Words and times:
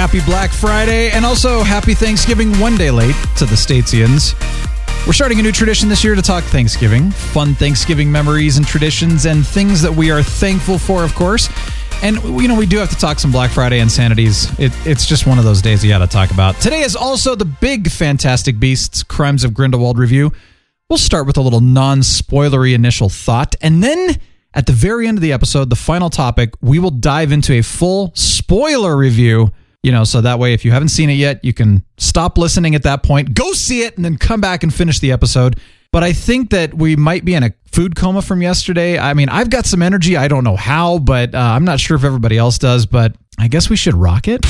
Happy 0.00 0.22
Black 0.22 0.50
Friday 0.50 1.10
and 1.10 1.26
also 1.26 1.62
happy 1.62 1.92
Thanksgiving 1.92 2.58
one 2.58 2.74
day 2.74 2.90
late 2.90 3.14
to 3.36 3.44
the 3.44 3.54
Statesians. 3.54 4.32
We're 5.06 5.12
starting 5.12 5.38
a 5.40 5.42
new 5.42 5.52
tradition 5.52 5.90
this 5.90 6.02
year 6.02 6.14
to 6.14 6.22
talk 6.22 6.42
Thanksgiving, 6.44 7.10
fun 7.10 7.54
Thanksgiving 7.54 8.10
memories 8.10 8.56
and 8.56 8.66
traditions, 8.66 9.26
and 9.26 9.46
things 9.46 9.82
that 9.82 9.92
we 9.92 10.10
are 10.10 10.22
thankful 10.22 10.78
for, 10.78 11.04
of 11.04 11.14
course. 11.14 11.50
And, 12.02 12.16
you 12.40 12.48
know, 12.48 12.54
we 12.54 12.64
do 12.64 12.78
have 12.78 12.88
to 12.88 12.96
talk 12.96 13.18
some 13.18 13.30
Black 13.30 13.50
Friday 13.50 13.78
insanities. 13.78 14.48
It, 14.58 14.72
it's 14.86 15.04
just 15.04 15.26
one 15.26 15.38
of 15.38 15.44
those 15.44 15.60
days 15.60 15.84
you 15.84 15.90
got 15.90 15.98
to 15.98 16.06
talk 16.06 16.30
about. 16.30 16.58
Today 16.62 16.80
is 16.80 16.96
also 16.96 17.34
the 17.34 17.44
big 17.44 17.90
Fantastic 17.90 18.58
Beasts 18.58 19.02
Crimes 19.02 19.44
of 19.44 19.52
Grindelwald 19.52 19.98
review. 19.98 20.32
We'll 20.88 20.96
start 20.96 21.26
with 21.26 21.36
a 21.36 21.42
little 21.42 21.60
non 21.60 22.00
spoilery 22.00 22.72
initial 22.72 23.10
thought, 23.10 23.54
and 23.60 23.82
then 23.82 24.18
at 24.54 24.64
the 24.64 24.72
very 24.72 25.06
end 25.06 25.18
of 25.18 25.22
the 25.22 25.34
episode, 25.34 25.68
the 25.68 25.76
final 25.76 26.08
topic, 26.08 26.54
we 26.62 26.78
will 26.78 26.90
dive 26.90 27.32
into 27.32 27.52
a 27.52 27.60
full 27.60 28.12
spoiler 28.14 28.96
review 28.96 29.52
you 29.82 29.92
know, 29.92 30.04
so 30.04 30.20
that 30.20 30.38
way 30.38 30.52
if 30.52 30.64
you 30.64 30.72
haven't 30.72 30.90
seen 30.90 31.08
it 31.08 31.14
yet, 31.14 31.42
you 31.44 31.54
can 31.54 31.84
stop 31.96 32.36
listening 32.36 32.74
at 32.74 32.82
that 32.82 33.02
point, 33.02 33.34
go 33.34 33.52
see 33.52 33.82
it, 33.82 33.96
and 33.96 34.04
then 34.04 34.18
come 34.18 34.40
back 34.40 34.62
and 34.62 34.72
finish 34.72 34.98
the 34.98 35.10
episode. 35.12 35.58
But 35.92 36.04
I 36.04 36.12
think 36.12 36.50
that 36.50 36.74
we 36.74 36.96
might 36.96 37.24
be 37.24 37.34
in 37.34 37.42
a 37.42 37.52
food 37.66 37.96
coma 37.96 38.22
from 38.22 38.42
yesterday. 38.42 38.98
I 38.98 39.14
mean, 39.14 39.28
I've 39.28 39.50
got 39.50 39.66
some 39.66 39.82
energy. 39.82 40.16
I 40.16 40.28
don't 40.28 40.44
know 40.44 40.56
how, 40.56 40.98
but 40.98 41.34
uh, 41.34 41.38
I'm 41.38 41.64
not 41.64 41.80
sure 41.80 41.96
if 41.96 42.04
everybody 42.04 42.36
else 42.36 42.58
does, 42.58 42.86
but 42.86 43.16
I 43.38 43.48
guess 43.48 43.70
we 43.70 43.76
should 43.76 43.94
rock 43.94 44.28
it. 44.28 44.44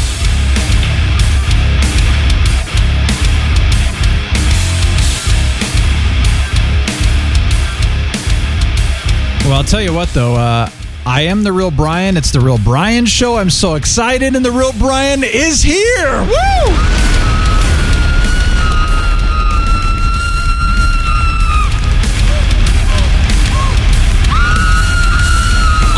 Well, 9.44 9.58
I'll 9.58 9.64
tell 9.64 9.80
you 9.80 9.94
what, 9.94 10.08
though. 10.10 10.34
Uh, 10.34 10.68
I 11.12 11.22
am 11.22 11.42
the 11.42 11.50
real 11.52 11.72
Brian. 11.72 12.16
It's 12.16 12.30
the 12.30 12.38
real 12.38 12.56
Brian 12.56 13.04
show. 13.04 13.36
I'm 13.36 13.50
so 13.50 13.74
excited, 13.74 14.36
and 14.36 14.44
the 14.44 14.52
real 14.52 14.72
Brian 14.78 15.24
is 15.24 15.60
here. 15.60 16.22
Woo! 16.22 16.30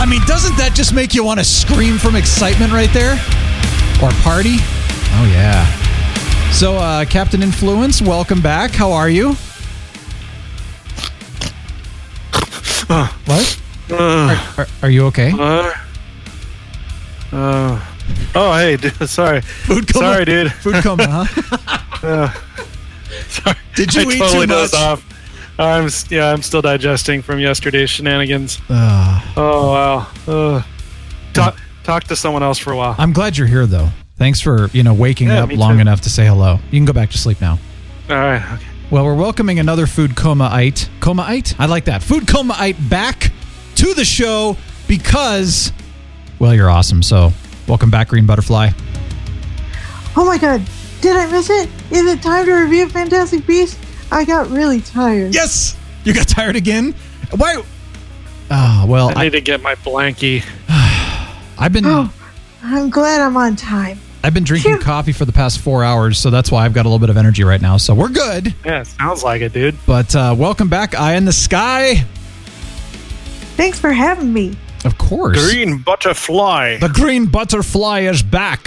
I 0.00 0.06
mean, 0.08 0.22
doesn't 0.24 0.56
that 0.56 0.72
just 0.74 0.94
make 0.94 1.12
you 1.12 1.22
want 1.22 1.38
to 1.40 1.44
scream 1.44 1.98
from 1.98 2.16
excitement 2.16 2.72
right 2.72 2.90
there? 2.94 3.12
Or 4.02 4.10
party? 4.22 4.56
Oh, 5.12 5.30
yeah. 5.30 5.66
So, 6.52 6.76
uh, 6.78 7.04
Captain 7.04 7.42
Influence, 7.42 8.00
welcome 8.00 8.40
back. 8.40 8.70
How 8.70 8.92
are 8.92 9.10
you? 9.10 9.34
what? 13.26 13.61
Uh, 13.92 14.54
Are, 14.58 14.62
are, 14.62 14.66
are 14.84 14.90
you 14.90 15.06
okay? 15.06 15.32
uh, 15.32 15.72
uh, 17.32 17.80
oh, 18.34 18.54
hey, 18.56 18.76
dude, 18.76 18.94
sorry. 19.08 19.40
Food 19.40 19.92
coma. 19.92 20.06
Sorry, 20.06 20.24
dude. 20.24 20.52
Food 20.52 20.74
coma, 20.82 21.06
huh? 21.26 21.78
Uh, 22.02 22.32
sorry. 23.28 23.56
Did 23.76 23.94
you 23.94 24.00
I 24.02 24.12
eat 24.14 24.18
totally 24.18 24.46
too 24.48 24.52
much? 24.54 24.74
off. 24.74 25.04
I'm 25.56 25.88
yeah, 26.10 26.32
I'm 26.32 26.42
still 26.42 26.60
digesting 26.62 27.22
from 27.22 27.38
yesterday's 27.38 27.90
shenanigans. 27.90 28.58
Ah. 28.68 29.32
Oh 29.36 29.70
wow. 29.70 30.08
Uh, 30.26 30.62
talk 31.32 31.56
talk 31.84 32.02
to 32.04 32.16
someone 32.16 32.42
else 32.42 32.58
for 32.58 32.72
a 32.72 32.76
while. 32.76 32.96
I'm 32.98 33.12
glad 33.12 33.38
you're 33.38 33.46
here, 33.46 33.66
though. 33.66 33.90
Thanks 34.16 34.40
for 34.40 34.66
you 34.72 34.82
know 34.82 34.94
waking 34.94 35.28
Yeah, 35.28 35.44
up 35.44 35.52
long 35.52 35.74
too. 35.76 35.80
enough 35.82 36.00
to 36.00 36.10
say 36.10 36.26
hello. 36.26 36.58
You 36.72 36.78
can 36.80 36.86
go 36.86 36.92
back 36.92 37.10
to 37.10 37.18
sleep 37.18 37.40
now. 37.40 37.60
All 38.10 38.16
right. 38.16 38.42
Okay. 38.54 38.66
Well, 38.90 39.04
we're 39.04 39.14
welcoming 39.14 39.60
another 39.60 39.86
food 39.86 40.16
coma-ite. 40.16 40.90
Coma-ite? 40.98 41.54
I 41.60 41.66
like 41.66 41.84
that. 41.84 42.02
Food 42.02 42.26
coma-ite 42.26 42.76
back 42.90 43.30
to 43.82 43.94
the 43.94 44.04
show 44.04 44.56
because, 44.86 45.72
well, 46.38 46.54
you're 46.54 46.70
awesome. 46.70 47.02
So, 47.02 47.32
welcome 47.66 47.90
back, 47.90 48.08
Green 48.08 48.26
Butterfly. 48.26 48.70
Oh 50.16 50.24
my 50.24 50.38
god, 50.38 50.62
did 51.00 51.16
I 51.16 51.28
miss 51.28 51.50
it? 51.50 51.68
Is 51.90 52.06
it 52.06 52.22
time 52.22 52.46
to 52.46 52.54
review 52.54 52.88
Fantastic 52.88 53.44
Beasts? 53.44 53.76
I 54.12 54.24
got 54.24 54.48
really 54.50 54.80
tired. 54.82 55.34
Yes, 55.34 55.76
you 56.04 56.14
got 56.14 56.28
tired 56.28 56.54
again. 56.54 56.94
Why? 57.36 57.60
Ah, 58.52 58.84
well, 58.86 59.08
I 59.08 59.14
I, 59.14 59.24
need 59.24 59.30
to 59.30 59.40
get 59.40 59.60
my 59.62 59.74
blankie. 59.74 60.44
I've 61.58 61.72
been 61.72 61.84
Oh, 61.84 62.12
I'm 62.62 62.88
glad 62.88 63.20
I'm 63.20 63.36
on 63.36 63.56
time. 63.56 63.98
I've 64.22 64.32
been 64.34 64.44
drinking 64.44 64.76
Phew. 64.76 64.82
coffee 64.84 65.12
for 65.12 65.24
the 65.24 65.32
past 65.32 65.58
four 65.58 65.82
hours, 65.82 66.18
so 66.18 66.30
that's 66.30 66.52
why 66.52 66.64
I've 66.64 66.72
got 66.74 66.82
a 66.82 66.88
little 66.88 67.00
bit 67.00 67.10
of 67.10 67.16
energy 67.16 67.42
right 67.42 67.60
now. 67.60 67.78
So 67.78 67.94
we're 67.94 68.10
good. 68.10 68.54
Yeah, 68.64 68.84
sounds 68.84 69.24
like 69.24 69.42
it, 69.42 69.52
dude. 69.52 69.76
But 69.86 70.14
uh, 70.14 70.36
welcome 70.38 70.68
back, 70.68 70.94
Eye 70.94 71.14
in 71.16 71.24
the 71.24 71.32
Sky. 71.32 72.04
Thanks 73.56 73.78
for 73.78 73.92
having 73.92 74.32
me. 74.32 74.56
Of 74.84 74.98
course. 74.98 75.38
Green 75.38 75.78
butterfly. 75.78 76.78
The 76.78 76.88
green 76.88 77.26
butterfly 77.26 78.00
is 78.00 78.22
back. 78.22 78.66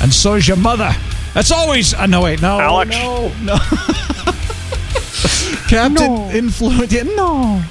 And 0.00 0.12
so 0.12 0.34
is 0.34 0.46
your 0.46 0.56
mother. 0.56 0.92
That's 1.34 1.50
always. 1.50 1.94
Uh, 1.94 2.06
no, 2.06 2.22
wait, 2.22 2.42
no. 2.42 2.60
Alex. 2.60 2.90
No, 2.90 3.32
no. 3.42 3.56
Captain 5.68 6.14
No. 6.14 6.30
Influence. 6.30 6.92
No. 7.16 7.62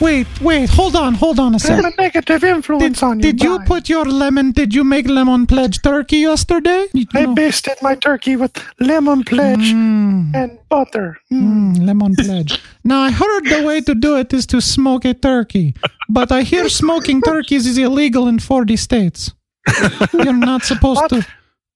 Wait, 0.00 0.26
wait, 0.40 0.68
hold 0.70 0.96
on, 0.96 1.14
hold 1.14 1.38
on 1.38 1.54
a 1.54 1.58
second. 1.58 1.86
a 1.86 2.02
negative 2.02 2.42
influence 2.44 3.02
on 3.02 3.18
you. 3.18 3.22
Did 3.22 3.42
you 3.42 3.58
put 3.60 3.88
your 3.88 4.04
lemon? 4.04 4.50
Did 4.52 4.74
you 4.74 4.84
make 4.84 5.08
lemon 5.08 5.46
pledge 5.46 5.80
turkey 5.82 6.18
yesterday? 6.18 6.86
I 7.14 7.22
No. 7.26 7.34
basted 7.34 7.76
my 7.80 7.94
turkey 7.94 8.36
with 8.36 8.52
lemon 8.80 9.22
pledge 9.24 9.72
Mm, 9.72 10.34
and 10.34 10.58
butter. 10.68 11.16
mm, 11.32 11.78
lemon 11.86 12.14
pledge. 12.16 12.60
Now 12.84 13.00
I 13.00 13.10
heard 13.12 13.44
the 13.46 13.62
way 13.64 13.80
to 13.82 13.94
do 13.94 14.16
it 14.18 14.32
is 14.34 14.46
to 14.46 14.60
smoke 14.60 15.04
a 15.06 15.14
turkey, 15.14 15.74
but 16.08 16.30
I 16.32 16.42
hear 16.42 16.68
smoking 16.68 17.22
turkeys 17.22 17.66
is 17.66 17.78
illegal 17.78 18.28
in 18.28 18.38
forty 18.40 18.76
states. 18.76 19.32
You're 20.12 20.36
not 20.36 20.64
supposed 20.64 21.00
What? 21.02 21.10
to 21.10 21.26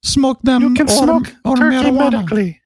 smoke 0.02 0.40
them 0.42 0.62
You 0.62 0.74
can 0.74 0.88
or, 0.90 0.96
smoke 1.04 1.34
or 1.44 1.56
turkey 1.56 1.76
marijuana. 1.76 2.10
medically. 2.10 2.57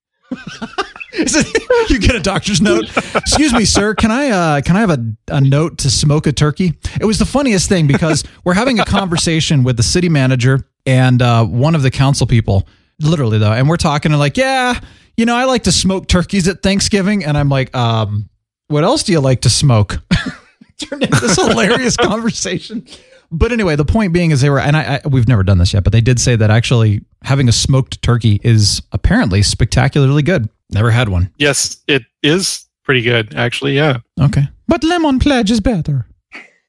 You 1.88 1.98
get 1.98 2.14
a 2.14 2.20
doctor's 2.20 2.60
note. 2.60 2.84
Excuse 3.14 3.52
me, 3.52 3.64
sir. 3.64 3.94
Can 3.94 4.10
I 4.10 4.30
uh, 4.30 4.60
can 4.60 4.76
I 4.76 4.80
have 4.80 4.90
a, 4.90 5.04
a 5.28 5.40
note 5.40 5.78
to 5.78 5.90
smoke 5.90 6.26
a 6.26 6.32
turkey? 6.32 6.74
It 7.00 7.04
was 7.04 7.18
the 7.18 7.26
funniest 7.26 7.68
thing 7.68 7.86
because 7.86 8.24
we're 8.44 8.54
having 8.54 8.80
a 8.80 8.84
conversation 8.84 9.62
with 9.64 9.76
the 9.76 9.82
city 9.82 10.08
manager 10.08 10.66
and 10.86 11.20
uh, 11.22 11.44
one 11.44 11.74
of 11.74 11.82
the 11.82 11.90
council 11.90 12.26
people, 12.26 12.66
literally 13.00 13.38
though, 13.38 13.52
and 13.52 13.68
we're 13.68 13.76
talking 13.76 14.12
and 14.12 14.18
like, 14.18 14.36
yeah, 14.36 14.78
you 15.16 15.26
know, 15.26 15.36
I 15.36 15.44
like 15.44 15.64
to 15.64 15.72
smoke 15.72 16.08
turkeys 16.08 16.48
at 16.48 16.62
Thanksgiving, 16.62 17.24
and 17.24 17.36
I'm 17.36 17.48
like, 17.48 17.74
um, 17.76 18.28
what 18.68 18.84
else 18.84 19.02
do 19.02 19.12
you 19.12 19.20
like 19.20 19.42
to 19.42 19.50
smoke? 19.50 19.98
Turned 20.78 21.04
into 21.04 21.20
this 21.20 21.36
hilarious 21.36 21.96
conversation. 21.96 22.86
But 23.34 23.50
anyway, 23.50 23.76
the 23.76 23.84
point 23.84 24.12
being 24.12 24.30
is 24.30 24.42
they 24.42 24.50
were, 24.50 24.60
and 24.60 24.76
I, 24.76 25.00
I 25.02 25.08
we've 25.08 25.26
never 25.26 25.42
done 25.42 25.58
this 25.58 25.72
yet, 25.72 25.84
but 25.84 25.92
they 25.92 26.02
did 26.02 26.20
say 26.20 26.36
that 26.36 26.50
actually 26.50 27.00
having 27.22 27.48
a 27.48 27.52
smoked 27.52 28.02
turkey 28.02 28.40
is 28.44 28.82
apparently 28.92 29.42
spectacularly 29.42 30.22
good. 30.22 30.48
Never 30.70 30.90
had 30.90 31.08
one. 31.08 31.30
Yes, 31.38 31.78
it 31.88 32.02
is 32.22 32.66
pretty 32.84 33.02
good, 33.02 33.34
actually. 33.34 33.74
Yeah. 33.74 33.98
Okay. 34.20 34.48
But 34.68 34.84
lemon 34.84 35.18
pledge 35.18 35.50
is 35.50 35.60
better. 35.60 36.06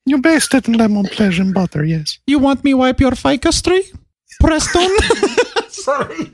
You 0.06 0.20
based 0.20 0.54
it 0.54 0.68
in 0.68 0.74
lemon 0.74 1.06
pledge 1.06 1.40
and 1.40 1.54
butter, 1.54 1.84
yes. 1.86 2.20
You 2.28 2.40
want 2.40 2.64
me 2.64 2.74
wipe 2.74 3.00
your 3.00 3.12
ficus 3.16 3.62
tree? 3.62 3.84
Preston? 4.42 4.90
Sorry. 5.70 6.32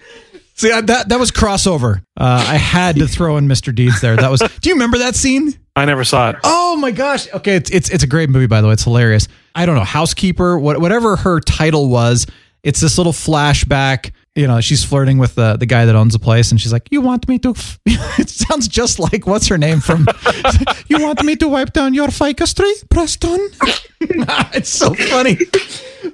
See, 0.55 0.71
I- 0.71 0.81
that 0.81 1.09
that 1.09 1.19
was 1.19 1.31
crossover. 1.31 1.99
Uh, 2.17 2.45
I 2.47 2.55
had 2.55 2.95
to 2.97 3.07
throw 3.07 3.37
in 3.37 3.47
Mr. 3.47 3.73
Deeds 3.73 4.01
there. 4.01 4.15
That 4.15 4.29
was. 4.31 4.41
Do 4.41 4.69
you 4.69 4.75
remember 4.75 4.97
that 4.99 5.15
scene? 5.15 5.53
I 5.75 5.85
never 5.85 6.03
saw 6.03 6.31
it. 6.31 6.35
Oh 6.43 6.75
my 6.75 6.91
gosh. 6.91 7.31
Okay, 7.33 7.55
it's 7.55 7.69
it's 7.71 7.89
it's 7.89 8.03
a 8.03 8.07
great 8.07 8.29
movie 8.29 8.47
by 8.47 8.59
the 8.61 8.67
way. 8.67 8.73
It's 8.73 8.83
hilarious. 8.83 9.27
I 9.59 9.65
don't 9.65 9.75
know, 9.75 9.83
housekeeper, 9.83 10.57
what 10.57 10.79
whatever 10.79 11.17
her 11.17 11.41
title 11.41 11.89
was. 11.89 12.25
It's 12.63 12.79
this 12.79 12.97
little 12.97 13.11
flashback. 13.11 14.13
You 14.33 14.47
know, 14.47 14.61
she's 14.61 14.85
flirting 14.85 15.17
with 15.17 15.35
the 15.35 15.57
the 15.57 15.65
guy 15.65 15.83
that 15.83 15.97
owns 15.97 16.13
the 16.13 16.19
place, 16.19 16.51
and 16.51 16.61
she's 16.61 16.71
like, 16.71 16.87
"You 16.91 17.01
want 17.01 17.27
me 17.27 17.39
to?" 17.39 17.49
F-? 17.49 17.77
it 17.85 18.29
sounds 18.29 18.69
just 18.69 18.99
like 18.99 19.27
what's 19.27 19.47
her 19.47 19.57
name 19.57 19.81
from? 19.81 20.07
you 20.87 21.03
want 21.03 21.25
me 21.25 21.35
to 21.35 21.49
wipe 21.49 21.73
down 21.73 21.93
your 21.93 22.07
ficus 22.07 22.53
tree, 22.53 22.73
Preston? 22.89 23.49
it's 23.99 24.69
so 24.69 24.93
funny. 24.93 25.37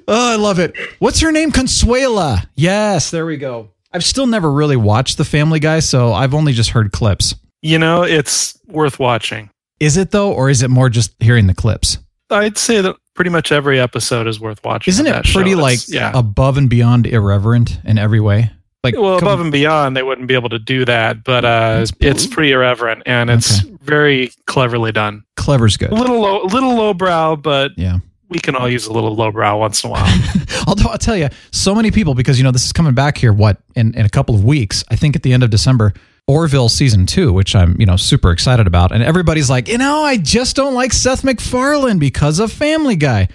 Oh, 0.08 0.32
I 0.32 0.34
love 0.34 0.58
it. 0.58 0.74
What's 0.98 1.20
her 1.20 1.30
name? 1.30 1.52
Consuela. 1.52 2.48
Yes, 2.56 3.12
there 3.12 3.26
we 3.26 3.36
go. 3.36 3.70
I've 3.92 4.04
still 4.04 4.26
never 4.26 4.50
really 4.50 4.76
watched 4.76 5.18
The 5.18 5.24
Family 5.24 5.60
Guy, 5.60 5.78
so 5.78 6.12
I've 6.12 6.34
only 6.34 6.52
just 6.52 6.70
heard 6.70 6.90
clips. 6.90 7.36
You 7.62 7.78
know, 7.78 8.02
it's 8.02 8.58
worth 8.66 8.98
watching. 8.98 9.50
Is 9.78 9.96
it 9.96 10.10
though, 10.10 10.32
or 10.32 10.50
is 10.50 10.62
it 10.62 10.68
more 10.68 10.88
just 10.88 11.14
hearing 11.20 11.46
the 11.46 11.54
clips? 11.54 11.98
I'd 12.28 12.58
say 12.58 12.80
that 12.80 12.96
pretty 13.16 13.30
much 13.30 13.50
every 13.50 13.80
episode 13.80 14.28
is 14.28 14.38
worth 14.38 14.62
watching. 14.62 14.92
Isn't 14.92 15.06
it 15.06 15.10
that 15.12 15.26
show. 15.26 15.38
pretty 15.40 15.54
like 15.56 15.80
yeah? 15.88 16.12
above 16.14 16.56
and 16.58 16.70
beyond 16.70 17.06
irreverent 17.06 17.80
in 17.84 17.98
every 17.98 18.20
way? 18.20 18.50
Like 18.84 18.94
well, 18.96 19.18
above 19.18 19.40
and 19.40 19.50
beyond, 19.50 19.96
they 19.96 20.04
wouldn't 20.04 20.28
be 20.28 20.34
able 20.34 20.50
to 20.50 20.60
do 20.60 20.84
that, 20.84 21.24
but 21.24 21.44
uh, 21.44 21.80
It's- 21.82 21.92
it's, 21.98 22.26
pretty 22.28 22.52
irreverent 22.52 23.02
and 23.06 23.30
it's 23.30 23.58
very 23.82 24.30
cleverly 24.46 24.92
done. 24.92 25.24
clever's 25.36 25.76
good. 25.76 25.90
A 25.90 25.94
little 25.94 26.20
low, 26.20 26.42
a 26.42 26.46
little 26.46 26.76
lowbrow, 26.76 27.34
but 27.36 27.72
Yeah. 27.76 27.98
we 28.28 28.38
can 28.38 28.54
all 28.54 28.68
use 28.68 28.86
a 28.86 28.92
little 28.92 29.16
lowbrow 29.16 29.58
once 29.58 29.82
in 29.82 29.88
a 29.88 29.92
while. 29.92 30.20
Although 30.68 30.90
I'll 30.90 30.98
tell 30.98 31.16
you, 31.16 31.28
so 31.50 31.74
many 31.74 31.90
people 31.90 32.14
because 32.14 32.38
you 32.38 32.44
know 32.44 32.52
this 32.52 32.64
is 32.64 32.72
coming 32.72 32.94
back 32.94 33.18
here. 33.18 33.32
What 33.32 33.58
in 33.74 33.92
in 33.94 34.06
a 34.06 34.08
couple 34.08 34.34
of 34.36 34.44
weeks? 34.44 34.84
I 34.88 34.94
think 34.96 35.16
at 35.16 35.22
the 35.24 35.32
end 35.32 35.42
of 35.42 35.50
December, 35.50 35.92
Orville 36.28 36.68
season 36.68 37.06
two, 37.06 37.32
which 37.32 37.54
I'm 37.54 37.76
you 37.78 37.86
know 37.86 37.96
super 37.96 38.30
excited 38.30 38.66
about, 38.66 38.92
and 38.92 39.02
everybody's 39.02 39.48
like, 39.48 39.68
you 39.68 39.78
know, 39.78 40.02
I 40.02 40.16
just 40.16 40.56
don't 40.56 40.74
like 40.74 40.92
Seth 40.92 41.22
MacFarlane 41.24 41.98
because 41.98 42.40
of 42.40 42.52
Family 42.52 42.96
Guy. 42.96 43.28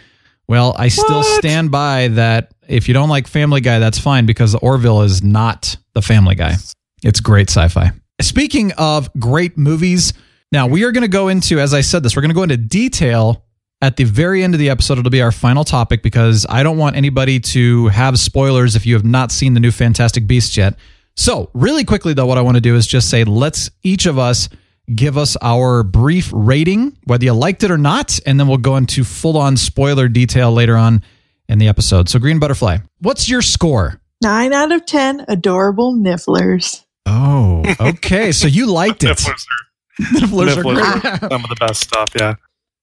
Well, 0.48 0.76
I 0.78 0.90
still 0.90 1.24
stand 1.24 1.72
by 1.72 2.10
that. 2.10 2.54
If 2.68 2.88
you 2.88 2.94
don't 2.94 3.10
like 3.10 3.28
Family 3.28 3.62
Guy, 3.62 3.80
that's 3.80 4.00
fine 4.00 4.26
because 4.26 4.54
Orville 4.56 5.04
is 5.04 5.24
not 5.24 5.78
the 5.94 6.02
Family 6.02 6.36
Guy. 6.36 6.56
It's 7.04 7.22
great 7.22 7.50
sci-fi. 7.50 7.92
Speaking 8.22 8.74
of 8.74 9.10
great 9.18 9.58
movies, 9.58 10.14
now 10.52 10.68
we 10.68 10.84
are 10.84 10.92
going 10.92 11.04
to 11.04 11.08
go 11.08 11.30
into, 11.30 11.60
as 11.60 11.74
I 11.74 11.82
said 11.82 12.04
this, 12.04 12.16
we're 12.16 12.22
going 12.22 12.32
to 12.32 12.36
go 12.36 12.44
into 12.44 12.58
detail 12.58 13.46
at 13.82 13.96
the 13.96 14.04
very 14.04 14.44
end 14.44 14.54
of 14.54 14.60
the 14.60 14.70
episode. 14.70 15.00
It'll 15.00 15.10
be 15.10 15.22
our 15.22 15.32
final 15.32 15.64
topic 15.64 16.04
because 16.04 16.46
I 16.50 16.64
don't 16.64 16.78
want 16.78 16.96
anybody 16.98 17.40
to 17.40 17.88
have 17.88 18.20
spoilers 18.20 18.76
if 18.76 18.86
you 18.86 18.94
have 18.94 19.06
not 19.06 19.32
seen 19.32 19.54
the 19.54 19.60
new 19.60 19.72
Fantastic 19.72 20.28
Beasts 20.28 20.56
yet. 20.58 20.76
So, 21.16 21.50
really 21.54 21.84
quickly, 21.84 22.14
though, 22.14 22.26
what 22.26 22.38
I 22.38 22.42
want 22.42 22.56
to 22.56 22.62
do 22.62 22.76
is 22.76 22.88
just 22.88 23.10
say 23.10 23.24
let's 23.24 23.70
each 23.84 24.06
of 24.06 24.18
us 24.18 24.50
give 24.94 25.18
us 25.18 25.38
our 25.42 25.84
brief 25.84 26.30
rating, 26.34 26.98
whether 27.06 27.26
you 27.26 27.34
liked 27.34 27.64
it 27.64 27.72
or 27.72 27.78
not, 27.78 28.20
and 28.26 28.40
then 28.40 28.48
we'll 28.48 28.58
go 28.58 28.78
into 28.78 29.04
full 29.04 29.38
on 29.38 29.58
spoiler 29.58 30.08
detail 30.08 30.52
later 30.52 30.76
on 30.76 31.04
in 31.48 31.60
the 31.60 31.68
episode. 31.68 32.10
So, 32.10 32.20
Green 32.20 32.40
Butterfly, 32.40 32.78
what's 33.00 33.30
your 33.30 33.42
score? 33.42 34.02
Nine 34.24 34.54
out 34.54 34.72
of 34.72 34.86
ten 34.86 35.26
adorable 35.28 35.96
nifflers. 35.96 36.84
Oh, 37.06 37.64
okay. 37.80 38.32
so 38.32 38.48
you 38.48 38.68
liked 38.68 39.04
it. 39.04 39.18
Nifflers 39.18 39.30
are, 39.30 40.04
Nifflers 40.04 40.56
nifflers 40.56 40.58
are 40.58 41.20
great. 41.20 41.32
some 41.32 41.44
of 41.44 41.50
the 41.50 41.58
best 41.60 41.82
stuff. 41.82 42.10
Yeah. 42.18 42.36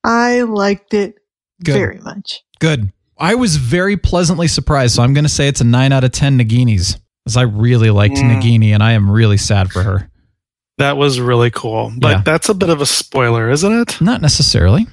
I 0.04 0.42
liked 0.42 0.94
it 0.94 1.16
Good. 1.64 1.74
very 1.74 1.98
much. 1.98 2.42
Good. 2.60 2.92
I 3.18 3.34
was 3.34 3.56
very 3.56 3.96
pleasantly 3.96 4.48
surprised. 4.48 4.94
So 4.94 5.02
I'm 5.02 5.12
going 5.14 5.24
to 5.24 5.30
say 5.30 5.48
it's 5.48 5.60
a 5.60 5.64
9 5.64 5.92
out 5.92 6.04
of 6.04 6.12
10 6.12 6.38
Naginis 6.38 6.98
because 7.28 7.36
I 7.36 7.42
really 7.42 7.90
liked 7.90 8.16
Mm. 8.16 8.40
Nagini 8.40 8.72
and 8.72 8.82
I 8.82 8.92
am 8.92 9.10
really 9.10 9.36
sad 9.36 9.70
for 9.70 9.82
her. 9.82 10.08
That 10.78 10.96
was 10.96 11.20
really 11.20 11.50
cool. 11.50 11.92
But 11.98 12.08
Yeah. 12.08 12.22
that's 12.24 12.48
a 12.48 12.54
bit 12.54 12.70
of 12.70 12.80
a 12.80 12.86
spoiler, 12.86 13.50
isn't 13.50 13.70
it? 13.72 14.00
Not 14.00 14.22
necessarily. 14.22 14.86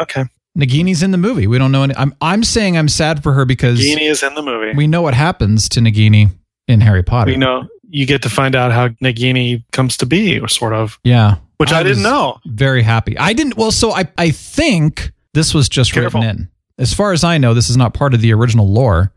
Okay. 0.00 0.24
Nagini's 0.58 1.02
in 1.02 1.10
the 1.10 1.18
movie. 1.18 1.46
We 1.46 1.58
don't 1.58 1.72
know 1.72 1.82
any. 1.82 1.94
I'm, 1.96 2.14
I'm 2.22 2.42
saying 2.42 2.78
I'm 2.78 2.88
sad 2.88 3.22
for 3.22 3.32
her 3.34 3.44
because 3.44 3.80
Nagini 3.80 4.08
is 4.08 4.22
in 4.22 4.34
the 4.34 4.40
movie. 4.42 4.74
we 4.74 4.86
know 4.86 5.02
what 5.02 5.12
happens 5.12 5.68
to 5.70 5.80
Nagini 5.80 6.30
in 6.68 6.80
Harry 6.80 7.02
Potter. 7.02 7.32
We 7.32 7.36
know 7.36 7.68
you 7.90 8.06
get 8.06 8.22
to 8.22 8.30
find 8.30 8.54
out 8.56 8.72
how 8.72 8.88
Nagini 9.02 9.62
comes 9.72 9.96
to 9.98 10.06
be, 10.06 10.38
or 10.40 10.48
sort 10.48 10.72
of, 10.72 10.98
Yeah. 11.04 11.36
which 11.58 11.72
I, 11.72 11.82
didn't 11.82 12.02
know. 12.02 12.38
Very 12.46 12.82
happy. 12.82 13.18
I 13.18 13.32
didn't. 13.34 13.56
Well, 13.58 13.72
so 13.72 13.92
I, 13.92 14.06
I 14.16 14.30
think 14.30 15.12
this 15.34 15.52
was 15.52 15.68
just 15.68 15.92
Careful. 15.92 16.20
written 16.22 16.36
in. 16.38 16.48
As 16.78 16.94
far 16.94 17.12
as 17.12 17.24
I 17.24 17.36
know, 17.38 17.52
this 17.52 17.68
is 17.68 17.76
not 17.76 17.92
part 17.92 18.14
of 18.14 18.20
the 18.20 18.32
original 18.32 18.72
lore, 18.72 19.12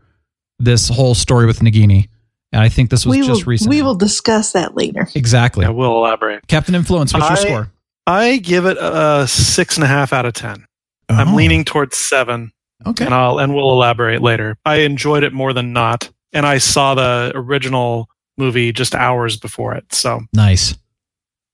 this 0.58 0.88
whole 0.88 1.14
story 1.14 1.46
with 1.46 1.60
Nagini. 1.60 2.08
And 2.52 2.62
I 2.62 2.68
think 2.68 2.90
this 2.90 3.04
was 3.04 3.16
We 3.16 3.26
just 3.26 3.44
will, 3.44 3.50
recent. 3.50 3.68
we 3.70 3.82
will 3.82 3.94
discuss 3.94 4.52
that 4.52 4.74
later. 4.76 5.08
Exactly. 5.14 5.66
I 5.66 5.70
will 5.70 5.96
elaborate. 5.98 6.46
Captain 6.46 6.74
Influence, 6.74 7.12
what's 7.12 7.28
your 7.28 7.36
score? 7.36 7.72
I 8.06 8.38
give 8.38 8.64
it 8.64 8.78
a 8.80 9.26
six 9.28 9.76
and 9.76 9.84
a 9.84 9.86
half 9.86 10.12
out 10.14 10.24
of 10.24 10.32
ten. 10.32 10.64
I'm 11.10 11.28
Oh, 11.30 11.36
leaning 11.36 11.64
towards 11.64 11.98
seven, 11.98 12.52
Okay. 12.86 13.04
and 13.04 13.12
I'll 13.14 13.38
and 13.38 13.54
we'll 13.54 13.70
elaborate 13.70 14.22
later. 14.22 14.56
I 14.64 14.76
enjoyed 14.76 15.24
it 15.24 15.32
more 15.34 15.52
than 15.52 15.72
not, 15.74 16.10
and 16.32 16.46
I 16.46 16.56
saw 16.58 16.94
the 16.94 17.32
original 17.34 18.08
movie 18.38 18.72
just 18.72 18.94
hours 18.94 19.36
before 19.36 19.74
it. 19.74 19.92
So 19.92 20.20
Nice. 20.32 20.74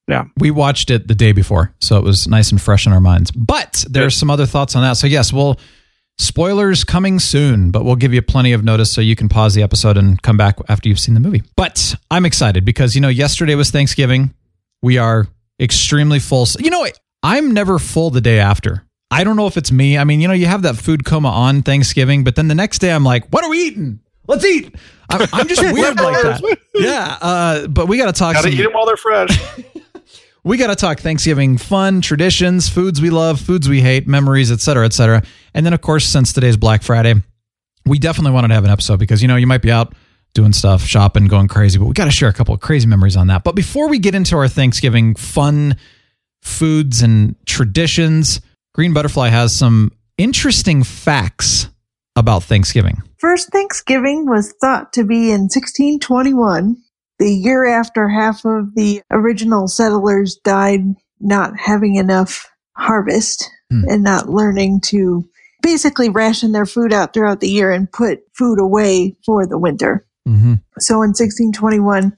Yeah. 0.07 0.25
We 0.39 0.51
watched 0.51 0.91
it 0.91 1.09
the 1.09 1.15
day 1.15 1.33
before, 1.33 1.73
so 1.81 1.97
it 1.97 2.05
was 2.05 2.29
nice 2.29 2.51
and 2.53 2.61
fresh 2.61 2.87
in 2.87 2.93
our 2.93 3.01
minds. 3.01 3.31
But 3.31 3.85
there's 3.89 4.15
Good. 4.15 4.19
some 4.21 4.31
other 4.31 4.45
thoughts 4.47 4.77
on 4.77 4.83
that. 4.83 4.93
So 4.99 5.07
yes, 5.07 5.33
we'll 5.33 5.59
spoilers 6.19 6.85
coming 6.85 7.19
soon, 7.19 7.71
but 7.71 7.85
we'll 7.85 7.97
give 7.97 8.15
you 8.15 8.23
plenty 8.23 8.53
of 8.53 8.65
notice 8.65 8.91
so 8.91 9.01
you 9.01 9.17
can 9.17 9.29
pause 9.29 9.55
the 9.55 9.63
episode 9.63 9.97
and 9.97 10.21
come 10.23 10.37
back 10.37 10.57
after 10.69 10.89
you've 10.89 10.99
seen 11.01 11.15
the 11.15 11.21
movie. 11.21 11.43
But 11.57 11.95
I'm 12.11 12.25
excited 12.25 12.65
because 12.65 12.95
you 12.95 13.01
know 13.01 13.09
yesterday 13.09 13.55
was 13.55 13.71
Thanksgiving. 13.71 14.35
We 14.83 14.99
are 14.99 15.27
extremely 15.61 16.19
full. 16.19 16.47
You 16.59 16.71
know, 16.71 16.87
I'm 17.23 17.53
never 17.53 17.79
full 17.79 18.11
the 18.11 18.21
day 18.21 18.39
after. 18.39 18.85
I 19.11 19.23
don't 19.25 19.37
know 19.37 19.47
if 19.47 19.57
it's 19.57 19.71
me. 19.71 19.97
I 19.97 20.05
mean, 20.05 20.21
you 20.21 20.29
know, 20.29 20.35
you 20.35 20.47
have 20.47 20.63
that 20.63 20.77
food 20.77 21.05
coma 21.05 21.29
on 21.29 21.63
Thanksgiving, 21.63 22.25
but 22.25 22.35
then 22.37 22.49
the 22.49 22.55
next 22.55 22.81
day 22.81 22.91
I'm 22.93 23.05
like, 23.05 23.29
what 23.33 23.45
are 23.45 23.51
we 23.51 23.59
eating? 23.59 24.01
Let's 24.27 24.45
eat. 24.45 24.75
I'm, 25.09 25.29
I'm 25.33 25.47
just 25.49 25.63
weird 25.73 26.01
like 26.01 26.23
that. 26.23 26.59
Yeah. 26.75 27.19
Uh, 27.21 27.67
but 27.69 27.87
we 27.87 27.97
got 27.99 28.07
to 28.07 28.13
talk. 28.13 28.35
gotta 28.35 28.51
some- 28.51 28.59
eat 28.59 28.63
them 28.63 28.73
while 28.73 28.87
they're 28.87 28.97
fresh. 28.97 29.29
we 30.45 30.59
got 30.59 30.67
to 30.67 30.77
talk 30.77 31.01
Thanksgiving 31.01 31.57
fun, 31.57 32.03
traditions, 32.03 32.69
foods 32.69 33.01
we 33.01 33.11
love, 33.11 33.41
foods 33.41 33.69
we 33.69 33.81
hate, 33.81 34.07
memories, 34.07 34.53
et 34.53 34.61
cetera, 34.61 34.85
et 34.85 34.93
cetera. 34.93 35.23
And 35.55 35.65
then, 35.65 35.73
of 35.73 35.81
course, 35.81 36.05
since 36.05 36.33
today's 36.33 36.59
Black 36.59 36.83
Friday, 36.83 37.15
we 37.87 37.99
definitely 37.99 38.33
wanted 38.33 38.49
to 38.49 38.55
have 38.55 38.65
an 38.65 38.71
episode 38.71 38.99
because, 38.99 39.23
you 39.23 39.29
know, 39.29 39.37
you 39.37 39.47
might 39.47 39.63
be 39.63 39.73
out 39.73 39.95
doing 40.35 40.53
stuff, 40.53 40.83
shopping, 40.83 41.29
going 41.29 41.49
crazy, 41.49 41.79
but 41.79 41.87
we 41.87 41.95
got 41.95 42.05
to 42.05 42.11
share 42.11 42.29
a 42.29 42.33
couple 42.33 42.55
of 42.55 42.61
crazy 42.61 42.87
memories 42.87 43.17
on 43.17 43.29
that. 43.29 43.43
But 43.43 43.55
before 43.55 43.89
we 43.89 43.99
get 43.99 44.15
into 44.15 44.37
our 44.37 44.49
Thanksgiving 44.49 45.15
fun 45.15 45.77
foods 46.43 47.03
and 47.03 47.37
traditions, 47.47 48.41
Green 48.75 48.93
Butterfly 48.93 49.29
has 49.29 49.57
some 49.57 49.93
interesting 50.19 50.83
facts 50.83 51.69
about 52.17 52.43
Thanksgiving. 52.43 53.03
First 53.19 53.51
Thanksgiving 53.51 54.27
was 54.27 54.55
thought 54.61 54.93
to 54.93 55.05
be 55.05 55.31
in 55.31 55.43
1621, 55.43 56.77
the 57.19 57.33
year 57.33 57.67
after 57.67 58.09
half 58.09 58.45
of 58.45 58.75
the 58.75 59.03
original 59.11 59.69
settlers 59.69 60.37
died 60.37 60.83
not 61.21 61.59
having 61.59 61.95
enough 61.95 62.51
harvest 62.77 63.51
Hmm. 63.71 63.89
and 63.89 64.03
not 64.03 64.29
learning 64.29 64.81
to 64.81 65.29
basically 65.63 66.09
ration 66.11 66.53
their 66.53 66.67
food 66.67 66.93
out 66.93 67.15
throughout 67.15 67.41
the 67.41 67.49
year 67.49 67.71
and 67.71 67.91
put 67.91 68.21
food 68.35 68.61
away 68.61 69.17
for 69.25 69.47
the 69.47 69.59
winter. 69.59 70.07
Mm-hmm. 70.29 70.55
So 70.79 70.97
in 70.97 71.11
1621, 71.11 72.15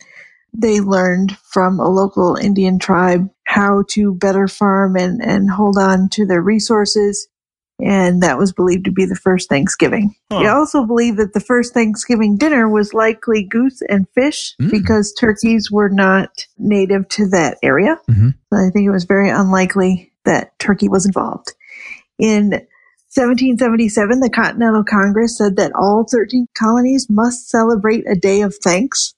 they 0.52 0.80
learned 0.80 1.36
from 1.38 1.78
a 1.78 1.88
local 1.88 2.34
Indian 2.36 2.78
tribe 2.78 3.30
how 3.46 3.84
to 3.90 4.14
better 4.14 4.48
farm 4.48 4.96
and, 4.96 5.22
and 5.22 5.50
hold 5.50 5.78
on 5.78 6.08
to 6.10 6.26
their 6.26 6.42
resources. 6.42 7.28
And 7.78 8.22
that 8.22 8.38
was 8.38 8.52
believed 8.54 8.86
to 8.86 8.90
be 8.90 9.04
the 9.04 9.14
first 9.16 9.50
Thanksgiving. 9.50 10.14
Huh. 10.32 10.38
They 10.40 10.46
also 10.48 10.84
believe 10.86 11.16
that 11.18 11.34
the 11.34 11.40
first 11.40 11.74
Thanksgiving 11.74 12.38
dinner 12.38 12.68
was 12.70 12.94
likely 12.94 13.42
goose 13.42 13.82
and 13.88 14.06
fish 14.14 14.54
Mm. 14.60 14.70
because 14.70 15.12
turkeys 15.12 15.70
were 15.70 15.90
not 15.90 16.46
native 16.58 17.06
to 17.10 17.26
that 17.28 17.58
area. 17.62 17.98
Mhm. 18.10 18.34
So 18.52 18.58
I 18.58 18.70
think 18.70 18.86
it 18.86 18.90
was 18.92 19.04
very 19.04 19.28
unlikely 19.28 20.10
that 20.24 20.58
turkey 20.58 20.88
was 20.88 21.04
involved. 21.04 21.52
In 22.18 22.62
1777, 23.10 24.20
the 24.20 24.30
Continental 24.30 24.82
Congress 24.84 25.36
said 25.36 25.56
that 25.56 25.72
all 25.74 26.06
13 26.10 26.46
colonies 26.54 27.06
must 27.10 27.48
celebrate 27.50 28.04
a 28.08 28.14
day 28.14 28.40
of 28.40 28.54
thanks. 28.62 29.12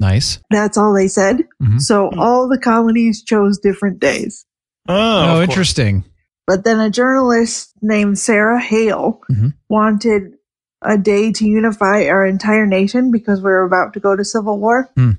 Nice. 0.00 0.38
That's 0.50 0.76
all 0.76 0.92
they 0.92 1.06
said. 1.08 1.44
Mhm. 1.62 1.80
So 1.80 2.10
all 2.18 2.48
the 2.48 2.58
colonies 2.58 3.22
chose 3.22 3.58
different 3.58 4.00
days. 4.00 4.44
Oh, 4.88 4.94
Oh, 4.94 5.20
of 5.20 5.36
course. 5.36 5.48
interesting. 5.48 6.04
But 6.52 6.64
then 6.64 6.80
a 6.80 6.90
journalist 6.90 7.72
named 7.80 8.18
Sarah 8.18 8.60
Hale 8.60 9.22
Mhm. 9.30 9.54
wanted 9.70 10.34
a 10.82 10.98
day 10.98 11.32
to 11.32 11.46
unify 11.46 12.08
our 12.08 12.26
entire 12.26 12.66
nation 12.66 13.10
because 13.10 13.38
we 13.38 13.44
were 13.44 13.64
about 13.64 13.94
to 13.94 14.00
go 14.00 14.14
to 14.14 14.22
civil 14.22 14.60
war. 14.60 14.90
Hmm. 14.94 15.12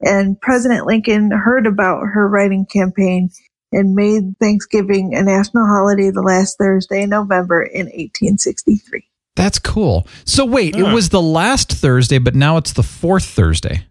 And 0.00 0.40
President 0.40 0.86
Lincoln 0.86 1.32
heard 1.32 1.66
about 1.66 2.02
her 2.14 2.28
writing 2.28 2.66
campaign 2.72 3.30
and 3.72 3.96
made 3.96 4.38
Thanksgiving 4.38 5.12
a 5.12 5.24
national 5.24 5.66
holiday 5.66 6.10
the 6.10 6.22
last 6.22 6.56
Thursday 6.56 7.02
in 7.02 7.10
November 7.10 7.64
in 7.64 7.88
1863. 7.88 9.02
That's 9.34 9.58
cool. 9.58 10.06
So 10.24 10.44
wait, 10.44 10.76
it 10.76 10.84
was 10.84 11.08
the 11.08 11.20
last 11.20 11.72
Thursday, 11.72 12.18
but 12.18 12.36
now 12.36 12.58
it's 12.58 12.74
the 12.74 12.84
fourth 12.84 13.24
Thursday. 13.24 13.86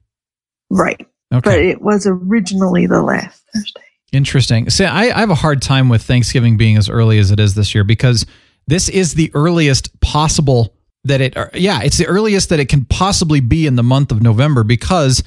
Right. 0.70 1.06
Okay. 1.34 1.42
But 1.44 1.60
it 1.60 1.82
was 1.82 2.08
originally 2.08 2.88
the 2.88 3.02
last 3.02 3.44
Thursday. 3.54 3.82
Interesting. 4.12 4.70
See, 4.70 4.86
I, 4.86 5.04
I 5.16 5.20
have 5.20 5.30
a 5.30 5.36
hard 5.36 5.62
time 5.62 5.90
with 5.90 6.02
Thanksgiving 6.04 6.58
being 6.58 6.78
as 6.78 6.90
early 6.90 7.20
as 7.20 7.32
it 7.32 7.40
is 7.40 7.56
this 7.56 7.76
year 7.76 7.84
because 7.84 8.26
this 8.68 8.90
is 8.90 9.14
the 9.14 9.32
earliest 9.34 10.00
possible 10.02 10.74
that 11.04 11.22
it, 11.22 11.38
er, 11.38 11.50
yeah, 11.54 11.82
it's 11.84 11.98
the 11.98 12.08
earliest 12.08 12.50
that 12.50 12.60
it 12.60 12.70
can 12.70 12.86
possibly 12.86 13.40
be 13.40 13.66
in 13.68 13.76
the 13.76 13.84
month 13.84 14.12
of 14.12 14.22
November 14.22 14.64
because 14.64 15.24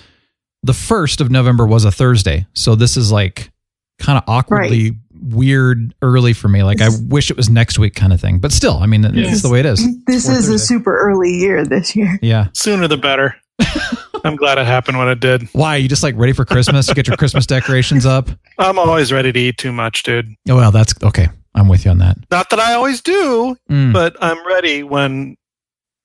the 0.62 0.74
first 0.74 1.20
of 1.20 1.30
November 1.30 1.66
was 1.66 1.84
a 1.84 1.90
Thursday. 1.92 2.46
So 2.54 2.74
this 2.74 2.96
is 2.96 3.10
like 3.10 3.50
kind 3.98 4.18
of 4.18 4.24
awkwardly 4.26 4.92
weird 5.22 5.94
early 6.02 6.32
for 6.32 6.48
me. 6.48 6.62
Like 6.62 6.80
I 6.80 6.88
wish 7.08 7.30
it 7.30 7.36
was 7.36 7.48
next 7.48 7.78
week 7.78 7.94
kind 7.94 8.12
of 8.12 8.20
thing, 8.20 8.38
but 8.38 8.52
still, 8.52 8.78
I 8.78 8.86
mean, 8.86 9.04
it's 9.04 9.14
Yes. 9.14 9.42
the 9.42 9.48
way 9.50 9.60
it 9.60 9.66
is. 9.66 9.78
This 10.06 10.26
Fourth 10.26 10.38
is 10.38 10.48
a 10.48 10.58
super 10.58 10.96
early 10.96 11.30
year 11.30 11.64
this 11.64 11.94
year. 11.94 12.18
Yeah. 12.20 12.48
Sooner 12.52 12.88
the 12.88 12.96
better. 12.96 13.36
I'm 14.24 14.36
glad 14.36 14.58
it 14.58 14.66
happened 14.66 14.98
when 14.98 15.08
it 15.08 15.20
did. 15.20 15.42
Why? 15.52 15.76
You 15.76 15.88
just 15.88 16.02
like 16.02 16.14
ready 16.16 16.32
for 16.32 16.44
Christmas? 16.44 16.88
You 16.88 16.94
get 16.94 17.06
your 17.08 17.16
Christmas 17.16 17.46
decorations 17.46 18.06
up? 18.06 18.28
I'm 18.58 18.78
always 18.78 19.12
ready 19.12 19.32
to 19.32 19.38
eat 19.40 19.58
too 19.58 19.72
much, 19.72 20.02
dude. 20.02 20.28
Oh, 20.48 20.56
well, 20.56 20.70
that's 20.70 20.94
okay. 21.02 21.28
I'm 21.54 21.68
with 21.68 21.84
you 21.84 21.90
on 21.90 21.98
that. 21.98 22.16
Not 22.30 22.50
that 22.50 22.58
I 22.60 22.74
always 22.74 23.00
do, 23.00 23.56
Mm, 23.70 23.92
but 23.92 24.16
I'm 24.20 24.46
ready 24.46 24.82
when 24.82 25.36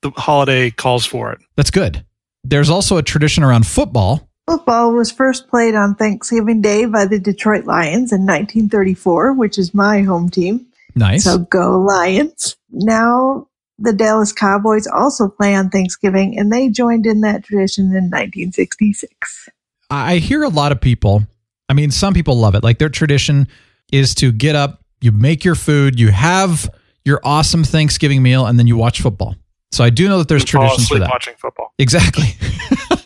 the 0.02 0.12
holiday 0.12 0.70
calls 0.72 1.06
for 1.06 1.32
it. 1.32 1.40
that's 1.56 1.72
good. 1.72 2.04
There's 2.44 2.70
also 2.70 2.98
a 2.98 3.04
tradition 3.04 3.44
around 3.44 3.66
football. 3.68 4.30
Football 4.48 4.94
was 4.94 5.12
first 5.12 5.50
played 5.50 5.76
on 5.76 5.96
Thanksgiving 5.96 6.62
Day 6.62 6.86
by 6.86 7.06
the 7.06 7.20
Detroit 7.20 7.66
Lions 7.66 8.14
in 8.14 8.26
1934, 8.26 9.34
which 9.34 9.58
is 9.58 9.74
my 9.74 10.02
home 10.04 10.30
team. 10.30 10.66
Nice. 10.96 11.26
So 11.26 11.40
go 11.40 11.80
Lions. 11.80 12.56
Now 12.72 13.48
the 13.80 13.94
Dallas 13.94 14.34
Cowboys 14.34 14.88
also 14.88 15.28
play 15.28 15.56
on 15.56 15.70
Thanksgiving 15.70 16.38
and 16.38 16.52
they 16.52 16.70
joined 16.70 17.06
in 17.06 17.22
that 17.22 17.44
tradition 17.44 17.86
in 17.86 18.10
1966. 18.10 19.50
I 19.90 20.18
hear 20.18 20.44
a 20.44 20.50
lot 20.50 20.72
of 20.72 20.82
people, 20.82 21.24
I 21.70 21.74
mean, 21.74 21.92
some 21.92 22.14
people 22.14 22.38
love 22.38 22.56
it. 22.56 22.64
Like 22.64 22.80
their 22.80 22.90
tradition 22.90 23.48
is 23.92 24.16
to 24.16 24.32
get 24.32 24.56
up, 24.56 24.84
you 25.02 25.12
make 25.12 25.46
your 25.46 25.56
food, 25.56 26.00
you 26.00 26.12
have 26.12 26.70
your 27.06 27.22
awesome 27.24 27.64
Thanksgiving 27.64 28.22
meal, 28.22 28.46
and 28.46 28.60
then 28.60 28.68
you 28.68 28.76
watch 28.76 29.02
football. 29.02 29.36
So 29.72 29.84
I 29.84 29.90
do 29.90 30.08
know 30.10 30.18
that 30.20 30.28
there's 30.28 30.50
Fall 30.50 30.62
traditions 30.62 30.88
for 30.90 31.00
that. 31.00 31.10
watching 31.10 31.36
football. 31.38 31.74
Exactly. 31.78 32.26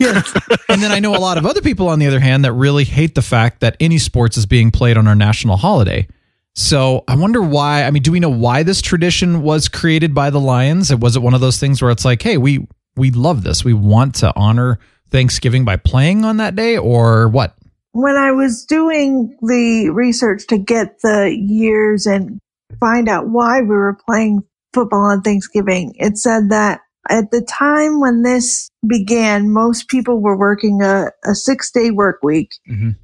and 0.68 0.82
then 0.82 0.90
I 0.90 0.98
know 0.98 1.14
a 1.14 1.18
lot 1.18 1.38
of 1.38 1.46
other 1.46 1.60
people, 1.60 1.88
on 1.88 1.98
the 1.98 2.06
other 2.06 2.20
hand, 2.20 2.44
that 2.44 2.52
really 2.52 2.84
hate 2.84 3.14
the 3.14 3.22
fact 3.22 3.60
that 3.60 3.76
any 3.78 3.98
sports 3.98 4.36
is 4.36 4.46
being 4.46 4.70
played 4.70 4.96
on 4.96 5.06
our 5.06 5.14
national 5.14 5.56
holiday. 5.56 6.06
So 6.54 7.04
I 7.08 7.16
wonder 7.16 7.40
why. 7.40 7.84
I 7.84 7.90
mean, 7.90 8.02
do 8.02 8.12
we 8.12 8.20
know 8.20 8.30
why 8.30 8.62
this 8.62 8.82
tradition 8.82 9.42
was 9.42 9.68
created 9.68 10.14
by 10.14 10.30
the 10.30 10.40
Lions? 10.40 10.94
Was 10.94 11.16
it 11.16 11.22
one 11.22 11.34
of 11.34 11.40
those 11.40 11.58
things 11.58 11.80
where 11.80 11.90
it's 11.90 12.04
like, 12.04 12.22
hey, 12.22 12.36
we 12.36 12.66
we 12.96 13.10
love 13.10 13.42
this, 13.42 13.64
we 13.64 13.72
want 13.72 14.16
to 14.16 14.32
honor 14.36 14.78
Thanksgiving 15.10 15.64
by 15.64 15.76
playing 15.76 16.24
on 16.24 16.38
that 16.38 16.56
day, 16.56 16.76
or 16.76 17.28
what? 17.28 17.56
When 17.92 18.16
I 18.16 18.32
was 18.32 18.64
doing 18.64 19.36
the 19.42 19.90
research 19.90 20.46
to 20.48 20.58
get 20.58 21.00
the 21.02 21.34
years 21.34 22.06
and 22.06 22.38
find 22.80 23.08
out 23.08 23.28
why 23.28 23.60
we 23.60 23.68
were 23.68 23.98
playing 24.06 24.42
football 24.72 25.00
on 25.00 25.22
Thanksgiving, 25.22 25.94
it 25.96 26.18
said 26.18 26.50
that 26.50 26.80
at 27.10 27.30
the 27.30 27.42
time 27.42 28.00
when 28.00 28.22
this 28.22 28.70
began, 28.86 29.52
most 29.52 29.88
people 29.88 30.20
were 30.20 30.36
working 30.36 30.82
a, 30.82 31.10
a 31.24 31.34
six 31.34 31.70
day 31.70 31.90
work 31.90 32.20
week 32.22 32.52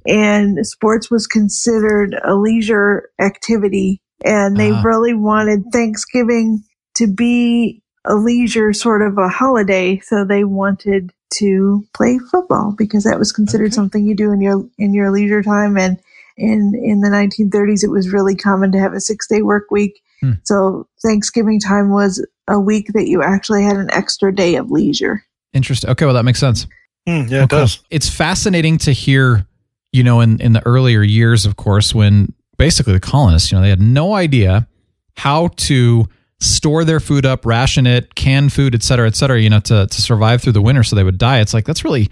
and 0.07 0.65
sports 0.65 1.11
was 1.11 1.27
considered 1.27 2.15
a 2.23 2.35
leisure 2.35 3.09
activity. 3.19 4.01
And 4.23 4.57
they 4.59 4.71
Ah. 4.71 4.81
really 4.83 5.13
wanted 5.13 5.65
Thanksgiving 5.71 6.63
to 6.95 7.07
be 7.07 7.81
a 8.05 8.15
leisure 8.15 8.73
sort 8.73 9.01
of 9.01 9.17
a 9.17 9.27
holiday. 9.29 9.99
So 9.99 10.25
they 10.25 10.43
wanted 10.43 11.11
to 11.35 11.83
play 11.93 12.17
football 12.17 12.73
because 12.77 13.03
that 13.03 13.19
was 13.19 13.31
considered 13.31 13.67
Okay. 13.67 13.75
something 13.75 14.05
you 14.05 14.15
do 14.15 14.31
in 14.31 14.41
your, 14.41 14.67
in 14.77 14.93
your 14.93 15.11
leisure 15.11 15.43
time. 15.43 15.77
And 15.77 15.99
in, 16.37 16.73
in 16.81 17.01
the 17.01 17.09
1930s, 17.09 17.83
it 17.83 17.91
was 17.91 18.11
really 18.11 18.35
common 18.35 18.71
to 18.71 18.79
have 18.79 18.93
a 18.93 19.01
six 19.01 19.27
day 19.27 19.41
work 19.41 19.69
week. 19.71 20.01
Hmm. 20.21 20.31
So 20.43 20.87
Thanksgiving 21.03 21.59
time 21.59 21.91
was 21.91 22.25
a 22.47 22.59
week 22.59 22.87
that 22.93 23.07
you 23.07 23.21
actually 23.23 23.63
had 23.63 23.77
an 23.77 23.89
extra 23.91 24.33
day 24.35 24.55
of 24.55 24.69
leisure. 24.71 25.23
Interesting. 25.53 25.89
Okay, 25.91 26.05
well 26.05 26.13
that 26.15 26.23
makes 26.25 26.39
sense. 26.39 26.65
Hmm, 27.07 27.25
yeah, 27.27 27.39
it 27.39 27.43
Okay. 27.43 27.57
does. 27.57 27.79
It's 27.89 28.09
fascinating 28.09 28.77
to 28.79 28.91
hear, 28.91 29.47
you 29.91 30.03
know, 30.03 30.19
in, 30.21 30.41
in 30.41 30.53
the 30.53 30.65
earlier 30.65 31.01
years, 31.01 31.45
of 31.45 31.55
course, 31.55 31.95
when 31.95 32.33
basically 32.57 32.93
the 32.93 32.99
colonists, 32.99 33.51
you 33.51 33.57
know, 33.57 33.61
they 33.61 33.69
had 33.69 33.81
no 33.81 34.13
idea 34.13 34.67
how 35.15 35.47
to 35.55 36.05
store 36.41 36.83
their 36.85 36.99
food 36.99 37.25
up, 37.25 37.45
ration 37.45 37.85
it, 37.87 38.15
can 38.15 38.49
food, 38.49 38.73
et 38.75 38.83
cetera, 38.83 39.07
et 39.07 39.15
cetera, 39.15 39.39
you 39.39 39.49
know, 39.49 39.59
to, 39.59 39.87
to 39.87 40.01
survive 40.01 40.41
through 40.41 40.53
the 40.53 40.61
winter 40.61 40.83
so 40.83 40.95
they 40.95 41.03
would 41.03 41.17
die. 41.17 41.39
It's 41.39 41.53
like, 41.53 41.65
that's 41.65 41.83
really, 41.83 42.09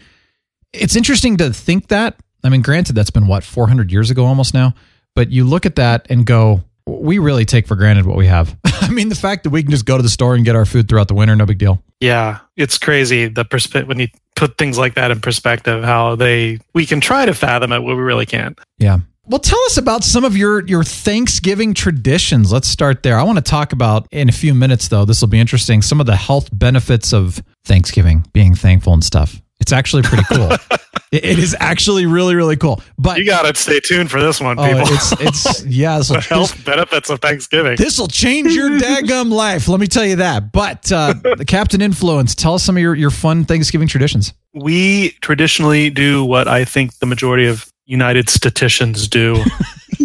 it's 0.73 0.95
interesting 0.95 1.37
to 1.37 1.53
think 1.53 1.87
that. 1.87 2.17
I 2.43 2.49
mean, 2.49 2.61
granted, 2.61 2.93
that's 2.93 3.09
been 3.09 3.27
what, 3.27 3.43
400 3.43 3.91
years 3.91 4.09
ago 4.09 4.25
almost 4.25 4.53
now, 4.53 4.73
but 5.15 5.31
you 5.31 5.43
look 5.45 5.65
at 5.65 5.75
that 5.77 6.07
and 6.09 6.25
go, 6.25 6.63
we 6.87 7.19
really 7.19 7.45
take 7.45 7.67
for 7.67 7.75
granted 7.75 8.05
what 8.05 8.17
we 8.17 8.27
have. 8.27 8.55
I 8.65 8.89
mean, 8.89 9.09
the 9.09 9.15
fact 9.15 9.43
that 9.43 9.49
we 9.49 9.61
can 9.61 9.71
just 9.71 9.85
go 9.85 9.97
to 9.97 10.03
the 10.03 10.09
store 10.09 10.35
and 10.35 10.45
get 10.45 10.55
our 10.55 10.65
food 10.65 10.87
throughout 10.87 11.07
the 11.07 11.13
winter, 11.13 11.35
no 11.35 11.45
big 11.45 11.57
deal. 11.57 11.83
Yeah, 11.99 12.39
it's 12.55 12.77
crazy 12.77 13.27
the 13.27 13.43
perspe- 13.43 13.87
when 13.87 13.99
you 13.99 14.07
put 14.35 14.57
things 14.57 14.77
like 14.77 14.95
that 14.95 15.11
in 15.11 15.19
perspective. 15.19 15.83
How 15.83 16.15
they 16.15 16.59
we 16.73 16.85
can 16.85 17.01
try 17.01 17.25
to 17.25 17.33
fathom 17.33 17.71
it, 17.71 17.79
but 17.79 17.85
we 17.85 17.93
really 17.93 18.25
can't. 18.25 18.57
Yeah. 18.77 18.99
Well, 19.25 19.39
tell 19.39 19.59
us 19.65 19.75
about 19.75 20.05
some 20.05 20.23
of 20.23 20.37
your 20.37 20.65
your 20.65 20.83
Thanksgiving 20.83 21.73
traditions. 21.73 22.51
Let's 22.51 22.69
start 22.69 23.03
there. 23.03 23.19
I 23.19 23.23
want 23.23 23.37
to 23.37 23.43
talk 23.43 23.73
about 23.73 24.07
in 24.11 24.29
a 24.29 24.31
few 24.31 24.53
minutes, 24.53 24.87
though. 24.87 25.03
This 25.03 25.19
will 25.19 25.27
be 25.27 25.39
interesting. 25.39 25.81
Some 25.81 25.99
of 25.99 26.05
the 26.05 26.15
health 26.15 26.49
benefits 26.53 27.13
of 27.13 27.43
Thanksgiving, 27.65 28.25
being 28.31 28.55
thankful 28.55 28.93
and 28.93 29.03
stuff. 29.03 29.41
It's 29.59 29.71
actually 29.71 30.03
pretty 30.03 30.23
cool. 30.31 30.51
it, 31.11 31.25
it 31.25 31.39
is 31.39 31.55
actually 31.59 32.05
really 32.05 32.35
really 32.35 32.55
cool. 32.57 32.81
But 32.97 33.17
You 33.17 33.25
got 33.25 33.43
to 33.51 33.59
stay 33.59 33.79
tuned 33.79 34.11
for 34.11 34.21
this 34.21 34.39
one, 34.39 34.57
oh, 34.59 34.63
people. 34.65 34.81
it's 34.83 35.11
it's 35.21 35.65
yeah. 35.65 35.97
This 35.97 36.09
the 36.09 36.21
health 36.21 36.63
benefits 36.65 37.09
of 37.09 37.19
Thanksgiving. 37.19 37.75
this 37.75 37.97
will 37.99 38.07
change 38.07 38.53
your 38.53 38.69
daggum 38.79 39.31
life. 39.31 39.67
Let 39.67 39.79
me 39.79 39.87
tell 39.87 40.05
you 40.05 40.17
that. 40.17 40.51
But 40.51 40.91
uh, 40.91 41.13
the 41.37 41.45
Captain 41.45 41.81
Influence, 41.81 42.35
tell 42.35 42.53
us 42.55 42.63
some 42.63 42.77
of 42.77 42.81
your 42.81 42.95
your 42.95 43.11
fun 43.11 43.45
Thanksgiving 43.45 43.87
traditions. 43.87 44.33
we 44.53 45.11
traditionally 45.21 45.89
do 45.89 46.23
what 46.23 46.47
I 46.47 46.63
think 46.65 46.95
the 46.99 47.05
majority 47.05 47.47
of 47.47 47.65
United 47.85 48.29
statisticians 48.29 49.07
do 49.07 49.35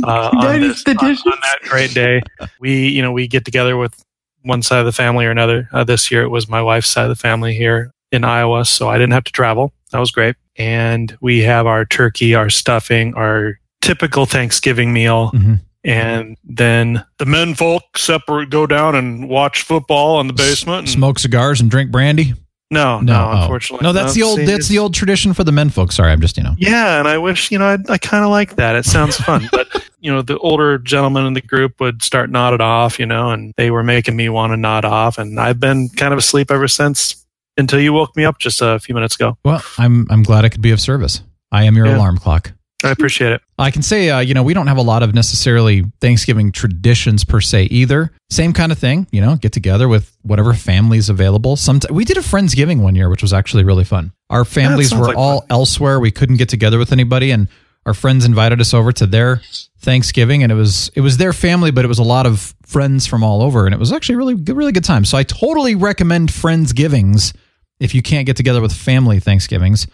uh, 0.04 0.30
on, 0.32 0.38
United 0.38 0.62
this, 0.62 0.70
on, 0.70 0.76
statisticians? 0.96 1.26
on 1.26 1.38
that 1.42 1.58
great 1.68 1.92
day. 1.92 2.22
We, 2.60 2.88
you 2.88 3.02
know, 3.02 3.10
we 3.12 3.26
get 3.26 3.44
together 3.44 3.76
with 3.76 4.02
one 4.42 4.62
side 4.62 4.78
of 4.78 4.86
the 4.86 4.92
family 4.92 5.26
or 5.26 5.30
another. 5.30 5.68
Uh, 5.72 5.82
this 5.84 6.10
year 6.10 6.22
it 6.22 6.28
was 6.28 6.48
my 6.48 6.62
wife's 6.62 6.88
side 6.88 7.02
of 7.04 7.08
the 7.08 7.16
family 7.16 7.54
here 7.54 7.92
in 8.12 8.24
Iowa, 8.24 8.64
so 8.64 8.88
I 8.88 8.98
didn't 8.98 9.12
have 9.12 9.24
to 9.24 9.32
travel. 9.32 9.72
That 9.90 9.98
was 9.98 10.10
great. 10.10 10.36
And 10.56 11.16
we 11.20 11.40
have 11.40 11.66
our 11.66 11.84
turkey, 11.84 12.34
our 12.34 12.50
stuffing, 12.50 13.14
our 13.14 13.58
typical 13.80 14.26
Thanksgiving 14.26 14.92
meal. 14.92 15.30
Mhm. 15.34 15.60
And 15.84 16.36
then 16.44 17.04
the 17.18 17.26
men 17.26 17.54
folk 17.54 17.82
separate, 17.98 18.50
go 18.50 18.66
down 18.66 18.94
and 18.94 19.28
watch 19.28 19.62
football 19.62 20.20
in 20.20 20.28
the 20.28 20.32
basement. 20.32 20.80
And, 20.80 20.88
Smoke 20.88 21.18
cigars 21.18 21.60
and 21.60 21.70
drink 21.70 21.90
brandy. 21.90 22.34
no, 22.70 23.00
no, 23.00 23.30
oh. 23.32 23.40
unfortunately. 23.40 23.84
no. 23.84 23.92
That's 23.92 24.14
the 24.14 24.22
old. 24.22 24.38
see, 24.38 24.44
That's 24.44 24.68
the 24.68 24.78
old 24.78 24.94
tradition 24.94 25.32
for 25.34 25.42
the 25.44 25.52
men 25.52 25.70
folk. 25.70 25.90
Sorry, 25.92 26.12
I'm 26.12 26.20
just 26.20 26.36
you 26.36 26.42
know. 26.44 26.54
yeah, 26.56 26.98
and 27.00 27.08
I 27.08 27.18
wish 27.18 27.50
you 27.50 27.58
know 27.58 27.66
I, 27.66 27.78
I 27.92 27.98
kind 27.98 28.24
of 28.24 28.30
like 28.30 28.56
that. 28.56 28.76
It 28.76 28.84
sounds 28.84 29.16
fun, 29.16 29.48
but 29.50 29.68
you 30.00 30.10
know 30.12 30.22
the 30.22 30.38
older 30.38 30.78
gentlemen 30.78 31.26
in 31.26 31.32
the 31.34 31.42
group 31.42 31.80
would 31.80 32.02
start 32.02 32.30
nodding 32.30 32.60
off, 32.60 32.98
you 33.00 33.04
know, 33.06 33.30
and 33.30 33.52
they 33.56 33.70
were 33.70 33.82
making 33.82 34.16
me 34.16 34.28
want 34.28 34.52
to 34.52 34.56
nod 34.56 34.84
off, 34.84 35.18
and 35.18 35.38
I've 35.40 35.58
been 35.60 35.88
kind 35.90 36.12
of 36.12 36.18
asleep 36.18 36.50
ever 36.50 36.68
since 36.68 37.21
until 37.56 37.80
you 37.80 37.92
woke 37.92 38.16
me 38.16 38.24
up 38.24 38.38
just 38.38 38.60
a 38.62 38.78
few 38.78 38.94
minutes 38.94 39.14
ago. 39.14 39.36
Well, 39.44 39.62
I'm 39.78 40.06
I'm 40.10 40.22
glad 40.22 40.44
I 40.44 40.48
could 40.48 40.62
be 40.62 40.70
of 40.70 40.80
service. 40.80 41.22
I 41.50 41.64
am 41.64 41.76
your 41.76 41.86
Yeah. 41.86 41.96
alarm 41.96 42.18
clock. 42.18 42.52
I 42.84 42.90
appreciate 42.90 43.30
it. 43.32 43.40
I 43.60 43.70
can 43.70 43.82
say, 43.82 44.10
uh, 44.10 44.18
you 44.18 44.34
know, 44.34 44.42
we 44.42 44.54
don't 44.54 44.66
have 44.66 44.76
a 44.76 44.82
lot 44.82 45.04
of 45.04 45.14
necessarily 45.14 45.84
Thanksgiving 46.00 46.50
traditions 46.50 47.22
per 47.22 47.40
se 47.40 47.64
either. 47.70 48.10
Same 48.28 48.52
kind 48.52 48.72
of 48.72 48.78
thing, 48.78 49.06
you 49.12 49.20
know, 49.20 49.36
get 49.36 49.52
together 49.52 49.86
with 49.88 50.16
whatever 50.22 50.52
families 50.52 51.08
available. 51.08 51.54
Sometimes 51.54 51.92
we 51.92 52.04
did 52.04 52.16
a 52.16 52.22
friendsgiving 52.22 52.80
one 52.80 52.96
year, 52.96 53.08
which 53.08 53.22
was 53.22 53.32
actually 53.32 53.62
really 53.62 53.84
fun. 53.84 54.10
Our 54.30 54.44
families 54.44 54.88
sounds 54.88 55.00
were 55.00 55.06
like 55.08 55.16
all 55.16 55.40
fun. 55.42 55.46
elsewhere. 55.50 56.00
We 56.00 56.10
couldn't 56.10 56.38
get 56.38 56.48
together 56.48 56.76
with 56.78 56.90
anybody, 56.90 57.30
and 57.30 57.46
our 57.86 57.94
friends 57.94 58.24
invited 58.24 58.60
us 58.60 58.74
over 58.74 58.90
to 58.90 59.06
their 59.06 59.42
Thanksgiving, 59.82 60.42
and 60.42 60.52
it 60.52 60.54
was 60.54 60.90
it 60.94 61.00
was 61.00 61.16
their 61.16 61.32
family, 61.32 61.70
but 61.70 61.84
it 61.84 61.88
was 61.88 61.98
a 61.98 62.04
lot 62.04 62.24
of 62.24 62.54
friends 62.64 63.06
from 63.06 63.24
all 63.24 63.42
over, 63.42 63.66
and 63.66 63.74
it 63.74 63.78
was 63.78 63.92
actually 63.92 64.16
really 64.16 64.34
good, 64.34 64.56
really 64.56 64.72
good 64.72 64.84
time. 64.84 65.04
So 65.04 65.18
I 65.18 65.24
totally 65.24 65.74
recommend 65.74 66.30
friendsgivings 66.30 67.34
if 67.80 67.94
you 67.94 68.00
can't 68.00 68.24
get 68.24 68.36
together 68.36 68.60
with 68.60 68.72
family 68.72 69.18
Thanksgivings. 69.18 69.86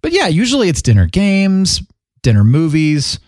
But 0.00 0.12
yeah, 0.12 0.26
usually 0.26 0.68
it's 0.68 0.82
dinner 0.82 1.06
games, 1.06 1.82
dinner 2.22 2.44
movies. 2.44 3.20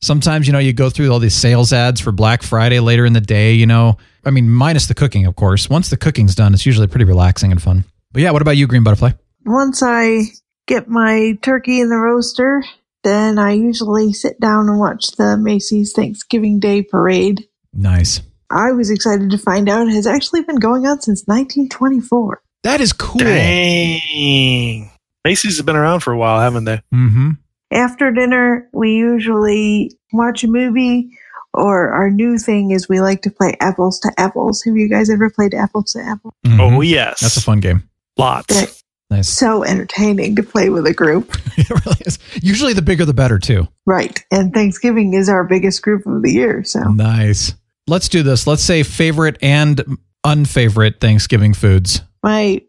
Sometimes, 0.00 0.48
you 0.48 0.52
know, 0.52 0.58
you 0.58 0.72
go 0.72 0.90
through 0.90 1.12
all 1.12 1.20
these 1.20 1.34
sales 1.34 1.72
ads 1.72 2.00
for 2.00 2.10
Black 2.10 2.42
Friday 2.42 2.80
later 2.80 3.06
in 3.06 3.12
the 3.12 3.20
day, 3.20 3.52
you 3.52 3.66
know. 3.66 3.98
I 4.24 4.30
mean, 4.30 4.50
minus 4.50 4.86
the 4.86 4.94
cooking, 4.94 5.26
of 5.26 5.36
course. 5.36 5.70
Once 5.70 5.90
the 5.90 5.96
cooking's 5.96 6.34
done, 6.34 6.54
it's 6.54 6.66
usually 6.66 6.88
pretty 6.88 7.04
relaxing 7.04 7.52
and 7.52 7.62
fun. 7.62 7.84
But 8.10 8.22
yeah, 8.22 8.32
what 8.32 8.42
about 8.42 8.56
you, 8.56 8.66
Green 8.66 8.82
Butterfly? 8.82 9.12
Once 9.44 9.80
I 9.80 10.22
get 10.66 10.88
my 10.88 11.38
turkey 11.42 11.80
in 11.80 11.88
the 11.88 11.96
roaster, 11.96 12.64
then 13.04 13.38
I 13.38 13.52
usually 13.52 14.12
sit 14.12 14.38
down 14.40 14.68
and 14.68 14.78
watch 14.78 15.12
the 15.12 15.36
Macy's 15.36 15.92
Thanksgiving 15.92 16.60
Day 16.60 16.82
Parade. 16.82 17.46
Nice. 17.72 18.20
I 18.50 18.72
was 18.72 18.90
excited 18.90 19.30
to 19.30 19.38
find 19.38 19.68
out 19.68 19.88
it 19.88 19.94
has 19.94 20.06
actually 20.06 20.42
been 20.42 20.56
going 20.56 20.86
on 20.86 21.00
since 21.00 21.22
1924. 21.26 22.42
That 22.64 22.80
is 22.80 22.92
cool. 22.92 23.18
Dang, 23.18 24.90
Macy's 25.24 25.56
has 25.56 25.62
been 25.64 25.76
around 25.76 26.00
for 26.00 26.12
a 26.12 26.18
while, 26.18 26.40
haven't 26.40 26.64
they? 26.64 26.80
Mm-hmm. 26.94 27.30
After 27.72 28.10
dinner, 28.12 28.68
we 28.72 28.92
usually 28.92 29.96
watch 30.12 30.44
a 30.44 30.48
movie, 30.48 31.10
or 31.54 31.88
our 31.90 32.10
new 32.10 32.38
thing 32.38 32.70
is 32.70 32.88
we 32.88 33.00
like 33.00 33.22
to 33.22 33.30
play 33.30 33.56
apples 33.60 33.98
to 34.00 34.12
apples. 34.18 34.62
Have 34.64 34.76
you 34.76 34.88
guys 34.88 35.08
ever 35.10 35.30
played 35.30 35.54
apples 35.54 35.92
to 35.92 36.00
apples? 36.02 36.34
Oh 36.46 36.80
yes, 36.82 37.14
Mm-hmm. 37.16 37.24
That's 37.24 37.36
a 37.38 37.40
fun 37.40 37.60
game. 37.60 37.88
lots. 38.16 38.54
Yeah. 38.60 38.66
Nice. 39.12 39.28
So 39.28 39.62
entertaining 39.62 40.36
to 40.36 40.42
play 40.42 40.70
with 40.70 40.86
a 40.86 40.94
group. 40.94 41.36
it 41.58 41.68
really 41.68 42.00
is. 42.06 42.18
Usually 42.42 42.72
the 42.72 42.80
bigger 42.80 43.04
the 43.04 43.12
better, 43.12 43.38
too. 43.38 43.68
Right. 43.84 44.18
And 44.30 44.54
Thanksgiving 44.54 45.12
is 45.12 45.28
our 45.28 45.44
biggest 45.44 45.82
group 45.82 46.06
of 46.06 46.22
the 46.22 46.32
year. 46.32 46.64
So 46.64 46.80
Nice. 46.80 47.54
Let's 47.86 48.08
do 48.08 48.22
this. 48.22 48.46
Let's 48.46 48.62
say 48.62 48.82
favorite 48.82 49.36
and 49.42 49.98
unfavorite 50.24 51.00
Thanksgiving 51.00 51.52
foods. 51.52 52.00
my 52.22 52.62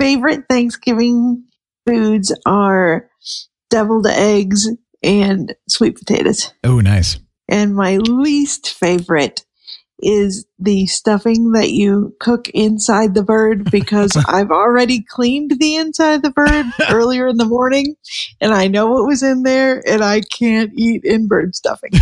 favorite 0.00 0.44
Thanksgiving 0.48 1.44
foods 1.86 2.34
are 2.46 3.10
deviled 3.68 4.06
eggs 4.06 4.68
and 5.02 5.54
sweet 5.68 5.96
potatoes. 5.98 6.52
Oh, 6.64 6.80
nice. 6.80 7.18
And 7.48 7.74
my 7.74 7.96
least 7.98 8.70
favorite 8.70 9.44
is 10.02 10.46
the 10.58 10.86
stuffing 10.86 11.52
that 11.52 11.70
you 11.70 12.14
cook 12.20 12.48
inside 12.50 13.14
the 13.14 13.22
bird 13.22 13.64
because 13.70 14.16
I've 14.28 14.50
already 14.50 15.02
cleaned 15.02 15.58
the 15.58 15.76
inside 15.76 16.14
of 16.14 16.22
the 16.22 16.30
bird 16.30 16.66
earlier 16.90 17.26
in 17.28 17.36
the 17.36 17.44
morning 17.44 17.94
and 18.40 18.52
I 18.52 18.68
know 18.68 18.88
what 18.88 19.06
was 19.06 19.22
in 19.22 19.42
there 19.42 19.82
and 19.86 20.02
I 20.02 20.20
can't 20.20 20.72
eat 20.74 21.04
in 21.04 21.28
bird 21.28 21.54
stuffing. 21.54 21.90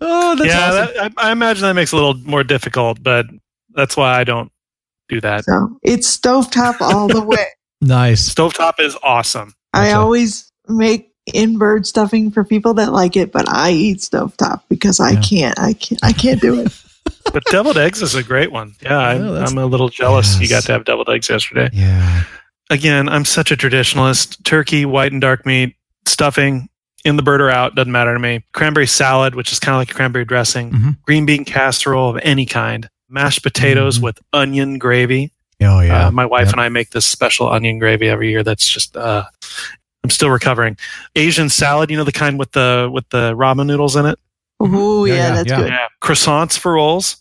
Oh, 0.00 0.34
that's 0.36 0.48
yeah, 0.48 0.66
awesome. 0.68 0.94
that, 0.94 1.12
I, 1.18 1.28
I 1.28 1.32
imagine 1.32 1.62
that 1.62 1.74
makes 1.74 1.92
it 1.92 1.96
a 1.96 1.98
little 2.04 2.20
more 2.22 2.44
difficult, 2.44 3.02
but 3.02 3.26
that's 3.74 3.96
why 3.96 4.18
I 4.18 4.24
don't 4.24 4.50
do 5.08 5.20
that. 5.20 5.44
So 5.44 5.78
it's 5.82 6.16
stovetop 6.16 6.80
all 6.80 7.08
the 7.08 7.22
way. 7.22 7.46
nice. 7.80 8.32
Stovetop 8.32 8.78
is 8.80 8.96
awesome. 9.02 9.54
I 9.72 9.86
Gotcha. 9.86 9.98
always 9.98 10.52
make 10.68 11.12
in 11.32 11.58
bird 11.58 11.86
stuffing 11.86 12.30
for 12.30 12.44
people 12.44 12.74
that 12.74 12.92
like 12.92 13.16
it, 13.16 13.32
but 13.32 13.48
I 13.48 13.70
eat 13.72 13.98
stovetop 13.98 14.62
because 14.68 15.00
I 15.00 15.10
Yeah. 15.12 15.20
can't. 15.20 15.58
I 15.58 15.72
can't. 15.72 16.04
I 16.04 16.12
can't 16.12 16.40
do 16.40 16.60
it. 16.60 16.72
But 17.32 17.44
deviled 17.46 17.76
eggs 17.76 18.02
is 18.02 18.14
a 18.14 18.22
great 18.22 18.52
one. 18.52 18.74
Yeah, 18.80 18.96
I'm, 18.98 19.22
Oh, 19.22 19.36
I'm 19.36 19.58
a 19.58 19.66
little 19.66 19.88
jealous 19.88 20.40
you 20.40 20.48
got 20.48 20.62
to 20.64 20.72
have 20.72 20.84
deviled 20.84 21.08
eggs 21.08 21.28
yesterday. 21.28 21.68
Yeah. 21.72 22.22
Again, 22.70 23.08
I'm 23.08 23.24
such 23.24 23.50
a 23.50 23.56
traditionalist. 23.56 24.42
Turkey, 24.44 24.84
white 24.86 25.10
and 25.12 25.20
dark 25.20 25.44
meat, 25.44 25.74
stuffing, 26.04 26.68
in 27.04 27.16
the 27.16 27.22
bird 27.22 27.40
or 27.40 27.50
out, 27.50 27.74
doesn't 27.74 27.90
matter 27.92 28.12
to 28.14 28.18
me. 28.20 28.44
Cranberry 28.52 28.86
salad, 28.86 29.34
which 29.34 29.52
is 29.52 29.58
kind 29.58 29.74
of 29.74 29.80
like 29.80 29.90
a 29.90 29.94
cranberry 29.94 30.24
dressing. 30.24 30.70
Mhm. 30.70 30.96
Green 31.02 31.26
bean 31.26 31.44
casserole 31.44 32.10
of 32.10 32.18
any 32.22 32.46
kind. 32.46 32.88
Mashed 33.08 33.42
potatoes 33.42 33.98
Mhm. 33.98 34.02
with 34.02 34.18
onion 34.32 34.78
gravy. 34.78 35.32
Oh 35.62 35.80
yeah. 35.80 36.06
Uh, 36.06 36.10
my 36.12 36.26
wife 36.26 36.46
Yep. 36.46 36.52
and 36.54 36.60
I 36.60 36.68
make 36.68 36.90
this 36.90 37.06
special 37.06 37.48
onion 37.50 37.78
gravy 37.78 38.08
every 38.08 38.30
year. 38.30 38.42
That's 38.44 38.66
just 38.68 38.96
uh, 38.96 39.24
I'm 40.06 40.10
still 40.10 40.30
recovering. 40.30 40.76
Asian 41.16 41.48
salad, 41.48 41.90
you 41.90 41.96
know 41.96 42.04
the 42.04 42.12
kind 42.12 42.38
with 42.38 42.52
the 42.52 42.88
with 42.92 43.08
the 43.08 43.34
ramen 43.34 43.66
noodles 43.66 43.96
in 43.96 44.06
it. 44.06 44.16
Oh 44.60 45.04
Yeah, 45.04 45.14
yeah, 45.14 45.18
yeah, 45.28 45.34
that's 45.34 45.50
yeah. 45.50 45.56
good. 45.56 45.68
Yeah, 45.70 45.86
croissants 46.00 46.56
for 46.56 46.74
rolls, 46.74 47.16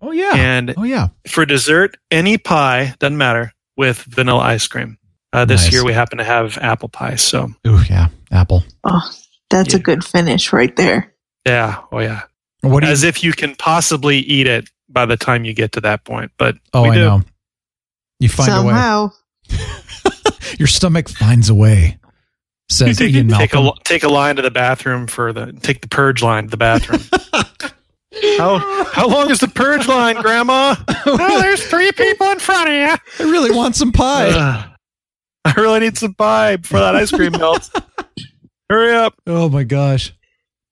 Oh 0.00 0.10
yeah. 0.10 0.32
and 0.34 0.72
oh 0.78 0.84
yeah. 0.84 1.08
for 1.28 1.44
dessert, 1.44 1.98
any 2.10 2.38
pie 2.38 2.94
doesn't 2.98 3.18
matter 3.18 3.52
with 3.76 3.98
vanilla 3.98 4.40
ice 4.40 4.66
cream. 4.66 4.96
Uh, 5.34 5.44
this 5.44 5.64
Nice. 5.64 5.72
year 5.74 5.84
we 5.84 5.92
happen 5.92 6.16
to 6.16 6.24
have 6.24 6.56
apple 6.62 6.88
pie, 6.88 7.16
so 7.16 7.50
Oh 7.66 7.84
yeah. 7.90 8.08
Apple. 8.30 8.64
Oh, 8.84 9.10
that's 9.50 9.74
a 9.74 9.78
good 9.78 10.02
finish 10.02 10.50
right 10.52 10.74
there. 10.76 11.12
yeah, 11.46 11.82
oh 11.92 11.98
yeah, 11.98 12.22
What 12.62 12.80
do 12.80 12.86
you? 12.86 12.92
as 12.92 13.02
if 13.04 13.22
you 13.22 13.32
can 13.34 13.54
possibly 13.54 14.16
eat 14.18 14.46
it 14.46 14.70
by 14.88 15.04
the 15.04 15.18
time 15.18 15.44
you 15.44 15.52
get 15.52 15.72
to 15.72 15.82
that 15.82 16.04
point. 16.04 16.32
But 16.38 16.56
oh, 16.72 16.84
we 16.84 16.88
I 16.90 16.94
know. 16.96 17.22
You 18.18 18.30
find 18.30 18.50
a 18.50 18.62
way. 18.62 18.72
Somehow, 18.72 19.10
Your 20.58 20.66
stomach 20.66 21.08
finds 21.08 21.48
a 21.48 21.54
way. 21.54 21.98
Says 22.70 22.98
take, 22.98 23.12
Ian 23.12 23.28
take 23.28 23.52
a 23.52 23.72
take 23.82 24.04
a 24.04 24.08
line 24.08 24.36
to 24.36 24.42
the 24.42 24.50
bathroom 24.50 25.08
for 25.08 25.32
the 25.32 25.52
take 25.52 25.80
the 25.80 25.88
purge 25.88 26.22
line 26.22 26.44
to 26.44 26.50
the 26.50 26.56
bathroom. 26.56 27.00
how 28.38 28.84
how 28.84 29.08
long 29.08 29.28
is 29.28 29.40
the 29.40 29.48
purge 29.48 29.88
line, 29.88 30.14
Grandma? 30.22 30.76
oh, 31.06 31.40
there's 31.40 31.66
three 31.66 31.90
people 31.90 32.28
in 32.28 32.38
front 32.38 32.68
of 32.68 32.74
you. 32.74 33.26
I 33.26 33.28
really 33.28 33.50
want 33.50 33.74
some 33.74 33.90
pie. 33.90 34.30
Ugh. 34.30 34.70
I 35.44 35.52
really 35.60 35.80
need 35.80 35.98
some 35.98 36.14
pie 36.14 36.56
before 36.56 36.78
that 36.78 36.94
ice 36.94 37.10
cream 37.10 37.32
melts. 37.32 37.70
Hurry 38.70 38.94
up. 38.94 39.14
oh 39.26 39.48
my 39.48 39.64
gosh. 39.64 40.12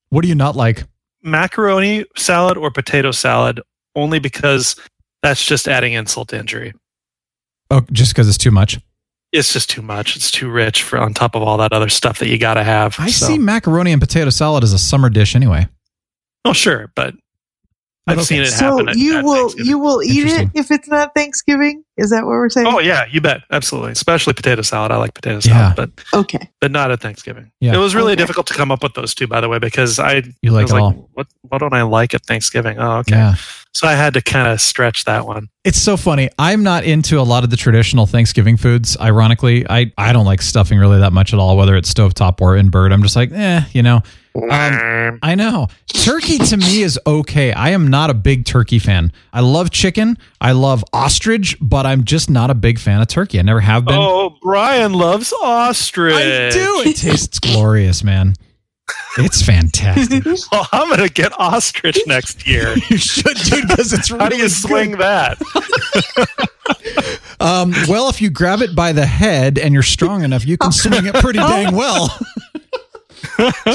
What 0.09 0.21
do 0.21 0.29
you 0.29 0.35
not 0.35 0.55
like? 0.55 0.85
Macaroni 1.21 2.05
salad 2.15 2.57
or 2.57 2.71
potato 2.71 3.11
salad, 3.11 3.59
only 3.93 4.19
because 4.19 4.77
that's 5.21 5.45
just 5.45 5.67
adding 5.67 5.91
insult 5.93 6.29
to 6.29 6.39
injury. 6.39 6.73
Oh, 7.69 7.81
just 7.91 8.13
because 8.13 8.29
it's 8.29 8.37
too 8.37 8.51
much. 8.51 8.79
It's 9.31 9.53
just 9.53 9.69
too 9.69 9.81
much. 9.83 10.15
It's 10.15 10.31
too 10.31 10.49
rich 10.49 10.81
for 10.83 10.97
on 10.97 11.13
top 11.13 11.35
of 11.35 11.43
all 11.43 11.57
that 11.57 11.71
other 11.71 11.89
stuff 11.89 12.17
that 12.19 12.29
you 12.29 12.37
got 12.39 12.55
to 12.55 12.63
have. 12.63 12.95
I 12.99 13.09
So- 13.11 13.27
see 13.27 13.37
macaroni 13.37 13.91
and 13.91 14.01
potato 14.01 14.29
salad 14.31 14.63
as 14.63 14.73
a 14.73 14.79
summer 14.79 15.09
dish 15.09 15.35
anyway. 15.35 15.67
Oh, 16.45 16.53
sure, 16.53 16.91
but 16.95 17.13
But 18.05 18.13
I've 18.13 18.17
okay. 18.19 18.25
seen 18.25 18.41
it 18.41 18.47
so 18.47 18.71
happen. 18.77 18.89
at- 18.89 18.95
you 18.97 19.17
at 19.19 19.23
will 19.23 19.53
you 19.57 19.77
will 19.77 20.01
eat 20.01 20.25
it 20.25 20.49
if 20.55 20.71
it's 20.71 20.87
not 20.87 21.13
Thanksgiving. 21.13 21.83
Is 21.95 22.09
that 22.09 22.21
what 22.25 22.29
we're 22.31 22.49
saying? 22.49 22.65
Oh 22.65 22.79
yeah, 22.79 23.05
you 23.11 23.21
bet. 23.21 23.41
Absolutely. 23.51 23.91
Especially 23.91 24.33
potato 24.33 24.63
salad. 24.63 24.91
I 24.91 24.95
like 24.95 25.13
potato 25.13 25.35
Yeah. 25.43 25.73
salad, 25.73 25.75
but 25.75 26.17
Okay. 26.21 26.49
but 26.59 26.71
not 26.71 26.89
at 26.89 27.01
Thanksgiving. 27.01 27.51
Yeah. 27.59 27.75
It 27.75 27.77
was 27.77 27.93
really 27.93 28.13
Okay. 28.13 28.21
difficult 28.21 28.47
to 28.47 28.55
come 28.55 28.71
up 28.71 28.81
with 28.81 28.95
those 28.95 29.13
two, 29.13 29.27
by 29.27 29.41
the 29.41 29.49
way, 29.49 29.59
because 29.59 29.99
I, 29.99 30.23
You 30.41 30.51
I 30.51 30.55
like 30.55 30.63
was 30.63 30.71
it 30.71 30.73
like, 30.75 30.81
all. 30.83 31.09
what 31.13 31.27
what 31.41 31.57
don't 31.59 31.73
I 31.73 31.83
like 31.83 32.15
at 32.15 32.25
Thanksgiving? 32.25 32.79
Oh, 32.79 32.97
okay. 32.99 33.15
Yeah. 33.15 33.35
So 33.73 33.87
I 33.87 33.93
had 33.93 34.15
to 34.15 34.21
kind 34.21 34.47
of 34.47 34.59
stretch 34.59 35.05
that 35.05 35.25
one. 35.27 35.47
It's 35.63 35.79
so 35.79 35.95
funny. 35.95 36.29
I'm 36.39 36.63
not 36.63 36.83
into 36.83 37.19
a 37.19 37.21
lot 37.21 37.43
of 37.43 37.49
the 37.51 37.55
traditional 37.55 38.05
Thanksgiving 38.07 38.57
foods. 38.57 38.97
Ironically, 38.99 39.65
I, 39.69 39.93
I 39.97 40.11
don't 40.11 40.25
like 40.25 40.41
stuffing 40.41 40.79
really 40.79 40.99
that 40.99 41.13
much 41.13 41.33
at 41.33 41.39
all, 41.39 41.55
whether 41.55 41.75
it's 41.75 41.93
stovetop 41.93 42.41
or 42.41 42.57
in 42.57 42.69
bird. 42.69 42.91
I'm 42.91 43.03
just 43.03 43.15
like, 43.15 43.31
eh, 43.31 43.61
you 43.71 43.83
know. 43.83 44.01
Um, 44.35 45.19
I 45.21 45.35
know. 45.35 45.67
Turkey 45.87 46.39
to 46.39 46.57
me 46.57 46.81
is 46.81 46.99
okay. 47.05 47.51
I 47.53 47.69
am 47.69 47.87
not 47.89 48.09
a 48.09 48.13
big 48.13 48.45
turkey 48.45 48.79
fan. 48.79 49.11
I 49.33 49.41
love 49.41 49.69
chicken. 49.69 50.17
I 50.41 50.53
love 50.53 50.83
ostrich, 50.91 51.55
but 51.61 51.85
I'm 51.85 52.03
just 52.05 52.29
not 52.29 52.49
a 52.49 52.55
big 52.55 52.79
fan 52.79 53.01
of 53.01 53.07
turkey. 53.07 53.39
I 53.39 53.43
never 53.43 53.59
have 53.59 53.85
been. 53.85 53.95
oh, 53.97 54.35
Brian 54.41 54.93
loves 54.93 55.31
ostrich. 55.33 56.15
I 56.15 56.49
do. 56.49 56.83
It 56.85 56.95
tastes 56.95 57.39
glorious, 57.39 58.03
man. 58.03 58.35
It's 59.17 59.41
fantastic. 59.41 60.23
Well, 60.51 60.67
I'm 60.71 60.89
gonna 60.89 61.09
get 61.09 61.37
ostrich 61.39 61.99
next 62.07 62.47
year. 62.47 62.75
you 62.89 62.97
should, 62.97 63.35
dude, 63.37 63.67
because 63.67 63.93
it's 63.93 64.09
really 64.11 64.23
How 64.23 64.29
do 64.29 64.37
you 64.37 64.49
swing 64.49 64.91
good. 64.91 64.99
that? 64.99 65.37
Um, 67.39 67.73
well, 67.87 68.09
if 68.09 68.21
you 68.21 68.29
grab 68.29 68.61
it 68.61 68.75
by 68.75 68.91
the 68.91 69.05
head 69.05 69.57
and 69.57 69.73
you're 69.73 69.83
strong 69.83 70.23
enough, 70.23 70.45
you 70.45 70.57
can 70.57 70.71
swing 70.71 71.05
it 71.05 71.15
pretty 71.15 71.39
dang 71.39 71.75
well. 71.75 72.09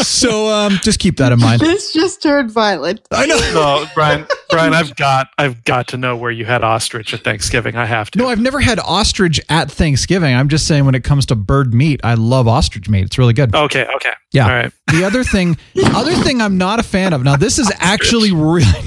So 0.03 0.49
um, 0.49 0.79
just 0.83 0.99
keep 0.99 1.17
that 1.19 1.33
in 1.33 1.41
mind. 1.41 1.61
This 1.61 1.93
just 1.93 2.23
turned 2.23 2.51
violent. 2.51 3.01
I 3.11 3.27
know. 3.27 3.37
No, 3.53 3.87
Brian. 3.95 4.27
Brian, 4.51 4.75
I've 4.75 4.95
got 4.97 5.29
I've 5.39 5.65
got 5.65 5.89
to 5.89 5.97
know 5.97 6.17
where 6.17 6.31
you 6.31 6.45
had 6.45 6.63
ostrich 6.63 7.13
at 7.15 7.25
Thanksgiving. 7.25 7.77
I 7.77 7.87
have 7.87 8.11
to. 8.13 8.19
No, 8.19 8.29
I've 8.29 8.41
never 8.41 8.61
had 8.61 8.79
ostrich 8.81 9.41
at 9.49 9.71
Thanksgiving. 9.71 10.35
I'm 10.35 10.49
just 10.49 10.67
saying 10.67 10.85
when 10.85 10.95
it 10.95 11.05
comes 11.05 11.27
to 11.27 11.35
bird 11.35 11.75
meat, 11.75 12.01
I 12.05 12.15
love 12.15 12.47
ostrich 12.49 12.89
meat. 12.89 13.05
It's 13.05 13.19
really 13.19 13.33
good. 13.33 13.55
Okay. 13.55 13.87
Okay. 13.97 14.13
Yeah. 14.33 14.45
All 14.47 14.53
right. 14.53 14.73
The 14.89 15.05
other 15.05 15.25
thing, 15.25 15.57
the 15.75 15.91
other 15.95 16.13
thing 16.13 16.41
I'm 16.41 16.59
not 16.59 16.79
a 16.79 16.83
fan 16.83 17.13
of. 17.13 17.23
Now, 17.23 17.37
this 17.37 17.59
is 17.59 17.73
actually 17.79 18.33
really. 18.33 18.65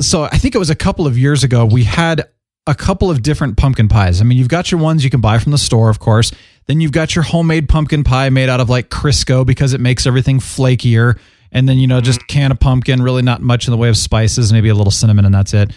so 0.00 0.24
I 0.24 0.38
think 0.38 0.54
it 0.54 0.58
was 0.58 0.70
a 0.70 0.74
couple 0.74 1.06
of 1.06 1.16
years 1.18 1.44
ago. 1.44 1.64
We 1.64 1.84
had 1.84 2.28
a 2.66 2.74
couple 2.74 3.10
of 3.10 3.22
different 3.22 3.56
pumpkin 3.56 3.88
pies. 3.88 4.20
I 4.20 4.24
mean, 4.24 4.38
you've 4.38 4.48
got 4.48 4.70
your 4.72 4.80
ones 4.80 5.04
you 5.04 5.10
can 5.10 5.20
buy 5.20 5.38
from 5.38 5.52
the 5.52 5.58
store, 5.58 5.88
of 5.88 5.98
course. 5.98 6.32
Then 6.66 6.80
you've 6.80 6.92
got 6.92 7.14
your 7.14 7.22
homemade 7.22 7.68
pumpkin 7.68 8.02
pie 8.02 8.28
made 8.30 8.48
out 8.48 8.60
of 8.60 8.68
like 8.68 8.90
Crisco 8.90 9.46
because 9.46 9.72
it 9.72 9.80
makes 9.80 10.06
everything 10.06 10.40
flakier. 10.40 11.18
And 11.52 11.68
then 11.68 11.78
you 11.78 11.86
know 11.86 12.00
just 12.00 12.20
mm-hmm. 12.20 12.38
can 12.38 12.52
of 12.52 12.60
pumpkin, 12.60 13.02
really 13.02 13.22
not 13.22 13.40
much 13.40 13.68
in 13.68 13.70
the 13.70 13.76
way 13.76 13.88
of 13.88 13.96
spices, 13.96 14.52
maybe 14.52 14.68
a 14.68 14.74
little 14.74 14.90
cinnamon, 14.90 15.24
and 15.24 15.34
that's 15.34 15.54
it. 15.54 15.72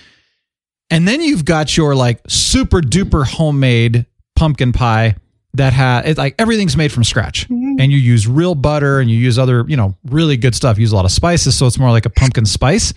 And 0.89 1.07
then 1.07 1.21
you've 1.21 1.45
got 1.45 1.77
your 1.77 1.95
like 1.95 2.21
super 2.27 2.81
duper 2.81 3.25
homemade 3.25 4.07
pumpkin 4.35 4.71
pie 4.71 5.15
that 5.53 5.73
has 5.73 6.05
it's 6.05 6.17
like 6.17 6.35
everything's 6.39 6.75
made 6.75 6.91
from 6.91 7.03
scratch. 7.03 7.47
Mm-hmm. 7.47 7.75
And 7.79 7.91
you 7.91 7.99
use 7.99 8.27
real 8.27 8.55
butter 8.55 8.99
and 8.99 9.09
you 9.09 9.17
use 9.17 9.37
other, 9.37 9.63
you 9.67 9.77
know, 9.77 9.95
really 10.05 10.37
good 10.37 10.55
stuff. 10.55 10.77
You 10.77 10.81
use 10.81 10.91
a 10.91 10.95
lot 10.95 11.05
of 11.05 11.11
spices, 11.11 11.55
so 11.55 11.67
it's 11.67 11.77
more 11.77 11.91
like 11.91 12.07
a 12.07 12.09
pumpkin 12.09 12.45
spice. 12.45 12.93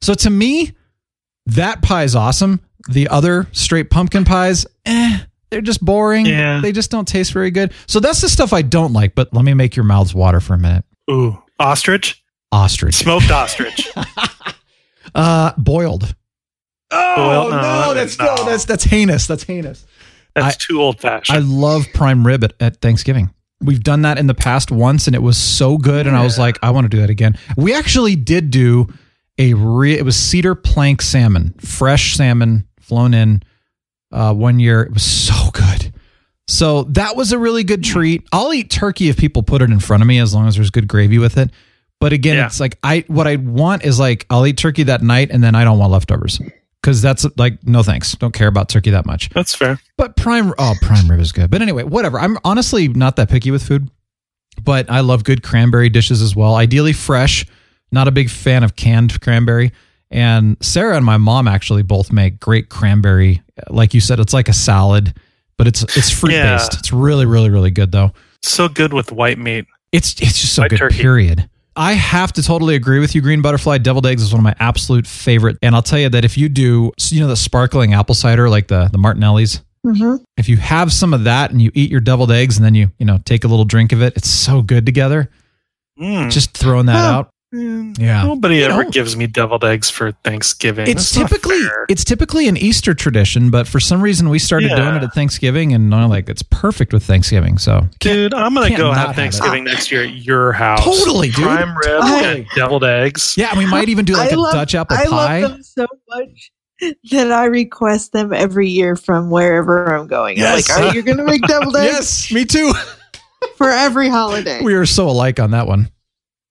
So 0.00 0.14
to 0.14 0.30
me, 0.30 0.72
that 1.46 1.82
pie 1.82 2.04
is 2.04 2.16
awesome. 2.16 2.60
The 2.88 3.08
other 3.08 3.46
straight 3.52 3.90
pumpkin 3.90 4.24
pies, 4.24 4.66
eh, 4.84 5.18
they're 5.50 5.60
just 5.60 5.84
boring. 5.84 6.26
Yeah. 6.26 6.60
They 6.60 6.72
just 6.72 6.90
don't 6.90 7.06
taste 7.06 7.32
very 7.32 7.50
good. 7.50 7.72
So 7.86 8.00
that's 8.00 8.20
the 8.20 8.28
stuff 8.28 8.52
I 8.52 8.62
don't 8.62 8.92
like, 8.92 9.14
but 9.14 9.32
let 9.34 9.44
me 9.44 9.54
make 9.54 9.76
your 9.76 9.84
mouths 9.84 10.14
water 10.14 10.40
for 10.40 10.54
a 10.54 10.58
minute. 10.58 10.84
Ooh, 11.10 11.40
ostrich, 11.58 12.22
Ostrich. 12.52 12.94
smoked 12.94 13.30
ostrich. 13.30 13.88
Uh 15.14 15.52
boiled. 15.56 16.14
Oh 16.90 17.16
Boiled? 17.16 17.50
No, 17.52 17.60
no, 17.60 17.94
that's 17.94 18.18
no, 18.18 18.34
no. 18.34 18.44
that's 18.44 18.64
that's 18.64 18.84
heinous. 18.84 19.26
That's 19.26 19.44
heinous. 19.44 19.86
That's 20.34 20.56
I- 20.56 20.58
too 20.58 20.80
old 20.80 21.00
fashioned. 21.00 21.36
I 21.36 21.40
love 21.40 21.86
prime 21.94 22.26
rib 22.26 22.44
at, 22.44 22.52
at 22.60 22.80
Thanksgiving. 22.80 23.30
We've 23.62 23.82
done 23.82 24.02
that 24.02 24.18
in 24.18 24.26
the 24.26 24.34
past 24.34 24.70
once, 24.70 25.06
and 25.06 25.16
it 25.16 25.22
was 25.22 25.38
so 25.38 25.78
good. 25.78 26.06
And 26.06 26.14
I 26.14 26.22
was 26.22 26.38
like, 26.38 26.58
I 26.62 26.70
want 26.70 26.84
to 26.84 26.88
do 26.90 27.00
that 27.00 27.08
again. 27.08 27.38
We 27.56 27.72
actually 27.74 28.14
did 28.14 28.50
do 28.50 28.88
a 29.38 29.54
re- 29.54 29.98
it 29.98 30.04
was 30.04 30.16
cedar 30.16 30.54
plank 30.54 31.02
salmon, 31.02 31.54
fresh 31.60 32.16
salmon 32.16 32.66
flown 32.80 33.14
in 33.14 33.42
uh, 34.12 34.32
one 34.34 34.58
year. 34.60 34.82
It 34.82 34.92
was 34.94 35.02
so 35.02 35.50
good. 35.52 35.92
So 36.48 36.84
that 36.84 37.16
was 37.16 37.32
a 37.32 37.38
really 37.38 37.64
good 37.64 37.82
treat. 37.82 38.26
I'll 38.32 38.52
eat 38.54 38.70
turkey 38.70 39.08
if 39.08 39.16
people 39.16 39.42
put 39.42 39.62
it 39.62 39.70
in 39.70 39.80
front 39.80 40.02
of 40.02 40.06
me 40.06 40.18
as 40.20 40.32
long 40.34 40.46
as 40.46 40.54
there's 40.54 40.70
good 40.70 40.86
gravy 40.86 41.18
with 41.18 41.36
it. 41.38 41.50
But 41.98 42.12
again, 42.12 42.36
Yeah. 42.36 42.46
it's 42.46 42.60
like 42.60 42.78
I 42.82 43.04
what 43.08 43.26
I 43.26 43.36
want 43.36 43.84
is 43.84 43.98
like 43.98 44.26
I'll 44.30 44.46
eat 44.46 44.56
turkey 44.58 44.84
that 44.84 45.02
night 45.02 45.30
and 45.30 45.42
then 45.42 45.54
I 45.54 45.64
don't 45.64 45.78
want 45.78 45.90
leftovers 45.92 46.40
because 46.82 47.02
that's 47.02 47.26
like 47.36 47.66
no 47.66 47.82
thanks. 47.82 48.12
Don't 48.14 48.32
care 48.34 48.48
about 48.48 48.68
turkey 48.68 48.90
that 48.90 49.06
much. 49.06 49.30
That's 49.30 49.54
fair. 49.54 49.80
But 49.96 50.14
prime, 50.16 50.52
oh, 50.58 50.74
prime 50.82 51.10
rib 51.10 51.20
is 51.20 51.32
good. 51.32 51.50
But 51.50 51.62
anyway, 51.62 51.82
whatever. 51.82 52.20
I'm 52.20 52.38
honestly 52.44 52.86
not 52.88 53.16
that 53.16 53.28
picky 53.30 53.50
with 53.50 53.62
food, 53.62 53.90
but 54.62 54.88
I 54.90 55.00
love 55.00 55.24
good 55.24 55.42
cranberry 55.42 55.88
dishes 55.88 56.22
as 56.22 56.36
well. 56.36 56.54
Ideally 56.54 56.92
fresh. 56.92 57.44
Not 57.96 58.08
a 58.08 58.10
big 58.10 58.28
fan 58.28 58.62
of 58.62 58.76
canned 58.76 59.18
cranberry. 59.22 59.72
And 60.10 60.58
Sarah 60.60 60.96
and 60.98 61.04
my 61.04 61.16
mom 61.16 61.48
actually 61.48 61.82
both 61.82 62.12
make 62.12 62.38
great 62.38 62.68
cranberry. 62.68 63.40
Like 63.70 63.94
you 63.94 64.02
said, 64.02 64.20
it's 64.20 64.34
like 64.34 64.50
a 64.50 64.52
salad, 64.52 65.14
but 65.56 65.66
it's 65.66 65.82
it's 65.96 66.10
fruit 66.10 66.32
based. 66.32 66.74
It's 66.74 66.92
really, 66.92 67.24
really, 67.24 67.48
really 67.48 67.70
good 67.70 67.90
though. 67.90 68.12
So 68.42 68.68
good 68.68 68.92
with 68.92 69.12
white 69.12 69.38
meat. 69.38 69.64
It's 69.92 70.12
it's 70.20 70.38
just 70.38 70.54
so 70.54 70.62
White 70.62 70.72
good. 70.72 70.78
turkey. 70.78 70.98
Period. 71.00 71.48
I 71.74 71.94
have 71.94 72.34
to 72.34 72.42
totally 72.42 72.74
agree 72.74 72.98
with 73.00 73.14
you. 73.14 73.22
Green 73.22 73.40
butterfly 73.40 73.78
deviled 73.78 74.06
eggs 74.06 74.22
is 74.22 74.30
one 74.30 74.40
of 74.40 74.44
my 74.44 74.54
absolute 74.60 75.06
favorite. 75.06 75.56
And 75.62 75.74
I'll 75.74 75.82
tell 75.82 75.98
you 75.98 76.10
that 76.10 76.24
if 76.24 76.36
you 76.36 76.50
do, 76.50 76.92
you 77.10 77.20
know, 77.20 77.28
the 77.28 77.36
sparkling 77.36 77.94
apple 77.94 78.14
cider, 78.14 78.50
like 78.50 78.68
the, 78.68 78.88
the 78.92 78.98
Martinelli's, 78.98 79.62
hmm 79.82 80.16
if 80.36 80.48
you 80.50 80.58
have 80.58 80.92
some 80.92 81.14
of 81.14 81.24
that 81.24 81.50
and 81.50 81.62
you 81.62 81.70
eat 81.74 81.90
your 81.90 82.00
deviled 82.00 82.30
eggs 82.30 82.56
and 82.58 82.64
then 82.64 82.74
you, 82.74 82.90
you 82.98 83.06
know, 83.06 83.18
take 83.24 83.44
a 83.44 83.48
little 83.48 83.64
drink 83.64 83.92
of 83.92 84.02
it, 84.02 84.16
it's 84.16 84.28
so 84.28 84.60
good 84.62 84.84
together. 84.86 85.30
Mm. 85.98 86.30
Just 86.30 86.56
throwing 86.56 86.86
that 86.86 86.96
Huh. 87.04 87.12
out. 87.18 87.30
Mm, 87.56 87.98
yeah. 87.98 88.22
Nobody 88.24 88.56
You 88.58 88.64
ever 88.64 88.84
know- 88.84 88.90
gives 88.90 89.16
me 89.16 89.26
deviled 89.26 89.64
eggs 89.64 89.88
for 89.88 90.12
Thanksgiving. 90.24 90.86
It's 90.88 91.10
That's 91.10 91.30
typically 91.30 91.60
it's 91.88 92.04
typically 92.04 92.48
an 92.48 92.56
Easter 92.56 92.92
tradition, 92.92 93.50
but 93.50 93.66
for 93.66 93.80
some 93.80 94.02
reason 94.02 94.28
we 94.28 94.38
started 94.38 94.70
Yeah. 94.70 94.76
doing 94.76 94.94
it 94.96 95.02
at 95.02 95.14
Thanksgiving, 95.14 95.72
and 95.72 95.94
I'm 95.94 96.10
like 96.10 96.28
it's 96.28 96.42
perfect 96.42 96.92
with 96.92 97.02
Thanksgiving. 97.04 97.56
So 97.58 97.88
Dude, 98.00 98.34
I'm 98.34 98.52
gonna 98.54 98.76
go 98.76 98.88
not 98.88 98.96
have 98.98 99.06
have. 99.08 99.16
Thanksgiving 99.16 99.64
next 99.64 99.90
year 99.90 100.02
at 100.02 100.14
your 100.14 100.52
house. 100.52 100.84
Totally, 100.84 101.30
dude. 101.30 101.44
Prime 101.44 101.76
rib 101.76 102.00
Totally. 102.02 102.24
and 102.40 102.46
deviled 102.54 102.84
eggs. 102.84 103.34
yeah, 103.38 103.48
and 103.50 103.58
we 103.58 103.66
might 103.66 103.88
even 103.88 104.04
do 104.04 104.12
like 104.14 104.30
I 104.32 104.34
a 104.34 104.38
love, 104.38 104.52
Dutch 104.52 104.74
apple 104.74 104.96
I 104.98 105.06
pie. 105.06 105.36
I 105.38 105.40
love 105.42 105.50
them 105.52 105.62
so 105.62 105.86
much 106.10 106.50
that 107.10 107.32
I 107.32 107.46
request 107.46 108.12
them 108.12 108.34
every 108.34 108.68
year 108.68 108.96
from 108.96 109.30
wherever 109.30 109.94
I'm 109.96 110.06
going. 110.08 110.36
Yes. 110.36 110.68
I'm 110.70 110.82
like, 110.84 110.92
are 110.92 110.96
you 110.96 111.02
going 111.02 111.16
to 111.16 111.24
make 111.24 111.40
deviled 111.42 111.74
eggs 111.78 112.30
Yes, 112.30 112.32
me 112.32 112.44
too. 112.44 112.70
for 113.56 113.70
every 113.70 114.10
holiday? 114.10 114.60
we 114.62 114.74
are 114.74 114.84
so 114.84 115.08
alike 115.08 115.40
on 115.40 115.52
that 115.52 115.66
one. 115.66 115.88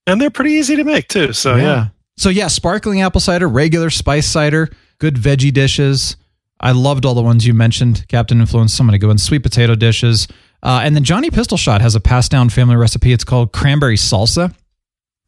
And 0.08 0.22
they're 0.22 0.30
pretty 0.30 0.52
easy 0.52 0.76
to 0.76 0.84
make 0.84 1.08
too. 1.08 1.34
So 1.34 1.56
yeah. 1.56 1.88
So 2.18 2.30
yeah, 2.30 2.48
sparkling 2.48 3.02
apple 3.02 3.22
cider, 3.22 3.48
regular 3.48 3.90
spice 3.90 4.28
cider, 4.28 4.70
good 5.00 5.16
veggie 5.16 5.54
dishes. 5.54 6.16
I 6.60 6.72
loved 6.72 7.06
all 7.06 7.14
the 7.14 7.22
ones 7.22 7.46
you 7.46 7.54
mentioned, 7.54 8.06
Captain 8.08 8.40
Influence. 8.40 8.74
Some 8.74 8.88
gonna 8.88 8.98
go 8.98 9.10
in 9.10 9.18
sweet 9.18 9.44
potato 9.44 9.76
dishes. 9.76 10.28
Uh, 10.64 10.82
and 10.84 10.96
then 10.96 11.04
Johnny 11.04 11.30
Pistol 11.30 11.58
Shot 11.58 11.82
has 11.82 11.96
a 11.96 12.00
passed 12.00 12.32
down 12.32 12.50
family 12.50 12.76
recipe. 12.76 13.12
It's 13.12 13.24
called 13.24 13.52
cranberry 13.52 13.98
salsa. 13.98 14.54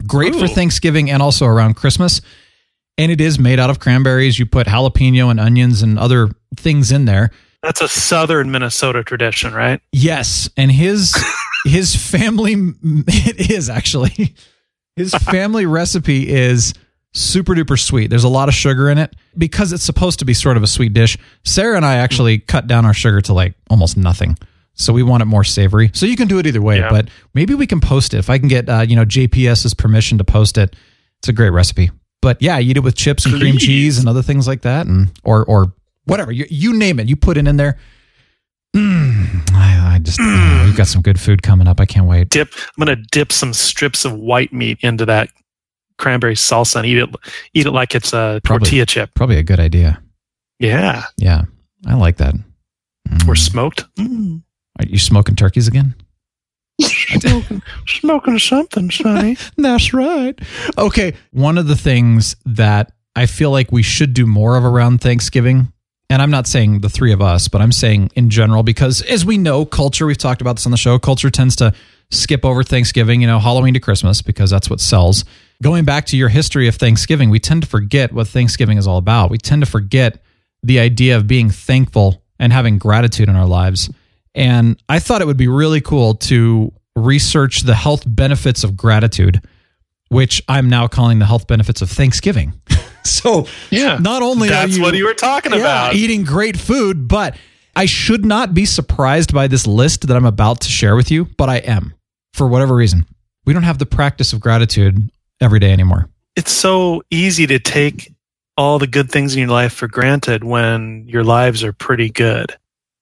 Great 0.06 0.36
for 0.36 0.48
Thanksgiving 0.48 1.10
and 1.10 1.22
also 1.22 1.46
around 1.46 1.76
Christmas. 1.76 2.22
And 2.98 3.12
it 3.12 3.22
is 3.22 3.38
made 3.38 3.60
out 3.60 3.70
of 3.70 3.80
cranberries. 3.80 4.40
You 4.40 4.46
put 4.46 4.68
jalapeno 4.68 5.30
and 5.30 5.40
onions 5.40 5.82
and 5.82 6.00
other 6.00 6.30
things 6.56 6.92
in 6.92 7.06
there. 7.06 7.32
That's 7.62 7.82
a 7.82 7.88
southern 7.88 8.52
Minnesota 8.52 9.04
tradition, 9.04 9.54
right? 9.54 9.82
Yes, 9.92 10.50
and 10.56 10.72
his 10.72 11.16
his 11.66 11.96
family 11.96 12.54
it 12.84 13.52
is 13.52 13.70
actually 13.70 14.36
his 14.98 15.14
family 15.14 15.66
recipe 15.66 16.28
is 16.28 16.74
super 17.14 17.54
duper 17.56 17.80
sweet. 17.80 18.10
There's 18.10 18.26
a 18.26 18.30
lot 18.30 18.50
of 18.50 18.54
sugar 18.54 18.90
in 18.90 18.98
it 18.98 19.16
because 19.38 19.72
it's 19.72 19.84
supposed 19.84 20.20
to 20.20 20.26
be 20.26 20.34
sort 20.34 20.58
of 20.58 20.64
a 20.64 20.68
sweet 20.68 20.94
dish. 20.94 21.18
Sarah 21.46 21.78
and 21.78 21.86
I 21.86 21.96
actually 21.96 22.40
cut 22.40 22.68
down 22.68 22.86
our 22.86 22.94
sugar 22.94 23.22
to 23.22 23.34
like 23.34 23.56
almost 23.70 23.96
nothing. 23.96 24.38
So 24.74 24.94
we 24.94 25.02
want 25.02 25.24
it 25.24 25.26
more 25.26 25.44
savory. 25.44 25.90
So 25.94 26.06
you 26.06 26.16
can 26.16 26.28
do 26.28 26.38
it 26.38 26.46
either 26.46 26.62
way, 26.62 26.80
Yeah. 26.80 26.90
but 26.90 27.10
maybe 27.34 27.56
we 27.56 27.66
can 27.66 27.80
post 27.80 28.14
it 28.14 28.18
if 28.18 28.30
I 28.30 28.38
can 28.38 28.48
get 28.48 28.68
uh, 28.70 28.82
you 28.82 28.96
know 28.96 29.06
JPS's 29.06 29.74
permission 29.74 30.18
to 30.20 30.24
post 30.24 30.58
it. 30.58 30.76
It's 31.20 31.30
a 31.30 31.34
great 31.34 31.50
recipe. 31.52 31.90
But 32.22 32.42
yeah, 32.42 32.60
eat 32.60 32.78
it 32.78 32.82
with 32.82 32.96
chips 32.96 33.26
and 33.26 33.40
cream 33.40 33.58
cheese 33.58 33.98
and 34.00 34.10
other 34.10 34.22
things 34.22 34.48
like 34.48 34.62
that, 34.64 34.86
and 34.88 35.10
or 35.24 35.46
or 35.46 35.74
whatever 36.06 36.32
you, 36.32 36.46
you 36.50 36.74
name 36.78 37.00
it. 37.00 37.08
You 37.08 37.16
put 37.16 37.38
it 37.38 37.48
in 37.48 37.58
there. 37.58 37.78
Mm, 38.76 39.50
I, 39.54 39.96
I 39.96 40.00
just 40.00 40.20
oh, 40.22 40.62
we've 40.66 40.67
got 40.78 40.88
some 40.88 41.02
good 41.02 41.20
food 41.20 41.44
coming 41.44 41.68
up. 41.68 41.80
I 41.82 41.86
can't 41.86 42.08
wait. 42.08 42.30
Dip. 42.30 42.50
I'm 42.56 42.86
gonna 42.86 42.96
dip 43.12 43.32
some 43.34 43.54
strips 43.54 44.06
of 44.06 44.14
white 44.14 44.54
meat 44.54 44.78
into 44.82 45.06
that 45.06 45.30
cranberry 45.98 46.36
salsa 46.36 46.78
and 46.78 46.86
eat 46.86 46.98
it. 47.00 47.10
Eat 47.54 47.66
it 47.66 47.72
like 47.72 47.94
it's 47.96 48.14
a 48.14 48.40
Probably. 48.44 48.66
tortilla 48.66 48.86
chip. 48.86 49.10
Probably 49.16 49.38
a 49.38 49.44
good 49.44 49.60
idea. 49.60 50.02
Yeah, 50.60 51.04
Yeah, 51.18 51.44
I 51.86 51.96
like 51.96 52.18
that. 52.18 52.34
Mm. 53.10 53.28
or 53.28 53.36
smoked. 53.36 53.86
Mm. 53.96 54.42
Are 54.80 54.86
you 54.86 54.98
smoking 54.98 55.36
turkeys 55.36 55.68
again? 55.68 55.96
Smoking, 56.82 57.62
smoking 57.88 58.38
something, 58.40 58.92
Sonny. 58.92 59.38
That's 59.58 59.94
right. 59.94 60.38
Okay. 60.78 61.14
One 61.32 61.58
of 61.58 61.68
the 61.68 61.76
things 61.76 62.36
that 62.46 62.92
I 63.16 63.26
feel 63.26 63.50
like 63.50 63.72
we 63.72 63.82
should 63.82 64.14
do 64.14 64.28
more 64.28 64.56
of 64.58 64.64
around 64.64 65.02
Thanksgiving, 65.02 65.72
and 66.10 66.22
I'm 66.22 66.32
not 66.32 66.48
saying 66.48 66.80
the 66.80 66.90
three 66.90 67.12
of 67.12 67.22
us, 67.22 67.48
but 67.48 67.62
I'm 67.62 67.72
saying 67.72 68.12
in 68.16 68.30
general, 68.30 68.64
because 68.64 69.02
as 69.04 69.26
we 69.26 69.38
know, 69.38 69.66
culture, 69.66 70.06
we've 70.06 70.18
talked 70.18 70.42
about 70.42 70.56
this 70.56 70.66
on 70.66 70.72
the 70.72 70.78
show, 70.78 70.98
culture 70.98 71.30
tends 71.30 71.56
to 71.58 71.74
skip 72.12 72.46
over 72.46 72.64
Thanksgiving, 72.64 73.22
you 73.22 73.28
know, 73.28 73.40
Halloween 73.40 73.74
to 73.74 73.80
Christmas, 73.80 74.22
because 74.22 74.50
that's 74.50 74.70
what 74.70 74.80
sells. 74.80 75.26
Going 75.62 75.84
back 75.84 76.06
to 76.08 76.18
your 76.18 76.30
history 76.30 76.68
of 76.68 76.76
Thanksgiving, 76.76 77.30
we 77.30 77.40
tend 77.40 77.64
to 77.64 77.68
forget 77.68 78.14
what 78.14 78.28
Thanksgiving 78.28 78.78
is 78.78 78.88
all 78.88 78.98
about. 78.98 79.30
We 79.30 79.38
tend 79.38 79.64
to 79.64 79.70
forget 79.70 80.22
the 80.64 80.80
idea 80.80 81.18
of 81.18 81.28
being 81.28 81.50
thankful 81.50 82.24
and 82.40 82.54
having 82.54 82.78
gratitude 82.78 83.28
in 83.28 83.36
our 83.36 83.48
lives. 83.48 83.90
And 84.34 84.82
I 84.88 85.00
thought 85.00 85.22
it 85.22 85.28
would 85.28 85.38
be 85.38 85.48
really 85.48 85.82
cool 85.82 86.14
to 86.16 86.72
research 86.96 87.62
the 87.62 87.76
health 87.76 88.04
benefits 88.06 88.64
of 88.64 88.78
gratitude, 88.78 89.42
which 90.10 90.42
I'm 90.48 90.70
now 90.70 90.88
calling 90.88 91.20
the 91.20 91.26
health 91.26 91.48
benefits 91.48 91.82
of 91.82 91.90
Thanksgiving. 91.90 92.54
so, 93.22 93.48
Yeah, 93.72 93.98
not 94.00 94.22
only 94.22 94.50
that's 94.50 94.74
are 94.74 94.78
you, 94.78 94.82
what 94.82 94.96
you 94.96 95.06
were 95.06 95.14
talking 95.14 95.52
yeah, 95.54 95.60
about. 95.60 95.96
eating 95.96 96.24
great 96.24 96.58
food, 96.58 97.08
but 97.08 97.36
I 97.76 97.86
should 97.86 98.26
not 98.26 98.54
be 98.54 98.66
surprised 98.66 99.34
by 99.34 99.48
this 99.48 99.68
list 99.68 100.08
that 100.08 100.16
I'm 100.16 100.26
about 100.26 100.62
to 100.62 100.70
share 100.70 100.96
with 100.96 101.12
you, 101.12 101.26
but 101.38 101.50
I 101.50 101.58
am 101.58 101.94
for 102.34 102.48
whatever 102.48 102.76
reason. 102.76 103.06
We 103.46 103.54
don't 103.54 103.64
have 103.64 103.78
the 103.78 103.86
practice 103.86 104.34
of 104.34 104.40
gratitude 104.40 105.10
every 105.40 105.60
day 105.60 105.72
anymore. 105.72 106.10
it's 106.36 106.52
so 106.52 107.02
easy 107.10 107.48
to 107.48 107.60
take 107.60 108.12
all 108.58 108.80
the 108.80 108.88
good 108.88 109.12
things 109.12 109.36
in 109.36 109.42
your 109.42 109.50
life 109.50 109.74
for 109.74 109.88
granted 109.88 110.44
when 110.44 111.06
your 111.08 111.24
lives 111.24 111.64
are 111.64 111.74
pretty 111.74 112.10
good. 112.10 112.56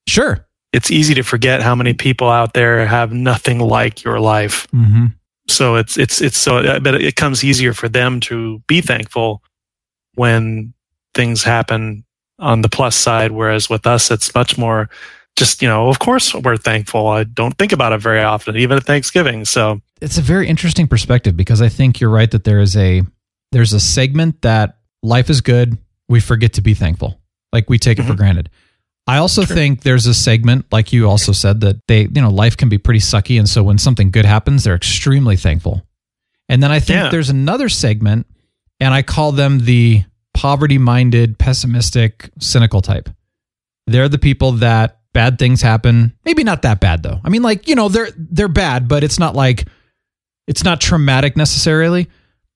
Sure. 0.08 0.46
It's 0.74 0.92
easy 0.92 1.14
to 1.16 1.24
forget 1.24 1.62
how 1.62 1.74
many 1.76 1.94
people 1.94 2.30
out 2.30 2.54
there 2.54 2.86
have 2.86 3.14
nothing 3.14 3.60
like 3.60 4.04
your 4.04 4.20
life. 4.20 4.68
Mm-hmm. 4.74 5.06
So 5.48 5.76
it's 5.76 5.98
it's 5.98 6.22
it's 6.22 6.38
so 6.38 6.58
I 6.58 6.80
bet 6.80 6.96
it 6.96 7.16
comes 7.16 7.44
easier 7.44 7.74
for 7.74 7.88
them 7.88 8.20
to 8.22 8.60
be 8.68 8.82
thankful 8.82 9.42
when 10.16 10.74
things 11.14 11.44
happen 11.44 12.04
on 12.40 12.62
the 12.62 12.70
plus 12.70 12.96
side 12.96 13.32
whereas 13.32 13.70
with 13.70 13.88
us 13.88 14.12
it's 14.12 14.34
much 14.36 14.58
more 14.58 14.90
just 15.38 15.62
you 15.62 15.68
know 15.68 15.88
of 15.88 16.00
course 16.00 16.34
we're 16.34 16.58
thankful 16.58 17.08
i 17.08 17.24
don't 17.24 17.58
think 17.58 17.72
about 17.72 17.94
it 17.94 18.02
very 18.02 18.22
often 18.22 18.58
even 18.58 18.76
at 18.78 18.84
thanksgiving 18.84 19.46
so 19.46 19.80
it's 20.02 20.18
a 20.18 20.22
very 20.22 20.48
interesting 20.50 20.88
perspective 20.88 21.38
because 21.38 21.62
I 21.62 21.70
think 21.70 22.02
you're 22.02 22.10
right 22.10 22.30
that 22.32 22.44
there 22.44 22.60
is 22.60 22.76
a 22.76 23.02
there's 23.54 23.72
a 23.72 23.80
segment 23.80 24.42
that 24.42 24.78
life 25.02 25.30
is 25.30 25.40
good, 25.40 25.78
we 26.10 26.20
forget 26.20 26.52
to 26.54 26.62
be 26.62 26.74
thankful. 26.74 27.18
Like 27.54 27.70
we 27.70 27.80
take 27.80 27.98
it 27.98 28.04
for 28.04 28.12
Mhm. 28.14 28.18
granted. 28.18 28.50
I 29.08 29.18
also 29.20 29.46
think 29.46 29.84
there's 29.84 30.06
a 30.06 30.14
segment 30.14 30.66
like 30.70 30.92
you 30.92 31.10
also 31.10 31.32
said 31.32 31.62
that 31.62 31.78
they 31.88 32.02
you 32.02 32.22
know 32.22 32.30
life 32.30 32.58
can 32.58 32.68
be 32.68 32.78
pretty 32.78 33.00
sucky 33.00 33.40
and 33.40 33.48
so 33.48 33.64
when 33.64 33.78
something 33.78 34.12
good 34.12 34.26
happens 34.26 34.66
they're 34.66 34.76
extremely 34.76 35.38
thankful. 35.38 35.88
And 36.50 36.62
then 36.62 36.72
I 36.74 36.82
think 36.82 36.98
Yeah. 36.98 37.10
there's 37.10 37.30
another 37.30 37.70
segment 37.70 38.28
and 38.80 38.94
I 38.94 39.02
call 39.02 39.32
them 39.32 39.60
the 39.60 40.04
poverty-minded, 40.34 41.38
pessimistic, 41.40 42.30
cynical 42.40 42.82
type. 42.82 43.10
They're 43.88 44.10
the 44.10 44.18
people 44.18 44.54
that 44.54 45.00
bad 45.14 45.40
things 45.40 45.62
happen. 45.62 46.14
Maybe 46.26 46.44
not 46.44 46.64
that 46.64 46.80
bad 46.80 47.04
though. 47.04 47.20
I 47.24 47.30
mean 47.30 47.42
like, 47.42 47.68
you 47.68 47.76
know, 47.76 47.88
they're 47.90 48.10
they're 48.18 48.48
bad, 48.48 48.88
but 48.88 49.04
it's 49.04 49.20
not 49.20 49.36
like 49.36 49.68
it's 50.48 50.64
not 50.64 50.82
traumatic 50.82 51.38
necessarily, 51.38 52.08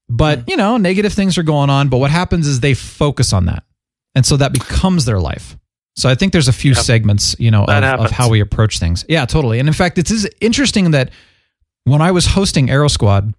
but 0.09 0.47
you 0.49 0.57
know, 0.57 0.77
negative 0.77 1.13
things 1.13 1.37
are 1.37 1.43
going 1.43 1.69
on. 1.69 1.89
But 1.89 1.97
what 1.97 2.11
happens 2.11 2.47
is 2.47 2.59
they 2.59 2.73
focus 2.73 3.31
on 3.33 3.45
that. 3.45 3.63
And 4.15 4.25
so 4.25 4.37
that 4.37 4.51
becomes 4.53 5.05
their 5.05 5.19
life. 5.19 5.55
So 5.95 6.09
I 6.09 6.15
think 6.15 6.31
there's 6.33 6.47
a 6.47 6.53
few 6.53 6.71
Yep. 6.73 6.83
segments, 6.83 7.35
you 7.39 7.51
know, 7.51 7.63
of, 7.65 7.83
of 7.83 8.11
how 8.11 8.29
we 8.29 8.39
approach 8.41 8.79
things. 8.79 9.05
Yeah, 9.09 9.25
totally. 9.25 9.59
And 9.59 9.67
in 9.67 9.73
fact, 9.73 9.97
it 9.97 10.09
is 10.09 10.27
interesting 10.41 10.91
that 10.91 11.11
when 11.83 12.01
I 12.01 12.11
was 12.11 12.25
hosting 12.25 12.69
Arrow 12.69 12.87
Squad, 12.87 13.33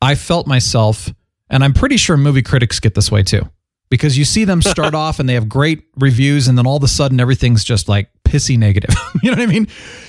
I 0.00 0.14
felt 0.14 0.46
myself, 0.46 1.12
and 1.50 1.64
I'm 1.64 1.72
pretty 1.72 1.96
sure 1.96 2.16
movie 2.16 2.42
critics 2.42 2.80
get 2.80 2.94
this 2.94 3.10
way 3.10 3.22
too, 3.22 3.42
because 3.90 4.16
you 4.18 4.24
see 4.24 4.44
them 4.44 4.62
start 4.62 4.94
off 4.94 5.20
and 5.20 5.28
they 5.28 5.34
have 5.34 5.48
great 5.48 5.84
reviews, 5.96 6.48
and 6.48 6.56
then 6.56 6.66
all 6.66 6.76
of 6.76 6.82
a 6.82 6.88
sudden 6.88 7.20
everything's 7.20 7.64
just 7.64 7.88
like 7.88 8.10
pissy 8.24 8.58
negative. 8.58 8.94
you 9.22 9.30
know 9.30 9.36
what 9.36 9.48
I 9.48 9.52
mean? 9.52 9.68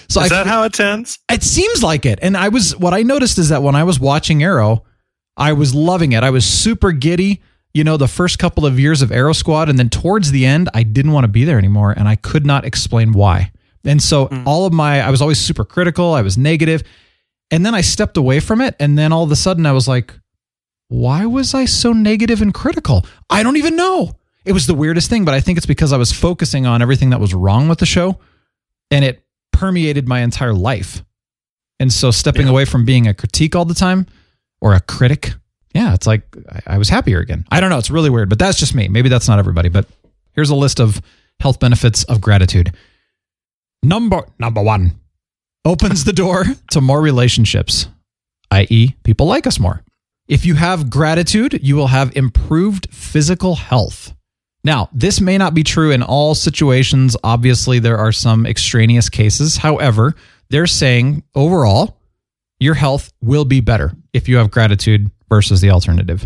So 0.09 0.21
is 0.21 0.31
I 0.31 0.37
that 0.37 0.47
how 0.47 0.63
it 0.63 0.73
tends 0.73 1.19
it 1.31 1.43
seems 1.43 1.83
like 1.83 2.05
it. 2.05 2.19
And 2.21 2.35
I 2.35 2.49
was 2.49 2.75
what 2.77 2.93
I 2.93 3.03
noticed 3.03 3.37
is 3.37 3.49
that 3.49 3.61
when 3.61 3.75
I 3.75 3.83
was 3.83 3.99
watching 3.99 4.43
Arrow, 4.43 4.83
I 5.37 5.53
was 5.53 5.75
loving 5.75 6.13
it. 6.13 6.23
I 6.23 6.29
was 6.29 6.45
super 6.45 6.91
giddy, 6.91 7.41
you 7.73 7.83
know, 7.83 7.97
the 7.97 8.07
first 8.07 8.39
couple 8.39 8.65
of 8.65 8.79
years 8.79 9.01
of 9.01 9.11
Arrow 9.11 9.33
Squad 9.33 9.69
and 9.69 9.77
then 9.77 9.89
towards 9.89 10.31
the 10.31 10.45
end 10.45 10.69
I 10.73 10.83
didn't 10.83 11.11
want 11.11 11.25
to 11.25 11.29
be 11.29 11.43
there 11.43 11.57
anymore 11.57 11.91
and 11.91 12.07
I 12.07 12.15
could 12.15 12.45
not 12.45 12.65
explain 12.65 13.11
why. 13.11 13.51
And 13.83 14.01
so 14.01 14.27
mm. 14.27 14.43
all 14.45 14.65
of 14.65 14.73
my 14.73 15.01
I 15.01 15.11
was 15.11 15.21
always 15.21 15.39
super 15.39 15.65
critical, 15.65 16.13
I 16.13 16.21
was 16.21 16.37
negative. 16.37 16.83
And 17.51 17.63
then 17.63 17.75
I 17.75 17.81
stepped 17.81 18.17
away 18.17 18.39
from 18.39 18.59
it 18.61 18.75
and 18.79 18.97
then 18.97 19.13
all 19.13 19.23
of 19.23 19.31
a 19.31 19.35
sudden 19.35 19.65
I 19.65 19.71
was 19.71 19.87
like 19.87 20.13
why 20.87 21.25
was 21.25 21.53
I 21.53 21.65
so 21.65 21.93
negative 21.93 22.41
and 22.41 22.53
critical? 22.53 23.05
I 23.29 23.43
don't 23.43 23.57
even 23.57 23.75
know. 23.75 24.15
It 24.45 24.53
was 24.53 24.67
the 24.67 24.75
weirdest 24.75 25.09
thing, 25.09 25.25
but 25.25 25.33
I 25.33 25.39
think 25.41 25.57
it's 25.57 25.65
because 25.65 25.91
I 25.91 25.97
was 25.97 26.11
focusing 26.11 26.65
on 26.65 26.81
everything 26.81 27.09
that 27.09 27.19
was 27.19 27.33
wrong 27.33 27.67
with 27.67 27.79
the 27.79 27.85
show 27.85 28.19
and 28.91 29.03
it 29.03 29.23
permeated 29.51 30.07
my 30.07 30.19
entire 30.21 30.53
life. 30.53 31.03
And 31.79 31.91
so 31.91 32.11
stepping 32.11 32.45
Yeah. 32.45 32.51
away 32.51 32.65
from 32.65 32.85
being 32.85 33.07
a 33.07 33.13
critique 33.13 33.55
all 33.55 33.65
the 33.65 33.73
time 33.73 34.05
or 34.61 34.73
a 34.75 34.79
critic, 34.79 35.33
yeah, 35.73 35.93
it's 35.95 36.05
like 36.07 36.23
I, 36.67 36.75
I 36.75 36.77
was 36.77 36.89
happier 36.89 37.19
again. 37.19 37.45
I 37.51 37.59
don't 37.59 37.69
know. 37.71 37.79
It's 37.79 37.89
really 37.89 38.09
weird, 38.11 38.29
but 38.29 38.37
that's 38.39 38.59
just 38.59 38.75
me. 38.75 38.87
Maybe 38.87 39.09
that's 39.09 39.27
not 39.27 39.39
everybody, 39.39 39.69
but 39.69 39.87
here's 40.33 40.51
a 40.51 40.55
list 40.55 40.79
of 40.79 41.01
health 41.39 41.59
benefits 41.59 42.03
of 42.03 42.21
gratitude. 42.21 42.71
Number 43.83 44.21
number 44.39 44.61
one 44.61 44.99
opens 45.65 46.03
the 46.03 46.13
door 46.13 46.45
to 46.71 46.81
more 46.81 47.01
relationships, 47.01 47.87
i.e., 48.51 48.95
people 49.03 49.25
like 49.25 49.47
us 49.47 49.59
more. 49.59 49.81
If 50.27 50.45
you 50.45 50.55
have 50.55 50.89
gratitude, 50.89 51.59
you 51.61 51.75
will 51.75 51.87
have 51.87 52.15
improved 52.15 52.87
physical 52.91 53.55
health. 53.55 54.13
Now, 54.63 54.89
this 54.91 55.21
may 55.21 55.37
not 55.37 55.53
be 55.53 55.63
true 55.63 55.91
in 55.91 56.01
all 56.01 56.33
situations. 56.33 57.15
Obviously, 57.23 57.77
there 57.77 57.97
are 57.99 58.11
some 58.11 58.47
extraneous 58.47 59.09
cases. 59.09 59.57
However, 59.57 60.15
they're 60.49 60.65
saying 60.65 61.23
overall, 61.35 61.99
your 62.59 62.73
health 62.73 63.13
will 63.21 63.45
be 63.45 63.61
better 63.61 63.93
if 64.13 64.27
you 64.27 64.37
have 64.37 64.49
gratitude 64.49 65.11
versus 65.29 65.61
the 65.61 65.69
alternative. 65.69 66.25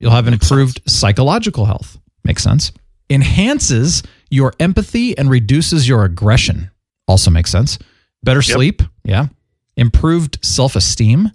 You'll 0.00 0.10
have 0.10 0.26
improved 0.26 0.82
psychological 0.86 1.66
health. 1.66 1.98
Makes 2.24 2.42
sense. 2.42 2.72
Enhances 3.10 4.02
your 4.30 4.52
empathy 4.58 5.16
and 5.16 5.30
reduces 5.30 5.88
your 5.88 6.04
aggression. 6.04 6.70
Also 7.06 7.30
makes 7.30 7.50
sense. 7.50 7.78
Better 8.22 8.42
sleep. 8.42 8.82
Yeah. 9.04 9.28
Improved 9.76 10.44
self 10.44 10.74
esteem. 10.74 11.30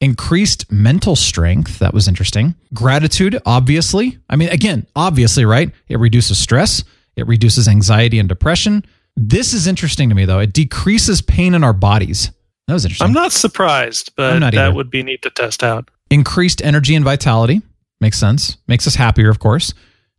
Increased 0.00 0.70
mental 0.70 1.16
strength. 1.16 1.80
That 1.80 1.92
was 1.92 2.06
interesting. 2.06 2.54
Gratitude, 2.72 3.40
obviously. 3.44 4.18
I 4.30 4.36
mean, 4.36 4.48
again, 4.50 4.86
obviously, 4.94 5.44
right? 5.44 5.72
It 5.88 5.98
reduces 5.98 6.38
stress, 6.38 6.84
it 7.16 7.26
reduces 7.26 7.66
anxiety 7.66 8.20
and 8.20 8.28
depression. 8.28 8.84
This 9.16 9.52
is 9.52 9.66
interesting 9.66 10.08
to 10.10 10.14
me, 10.14 10.24
though. 10.24 10.38
It 10.38 10.52
decreases 10.52 11.20
pain 11.20 11.54
in 11.54 11.64
our 11.64 11.72
bodies. 11.72 12.30
That 12.68 12.74
was 12.74 12.84
interesting. 12.84 13.06
I'm 13.08 13.12
not 13.12 13.32
surprised, 13.32 14.12
but 14.14 14.38
not 14.38 14.52
that 14.54 14.66
either. 14.68 14.74
would 14.76 14.90
be 14.90 15.02
neat 15.02 15.22
to 15.22 15.30
test 15.30 15.64
out. 15.64 15.90
increased 16.10 16.62
energy 16.62 16.94
and 16.94 17.04
vitality 17.04 17.60
makes 18.00 18.16
sense 18.18 18.56
makes 18.68 18.86
us 18.86 18.94
happier 18.94 19.28
of 19.28 19.38
course 19.40 19.74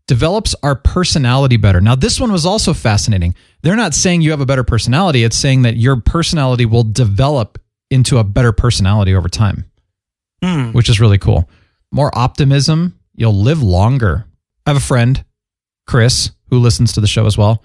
develops 0.08 0.54
our 0.62 0.76
personality 0.76 1.56
better 1.58 1.80
now 1.80 1.96
this 1.96 2.20
one 2.20 2.32
was 2.32 2.46
also 2.46 2.74
fascinating 2.74 3.34
they're 3.62 3.76
not 3.76 3.94
saying 3.94 4.22
you 4.22 4.32
have 4.32 4.42
a 4.42 4.46
better 4.46 4.64
personality 4.66 5.24
it's 5.24 5.38
saying 5.38 5.62
that 5.62 5.78
your 5.78 5.96
personality 5.96 6.66
will 6.66 6.84
develop 6.84 7.58
into 7.90 8.18
a 8.18 8.24
better 8.24 8.52
personality 8.52 9.16
over 9.16 9.30
time 9.30 9.64
Hmm. 10.44 10.72
which 10.72 10.90
is 10.90 11.00
really 11.00 11.18
cool 11.18 11.50
more 11.92 12.12
optimism 12.18 12.98
you'll 13.16 13.34
live 13.42 13.62
longer 13.62 14.26
i 14.66 14.70
have 14.70 14.78
a 14.78 14.80
friend 14.86 15.24
chris 15.88 16.32
who 16.50 16.60
listens 16.60 16.94
to 16.94 17.02
the 17.02 17.08
show 17.08 17.26
as 17.26 17.38
well 17.38 17.62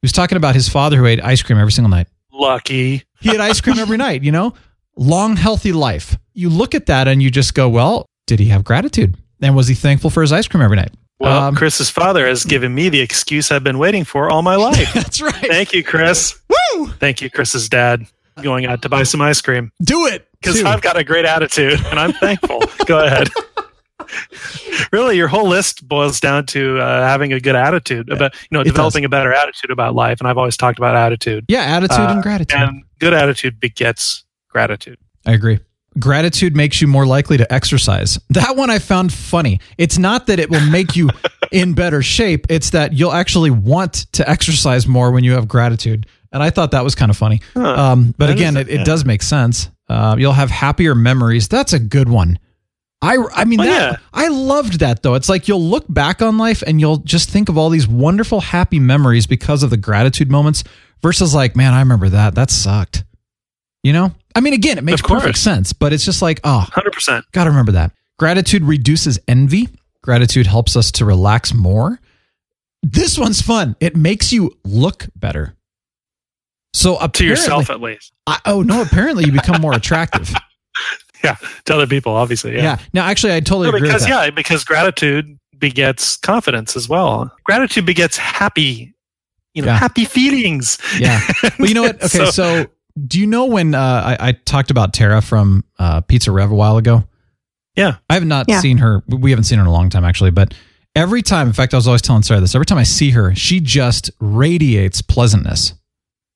he 0.00 0.04
was 0.06 0.12
talking 0.12 0.36
about 0.36 0.54
his 0.54 0.68
father 0.68 0.96
who 0.98 1.06
ate 1.06 1.22
ice 1.24 1.42
cream 1.42 1.58
every 1.58 1.72
single 1.72 1.90
night 1.90 2.08
Lucky. 2.32 3.04
he 3.20 3.28
had 3.28 3.40
ice 3.40 3.60
cream 3.60 3.78
every 3.78 3.96
night, 3.98 4.22
you 4.24 4.32
know? 4.32 4.54
Long, 4.96 5.36
healthy 5.36 5.70
life. 5.72 6.16
You 6.34 6.48
look 6.48 6.74
at 6.74 6.86
that 6.86 7.06
and 7.06 7.22
you 7.22 7.30
just 7.30 7.54
go, 7.54 7.68
well, 7.68 8.06
did 8.26 8.40
he 8.40 8.46
have 8.46 8.64
gratitude? 8.64 9.16
And 9.40 9.54
was 9.54 9.68
he 9.68 9.74
thankful 9.74 10.10
for 10.10 10.22
his 10.22 10.32
ice 10.32 10.48
cream 10.48 10.62
every 10.62 10.76
night? 10.76 10.92
Well, 11.20 11.40
Um, 11.44 11.54
Chris's 11.54 11.88
father 11.88 12.26
has 12.26 12.44
given 12.44 12.74
me 12.74 12.88
the 12.88 13.00
excuse 13.00 13.52
I've 13.52 13.62
been 13.62 13.78
waiting 13.78 14.02
for 14.04 14.28
all 14.28 14.42
my 14.42 14.56
life. 14.56 14.92
That's 14.94 15.20
right. 15.20 15.34
Thank 15.34 15.72
you, 15.72 15.84
Chris. 15.84 16.36
Woo! 16.74 16.88
Thank 16.98 17.20
you, 17.22 17.30
Chris's 17.30 17.68
dad. 17.68 18.06
Going 18.40 18.66
out 18.66 18.82
to 18.82 18.88
buy 18.88 19.02
some 19.02 19.20
ice 19.20 19.40
cream 19.40 19.72
Do 19.82 20.06
it. 20.06 20.28
because. 20.40 20.62
I've 20.62 20.80
got 20.82 20.96
a 20.96 21.04
great 21.04 21.24
attitude 21.24 21.80
and 21.86 21.98
I'm 21.98 22.12
thankful. 22.14 22.62
Go 22.86 23.04
ahead. 23.04 23.28
really, 24.92 25.16
your 25.16 25.28
whole 25.28 25.48
list 25.48 25.86
boils 25.86 26.20
down 26.20 26.46
to 26.46 26.78
uh, 26.80 27.02
having 27.06 27.32
a 27.32 27.40
good 27.40 27.56
attitude 27.56 28.08
about, 28.10 28.34
you 28.34 28.48
know, 28.52 28.60
It 28.60 28.64
does. 28.64 28.72
developing 28.72 29.04
a 29.04 29.08
better 29.08 29.32
attitude 29.32 29.70
about 29.70 29.94
life. 29.94 30.20
And 30.20 30.28
I've 30.28 30.38
always 30.38 30.56
talked 30.56 30.78
about 30.78 30.96
attitude. 30.96 31.44
yeah, 31.48 31.62
attitude 31.62 31.98
Uh, 32.00 32.08
and 32.14 32.22
gratitude. 32.22 32.60
And 32.60 32.84
good 32.98 33.14
attitude 33.14 33.60
begets 33.60 34.24
gratitude. 34.48 34.98
I 35.26 35.32
agree. 35.32 35.60
Gratitude 35.98 36.56
makes 36.56 36.80
you 36.80 36.88
more 36.88 37.04
likely 37.06 37.36
to 37.36 37.52
exercise. 37.52 38.18
That 38.30 38.56
one 38.56 38.70
I 38.70 38.78
found 38.78 39.12
funny. 39.12 39.60
It's 39.76 39.98
not 39.98 40.26
that 40.28 40.40
it 40.40 40.48
will 40.48 40.64
make 40.70 40.96
you 40.96 41.10
in 41.52 41.74
better 41.74 42.00
shape, 42.02 42.46
it's 42.48 42.70
that 42.70 42.94
you'll 42.94 43.12
actually 43.12 43.50
want 43.50 44.06
to 44.12 44.28
exercise 44.28 44.86
more 44.86 45.10
when 45.10 45.22
you 45.22 45.32
have 45.32 45.46
gratitude. 45.48 46.06
And 46.32 46.42
I 46.42 46.50
thought 46.50 46.70
that 46.70 46.82
was 46.84 46.94
kind 46.94 47.10
of 47.10 47.16
funny. 47.16 47.40
Um, 47.54 48.14
but 48.16 48.26
That 48.26 48.36
again, 48.36 48.56
it, 48.56 48.68
it 48.68 48.78
yeah. 48.78 48.84
does 48.84 49.04
make 49.04 49.22
sense. 49.22 49.68
Uh, 49.88 50.16
you'll 50.18 50.32
have 50.32 50.50
happier 50.50 50.94
memories. 50.94 51.48
That's 51.48 51.72
a 51.72 51.78
good 51.78 52.08
one. 52.08 52.38
I, 53.02 53.18
I 53.34 53.44
mean, 53.44 53.60
Oh, 53.60 53.64
that, 53.64 53.92
yeah. 53.92 53.98
I 54.12 54.28
loved 54.28 54.78
that 54.80 55.02
though. 55.02 55.14
It's 55.14 55.28
like 55.28 55.48
you'll 55.48 55.62
look 55.62 55.84
back 55.88 56.22
on 56.22 56.38
life 56.38 56.62
and 56.66 56.80
you'll 56.80 56.98
just 56.98 57.28
think 57.28 57.48
of 57.48 57.58
all 57.58 57.68
these 57.68 57.86
wonderful, 57.88 58.40
happy 58.40 58.78
memories 58.78 59.26
because 59.26 59.62
of 59.62 59.70
the 59.70 59.76
gratitude 59.76 60.30
moments 60.30 60.62
versus 61.02 61.34
like, 61.34 61.56
man, 61.56 61.74
I 61.74 61.80
remember 61.80 62.08
that. 62.10 62.34
That 62.36 62.50
sucked. 62.50 63.04
You 63.82 63.92
know? 63.92 64.12
I 64.34 64.40
mean, 64.40 64.54
again, 64.54 64.78
it 64.78 64.84
makes 64.84 65.02
perfect 65.02 65.36
sense, 65.38 65.72
but 65.72 65.92
it's 65.92 66.04
just 66.04 66.22
like, 66.22 66.40
oh, 66.44 66.66
100%. 66.70 67.24
Got 67.32 67.44
to 67.44 67.50
remember 67.50 67.72
that. 67.72 67.92
Gratitude 68.18 68.62
reduces 68.62 69.18
envy. 69.26 69.68
Gratitude 70.02 70.46
helps 70.46 70.76
us 70.76 70.92
to 70.92 71.04
relax 71.04 71.52
more. 71.52 71.98
This 72.84 73.18
one's 73.18 73.42
fun. 73.42 73.76
It 73.80 73.96
makes 73.96 74.32
you 74.32 74.56
look 74.64 75.06
better. 75.16 75.54
So 76.74 76.96
up 76.96 77.12
To 77.14 77.24
yourself, 77.26 77.68
at 77.70 77.80
least. 77.80 78.12
I, 78.26 78.38
oh 78.46 78.62
no, 78.62 78.82
apparently 78.82 79.24
you 79.24 79.32
become 79.32 79.60
more 79.60 79.74
attractive. 79.74 80.32
Yeah. 81.24 81.36
To 81.66 81.74
other 81.76 81.86
people, 81.86 82.16
obviously. 82.16 82.56
yeah. 82.56 82.62
Yeah. 82.62 82.78
Now, 82.92 83.04
actually, 83.06 83.34
I 83.34 83.38
totally 83.38 83.70
No, 83.70 83.76
agree 83.76 83.86
because 83.88 84.02
with 84.02 84.08
that. 84.10 84.24
yeah, 84.24 84.30
because 84.30 84.64
gratitude 84.64 85.38
begets 85.56 86.16
confidence 86.16 86.74
as 86.74 86.88
well. 86.88 87.30
Gratitude 87.44 87.86
begets 87.86 88.16
happy, 88.16 88.92
you 89.54 89.62
know, 89.62 89.68
Yeah. 89.68 89.78
happy 89.78 90.04
feelings. 90.04 90.78
Yeah. 90.98 91.20
But 91.60 91.68
you 91.68 91.74
know 91.76 91.82
what? 91.82 92.02
Okay, 92.02 92.26
so, 92.32 92.66
do 93.06 93.20
you 93.20 93.28
know 93.28 93.44
when 93.44 93.72
uh, 93.76 94.16
I, 94.18 94.30
I 94.30 94.32
talked 94.32 94.72
about 94.72 94.92
Tara 94.94 95.22
from 95.22 95.62
uh, 95.78 96.00
Pizza 96.00 96.32
Rev 96.32 96.50
a 96.50 96.54
while 96.56 96.76
ago? 96.76 97.04
yeah, 97.76 97.98
I 98.10 98.14
have 98.14 98.26
not 98.26 98.46
Yeah. 98.48 98.58
seen 98.58 98.78
her. 98.78 99.04
We 99.08 99.30
haven't 99.30 99.44
seen 99.44 99.58
her 99.58 99.62
in 99.62 99.68
a 99.68 99.72
long 99.72 99.90
time, 99.90 100.04
actually. 100.04 100.32
But 100.32 100.54
every 100.96 101.22
time, 101.22 101.46
in 101.46 101.52
fact, 101.52 101.72
I 101.72 101.76
was 101.76 101.86
always 101.86 102.02
telling 102.02 102.24
Sarah 102.24 102.40
this. 102.40 102.56
Every 102.56 102.66
time 102.66 102.78
I 102.78 102.82
see 102.82 103.10
her, 103.10 103.32
she 103.36 103.60
just 103.60 104.10
radiates 104.18 105.02
pleasantness. 105.02 105.74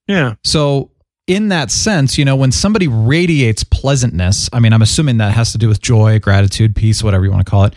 Yeah, 0.07 0.35
So, 0.43 0.91
in 1.27 1.49
that 1.49 1.69
sense, 1.71 2.17
you 2.17 2.23
know, 2.25 2.35
when 2.37 2.51
somebody 2.53 2.87
radiates 2.87 3.63
pleasantness, 3.63 4.49
I 4.53 4.59
mean, 4.59 4.71
I'm 4.71 4.81
assuming 4.81 5.17
that 5.17 5.33
has 5.33 5.51
to 5.51 5.57
do 5.57 5.67
with 5.67 5.81
joy, 5.81 6.19
gratitude, 6.19 6.75
peace, 6.75 7.03
whatever 7.03 7.25
you 7.25 7.31
want 7.31 7.45
to 7.45 7.49
call 7.49 7.65
it. 7.65 7.73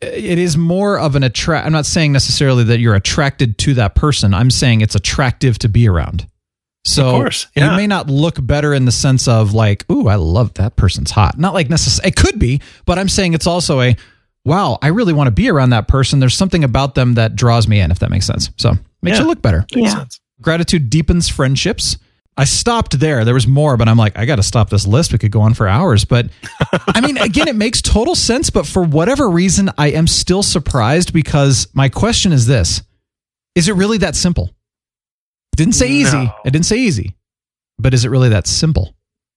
It 0.00 0.38
is 0.40 0.56
more 0.56 0.98
of 0.98 1.14
an 1.14 1.22
attract. 1.22 1.64
I'm 1.64 1.72
not 1.72 1.86
saying 1.86 2.10
necessarily 2.10 2.64
that 2.64 2.80
you're 2.80 2.96
attracted 2.96 3.56
to 3.58 3.74
that 3.74 3.94
person. 3.94 4.34
I'm 4.34 4.50
saying 4.50 4.80
it's 4.80 4.96
attractive 4.96 5.58
to 5.60 5.68
be 5.68 5.88
around. 5.88 6.26
So 6.84 7.06
Of 7.10 7.14
course, 7.14 7.46
yeah. 7.54 7.70
you 7.70 7.76
may 7.76 7.86
not 7.86 8.10
look 8.10 8.44
better 8.44 8.74
in 8.74 8.84
the 8.86 8.90
sense 8.90 9.28
of 9.28 9.54
like, 9.54 9.88
ooh, 9.88 10.08
I 10.08 10.16
love 10.16 10.54
that 10.54 10.74
person's 10.74 11.12
hot. 11.12 11.38
Not 11.38 11.54
like 11.54 11.70
necessarily, 11.70 12.08
it 12.08 12.16
could 12.16 12.40
be, 12.40 12.60
but 12.86 12.98
I'm 12.98 13.08
saying 13.08 13.34
it's 13.34 13.46
also 13.46 13.80
a, 13.80 13.94
wow, 14.44 14.78
I 14.82 14.88
really 14.88 15.12
want 15.12 15.28
to 15.28 15.30
be 15.30 15.48
around 15.48 15.70
that 15.70 15.86
person. 15.86 16.18
There's 16.18 16.34
something 16.34 16.64
about 16.64 16.96
them 16.96 17.14
that 17.14 17.36
draws 17.36 17.68
me 17.68 17.78
in, 17.78 17.92
if 17.92 18.00
that 18.00 18.10
makes 18.10 18.26
sense. 18.26 18.50
So 18.56 18.72
makes 19.02 19.18
Yeah. 19.18 19.22
you 19.22 19.28
look 19.28 19.40
better. 19.40 19.64
makes 19.72 19.92
Yeah. 19.92 19.98
sense. 20.00 20.20
Gratitude 20.42 20.90
deepens 20.90 21.28
friendships. 21.28 21.98
I 22.36 22.44
stopped 22.44 22.98
there. 22.98 23.24
There 23.24 23.34
was 23.34 23.46
more, 23.46 23.76
but 23.76 23.88
I'm 23.88 23.98
like, 23.98 24.18
I 24.18 24.24
got 24.24 24.36
to 24.36 24.42
stop 24.42 24.70
this 24.70 24.86
list. 24.86 25.12
We 25.12 25.18
could 25.18 25.30
go 25.30 25.42
on 25.42 25.52
for 25.52 25.68
hours. 25.68 26.04
But 26.04 26.30
I 26.88 27.00
mean, 27.02 27.18
again, 27.18 27.46
it 27.46 27.56
makes 27.56 27.82
total 27.82 28.14
sense. 28.14 28.48
But 28.48 28.66
for 28.66 28.82
whatever 28.82 29.28
reason, 29.28 29.70
I 29.76 29.88
am 29.88 30.06
still 30.06 30.42
surprised 30.42 31.12
because 31.12 31.68
my 31.74 31.88
question 31.88 32.32
is 32.32 32.46
this 32.46 32.82
Is 33.54 33.68
it 33.68 33.74
really 33.74 33.98
that 33.98 34.16
simple? 34.16 34.50
Didn't 35.56 35.74
say 35.74 35.88
easy. 35.88 36.24
No. 36.24 36.34
I 36.44 36.50
didn't 36.50 36.66
say 36.66 36.78
easy. 36.78 37.16
But 37.78 37.92
is 37.92 38.04
it 38.04 38.08
really 38.08 38.30
that 38.30 38.46
simple? 38.46 38.94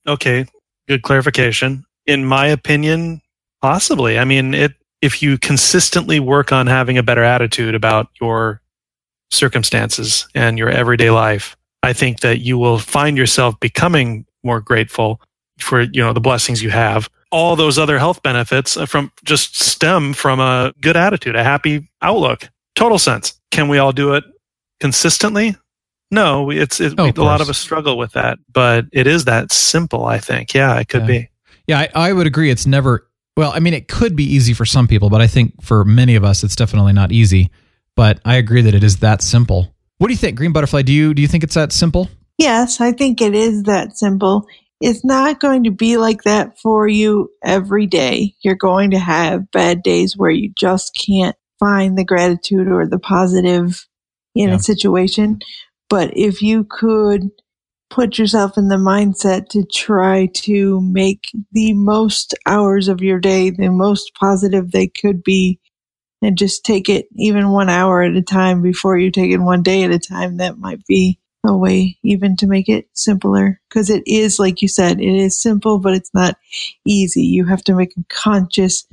Okay, 0.08 0.46
good 0.88 1.02
clarification. 1.02 1.84
In 2.06 2.26
my 2.26 2.48
opinion, 2.48 3.22
possibly. 3.62 4.18
I 4.20 4.24
mean, 4.24 4.54
it 4.54 4.74
if 5.02 5.22
you 5.22 5.38
consistently 5.38 6.20
work 6.20 6.52
on 6.52 6.68
having 6.68 6.98
a 6.98 7.04
better 7.04 7.24
attitude 7.24 7.76
about 7.76 8.08
your 8.22 8.62
circumstances 9.32 10.28
and 10.36 10.58
your 10.58 10.70
everyday 10.70 11.10
life, 11.10 11.56
I 11.84 11.94
think 11.94 12.22
that 12.22 12.40
you 12.40 12.58
will 12.58 12.80
find 12.80 13.18
yourself 13.18 13.60
becoming 13.60 14.26
more 14.44 14.60
grateful 14.62 15.22
for, 15.60 15.82
you 15.82 16.02
know, 16.02 16.14
the 16.14 16.22
blessings 16.22 16.62
you 16.64 16.70
have. 16.70 17.10
All 17.32 17.56
those 17.56 17.78
other 17.78 18.00
health 18.00 18.22
benefits 18.24 18.78
uh, 18.78 18.86
from 18.86 19.12
just 19.24 19.60
stem 19.60 20.14
from 20.14 20.40
a 20.40 20.74
good 20.82 20.96
attitude, 20.98 21.36
a 21.36 21.44
happy 21.44 21.90
outlook. 22.02 22.50
Total 22.76 22.98
sense. 23.00 23.40
Can 23.52 23.68
we 23.68 23.78
all 23.78 23.92
do 23.92 24.14
it 24.14 24.24
consistently? 24.80 25.56
No, 26.12 26.50
it's 26.52 26.80
it, 26.80 26.94
Oh, 26.98 27.12
a 27.16 27.22
lot 27.24 27.42
of 27.42 27.50
us 27.50 27.58
struggle 27.58 27.98
with 27.98 28.12
that, 28.14 28.38
but 28.52 28.86
it 28.92 29.08
is 29.08 29.26
that 29.26 29.52
simple. 29.52 30.06
I 30.06 30.20
think, 30.20 30.54
yeah, 30.54 30.78
it 30.80 30.88
could 30.88 31.02
Yeah. 31.02 31.08
be. 31.08 31.30
Yeah, 31.68 31.80
I, 31.80 31.90
I 32.10 32.14
would 32.14 32.28
agree. 32.28 32.52
It's 32.52 32.68
never, 32.68 33.08
well, 33.36 33.52
I 33.54 33.60
mean, 33.60 33.74
it 33.74 33.88
could 33.88 34.16
be 34.16 34.24
easy 34.24 34.54
for 34.54 34.66
some 34.66 34.88
people, 34.88 35.10
but 35.10 35.20
I 35.22 35.28
think 35.28 35.62
for 35.64 35.84
many 35.84 36.16
of 36.16 36.24
us, 36.24 36.44
it's 36.44 36.56
definitely 36.56 36.94
not 36.94 37.12
easy. 37.12 37.50
But 37.96 38.20
I 38.26 38.36
agree 38.36 38.62
that 38.62 38.76
it 38.76 38.84
is 38.84 38.98
that 38.98 39.22
simple. 39.22 39.74
What 39.98 40.08
do 40.08 40.14
you 40.14 40.18
think, 40.18 40.38
Green 40.38 40.52
Butterfly? 40.52 40.82
Do 40.82 40.92
you 40.94 41.14
do 41.14 41.22
you 41.22 41.28
think 41.28 41.44
it's 41.44 41.56
that 41.56 41.72
simple? 41.72 42.10
Yes, 42.38 42.82
I 42.82 42.92
think 42.92 43.22
it 43.22 43.34
is 43.34 43.64
that 43.64 43.98
simple. 43.98 44.46
It's 44.82 45.06
not 45.06 45.40
going 45.40 45.64
to 45.64 45.72
be 45.72 45.96
like 45.96 46.24
that 46.24 46.60
for 46.60 46.86
you 46.88 47.30
every 47.44 47.88
day. 47.88 48.36
You're 48.44 48.56
going 48.56 48.92
to 48.92 49.00
have 49.00 49.50
bad 49.52 49.82
days 49.84 50.18
where 50.18 50.32
you 50.32 50.52
just 50.58 51.00
can't 51.08 51.36
find 51.60 51.98
the 51.98 52.04
gratitude 52.04 52.68
or 52.68 52.86
the 52.86 53.00
positive 53.00 53.88
in 54.36 54.50
Yeah. 54.50 54.56
a 54.56 54.60
situation. 54.60 55.40
But 55.90 56.18
if 56.18 56.42
you 56.42 56.66
could 56.70 57.30
put 57.90 58.18
yourself 58.18 58.58
in 58.58 58.68
the 58.68 58.76
mindset 58.76 59.48
to 59.50 59.64
try 59.64 60.26
to 60.34 60.82
make 60.82 61.30
the 61.54 61.72
most 61.74 62.34
hours 62.46 62.90
of 62.90 63.02
your 63.02 63.20
day 63.20 63.52
the 63.52 63.70
most 63.70 64.12
positive 64.20 64.72
they 64.72 64.88
could 64.88 65.24
be 65.24 65.60
and 66.26 66.38
just 66.38 66.66
take 66.66 66.90
it 66.90 67.08
even 67.16 67.52
one 67.52 67.70
hour 67.70 68.02
at 68.02 68.16
a 68.16 68.22
time 68.22 68.62
before 68.62 68.98
you 68.98 69.12
take 69.12 69.32
it 69.32 69.38
one 69.38 69.62
day 69.64 69.84
at 69.84 69.92
a 69.92 70.00
time, 70.00 70.38
that 70.38 70.58
might 70.58 70.86
be 70.88 71.20
a 71.46 71.56
way 71.56 71.98
even 72.04 72.36
to 72.38 72.48
make 72.48 72.68
it 72.68 72.88
simpler 72.94 73.62
because 73.70 73.90
it 73.92 74.02
is, 74.08 74.40
like 74.40 74.62
you 74.64 74.68
said, 74.68 75.00
it 75.00 75.16
is 75.16 75.40
simple, 75.40 75.78
but 75.80 75.94
it's 75.94 76.12
not 76.14 76.38
easy. 76.86 77.22
You 77.22 77.46
have 77.46 77.64
to 77.66 77.76
make 77.76 77.94
a 77.98 78.04
conscious 78.10 78.86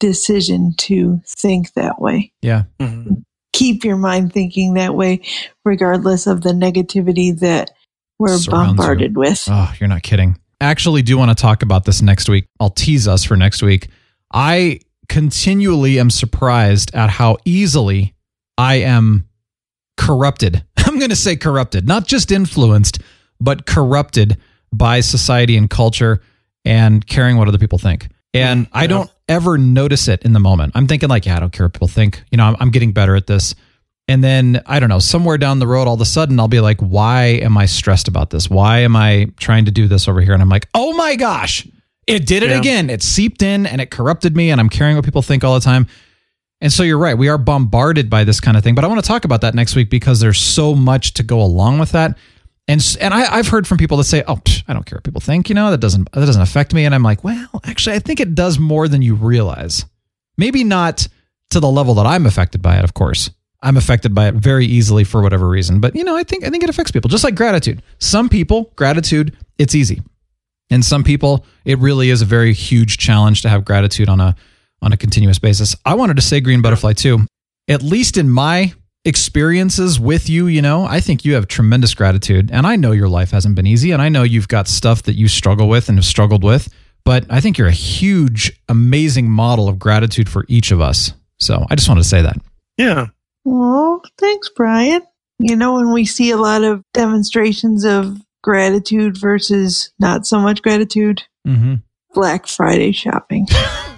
decision 0.00 0.74
to 0.78 1.20
think 1.26 1.72
that 1.74 2.00
way. 2.00 2.32
Yeah. 2.42 2.64
Mhm. 2.80 3.22
Keep 3.52 3.84
your 3.84 3.96
mind 3.96 4.32
thinking 4.32 4.74
that 4.74 4.96
way, 4.96 5.22
regardless 5.64 6.26
of 6.26 6.40
the 6.42 6.52
negativity 6.52 7.38
that 7.38 7.70
we're 8.18 8.36
Surrounds 8.38 8.46
you. 8.46 8.52
bombarded 8.52 9.16
with. 9.16 9.44
Oh, 9.48 9.72
you're 9.78 9.88
not 9.88 10.02
kidding. 10.02 10.36
Actually, 10.60 11.02
do 11.02 11.16
want 11.16 11.30
to 11.36 11.40
talk 11.40 11.62
about 11.62 11.84
this 11.84 12.02
next 12.02 12.28
week. 12.28 12.46
I'll 12.58 12.70
tease 12.70 13.06
us 13.06 13.22
for 13.22 13.36
next 13.36 13.62
week. 13.62 13.88
I 14.32 14.80
continually 15.08 15.98
am 15.98 16.10
surprised 16.10 16.94
at 16.94 17.10
how 17.10 17.36
easily 17.44 18.14
I 18.56 18.76
am 18.76 19.28
corrupted. 19.96 20.64
I'm 20.76 20.98
going 20.98 21.10
to 21.10 21.16
say 21.16 21.36
corrupted, 21.36 21.86
not 21.86 22.06
just 22.06 22.32
influenced, 22.32 23.00
but 23.40 23.66
corrupted 23.66 24.38
by 24.72 25.00
society 25.00 25.56
and 25.56 25.68
culture 25.68 26.20
and 26.64 27.06
caring 27.06 27.36
what 27.36 27.48
other 27.48 27.58
people 27.58 27.78
think. 27.78 28.08
And 28.32 28.66
mm-hmm. 28.66 28.76
I 28.76 28.86
don't 28.86 29.10
ever 29.28 29.56
notice 29.58 30.08
it 30.08 30.22
in 30.22 30.32
the 30.32 30.40
moment. 30.40 30.72
I'm 30.74 30.86
thinking 30.86 31.08
like, 31.08 31.26
yeah, 31.26 31.36
I 31.36 31.40
don't 31.40 31.52
care 31.52 31.66
what 31.66 31.72
people 31.72 31.88
think. 31.88 32.22
You 32.30 32.38
know, 32.38 32.44
I'm, 32.44 32.56
I'm 32.58 32.70
getting 32.70 32.92
better 32.92 33.14
at 33.16 33.26
this. 33.26 33.54
And 34.06 34.22
then 34.22 34.62
I 34.66 34.80
don't 34.80 34.90
know, 34.90 34.98
somewhere 34.98 35.38
down 35.38 35.60
the 35.60 35.66
road, 35.66 35.88
all 35.88 35.94
of 35.94 36.00
a 36.00 36.04
sudden 36.04 36.38
I'll 36.38 36.48
be 36.48 36.60
like, 36.60 36.78
why 36.80 37.24
am 37.24 37.56
I 37.56 37.64
stressed 37.66 38.06
about 38.06 38.30
this? 38.30 38.50
Why 38.50 38.80
am 38.80 38.96
I 38.96 39.28
trying 39.38 39.64
to 39.64 39.70
do 39.70 39.88
this 39.88 40.08
over 40.08 40.20
here? 40.20 40.34
And 40.34 40.42
I'm 40.42 40.50
like, 40.50 40.68
oh 40.74 40.92
my 40.94 41.16
gosh, 41.16 41.66
it 42.06 42.26
did 42.26 42.42
it 42.42 42.50
Yeah. 42.50 42.58
again. 42.58 42.90
It 42.90 43.02
seeped 43.02 43.42
in 43.42 43.66
and 43.66 43.80
it 43.80 43.90
corrupted 43.90 44.36
me 44.36 44.50
and 44.50 44.60
I'm 44.60 44.68
caring 44.68 44.96
what 44.96 45.04
people 45.04 45.22
think 45.22 45.44
all 45.44 45.54
the 45.54 45.60
time. 45.60 45.86
And 46.60 46.72
so 46.72 46.82
you're 46.82 46.98
right. 46.98 47.16
We 47.16 47.28
are 47.28 47.36
bombarded 47.38 48.08
by 48.08 48.24
this 48.24 48.40
kind 48.40 48.56
of 48.56 48.62
thing. 48.64 48.74
But 48.74 48.84
I 48.84 48.88
want 48.88 49.02
to 49.02 49.06
talk 49.06 49.24
about 49.24 49.40
that 49.42 49.54
next 49.54 49.74
week 49.76 49.90
because 49.90 50.20
there's 50.20 50.38
so 50.38 50.74
much 50.74 51.14
to 51.14 51.22
go 51.22 51.42
along 51.42 51.78
with 51.78 51.92
that. 51.92 52.16
And 52.66 52.96
and 53.00 53.12
I, 53.12 53.36
I've 53.36 53.48
heard 53.48 53.66
from 53.66 53.76
people 53.76 53.98
that 53.98 54.04
say, 54.04 54.22
"Oh, 54.26 54.36
psh, 54.36 54.62
I 54.66 54.72
don't 54.72 54.86
care 54.86 54.96
what 54.96 55.04
people 55.04 55.20
think. 55.20 55.50
You 55.50 55.54
know, 55.54 55.70
that 55.70 55.80
doesn't 55.80 56.10
that 56.12 56.24
doesn't 56.24 56.40
affect 56.40 56.72
me." 56.72 56.86
And 56.86 56.94
I'm 56.94 57.02
like, 57.02 57.22
"Well, 57.22 57.48
actually, 57.64 57.96
I 57.96 57.98
think 57.98 58.20
it 58.20 58.34
does 58.34 58.58
more 58.58 58.88
than 58.88 59.02
you 59.02 59.14
realize. 59.14 59.84
Maybe 60.38 60.64
not 60.64 61.06
to 61.50 61.60
the 61.60 61.68
level 61.68 61.92
that 61.96 62.06
I'm 62.06 62.24
affected 62.24 62.62
by 62.62 62.78
it. 62.78 62.84
Of 62.84 62.94
course, 62.94 63.28
I'm 63.60 63.76
affected 63.76 64.14
by 64.14 64.28
it 64.28 64.34
very 64.36 64.64
easily 64.64 65.04
for 65.04 65.20
whatever 65.20 65.46
reason. 65.46 65.80
But 65.80 65.94
you 65.94 66.04
know, 66.04 66.16
I 66.16 66.22
think 66.22 66.42
I 66.42 66.48
think 66.48 66.64
it 66.64 66.70
affects 66.70 66.90
people 66.90 67.10
just 67.10 67.22
like 67.24 67.34
gratitude. 67.34 67.82
Some 67.98 68.30
people, 68.30 68.72
gratitude, 68.76 69.36
it's 69.58 69.74
easy, 69.74 70.00
and 70.70 70.84
some 70.84 71.04
people, 71.04 71.44
it 71.64 71.78
really 71.78 72.10
is 72.10 72.22
a 72.22 72.26
very 72.26 72.52
huge 72.52 72.98
challenge 72.98 73.42
to 73.42 73.48
have 73.48 73.64
gratitude 73.64 74.08
on 74.08 74.20
a 74.20 74.34
on 74.82 74.92
a 74.92 74.96
continuous 74.96 75.38
basis. 75.38 75.74
I 75.84 75.94
wanted 75.94 76.16
to 76.16 76.22
say 76.22 76.40
green 76.40 76.62
butterfly 76.62 76.92
too. 76.92 77.26
At 77.68 77.82
least 77.82 78.16
in 78.18 78.28
my 78.28 78.74
experiences 79.04 80.00
with 80.00 80.28
you, 80.28 80.46
you 80.46 80.62
know, 80.62 80.84
I 80.84 81.00
think 81.00 81.24
you 81.24 81.34
have 81.34 81.48
tremendous 81.48 81.94
gratitude. 81.94 82.50
And 82.52 82.66
I 82.66 82.76
know 82.76 82.92
your 82.92 83.08
life 83.08 83.30
hasn't 83.30 83.54
been 83.54 83.66
easy. 83.66 83.92
And 83.92 84.02
I 84.02 84.08
know 84.08 84.22
you've 84.22 84.48
got 84.48 84.68
stuff 84.68 85.04
that 85.04 85.14
you 85.14 85.28
struggle 85.28 85.68
with 85.68 85.88
and 85.88 85.98
have 85.98 86.04
struggled 86.04 86.44
with. 86.44 86.68
But 87.04 87.26
I 87.28 87.40
think 87.40 87.58
you're 87.58 87.68
a 87.68 87.72
huge, 87.72 88.58
amazing 88.68 89.28
model 89.28 89.68
of 89.68 89.78
gratitude 89.78 90.28
for 90.28 90.44
each 90.48 90.70
of 90.70 90.80
us. 90.80 91.12
So 91.38 91.66
I 91.68 91.74
just 91.74 91.88
wanted 91.88 92.02
to 92.02 92.08
say 92.08 92.22
that. 92.22 92.36
Yeah. 92.78 93.08
Oh, 93.46 94.00
thanks, 94.18 94.48
Brian. 94.48 95.02
You 95.38 95.56
know, 95.56 95.74
when 95.74 95.92
we 95.92 96.06
see 96.06 96.30
a 96.30 96.36
lot 96.36 96.64
of 96.64 96.82
demonstrations 96.94 97.84
of 97.84 98.18
gratitude 98.44 99.16
versus 99.18 99.90
not 99.98 100.26
so 100.26 100.38
much 100.38 100.60
gratitude, 100.62 101.22
Mm-hmm. 101.48 101.74
Black 102.14 102.46
Friday 102.46 102.92
shopping. 102.92 103.46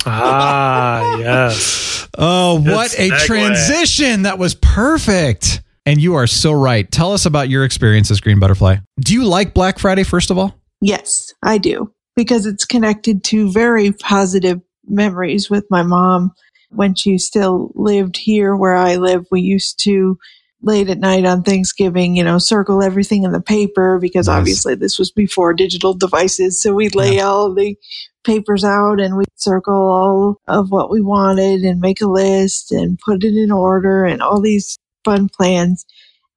Ah, 0.09 1.17
yes. 1.19 2.07
Oh, 2.17 2.63
Good 2.63 2.73
what 2.73 2.95
a 2.95 3.11
segue. 3.11 3.27
transition. 3.27 4.23
That 4.23 4.39
was 4.39 4.55
perfect. 4.55 5.63
And 5.85 6.01
you 6.01 6.15
are 6.15 6.29
so 6.29 6.53
right. 6.53 6.89
Tell 6.89 7.13
us 7.13 7.27
about 7.27 7.49
your 7.49 7.65
experiences, 7.65 8.21
Green 8.21 8.39
Butterfly. 8.39 8.77
Do 9.01 9.13
you 9.15 9.25
like 9.25 9.53
Black 9.53 9.81
Friday, 9.81 10.05
first 10.05 10.31
of 10.31 10.39
all? 10.39 10.55
Yes, 10.81 11.33
I 11.43 11.59
do, 11.59 11.93
because 12.15 12.47
it's 12.47 12.65
connected 12.65 13.25
to 13.25 13.51
very 13.51 13.91
positive 13.91 14.61
memories 14.87 15.51
with 15.51 15.65
my 15.71 15.83
mom 15.83 16.31
when 16.71 16.95
she 16.95 17.19
still 17.19 17.73
lived 17.75 18.17
here 18.17 18.55
where 18.55 18.77
I 18.77 18.95
live. 18.97 19.25
We 19.33 19.41
used 19.41 19.81
to 19.85 20.19
late 20.67 20.91
at 20.91 20.99
night 20.99 21.25
on 21.25 21.43
Thanksgiving, 21.43 22.17
you 22.17 22.25
know, 22.25 22.39
circle 22.39 22.83
everything 22.83 23.23
in 23.23 23.33
the 23.33 23.41
paper 23.41 23.99
because 24.01 24.27
Nice. 24.27 24.39
obviously 24.39 24.75
this 24.75 24.99
was 24.99 25.11
before 25.13 25.55
digital 25.55 25.95
devices. 25.95 26.61
So 26.61 26.75
we'd 26.75 26.97
lay 26.97 27.21
all 27.21 27.55
the 27.55 27.77
papers 28.25 28.65
out 28.65 29.01
and 29.01 29.17
we'd 29.17 29.29
circle 29.37 29.75
all 29.75 30.41
of 30.49 30.71
what 30.71 30.91
we 30.91 31.01
wanted 31.01 31.63
and 31.63 31.81
make 31.81 32.01
a 32.01 32.07
list 32.07 32.73
and 32.73 32.99
put 32.99 33.23
it 33.23 33.35
in 33.35 33.53
order 33.53 34.05
and 34.05 34.21
all 34.21 34.41
these 34.41 34.77
fun 35.05 35.29
plans. 35.29 35.87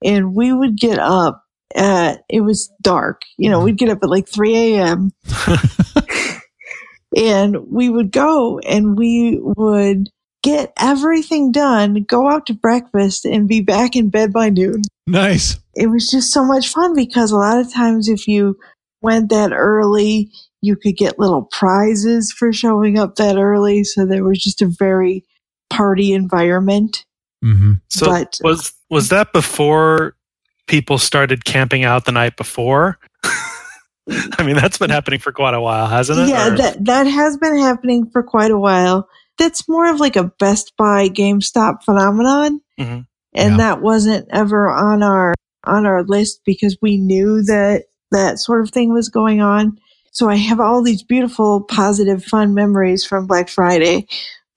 And 0.04 0.36
we 0.36 0.54
would 0.54 0.78
get 0.78 1.00
up 1.00 1.44
at, 1.76 2.24
it 2.30 2.42
was 2.42 2.72
dark, 2.82 3.24
you 3.38 3.50
know, 3.50 3.58
mm-hmm. 3.58 3.66
we'd 3.66 3.78
get 3.78 3.90
up 3.90 4.00
at 4.04 4.10
like 4.10 4.30
3 4.30 4.56
a.m. 4.56 5.12
and 7.18 7.58
we 7.68 7.90
would 7.90 8.12
go 8.12 8.60
and 8.60 8.96
we 8.96 9.40
would 9.42 10.10
get 10.44 10.74
everything 10.80 11.52
done, 11.52 12.04
go 12.08 12.30
out 12.30 12.46
to 12.48 12.54
breakfast 12.54 13.26
and 13.26 13.48
be 13.48 13.62
back 13.62 13.96
in 13.96 14.10
bed 14.10 14.32
by 14.32 14.50
noon. 14.50 14.82
Nice. 15.08 15.58
It 15.76 15.88
was 15.88 16.10
just 16.10 16.32
so 16.32 16.46
much 16.46 16.70
fun 16.70 16.96
because 16.96 17.32
a 17.32 17.38
lot 17.38 17.60
of 17.60 17.74
times 17.74 18.08
if 18.08 18.28
you 18.28 18.58
went 19.02 19.30
that 19.30 19.52
early, 19.54 20.32
you 20.62 20.76
could 20.76 20.98
get 20.98 21.20
little 21.20 21.44
prizes 21.44 22.32
for 22.32 22.52
showing 22.54 22.98
up 23.00 23.16
that 23.16 23.38
early. 23.38 23.84
So 23.84 24.06
there 24.06 24.24
was 24.24 24.40
just 24.40 24.62
a 24.62 24.68
very 24.68 25.26
party 25.70 26.14
environment. 26.14 27.06
Mm-hmm. 27.44 27.74
So 27.90 28.08
But- 28.08 28.38
was 28.44 28.74
was 28.90 29.10
that 29.10 29.32
before 29.34 30.16
people 30.68 30.98
started 30.98 31.46
camping 31.46 31.84
out 31.84 32.06
the 32.06 32.12
night 32.12 32.36
before? 32.38 32.98
I 33.24 34.44
mean, 34.44 34.56
that's 34.56 34.78
been 34.80 34.90
happening 34.90 35.20
for 35.20 35.32
quite 35.32 35.54
a 35.54 35.62
while, 35.62 35.88
hasn't 35.88 36.20
it? 36.20 36.30
Yeah, 36.30 36.48
Or- 36.54 36.58
that 36.58 36.86
that 36.86 37.04
has 37.06 37.38
been 37.38 37.58
happening 37.58 38.10
for 38.12 38.24
quite 38.24 38.52
a 38.52 38.58
while. 38.58 39.08
That's 39.40 39.68
more 39.68 39.90
of 39.90 40.00
like 40.00 40.16
a 40.16 40.32
Best 40.40 40.74
Buy 40.78 41.10
GameStop 41.10 41.84
phenomenon. 41.84 42.62
Mhm. 42.80 43.06
And 43.34 43.52
Yeah. 43.52 43.58
that 43.58 43.82
wasn't 43.82 44.28
ever 44.32 44.70
on 44.70 45.02
our 45.02 45.34
on 45.66 45.86
our 45.86 46.04
list 46.04 46.42
because 46.46 46.78
we 46.82 46.98
knew 46.98 47.44
that 47.44 47.86
that 48.12 48.40
sort 48.40 48.62
of 48.62 48.70
thing 48.72 48.94
was 48.94 49.10
going 49.10 49.42
on. 49.42 49.78
So 50.12 50.30
I 50.30 50.36
have 50.36 50.60
all 50.60 50.82
these 50.82 51.04
beautiful, 51.04 51.62
positive, 51.62 52.24
fun 52.24 52.54
memories 52.54 53.06
from 53.06 53.28
Black 53.28 53.50
Friday, 53.50 54.08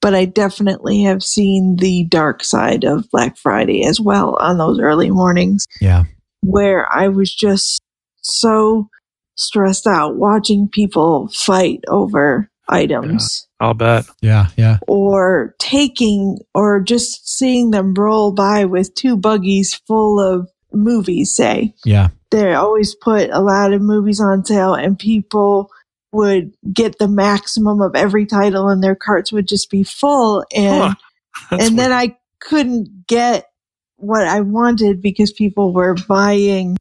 but 0.01 0.15
I 0.15 0.25
definitely 0.27 1.03
have 1.03 1.23
seen 1.23 1.77
the 1.77 2.05
dark 2.05 2.45
side 2.45 2.85
of 2.85 3.11
Black 3.11 3.37
Friday 3.37 3.85
as 3.85 4.01
well 4.01 4.37
on 4.41 4.59
those 4.59 4.79
early 4.81 5.11
mornings 5.11 5.67
Yeah. 5.81 6.05
where 6.43 6.91
I 6.93 7.09
was 7.09 7.35
just 7.35 7.81
so 8.23 8.89
stressed 9.35 9.87
out 9.89 10.17
watching 10.17 10.69
people 10.73 11.29
fight 11.35 11.81
over 11.89 12.49
items 12.73 13.47
I'll 13.61 13.75
bet. 13.75 14.05
Yeah. 14.21 14.47
Yeah. 14.57 14.79
or 14.89 15.55
taking 15.59 16.39
or 16.55 16.81
just 16.81 17.29
seeing 17.29 17.71
them 17.71 17.95
roll 17.95 18.33
by 18.33 18.65
with 18.65 18.95
two 18.95 19.17
buggies 19.17 19.75
full 19.87 20.19
of 20.21 20.49
movies, 20.73 21.35
say. 21.35 21.75
Yeah. 21.85 22.09
They 22.31 22.55
always 22.55 22.95
put 22.95 23.31
a 23.31 23.41
lot 23.41 23.73
of 23.73 23.83
movies 23.83 24.21
on 24.21 24.45
sale 24.45 24.75
and 24.75 24.99
people 24.99 25.71
would 26.13 26.53
get 26.73 26.99
the 26.99 27.09
maximum 27.09 27.81
of 27.81 27.95
every 27.95 28.27
title 28.27 28.69
and 28.69 28.83
their 28.83 28.95
carts 28.97 29.33
would 29.33 29.47
just 29.49 29.71
be 29.71 29.83
full 29.83 30.45
and 30.55 30.83
Huh. 30.83 30.95
That's 31.51 31.69
and 31.69 31.79
then. 31.79 31.93
I 31.93 32.17
couldn't 32.41 33.07
get 33.07 33.49
what 33.97 34.27
I 34.27 34.41
wanted 34.41 35.01
because 35.01 35.33
people 35.33 35.73
were 35.73 35.95
buying 36.09 36.77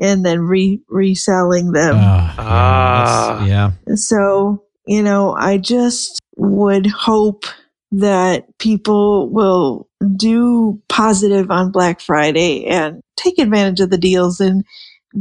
and 0.00 0.24
then 0.24 0.40
re- 0.42 0.80
reselling 0.88 1.72
them. 1.72 1.96
Yeah, 1.96 2.34
Ah. 2.38 3.44
yeah. 3.44 3.70
So, 3.96 4.62
you 4.90 5.02
know, 5.04 5.34
I 5.38 5.56
just 5.58 6.18
would 6.36 6.86
hope 6.86 7.44
that 7.92 8.46
people 8.58 9.28
will 9.30 9.88
do 10.16 10.82
positive 10.88 11.50
on 11.50 11.70
Black 11.70 12.00
Friday 12.00 12.66
and 12.66 13.00
take 13.16 13.38
advantage 13.38 13.78
of 13.80 13.90
the 13.90 13.98
deals 13.98 14.40
and 14.40 14.64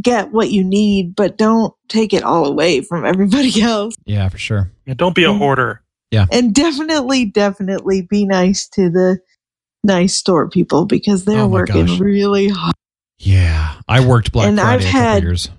get 0.02 0.32
what 0.32 0.50
you 0.52 0.64
need, 0.64 1.16
but 1.16 1.38
don't 1.38 1.74
take 1.88 2.14
it 2.14 2.24
all 2.24 2.46
away 2.48 2.82
from 2.82 3.06
everybody 3.06 3.62
else. 3.62 3.96
Yeah, 4.06 4.28
for 4.30 4.38
sure. 4.40 4.72
Yeah, 4.86 4.96
don't 4.96 5.16
be 5.16 5.24
a 5.24 5.34
hoarder. 5.34 5.82
And 6.12 6.56
definitely, 6.56 7.26
definitely 7.26 8.02
be 8.02 8.26
nice 8.26 8.68
to 8.70 8.90
the 8.90 9.20
nice 9.84 10.16
store 10.16 10.50
people 10.50 10.86
because 10.86 11.26
they're 11.26 11.42
Oh 11.42 11.48
working 11.48 11.86
gosh. 11.86 12.00
really 12.00 12.48
hard. 12.50 12.74
Yeah. 13.20 13.76
I 13.88 14.04
worked 14.06 14.32
Black 14.32 14.48
And 14.48 14.58
Friday 14.60 14.74
I've 14.74 14.82
a 14.82 14.84
couple 14.86 15.00
had- 15.02 15.24
years. 15.24 15.50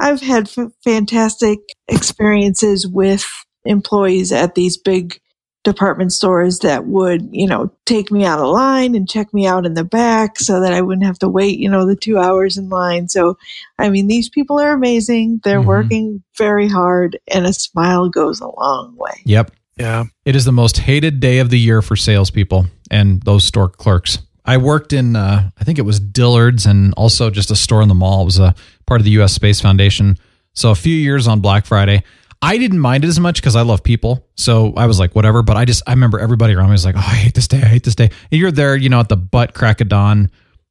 I've 0.00 0.20
had 0.20 0.48
f- 0.56 0.70
fantastic 0.84 1.58
experiences 1.88 2.86
with 2.86 3.26
employees 3.68 4.32
at 4.32 4.54
these 4.54 4.76
big 4.76 5.20
department 5.64 6.12
stores 6.12 6.60
that 6.60 6.86
would, 6.86 7.28
you 7.30 7.46
know, 7.46 7.70
take 7.84 8.10
me 8.10 8.24
out 8.24 8.38
of 8.38 8.48
line 8.48 8.94
and 8.94 9.08
check 9.08 9.34
me 9.34 9.46
out 9.46 9.66
in 9.66 9.74
the 9.74 9.84
back 9.84 10.38
so 10.38 10.60
that 10.60 10.72
I 10.72 10.80
wouldn't 10.80 11.06
have 11.06 11.18
to 11.18 11.28
wait, 11.28 11.58
you 11.58 11.68
know, 11.68 11.84
the 11.84 11.96
two 11.96 12.16
hours 12.18 12.56
in 12.56 12.68
line. 12.68 13.08
So, 13.08 13.36
I 13.78 13.90
mean, 13.90 14.06
these 14.06 14.28
people 14.28 14.58
are 14.60 14.72
amazing. 14.72 15.40
They're 15.44 15.60
Mhm. 15.60 15.66
working 15.66 16.22
very 16.36 16.68
hard 16.68 17.18
and 17.32 17.44
a 17.44 17.52
smile 17.52 18.08
goes 18.08 18.40
a 18.40 18.46
long 18.46 18.94
way. 18.96 19.20
Yep. 19.24 19.50
Yeah. 19.78 20.04
It 20.24 20.34
is 20.36 20.44
the 20.44 20.52
most 20.52 20.78
hated 20.78 21.20
day 21.20 21.38
of 21.38 21.50
the 21.50 21.58
year 21.58 21.82
for 21.82 21.96
salespeople 21.96 22.66
and 22.90 23.20
those 23.22 23.44
store 23.44 23.68
clerks. 23.68 24.18
I 24.44 24.56
worked 24.56 24.94
in, 24.94 25.14
uh, 25.14 25.50
I 25.60 25.64
think 25.64 25.78
it 25.78 25.84
was 25.84 26.00
Dillard's 26.00 26.64
and 26.64 26.94
also 26.96 27.28
just 27.30 27.50
a 27.50 27.56
store 27.56 27.82
in 27.82 27.88
the 27.88 27.94
mall. 27.94 28.22
It 28.22 28.26
was 28.26 28.38
a 28.38 28.54
part 28.86 29.00
of 29.00 29.04
the 29.04 29.10
U.S. 29.12 29.34
Space 29.34 29.60
Foundation. 29.60 30.16
So 30.54 30.70
a 30.70 30.74
few 30.74 30.94
years 30.96 31.28
on 31.28 31.40
Black 31.40 31.66
Friday. 31.66 32.02
I 32.40 32.58
didn't 32.58 32.78
mind 32.78 33.04
it 33.04 33.08
as 33.08 33.18
much 33.18 33.40
because 33.40 33.56
I 33.56 33.62
love 33.62 33.82
people. 33.82 34.26
So 34.36 34.72
I 34.76 34.86
was 34.86 34.98
like, 34.98 35.14
whatever. 35.14 35.42
But 35.42 35.56
I 35.56 35.64
just, 35.64 35.82
I 35.86 35.92
remember 35.92 36.20
everybody 36.20 36.54
around 36.54 36.68
me 36.68 36.72
was 36.72 36.84
like, 36.84 36.96
oh, 36.96 37.00
I 37.00 37.14
hate 37.14 37.34
this 37.34 37.48
day. 37.48 37.58
I 37.58 37.66
hate 37.66 37.82
this 37.84 37.96
day. 37.96 38.10
And 38.30 38.40
you're 38.40 38.52
there, 38.52 38.76
you 38.76 38.88
know, 38.88 39.00
at 39.00 39.08
the 39.08 39.16
butt 39.16 39.54
crack 39.54 39.80
of 39.80 39.88
dawn 39.88 40.30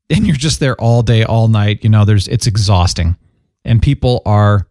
and 0.09 0.25
you're 0.25 0.35
just 0.35 0.59
there 0.59 0.75
all 0.75 1.01
day, 1.01 1.23
all 1.23 1.47
night. 1.49 1.83
You 1.83 1.89
know, 1.89 2.05
there's, 2.05 2.27
it's 2.27 2.47
exhausting 2.47 3.17
and 3.65 3.81
people 3.81 4.21
are 4.25 4.67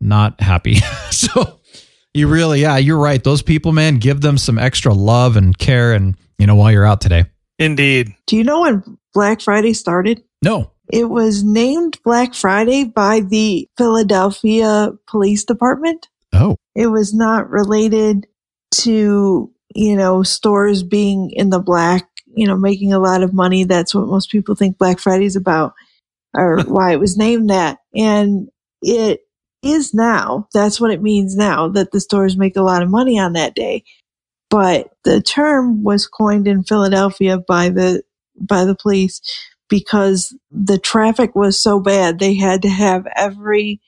not 0.00 0.40
happy. 0.40 0.74
so 1.10 1.60
you 2.14 2.28
really, 2.28 2.62
yeah, 2.62 2.78
you're 2.78 2.98
right. 2.98 3.22
Those 3.22 3.42
people, 3.42 3.72
man, 3.72 3.96
give 3.98 4.22
them 4.22 4.38
some 4.38 4.58
extra 4.58 4.94
love 4.94 5.36
and 5.36 5.56
care. 5.56 5.92
And, 5.92 6.16
you 6.38 6.46
know, 6.46 6.54
while 6.54 6.72
you're 6.72 6.86
out 6.86 7.02
today. 7.02 7.26
Indeed. 7.58 8.14
Do 8.26 8.36
you 8.36 8.44
know 8.44 8.62
when 8.62 8.98
Black 9.12 9.40
Friday 9.42 9.74
started? 9.74 10.22
No. 10.42 10.70
It 10.90 11.10
was 11.10 11.44
named 11.44 11.98
Black 12.02 12.32
Friday 12.32 12.84
by 12.84 13.20
the 13.20 13.68
Philadelphia 13.76 14.92
Police 15.06 15.44
Department. 15.44 16.08
Oh. 16.32 16.56
It 16.74 16.88
was 16.88 17.14
not 17.14 17.50
related 17.50 18.26
to, 18.82 19.52
you 19.74 19.96
know, 19.96 20.22
stores 20.22 20.82
being 20.82 21.30
in 21.32 21.50
the 21.50 21.60
black, 21.60 22.08
you 22.26 22.46
know, 22.46 22.56
making 22.56 22.92
a 22.92 22.98
lot 22.98 23.22
of 23.22 23.32
money. 23.34 23.64
That's 23.64 23.94
what 23.94 24.06
most 24.06 24.30
people 24.30 24.54
think 24.54 24.78
Black 24.78 24.98
Friday 24.98 25.26
is 25.26 25.36
about 25.36 25.74
or 26.36 26.60
why 26.66 26.92
it 26.92 27.00
was 27.00 27.16
named 27.16 27.50
that. 27.50 27.78
And 27.94 28.48
it 28.82 29.20
is 29.62 29.94
now. 29.94 30.48
That's 30.54 30.80
what 30.80 30.92
it 30.92 31.02
means 31.02 31.36
now 31.36 31.68
that 31.70 31.92
the 31.92 32.00
stores 32.00 32.36
make 32.36 32.56
a 32.56 32.62
lot 32.62 32.82
of 32.82 32.90
money 32.90 33.18
on 33.18 33.34
that 33.34 33.54
day. 33.54 33.84
But 34.50 34.90
the 35.04 35.20
term 35.20 35.82
was 35.82 36.06
coined 36.06 36.48
in 36.48 36.64
Philadelphia 36.64 37.38
by 37.38 37.70
the 37.70 38.02
by 38.40 38.64
the 38.64 38.76
police 38.76 39.20
because 39.68 40.36
the 40.50 40.78
traffic 40.78 41.34
was 41.34 41.60
so 41.60 41.80
bad 41.80 42.18
they 42.18 42.34
had 42.34 42.62
to 42.62 42.68
have 42.68 43.06
every 43.16 43.80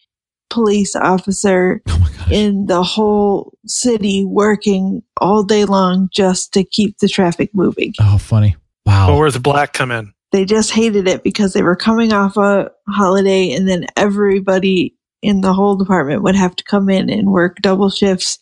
police 0.50 0.94
officer 0.94 1.80
Oh 1.88 2.06
in 2.30 2.66
the 2.66 2.82
whole 2.82 3.52
city 3.66 4.24
working 4.24 5.02
all 5.20 5.42
day 5.42 5.64
long 5.64 6.08
just 6.12 6.52
to 6.52 6.62
keep 6.62 6.98
the 6.98 7.08
traffic 7.08 7.50
moving. 7.54 7.92
Oh, 8.00 8.18
funny. 8.18 8.54
Wow. 8.86 9.08
But 9.08 9.16
where's 9.16 9.34
the 9.34 9.40
black 9.40 9.72
come 9.72 9.90
in? 9.90 10.12
They 10.32 10.44
just 10.44 10.70
hated 10.70 11.08
it 11.08 11.24
because 11.24 11.54
they 11.54 11.62
were 11.62 11.74
coming 11.74 12.12
off 12.12 12.36
a 12.36 12.70
holiday 12.88 13.50
and 13.52 13.68
then 13.68 13.86
everybody 13.96 14.94
in 15.22 15.40
the 15.40 15.52
whole 15.52 15.76
department 15.76 16.22
would 16.22 16.36
have 16.36 16.54
to 16.56 16.64
come 16.64 16.88
in 16.88 17.10
and 17.10 17.32
work 17.32 17.56
double 17.62 17.90
shifts 17.90 18.38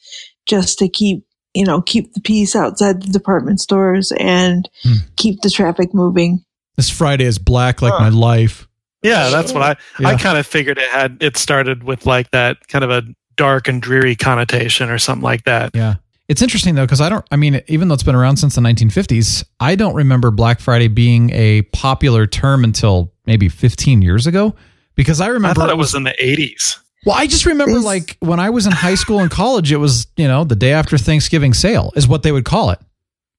just 0.47 0.79
to 0.81 0.89
keep, 0.89 1.25
you 1.55 1.65
know, 1.65 1.81
keep 1.81 2.13
the 2.13 2.21
peace 2.21 2.55
outside 2.55 3.01
the 3.03 3.09
department 3.11 3.59
stores 3.61 4.13
and 4.19 4.69
Hmm. 4.83 4.97
keep 5.17 5.41
the 5.41 5.51
traffic 5.51 5.95
moving. 5.95 6.45
This 6.77 6.91
Friday 6.91 7.25
is 7.25 7.39
black 7.39 7.81
like 7.81 7.95
Huh. 7.95 8.01
my 8.01 8.09
life. 8.11 8.68
Yeah, 9.03 9.31
that's 9.31 9.53
what 9.53 9.63
I 9.63 9.77
Yeah. 10.01 10.09
I 10.09 10.17
kind 10.17 10.39
of 10.39 10.47
figured 10.47 10.79
it 10.79 10.89
had 10.89 11.19
it 11.21 11.37
started 11.37 11.85
with 11.85 12.07
like 12.07 12.31
that 12.33 12.67
kind 12.69 12.85
of 12.85 12.91
a 12.91 13.03
dark 13.37 13.69
and 13.69 13.81
dreary 13.81 14.17
connotation 14.17 14.91
or 14.91 14.99
something 14.99 15.23
like 15.23 15.45
that. 15.45 15.71
Yeah. 15.75 15.95
It's 16.29 16.43
interesting 16.43 16.75
though, 16.75 16.85
because 16.85 17.01
I 17.01 17.09
don't, 17.09 17.25
I 17.31 17.37
mean, 17.37 17.63
even 17.69 17.89
though 17.89 17.95
it's 17.95 18.03
been 18.03 18.15
around 18.15 18.37
since 18.37 18.55
the 18.55 18.61
1950s, 18.61 19.45
I 19.61 19.77
don't 19.77 19.95
remember 19.95 20.31
Black 20.31 20.61
Friday 20.61 20.89
being 20.89 21.31
a 21.31 21.63
popular 21.73 22.27
term 22.27 22.65
until 22.65 23.15
maybe 23.25 23.49
15 23.49 24.03
years 24.03 24.27
ago. 24.27 24.55
Because 24.95 25.21
I 25.21 25.29
remember 25.29 25.47
I 25.47 25.51
remember, 25.51 25.61
thought 25.61 25.71
it 25.71 25.79
was 25.79 25.95
in 25.95 26.03
the 26.03 26.15
80s. 26.21 26.79
well, 27.07 27.17
I 27.17 27.29
just 27.29 27.47
remember 27.47 27.79
like 27.81 28.17
when 28.21 28.41
I 28.41 28.51
was 28.51 28.67
in 28.67 28.73
high 28.73 28.97
school 28.97 29.21
and 29.21 29.31
college, 29.31 29.73
it 29.73 29.77
was, 29.77 30.07
you 30.17 30.29
know, 30.29 30.45
the 30.45 30.57
day 30.57 30.73
after 30.73 30.99
Thanksgiving 30.99 31.55
sale 31.55 31.93
is 31.97 32.07
what 32.07 32.25
they 32.25 32.33
would 32.33 32.45
call 32.45 32.71
it. 32.71 32.81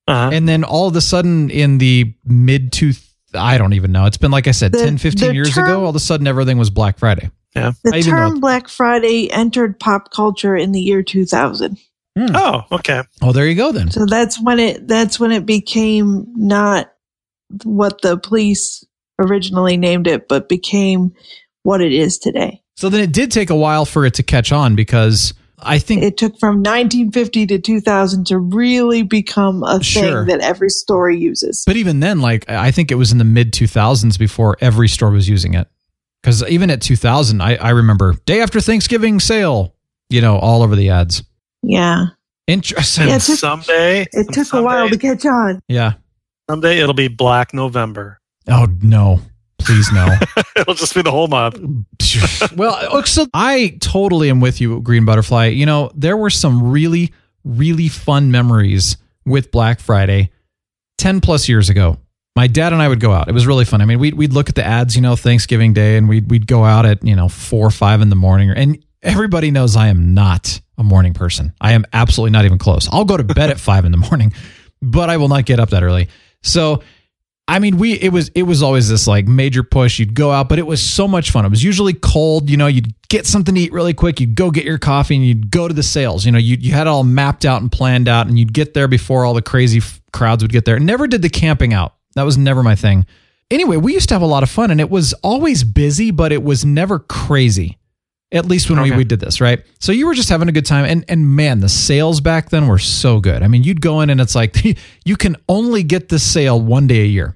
Uh-huh. 0.08 0.32
And 0.34 0.50
then 0.50 0.64
all 0.64 0.88
of 0.88 0.96
a 0.96 1.02
sudden 1.02 1.52
in 1.52 1.78
the 1.78 2.16
mid 2.24 2.72
to, 2.74 2.94
I 3.34 3.58
don't 3.58 3.74
even 3.74 3.92
know. 3.92 4.06
It's 4.06 4.18
been, 4.18 4.32
like 4.32 4.48
I 4.48 4.52
said, 4.52 4.72
The- 4.72 4.80
10, 4.80 4.98
15 4.98 5.34
years 5.34 5.54
term- 5.54 5.66
ago, 5.66 5.84
all 5.84 5.90
of 5.90 5.96
a 5.96 6.00
sudden 6.00 6.28
everything 6.28 6.58
was 6.58 6.70
Black 6.70 6.98
Friday. 7.00 7.30
Yeah, 7.56 7.72
The 7.84 7.96
I 7.96 8.02
term 8.02 8.36
know- 8.36 8.40
Black 8.40 8.70
Friday 8.70 9.32
entered 9.32 9.80
pop 9.80 10.12
culture 10.12 10.56
in 10.56 10.72
the 10.72 10.80
year 10.82 11.02
2000. 11.04 11.78
Hmm. 12.18 12.26
Oh, 12.36 12.62
okay. 12.72 13.04
Oh, 13.22 13.32
there 13.32 13.48
you 13.48 13.56
go 13.56 13.72
then. 13.72 13.92
So 13.92 14.06
that's 14.06 14.42
when 14.42 14.60
it 14.60 14.88
that's 14.88 15.20
when 15.20 15.32
it 15.32 15.46
became 15.46 16.26
not 16.36 16.92
what 17.64 18.02
the 18.02 18.18
police 18.18 18.84
originally 19.20 19.78
named 19.78 20.08
it, 20.08 20.28
but 20.28 20.50
became 20.50 21.14
what 21.64 21.82
it 21.82 21.92
is 21.94 22.18
today. 22.18 22.62
So 22.78 22.90
then 22.90 23.02
it 23.02 23.12
did 23.12 23.32
take 23.32 23.50
a 23.50 23.56
while 23.56 23.86
for 23.86 24.06
it 24.06 24.14
to 24.16 24.24
catch 24.24 24.52
on 24.52 24.76
because 24.76 25.34
I 25.64 25.80
think 25.80 26.04
It 26.04 26.18
took 26.18 26.40
from 26.40 26.58
1950 26.64 27.48
to 27.48 27.60
2000 27.60 28.28
to 28.28 28.38
really 28.38 29.02
become 29.04 29.64
a 29.64 29.82
Sure. 29.84 30.26
thing 30.26 30.38
that 30.38 30.42
every 30.42 30.70
store 30.70 31.10
uses. 31.10 31.64
But 31.66 31.76
even 31.76 32.00
then, 32.00 32.20
like 32.22 32.50
I 32.50 32.72
think 32.72 32.92
it 32.92 32.96
was 32.96 33.12
in 33.12 33.18
the 33.18 33.24
mid 33.24 33.52
2000s 33.54 34.18
before 34.18 34.58
every 34.62 34.88
store 34.88 35.12
was 35.12 35.28
using 35.30 35.54
it. 35.54 35.68
Because 36.22 36.44
even 36.50 36.70
at 36.70 36.82
2000, 36.82 37.42
I, 37.42 37.56
I 37.56 37.70
remember 37.70 38.16
day 38.26 38.42
after 38.42 38.60
Thanksgiving 38.60 39.20
sale, 39.20 39.74
you 40.10 40.22
know, 40.22 40.38
all 40.38 40.62
over 40.64 40.76
the 40.76 40.90
ads. 40.90 41.24
Yeah, 41.64 42.08
Interesting. 42.48 43.08
Yeah, 43.08 43.16
it 43.18 43.22
took- 43.22 43.38
someday 43.40 44.06
it 44.12 44.34
took 44.34 44.52
a 44.54 44.62
while 44.64 44.90
to 44.90 44.98
catch 44.98 45.26
on. 45.26 45.62
Yeah. 45.68 45.94
someday 46.50 46.80
it'll 46.80 46.94
be 46.96 47.08
Black 47.08 47.54
November. 47.54 48.20
Oh 48.48 48.68
no, 48.82 49.22
please 49.70 49.92
no. 49.92 50.16
it'll 50.56 50.74
just 50.74 50.96
be 50.96 51.04
the 51.04 51.12
whole 51.12 51.28
month. 51.28 51.60
well, 52.56 53.06
so 53.06 53.28
I 53.36 53.78
totally 53.80 54.32
am 54.32 54.40
with 54.40 54.60
you, 54.60 54.82
Green 54.82 55.06
Butterfly. 55.06 55.48
You 55.48 55.68
know, 55.68 55.92
there 55.94 56.18
were 56.18 56.32
some 56.32 56.72
really, 56.72 57.14
really 57.44 57.88
fun 57.88 58.32
memories 58.32 58.98
with 59.26 59.52
Black 59.52 59.80
Friday 59.80 60.32
10 60.98 61.22
plus 61.22 61.48
years 61.48 61.70
ago. 61.70 61.98
My 62.36 62.48
dad 62.48 62.74
and 62.74 62.82
I 62.82 62.88
would 62.88 63.00
go 63.00 63.12
out. 63.12 63.28
It 63.28 63.34
was 63.34 63.46
really 63.46 63.66
fun. 63.66 63.82
I 63.82 63.86
mean, 63.86 64.00
we'd, 64.00 64.16
we'd 64.16 64.34
look 64.34 64.50
at 64.50 64.56
the 64.56 64.66
ads, 64.66 64.96
you 64.96 65.04
know, 65.04 65.16
Thanksgiving 65.16 65.74
Day, 65.74 65.98
and 65.98 66.10
we'd, 66.10 66.32
we'd 66.32 66.48
go 66.48 66.64
out 66.64 66.86
at, 66.88 67.04
you 67.06 67.16
know, 67.16 67.28
four 67.28 67.68
or 67.68 67.72
five 67.72 68.02
in 68.02 68.10
the 68.10 68.16
morning. 68.16 68.50
And 68.50 68.84
everybody 69.04 69.52
knows 69.52 69.76
I 69.76 69.90
am 69.90 70.16
not 70.16 70.62
a 70.80 70.84
morning 70.84 71.14
person. 71.14 71.54
I 71.62 71.74
am 71.74 71.86
absolutely 71.94 72.32
not 72.32 72.46
even 72.46 72.58
close. 72.58 72.90
I'll 72.92 73.06
go 73.06 73.18
to 73.18 73.24
bed 73.24 73.52
at 73.52 73.60
five 73.60 73.86
in 73.86 73.92
the 73.92 73.98
morning, 73.98 74.34
but 74.82 75.12
I 75.12 75.18
will 75.18 75.28
not 75.28 75.46
get 75.46 75.60
up 75.60 75.70
that 75.72 75.84
early. 75.84 76.08
So, 76.42 76.82
I 77.50 77.60
mean, 77.60 77.78
we 77.78 77.94
it 77.94 78.14
was 78.14 78.30
it 78.36 78.44
was 78.44 78.62
always 78.62 78.88
this 78.90 79.08
like 79.08 79.28
major 79.28 79.64
push. 79.64 79.98
You'd 80.00 80.14
go 80.14 80.32
out, 80.32 80.48
but 80.50 80.60
it 80.60 80.68
was 80.68 80.82
so 80.82 81.08
much 81.08 81.32
fun. 81.32 81.46
It 81.46 81.50
was 81.50 81.64
usually 81.64 81.94
cold. 81.94 82.50
You 82.50 82.58
know, 82.58 82.68
you'd 82.68 82.94
get 83.10 83.26
something 83.26 83.56
to 83.56 83.62
eat 83.62 83.74
really 83.74 83.94
quick. 83.94 84.20
You'd 84.20 84.36
go 84.36 84.52
get 84.52 84.66
your 84.66 84.78
coffee 84.78 85.16
and 85.16 85.26
you'd 85.26 85.50
go 85.52 85.68
to 85.68 85.74
the 85.74 85.84
sales. 85.84 86.26
You 86.26 86.32
know, 86.32 86.38
you 86.38 86.58
you 86.60 86.72
had 86.74 86.82
it 86.82 86.88
all 86.88 87.04
mapped 87.04 87.46
out 87.46 87.62
and 87.62 87.72
planned 87.72 88.08
out, 88.08 88.28
and 88.28 88.38
you'd 88.38 88.54
get 88.54 88.74
there 88.76 88.88
before 88.88 89.26
all 89.26 89.34
the 89.34 89.42
crazy 89.42 89.80
f- 89.80 90.00
crowds 90.14 90.44
would 90.44 90.52
get 90.52 90.66
there. 90.66 90.80
Never 90.80 91.08
did 91.08 91.22
the 91.24 91.30
camping 91.30 91.74
out. 91.74 91.96
That 92.16 92.24
was 92.24 92.38
never 92.38 92.62
my 92.64 92.76
thing. 92.76 93.06
Anyway, 93.52 93.78
we 93.78 93.94
used 93.94 94.10
to 94.10 94.16
have 94.16 94.22
a 94.22 94.28
lot 94.28 94.44
of 94.44 94.50
fun, 94.50 94.70
and 94.70 94.80
it 94.80 94.92
was 94.92 95.14
always 95.24 95.64
busy, 95.64 96.12
but 96.12 96.32
it 96.32 96.44
was 96.44 96.64
never 96.66 97.00
crazy. 97.00 97.78
At 98.32 98.46
least 98.46 98.70
when 98.70 98.80
we, 98.80 98.90
Okay. 98.90 98.98
we 98.98 99.04
did 99.06 99.20
this, 99.20 99.42
right? 99.42 99.64
So 99.80 99.92
you 99.92 100.06
were 100.06 100.14
just 100.14 100.30
having 100.30 100.50
a 100.50 100.52
good 100.52 100.68
time. 100.68 100.86
And 100.86 101.04
and 101.08 101.36
man, 101.36 101.62
the 101.62 101.70
sales 101.70 102.22
back 102.22 102.52
then 102.52 102.68
were 102.68 102.78
so 102.78 103.20
good. 103.20 103.42
I 103.42 103.48
mean, 103.48 103.64
you'd 103.64 103.82
go 103.82 104.02
in 104.02 104.12
and 104.12 104.22
it's 104.22 104.36
like 104.36 104.56
you 105.04 105.16
can 105.16 105.36
only 105.50 105.82
get 105.82 106.10
this 106.10 106.22
sale 106.22 106.62
one 106.62 106.86
day 106.86 107.02
a 107.02 107.06
year. 107.08 107.36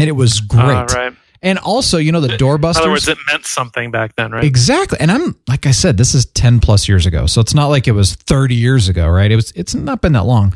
And 0.00 0.08
it 0.08 0.12
was 0.12 0.40
great. 0.40 0.62
Uh, 0.62 0.86
right. 0.94 1.12
And 1.42 1.58
also, 1.58 1.96
you 1.96 2.12
know, 2.12 2.20
the 2.20 2.32
In 2.32 2.38
doorbusters. 2.38 2.76
other 2.80 2.90
words, 2.90 3.08
it 3.08 3.16
meant 3.26 3.46
something 3.46 3.90
back 3.90 4.14
then, 4.16 4.30
right? 4.30 4.44
Exactly. 4.44 4.98
And 5.00 5.10
I'm 5.10 5.36
like 5.48 5.66
I 5.66 5.70
said, 5.70 5.96
this 5.96 6.14
is 6.14 6.26
10 6.26 6.60
plus 6.60 6.86
years 6.88 7.06
ago. 7.06 7.26
So 7.26 7.40
it's 7.40 7.54
not 7.54 7.68
like 7.68 7.88
it 7.88 7.92
was 7.92 8.14
30 8.14 8.54
years 8.54 8.88
ago, 8.88 9.08
right? 9.08 9.30
It 9.30 9.36
was 9.36 9.50
it's 9.52 9.74
not 9.74 10.02
been 10.02 10.12
that 10.12 10.24
long. 10.26 10.54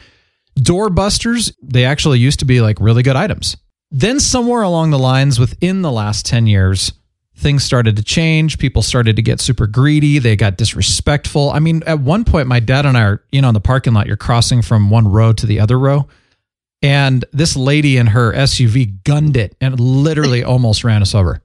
Doorbusters, 0.58 1.52
they 1.62 1.84
actually 1.84 2.18
used 2.18 2.38
to 2.40 2.44
be 2.44 2.60
like 2.60 2.78
really 2.80 3.02
good 3.02 3.16
items. 3.16 3.56
Then 3.90 4.20
somewhere 4.20 4.62
along 4.62 4.90
the 4.90 4.98
lines 4.98 5.38
within 5.38 5.82
the 5.82 5.90
last 5.92 6.26
10 6.26 6.46
years, 6.46 6.92
things 7.36 7.64
started 7.64 7.96
to 7.96 8.02
change. 8.02 8.58
People 8.58 8.82
started 8.82 9.16
to 9.16 9.22
get 9.22 9.40
super 9.40 9.66
greedy. 9.66 10.18
They 10.18 10.36
got 10.36 10.56
disrespectful. 10.56 11.50
I 11.50 11.58
mean, 11.58 11.82
at 11.86 12.00
one 12.00 12.24
point 12.24 12.46
my 12.46 12.60
dad 12.60 12.86
and 12.86 12.96
I 12.96 13.02
are, 13.02 13.22
you 13.32 13.40
know, 13.40 13.48
in 13.48 13.54
the 13.54 13.60
parking 13.60 13.92
lot, 13.94 14.06
you're 14.06 14.16
crossing 14.16 14.62
from 14.62 14.90
one 14.90 15.08
row 15.08 15.32
to 15.32 15.46
the 15.46 15.60
other 15.60 15.78
row. 15.78 16.08
And 16.84 17.24
this 17.32 17.56
lady 17.56 17.96
in 17.96 18.08
her 18.08 18.32
SUV 18.32 19.02
gunned 19.04 19.38
it 19.38 19.56
and 19.60 19.80
literally 19.80 20.44
almost 20.44 20.84
ran 20.84 21.00
us 21.00 21.14
over 21.14 21.40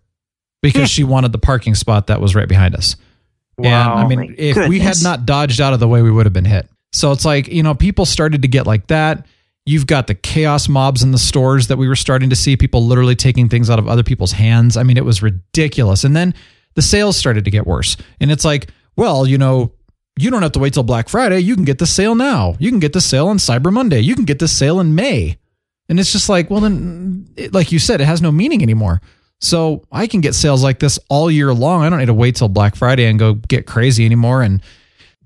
because 0.61 0.89
she 0.89 1.05
wanted 1.05 1.31
the 1.31 1.37
parking 1.37 1.75
spot 1.75 2.07
that 2.07 2.19
was 2.19 2.35
right 2.35 2.47
behind 2.47 2.75
us. 2.75 2.97
And 3.57 3.67
I 3.67 4.07
mean, 4.07 4.35
if 4.37 4.69
we 4.69 4.79
had 4.79 4.97
not 5.01 5.25
dodged 5.25 5.61
out 5.61 5.73
of 5.73 5.79
the 5.79 5.87
way, 5.87 6.01
we 6.01 6.11
would 6.11 6.25
have 6.25 6.33
been 6.33 6.45
hit. 6.45 6.69
So 6.91 7.11
it's 7.11 7.25
like, 7.25 7.47
you 7.47 7.63
know, 7.63 7.73
people 7.73 8.05
started 8.05 8.41
to 8.41 8.47
get 8.47 8.67
like 8.67 8.87
that. 8.87 9.25
You've 9.65 9.87
got 9.87 10.07
the 10.07 10.15
chaos 10.15 10.67
mobs 10.67 11.03
in 11.03 11.11
the 11.11 11.17
stores 11.17 11.67
that 11.67 11.77
we 11.77 11.87
were 11.87 11.95
starting 11.95 12.29
to 12.31 12.35
see 12.35 12.57
people 12.57 12.85
literally 12.85 13.15
taking 13.15 13.47
things 13.49 13.69
out 13.69 13.79
of 13.79 13.87
other 13.87 14.03
people's 14.03 14.31
hands. 14.31 14.75
I 14.75 14.83
mean, 14.83 14.97
it 14.97 15.05
was 15.05 15.21
ridiculous. 15.21 16.03
And 16.03 16.15
then 16.15 16.33
the 16.75 16.81
sales 16.81 17.17
started 17.17 17.45
to 17.45 17.51
get 17.51 17.67
worse. 17.67 17.95
And 18.19 18.31
it's 18.31 18.43
like, 18.43 18.71
well, 18.95 19.27
you 19.27 19.37
know, 19.37 19.71
you 20.17 20.29
don't 20.29 20.41
have 20.41 20.51
to 20.53 20.59
wait 20.59 20.73
till 20.73 20.83
Black 20.83 21.09
Friday. 21.09 21.39
You 21.39 21.55
can 21.55 21.65
get 21.65 21.79
the 21.79 21.85
sale 21.85 22.15
now. 22.15 22.55
You 22.59 22.69
can 22.69 22.79
get 22.79 22.93
the 22.93 23.01
sale 23.01 23.27
on 23.27 23.37
Cyber 23.37 23.71
Monday. 23.71 23.99
You 23.99 24.15
can 24.15 24.25
get 24.25 24.39
the 24.39 24.47
sale 24.47 24.79
in 24.79 24.95
May. 24.95 25.37
And 25.87 25.99
it's 25.99 26.11
just 26.11 26.29
like, 26.29 26.49
well, 26.49 26.61
then, 26.61 27.27
it, 27.35 27.53
like 27.53 27.71
you 27.71 27.79
said, 27.79 28.01
it 28.01 28.05
has 28.05 28.21
no 28.21 28.31
meaning 28.31 28.61
anymore. 28.61 29.01
So 29.41 29.85
I 29.91 30.07
can 30.07 30.21
get 30.21 30.35
sales 30.35 30.63
like 30.63 30.79
this 30.79 30.99
all 31.09 31.31
year 31.31 31.53
long. 31.53 31.83
I 31.83 31.89
don't 31.89 31.99
need 31.99 32.07
to 32.07 32.13
wait 32.13 32.35
till 32.35 32.49
Black 32.49 32.75
Friday 32.75 33.05
and 33.05 33.17
go 33.17 33.35
get 33.35 33.65
crazy 33.65 34.05
anymore. 34.05 34.41
And 34.41 34.61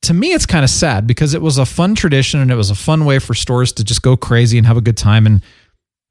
to 0.01 0.13
me, 0.13 0.33
it's 0.33 0.45
kind 0.45 0.63
of 0.63 0.69
sad 0.69 1.07
because 1.07 1.33
it 1.33 1.41
was 1.41 1.57
a 1.57 1.65
fun 1.65 1.95
tradition 1.95 2.39
and 2.39 2.51
it 2.51 2.55
was 2.55 2.69
a 2.69 2.75
fun 2.75 3.05
way 3.05 3.19
for 3.19 3.33
stores 3.33 3.73
to 3.73 3.83
just 3.83 4.03
go 4.03 4.15
crazy 4.15 4.57
and 4.57 4.67
have 4.67 4.77
a 4.77 4.81
good 4.81 4.97
time. 4.97 5.25
And 5.25 5.41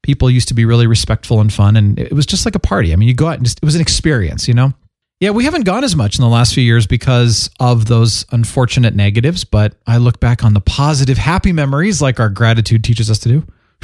People 0.03 0.29
used 0.29 0.49
to 0.49 0.53
be 0.53 0.65
really 0.65 0.85
respectful 0.85 1.39
and 1.39 1.51
fun, 1.51 1.77
and 1.77 1.97
it 1.97 2.11
was 2.11 2.25
just 2.25 2.43
like 2.43 2.55
a 2.55 2.59
party. 2.59 2.91
I 2.91 2.97
mean, 2.97 3.07
you 3.07 3.15
go 3.15 3.27
out 3.27 3.35
and 3.37 3.45
just, 3.45 3.59
it 3.59 3.65
was 3.65 3.75
an 3.75 3.81
experience, 3.81 4.49
you 4.49 4.53
know? 4.53 4.73
Yeah, 5.19 5.29
we 5.29 5.45
haven't 5.45 5.63
gone 5.63 5.83
as 5.85 5.95
much 5.95 6.17
in 6.17 6.21
the 6.21 6.29
last 6.29 6.53
few 6.53 6.63
years 6.63 6.85
because 6.85 7.49
of 7.59 7.85
those 7.85 8.25
unfortunate 8.31 8.93
negatives, 8.93 9.45
but 9.45 9.75
I 9.87 9.97
look 9.97 10.19
back 10.19 10.43
on 10.43 10.53
the 10.53 10.59
positive, 10.59 11.17
happy 11.17 11.53
memories 11.53 12.01
like 12.01 12.19
our 12.19 12.29
gratitude 12.29 12.83
teaches 12.83 13.09
us 13.09 13.19
to 13.19 13.29
do. 13.29 13.43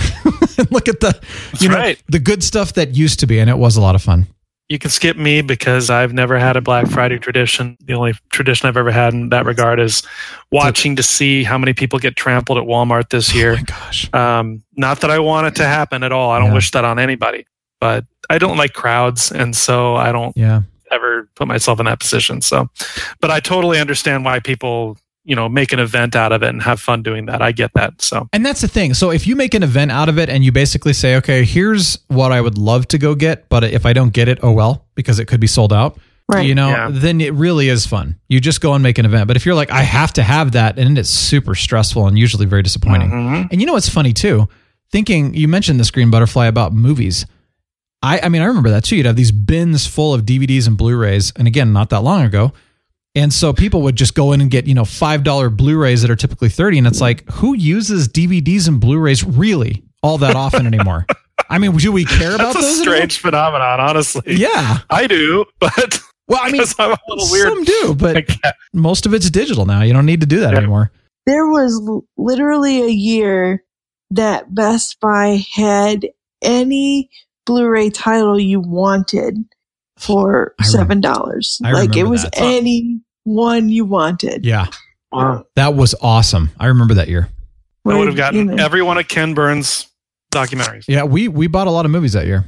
look 0.71 0.87
at 0.89 0.99
the 0.99 1.17
That's 1.51 1.61
you 1.61 1.69
know 1.69 1.75
right. 1.75 2.01
the 2.07 2.19
good 2.19 2.43
stuff 2.43 2.73
that 2.73 2.95
used 2.95 3.19
to 3.21 3.27
be, 3.27 3.39
and 3.39 3.49
it 3.49 3.57
was 3.57 3.77
a 3.77 3.81
lot 3.81 3.95
of 3.95 4.01
fun. 4.01 4.27
You 4.67 4.77
can 4.79 4.91
skip 4.91 5.17
me 5.17 5.41
because 5.41 5.89
I've 5.89 6.13
never 6.13 6.37
had 6.37 6.55
a 6.55 6.61
Black 6.61 6.87
Friday 6.87 7.17
tradition. 7.17 7.75
The 7.85 7.93
only 7.93 8.13
tradition 8.29 8.67
I've 8.69 8.77
ever 8.77 8.91
had 8.91 9.13
in 9.13 9.29
that 9.29 9.45
regard 9.45 9.79
is 9.79 10.03
watching 10.51 10.95
to 10.97 11.03
see 11.03 11.43
how 11.43 11.57
many 11.57 11.73
people 11.73 11.97
get 11.99 12.15
trampled 12.15 12.57
at 12.59 12.65
Walmart 12.65 13.09
this 13.09 13.33
year. 13.33 13.53
Oh 13.53 13.55
my 13.55 13.61
gosh. 13.63 14.13
Um, 14.13 14.63
not 14.77 14.99
that 15.01 15.09
I 15.09 15.19
want 15.19 15.47
it 15.47 15.55
to 15.55 15.65
happen 15.65 16.03
at 16.03 16.11
all. 16.11 16.29
I 16.31 16.37
don't 16.39 16.49
Yeah. 16.49 16.53
wish 16.53 16.71
that 16.71 16.85
on 16.85 16.99
anybody, 16.99 17.45
but 17.81 18.05
I 18.29 18.37
don't 18.37 18.57
like 18.57 18.73
crowds, 18.73 19.31
and 19.31 19.55
so 19.55 19.95
I 19.95 20.11
don't 20.11 20.35
Yeah. 20.37 20.61
Ever 20.91 21.29
put 21.35 21.47
myself 21.47 21.79
in 21.79 21.85
that 21.85 21.99
position. 21.99 22.41
So, 22.41 22.69
but 23.21 23.31
I 23.31 23.39
totally 23.39 23.79
understand 23.79 24.25
why 24.25 24.39
people, 24.39 24.97
you 25.25 25.35
know, 25.35 25.47
make 25.49 25.71
an 25.73 25.79
event 25.79 26.15
out 26.15 26.31
of 26.31 26.41
it 26.43 26.49
and 26.49 26.61
have 26.63 26.79
fun 26.79 27.03
doing 27.03 27.25
that. 27.27 27.41
I 27.41 27.51
get 27.51 27.71
that. 27.73 28.01
So, 28.01 28.27
And 28.33 28.45
that's 28.45 28.61
the 28.61 28.67
thing. 28.67 28.93
So 28.93 29.11
if 29.11 29.27
you 29.27 29.35
make 29.35 29.53
an 29.53 29.63
event 29.63 29.91
out 29.91 30.09
of 30.09 30.17
it 30.17 30.29
and 30.29 30.43
you 30.43 30.51
basically 30.51 30.93
say, 30.93 31.15
okay, 31.17 31.43
here's 31.45 31.99
what 32.07 32.31
I 32.31 32.41
would 32.41 32.57
love 32.57 32.87
to 32.89 32.97
go 32.97 33.15
get, 33.15 33.47
but 33.49 33.63
if 33.63 33.85
I 33.85 33.93
don't 33.93 34.11
get 34.13 34.27
it, 34.27 34.39
oh 34.41 34.51
well, 34.51 34.85
because 34.95 35.19
it 35.19 35.25
could 35.25 35.39
be 35.39 35.47
sold 35.47 35.71
out. 35.73 35.99
Right. 36.31 36.45
You 36.45 36.53
know, 36.53 36.69
Yeah. 36.69 36.89
then 36.91 37.21
it 37.21 37.33
really 37.33 37.69
is 37.69 37.87
fun. 37.87 38.15
You 38.27 38.39
just 38.39 38.61
go 38.61 38.73
and 38.75 38.83
make 38.83 38.99
an 38.99 39.05
event. 39.05 39.27
But 39.27 39.35
if 39.35 39.45
you're 39.47 39.55
like, 39.55 39.71
I 39.71 39.81
have 39.81 40.13
to 40.13 40.21
have 40.23 40.51
that, 40.51 40.77
and 40.77 40.95
it's 40.97 41.09
super 41.09 41.55
stressful 41.55 42.05
and 42.05 42.19
usually 42.19 42.45
very 42.45 42.61
disappointing. 42.61 43.09
Mhm. 43.09 43.47
And 43.51 43.59
you 43.59 43.65
know 43.65 43.73
what's 43.73 43.89
funny 43.89 44.13
too? 44.13 44.47
Thinking 44.91 45.33
you 45.33 45.47
mentioned 45.47 45.79
the 45.79 45.89
green 45.91 46.11
butterfly 46.11 46.45
about 46.45 46.71
movies. 46.73 47.25
I, 48.01 48.19
I 48.21 48.29
mean, 48.29 48.41
I 48.41 48.45
remember 48.45 48.69
that 48.69 48.83
too. 48.85 48.95
You'd 48.95 49.05
have 49.05 49.15
these 49.15 49.31
bins 49.31 49.85
full 49.85 50.13
of 50.13 50.21
DVDs 50.23 50.67
and 50.67 50.77
Blu-rays, 50.77 51.33
and 51.35 51.47
again, 51.47 51.73
not 51.73 51.89
that 51.89 52.01
long 52.01 52.23
ago. 52.23 52.53
And 53.15 53.33
so 53.33 53.51
people 53.53 53.81
would 53.81 53.95
just 53.95 54.13
go 54.13 54.31
in 54.33 54.39
and 54.41 54.49
get, 54.51 54.67
you 54.67 54.73
know, 54.75 54.85
five 54.85 55.23
dollar 55.23 55.49
Blu-rays 55.49 56.01
that 56.03 56.11
are 56.11 56.15
typically 56.15 56.47
30. 56.49 56.77
And 56.77 56.87
it's 56.87 57.01
like, 57.01 57.29
who 57.31 57.55
uses 57.55 58.07
DVDs 58.07 58.67
and 58.67 58.79
Blu-rays 58.79 59.23
really 59.25 59.83
all 60.03 60.17
that 60.19 60.35
often 60.35 60.65
anymore? 60.67 61.05
I 61.49 61.57
mean, 61.57 61.75
do 61.75 61.91
we 61.91 62.05
care 62.05 62.35
about 62.35 62.53
that's 62.53 62.57
a 62.57 62.61
those? 62.61 62.79
anymore? 62.81 62.95
strange 62.95 63.19
phenomenon, 63.19 63.79
honestly. 63.79 64.21
Yeah. 64.35 64.77
I 64.89 65.07
do, 65.07 65.43
but 65.59 65.99
Well, 66.27 66.39
I 66.41 66.51
mean, 66.51 66.61
because 66.61 66.75
I'm 66.77 66.91
a 66.91 66.97
little 67.09 67.27
weird. 67.31 67.47
some 67.49 67.63
do, 67.63 67.95
but 67.95 68.25
most 68.73 69.05
of 69.07 69.13
it's 69.15 69.29
digital 69.31 69.65
now. 69.65 69.81
You 69.81 69.91
don't 69.91 70.05
need 70.05 70.21
to 70.21 70.27
do 70.27 70.39
that 70.41 70.51
Yeah. 70.53 70.59
anymore. 70.59 70.91
There 71.25 71.47
was 71.47 71.81
literally 72.17 72.83
a 72.83 72.87
year 72.89 73.63
that 74.11 74.53
Best 74.53 74.99
Buy 75.01 75.43
had 75.55 76.07
any 76.43 77.09
Blu-ray 77.49 77.89
title 77.89 78.39
you 78.39 78.59
wanted 78.59 79.35
for 79.97 80.53
seven 80.61 81.01
dollars. 81.01 81.57
Like 81.61 81.97
it 81.97 82.03
was 82.03 82.21
that. 82.23 82.37
any 82.37 83.01
one 83.23 83.69
you 83.69 83.85
wanted. 83.85 84.45
Yeah. 84.45 84.67
Wow. 85.11 85.45
That 85.55 85.73
was 85.73 85.95
awesome. 86.01 86.51
I 86.59 86.67
remember 86.67 86.93
that 86.93 87.07
year. 87.07 87.27
I 87.87 87.97
would 87.97 88.05
have 88.07 88.13
You 88.13 88.17
gotten 88.17 88.45
know, 88.47 88.63
every 88.63 88.83
one 88.83 88.99
of 88.99 89.07
Ken 89.07 89.33
Burns' 89.33 89.87
documentaries. 90.31 90.85
Yeah, 90.87 91.05
we 91.05 91.27
we 91.27 91.47
bought 91.47 91.65
a 91.65 91.71
lot 91.71 91.85
of 91.85 91.91
movies 91.91 92.13
that 92.13 92.27
year. 92.27 92.45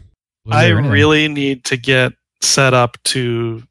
I 0.51 0.67
really 0.69 1.27
need 1.27 1.65
to 1.65 1.77
get 1.77 2.13
set 2.41 2.75
up 2.75 2.97
to 3.05 3.63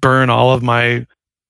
burn 0.00 0.28
all 0.28 0.52
of 0.52 0.62
my 0.62 1.06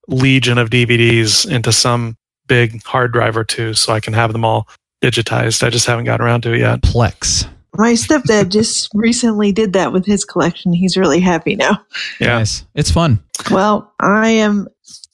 legion 0.06 0.58
of 0.58 0.70
DVDs 0.70 1.50
into 1.50 1.72
some 1.72 2.16
big 2.46 2.84
hard 2.84 3.12
drive 3.12 3.36
or 3.36 3.44
two 3.44 3.74
so 3.74 3.92
I 3.92 3.98
can 4.00 4.12
have 4.14 4.32
them 4.32 4.44
all 4.44 4.68
digitized. 5.02 5.64
I 5.64 5.70
just 5.70 5.86
haven't 5.86 6.04
gotten 6.04 6.24
around 6.24 6.42
to 6.42 6.52
it 6.52 6.60
yet. 6.60 6.82
Plex. 6.82 7.48
My 7.76 7.92
stepdad 7.92 8.50
just 8.50 8.88
recently 8.94 9.52
did 9.52 9.74
that 9.74 9.92
with 9.92 10.06
his 10.06 10.24
collection. 10.24 10.72
He's 10.72 10.96
really 10.96 11.20
happy 11.20 11.56
now. 11.56 11.84
Yeah. 12.20 12.38
Nice. 12.38 12.64
It's 12.74 12.90
fun. 12.90 13.22
Well, 13.50 13.92
I 14.00 14.30
am 14.30 14.68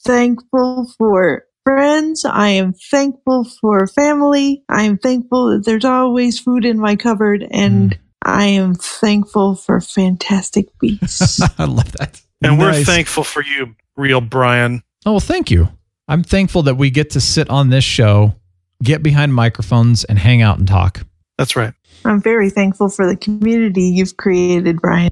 thankful 0.05 0.91
for 0.97 1.43
friends. 1.63 2.25
I 2.25 2.49
am 2.49 2.73
thankful 2.73 3.45
for 3.59 3.87
family. 3.87 4.63
I 4.69 4.83
am 4.83 4.97
thankful 4.97 5.49
that 5.51 5.65
there's 5.65 5.85
always 5.85 6.39
food 6.39 6.65
in 6.65 6.79
my 6.79 6.95
cupboard 6.95 7.45
and 7.51 7.91
Mm. 7.91 7.97
I 8.27 8.45
am 8.45 8.73
thankful 8.73 9.53
for 9.55 9.79
fantastic 9.79 10.67
beasts. 10.79 11.39
I 11.59 11.65
love 11.65 11.91
that. 11.93 12.19
And 12.41 12.57
we're 12.57 12.83
thankful 12.83 13.23
for 13.23 13.43
you, 13.43 13.75
real 13.95 14.19
Brian. 14.19 14.81
Oh, 15.05 15.11
well, 15.11 15.19
thank 15.19 15.51
you. 15.51 15.69
I'm 16.07 16.23
thankful 16.23 16.63
that 16.63 16.75
we 16.75 16.89
get 16.89 17.11
to 17.11 17.21
sit 17.21 17.51
on 17.51 17.69
this 17.69 17.83
show, 17.83 18.35
get 18.81 19.03
behind 19.03 19.33
microphones, 19.35 20.05
and 20.05 20.17
hang 20.17 20.41
out 20.41 20.57
and 20.57 20.67
talk. 20.67 21.05
That's 21.37 21.55
right. 21.55 21.73
I'm 22.05 22.21
very 22.21 22.49
thankful 22.49 22.89
for 22.89 23.07
the 23.07 23.15
community 23.15 23.83
you've 23.83 24.17
created, 24.17 24.81
Brian. 24.81 25.11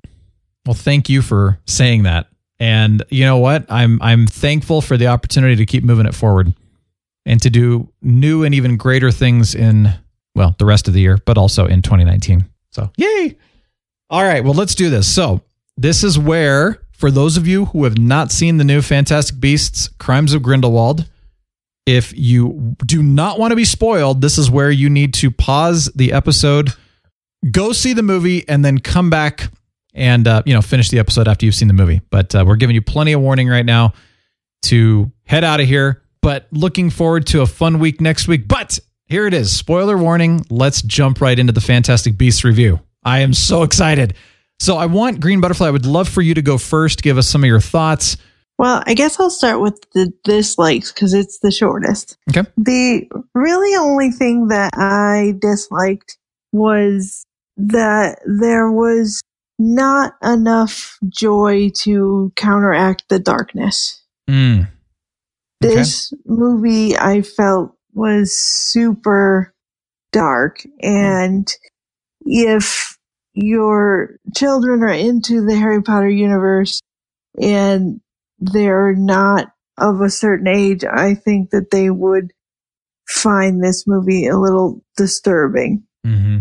Well, 0.66 0.74
thank 0.74 1.10
you 1.10 1.22
for 1.22 1.60
saying 1.66 2.04
that. 2.04 2.28
And 2.60 3.04
you 3.10 3.26
know 3.26 3.38
what? 3.38 3.66
I'm 3.70 4.02
I'm 4.02 4.28
thankful 4.28 4.82
for 4.82 4.96
the 4.96 5.08
opportunity 5.08 5.56
to 5.58 5.66
keep 5.66 5.84
moving 5.84 6.06
it 6.06 6.16
forward 6.16 6.54
and 7.26 7.42
to 7.42 7.50
do 7.50 7.92
new 8.02 8.44
and 8.44 8.56
even 8.56 8.78
greater 8.78 9.12
things 9.12 9.56
in 9.56 9.94
well, 10.36 10.56
the 10.58 10.66
rest 10.66 10.88
of 10.88 10.94
the 10.94 11.02
year, 11.02 11.20
but 11.26 11.38
also 11.38 11.66
in 11.66 11.82
2019. 11.82 12.46
So, 12.72 12.92
yay. 12.98 13.38
All 14.10 14.24
right, 14.24 14.44
well, 14.44 14.54
let's 14.54 14.76
do 14.76 14.90
this. 14.90 15.14
So, 15.14 15.42
this 15.78 16.04
is 16.04 16.18
where 16.18 16.82
for 16.92 17.12
those 17.12 17.38
of 17.38 17.48
you 17.48 17.66
who 17.66 17.84
have 17.84 17.98
not 17.98 18.32
seen 18.32 18.58
the 18.58 18.64
new 18.64 18.82
Fantastic 18.82 19.40
Beasts 19.40 19.90
Crimes 20.00 20.34
of 20.34 20.42
Grindelwald, 20.42 21.10
if 21.86 22.18
you 22.18 22.76
do 22.86 23.04
not 23.04 23.40
want 23.40 23.52
to 23.52 23.56
be 23.56 23.66
spoiled, 23.66 24.22
this 24.22 24.38
is 24.38 24.50
where 24.50 24.72
you 24.72 24.90
need 24.90 25.14
to 25.16 25.30
pause 25.30 25.92
the 25.96 26.14
episode, 26.14 26.74
go 27.52 27.72
see 27.72 27.94
the 27.94 28.04
movie, 28.04 28.48
and 28.48 28.64
then 28.64 28.80
come 28.80 29.10
back 29.10 29.50
and 29.94 30.28
uh, 30.28 30.44
you 30.46 30.54
know 30.54 30.62
finish 30.62 30.90
the 30.90 31.00
episode 31.00 31.28
after 31.28 31.46
you've 31.46 31.56
seen 31.56 31.68
the 31.68 31.74
movie. 31.74 32.02
But 32.10 32.34
uh, 32.36 32.44
we're 32.46 32.56
giving 32.56 32.76
you 32.76 32.82
plenty 32.82 33.14
of 33.14 33.22
warning 33.22 33.48
right 33.48 33.66
now 33.66 33.94
to 34.64 35.12
head 35.26 35.44
out 35.44 35.60
of 35.60 35.68
here. 35.68 36.04
But 36.22 36.48
looking 36.52 36.90
forward 36.90 37.28
to 37.28 37.42
a 37.42 37.46
fun 37.46 37.80
week 37.80 38.00
next 38.00 38.28
week. 38.28 38.48
But 38.48 38.80
here 39.06 39.28
it 39.28 39.34
is. 39.34 39.56
Spoiler 39.56 39.98
warning. 39.98 40.46
Let's 40.50 40.82
jump 40.82 41.20
right 41.20 41.38
into 41.38 41.52
the 41.52 41.62
Fantastic 41.62 42.18
Beasts 42.18 42.44
review. 42.44 42.80
I 43.04 43.20
am 43.20 43.34
so 43.34 43.64
excited. 43.64 44.16
So 44.60 44.78
I 44.78 44.86
want 44.86 45.20
Green 45.20 45.42
Butterfly. 45.42 45.68
I 45.68 45.72
would 45.72 45.86
love 45.86 46.08
for 46.08 46.22
you 46.22 46.34
to 46.34 46.42
go 46.42 46.58
first. 46.58 47.04
Give 47.04 47.18
us 47.18 47.28
some 47.28 47.44
of 47.44 47.48
your 47.48 47.60
thoughts. 47.60 48.16
Well, 48.58 48.82
I 48.86 48.94
guess 48.94 49.20
I'll 49.20 49.30
start 49.30 49.60
with 49.60 49.84
the 49.94 50.14
dislikes 50.24 50.94
because 50.94 51.14
it's 51.14 51.40
the 51.40 51.52
shortest. 51.52 52.18
Okay. 52.30 52.48
The 52.56 53.10
really 53.34 53.76
only 53.76 54.12
thing 54.12 54.48
that 54.48 54.72
I 54.76 55.34
disliked 55.42 56.18
was 56.54 57.26
that 57.58 58.20
there 58.26 58.72
was 58.72 59.22
not 59.60 60.14
enough 60.24 60.98
joy 61.08 61.70
to 61.76 62.32
counteract 62.36 63.04
the 63.10 63.20
darkness. 63.20 64.04
Mm. 64.30 64.68
Okay. 65.64 65.76
This 65.76 66.14
movie 66.26 66.98
I 66.98 67.22
felt 67.22 67.76
was 67.94 68.36
super 68.36 69.54
dark 70.12 70.64
and 70.82 71.48
if 72.26 72.98
your 73.34 74.18
children 74.36 74.84
are 74.84 74.90
into 74.90 75.46
the 75.46 75.56
Harry 75.56 75.82
Potter 75.82 76.10
universe 76.10 76.82
and 77.42 78.00
they're 78.40 78.94
not 78.94 79.48
of 79.78 80.02
a 80.02 80.10
certain 80.10 80.48
age, 80.48 80.84
I 80.84 81.16
think 81.16 81.50
that 81.50 81.72
they 81.72 81.90
would 81.90 82.32
find 83.08 83.64
this 83.64 83.86
movie 83.88 84.28
a 84.28 84.38
little 84.38 84.84
disturbing. 84.98 85.84
hmm 86.04 86.40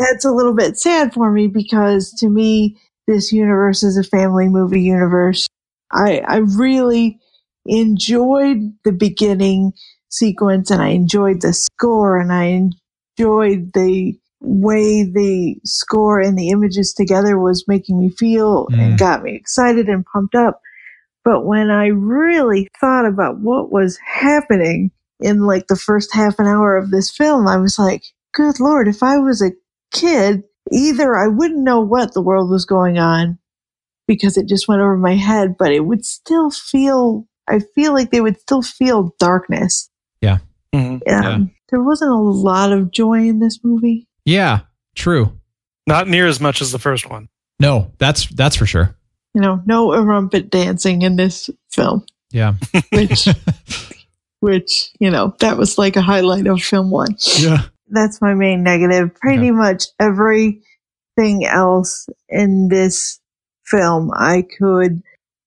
That's 0.00 0.24
a 0.24 0.32
little 0.32 0.54
bit 0.54 0.78
sad 0.78 1.12
for 1.12 1.30
me 1.30 1.46
because 1.46 2.12
to 2.14 2.28
me, 2.28 2.78
this 3.06 3.32
universe 3.32 3.82
is 3.82 3.96
a 3.98 4.04
family 4.04 4.48
movie 4.48 4.80
universe. 4.82 5.46
I, 5.92 6.20
I 6.26 6.36
really 6.38 7.18
enjoyed 7.66 8.72
the 8.84 8.92
beginning 8.92 9.72
sequence 10.08 10.70
and 10.70 10.80
I 10.82 10.88
enjoyed 10.88 11.42
the 11.42 11.52
score 11.52 12.18
and 12.18 12.32
I 12.32 12.44
enjoyed 13.18 13.72
the 13.74 14.18
way 14.40 15.04
the 15.04 15.56
score 15.64 16.20
and 16.20 16.38
the 16.38 16.48
images 16.50 16.94
together 16.94 17.38
was 17.38 17.68
making 17.68 18.00
me 18.00 18.08
feel 18.10 18.66
Mm. 18.68 18.78
and 18.80 18.98
got 18.98 19.22
me 19.22 19.34
excited 19.36 19.88
and 19.88 20.04
pumped 20.06 20.34
up. 20.34 20.60
But 21.24 21.44
when 21.44 21.70
I 21.70 21.88
really 21.88 22.68
thought 22.80 23.04
about 23.06 23.38
what 23.40 23.70
was 23.70 23.98
happening 24.04 24.90
in 25.20 25.44
like 25.46 25.66
the 25.66 25.76
first 25.76 26.14
half 26.14 26.38
an 26.38 26.46
hour 26.46 26.76
of 26.76 26.90
this 26.90 27.10
film, 27.10 27.46
I 27.46 27.58
was 27.58 27.78
like, 27.78 28.02
good 28.32 28.58
Lord, 28.58 28.88
if 28.88 29.02
I 29.02 29.18
was 29.18 29.42
a 29.42 29.52
kid, 29.92 30.42
either 30.72 31.16
I 31.16 31.28
wouldn't 31.28 31.62
know 31.64 31.80
what 31.80 32.14
the 32.14 32.22
world 32.22 32.50
was 32.50 32.64
going 32.64 32.98
on 32.98 33.38
because 34.06 34.36
it 34.36 34.48
just 34.48 34.68
went 34.68 34.80
over 34.80 34.96
my 34.96 35.14
head, 35.14 35.56
but 35.58 35.72
it 35.72 35.80
would 35.80 36.04
still 36.04 36.50
feel, 36.50 37.26
I 37.48 37.60
feel 37.74 37.92
like 37.92 38.10
they 38.10 38.20
would 38.20 38.40
still 38.40 38.62
feel 38.62 39.14
darkness. 39.18 39.88
Mhm. 40.72 41.00
Um, 41.10 41.50
There 41.70 41.82
wasn't 41.82 42.12
a 42.12 42.16
lot 42.16 42.72
of 42.72 42.92
joy 42.92 43.26
in 43.28 43.40
this 43.40 43.58
movie. 43.64 44.06
Yeah, 44.24 44.60
true. 44.94 45.32
Not 45.86 46.06
near 46.08 46.28
as 46.28 46.40
much 46.40 46.62
as 46.62 46.70
the 46.70 46.78
first 46.78 47.10
one. 47.10 47.28
No, 47.58 47.90
that's 47.98 48.26
that's 48.28 48.54
for 48.54 48.66
sure. 48.66 48.96
You 49.34 49.40
know, 49.40 49.60
no 49.66 49.88
Erumpent 49.88 50.50
dancing 50.50 51.02
in 51.02 51.16
this 51.16 51.50
film, 51.72 52.04
Yeah. 52.30 52.54
which, 52.92 53.26
which, 54.40 54.90
you 55.00 55.10
know, 55.10 55.34
that 55.40 55.56
was 55.58 55.76
like 55.78 55.96
a 55.96 56.02
highlight 56.02 56.46
of 56.46 56.62
film 56.62 56.90
one. 56.90 57.16
Yeah. 57.38 57.62
That's 57.90 58.20
my 58.20 58.34
main 58.34 58.62
negative. 58.62 59.14
Pretty 59.14 59.50
much 59.50 59.84
everything 59.98 61.44
else 61.46 62.08
in 62.28 62.68
this 62.68 63.20
film 63.64 64.10
I 64.14 64.42
could 64.58 65.02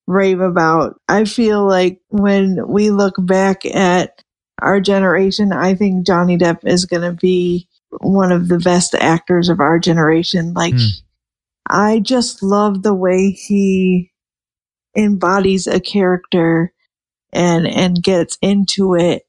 rave 0.07 0.39
about. 0.39 0.99
I 1.07 1.25
feel 1.25 1.67
like 1.67 1.99
when 2.09 2.67
we 2.67 2.91
look 2.91 3.15
back 3.17 3.65
at 3.65 4.21
our 4.61 4.79
generation, 4.79 5.51
I 5.51 5.75
think 5.75 6.05
Johnny 6.05 6.37
Depp 6.37 6.65
is 6.65 6.85
going 6.85 7.01
to 7.01 7.13
be 7.13 7.67
one 8.01 8.31
of 8.31 8.47
the 8.47 8.59
best 8.59 8.95
actors 8.95 9.49
of 9.49 9.59
our 9.59 9.79
generation. 9.79 10.53
Like, 10.53 10.73
Hmm. 10.73 10.87
I 11.69 11.99
just 11.99 12.43
love 12.43 12.83
the 12.83 12.93
way 12.93 13.31
he 13.31 14.11
embodies 14.95 15.65
a 15.65 15.79
character 15.79 16.73
and 17.31 17.65
and 17.67 18.03
gets 18.03 18.37
into 18.41 18.95
it 18.95 19.23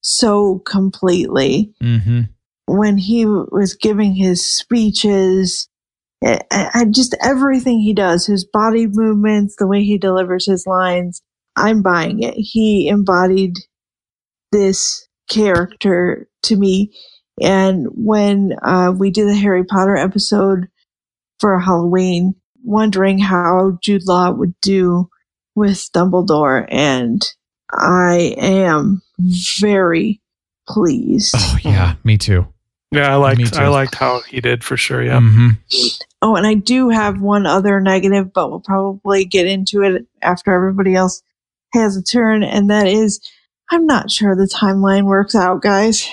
so 0.00 0.58
completely 0.60 1.72
Mm-hmm. 1.82 2.20
When 2.72 2.96
he 2.96 3.26
was 3.26 3.74
giving 3.74 4.14
his 4.14 4.44
speeches 4.44 5.68
I 6.24 6.84
just 6.88 7.16
everything 7.20 7.80
he 7.80 7.92
does 7.92 8.26
his 8.26 8.44
body 8.44 8.86
movements 8.86 9.56
the 9.58 9.66
way 9.66 9.82
he 9.82 9.98
delivers 9.98 10.46
his 10.46 10.66
lines 10.66 11.20
i'm 11.56 11.82
buying 11.82 12.22
it. 12.22 12.34
He 12.36 12.88
embodied 12.88 13.56
this 14.52 15.08
character 15.28 16.28
to 16.44 16.56
me. 16.56 16.94
And 17.40 17.88
when 17.92 18.52
uh, 18.62 18.92
we 18.96 19.10
did 19.10 19.28
the 19.28 19.34
harry 19.34 19.64
potter 19.64 19.96
episode 19.96 20.68
for 21.40 21.58
halloween 21.58 22.34
wondering 22.62 23.18
how 23.18 23.78
jude 23.82 24.06
law 24.06 24.30
would 24.30 24.54
do 24.60 25.08
with 25.56 25.90
dumbledore 25.92 26.66
and 26.70 27.20
i 27.72 28.34
am 28.38 29.02
very 29.60 30.22
pleased. 30.68 31.34
Oh 31.36 31.58
yeah, 31.62 31.94
me 32.04 32.18
too. 32.18 32.51
Yeah, 32.92 33.12
I 33.12 33.16
liked. 33.16 33.56
I 33.56 33.68
liked 33.68 33.94
how 33.94 34.20
he 34.20 34.40
did 34.40 34.62
for 34.62 34.76
sure. 34.76 35.02
Yeah. 35.02 35.18
hmm 35.20 35.48
Oh, 36.24 36.36
and 36.36 36.46
I 36.46 36.54
do 36.54 36.88
have 36.90 37.20
one 37.20 37.46
other 37.46 37.80
negative, 37.80 38.32
but 38.32 38.48
we'll 38.50 38.60
probably 38.60 39.24
get 39.24 39.46
into 39.46 39.82
it 39.82 40.06
after 40.22 40.52
everybody 40.54 40.94
else 40.94 41.22
has 41.72 41.96
a 41.96 42.02
turn, 42.02 42.42
and 42.44 42.70
that 42.70 42.86
is 42.86 43.20
I'm 43.70 43.86
not 43.86 44.10
sure 44.10 44.36
the 44.36 44.44
timeline 44.46 45.04
works 45.04 45.34
out, 45.34 45.62
guys. 45.62 46.06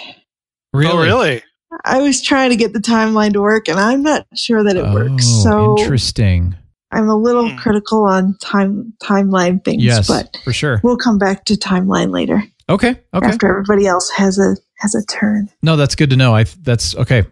Really? 0.74 0.92
Oh, 0.94 1.02
really? 1.02 1.44
I 1.86 2.02
was 2.02 2.22
trying 2.22 2.50
to 2.52 2.56
get 2.56 2.74
the 2.74 2.80
timeline 2.80 3.34
to 3.34 3.42
work, 3.42 3.68
and 3.68 3.80
I'm 3.80 4.02
not 4.02 4.26
sure 4.36 4.64
that 4.64 4.76
it 4.78 4.84
works. 4.92 5.26
Oh, 5.28 5.44
So 5.44 5.78
interesting. 5.78 6.56
I'm 6.92 7.08
a 7.10 7.16
little 7.16 7.50
Hmm. 7.50 7.58
critical 7.58 8.06
on 8.06 8.36
time 8.42 8.94
timeline 9.04 9.64
things, 9.64 9.84
Yes, 9.84 10.08
but 10.08 10.36
for 10.44 10.54
sure. 10.54 10.80
we'll 10.84 10.98
come 10.98 11.20
back 11.20 11.46
to 11.46 11.54
timeline 11.56 12.12
later 12.12 12.42
Okay. 12.68 12.96
Okay. 13.14 13.28
after 13.28 13.48
everybody 13.48 13.86
else 13.86 14.10
has 14.12 14.40
a 14.40 14.56
has 14.80 14.96
a 14.96 15.06
turn. 15.06 15.50
No, 15.62 15.76
that's 15.76 15.96
good 15.96 16.10
to 16.10 16.16
know. 16.16 16.36
I 16.36 16.44
that's 16.62 16.96
okay. 16.96 17.24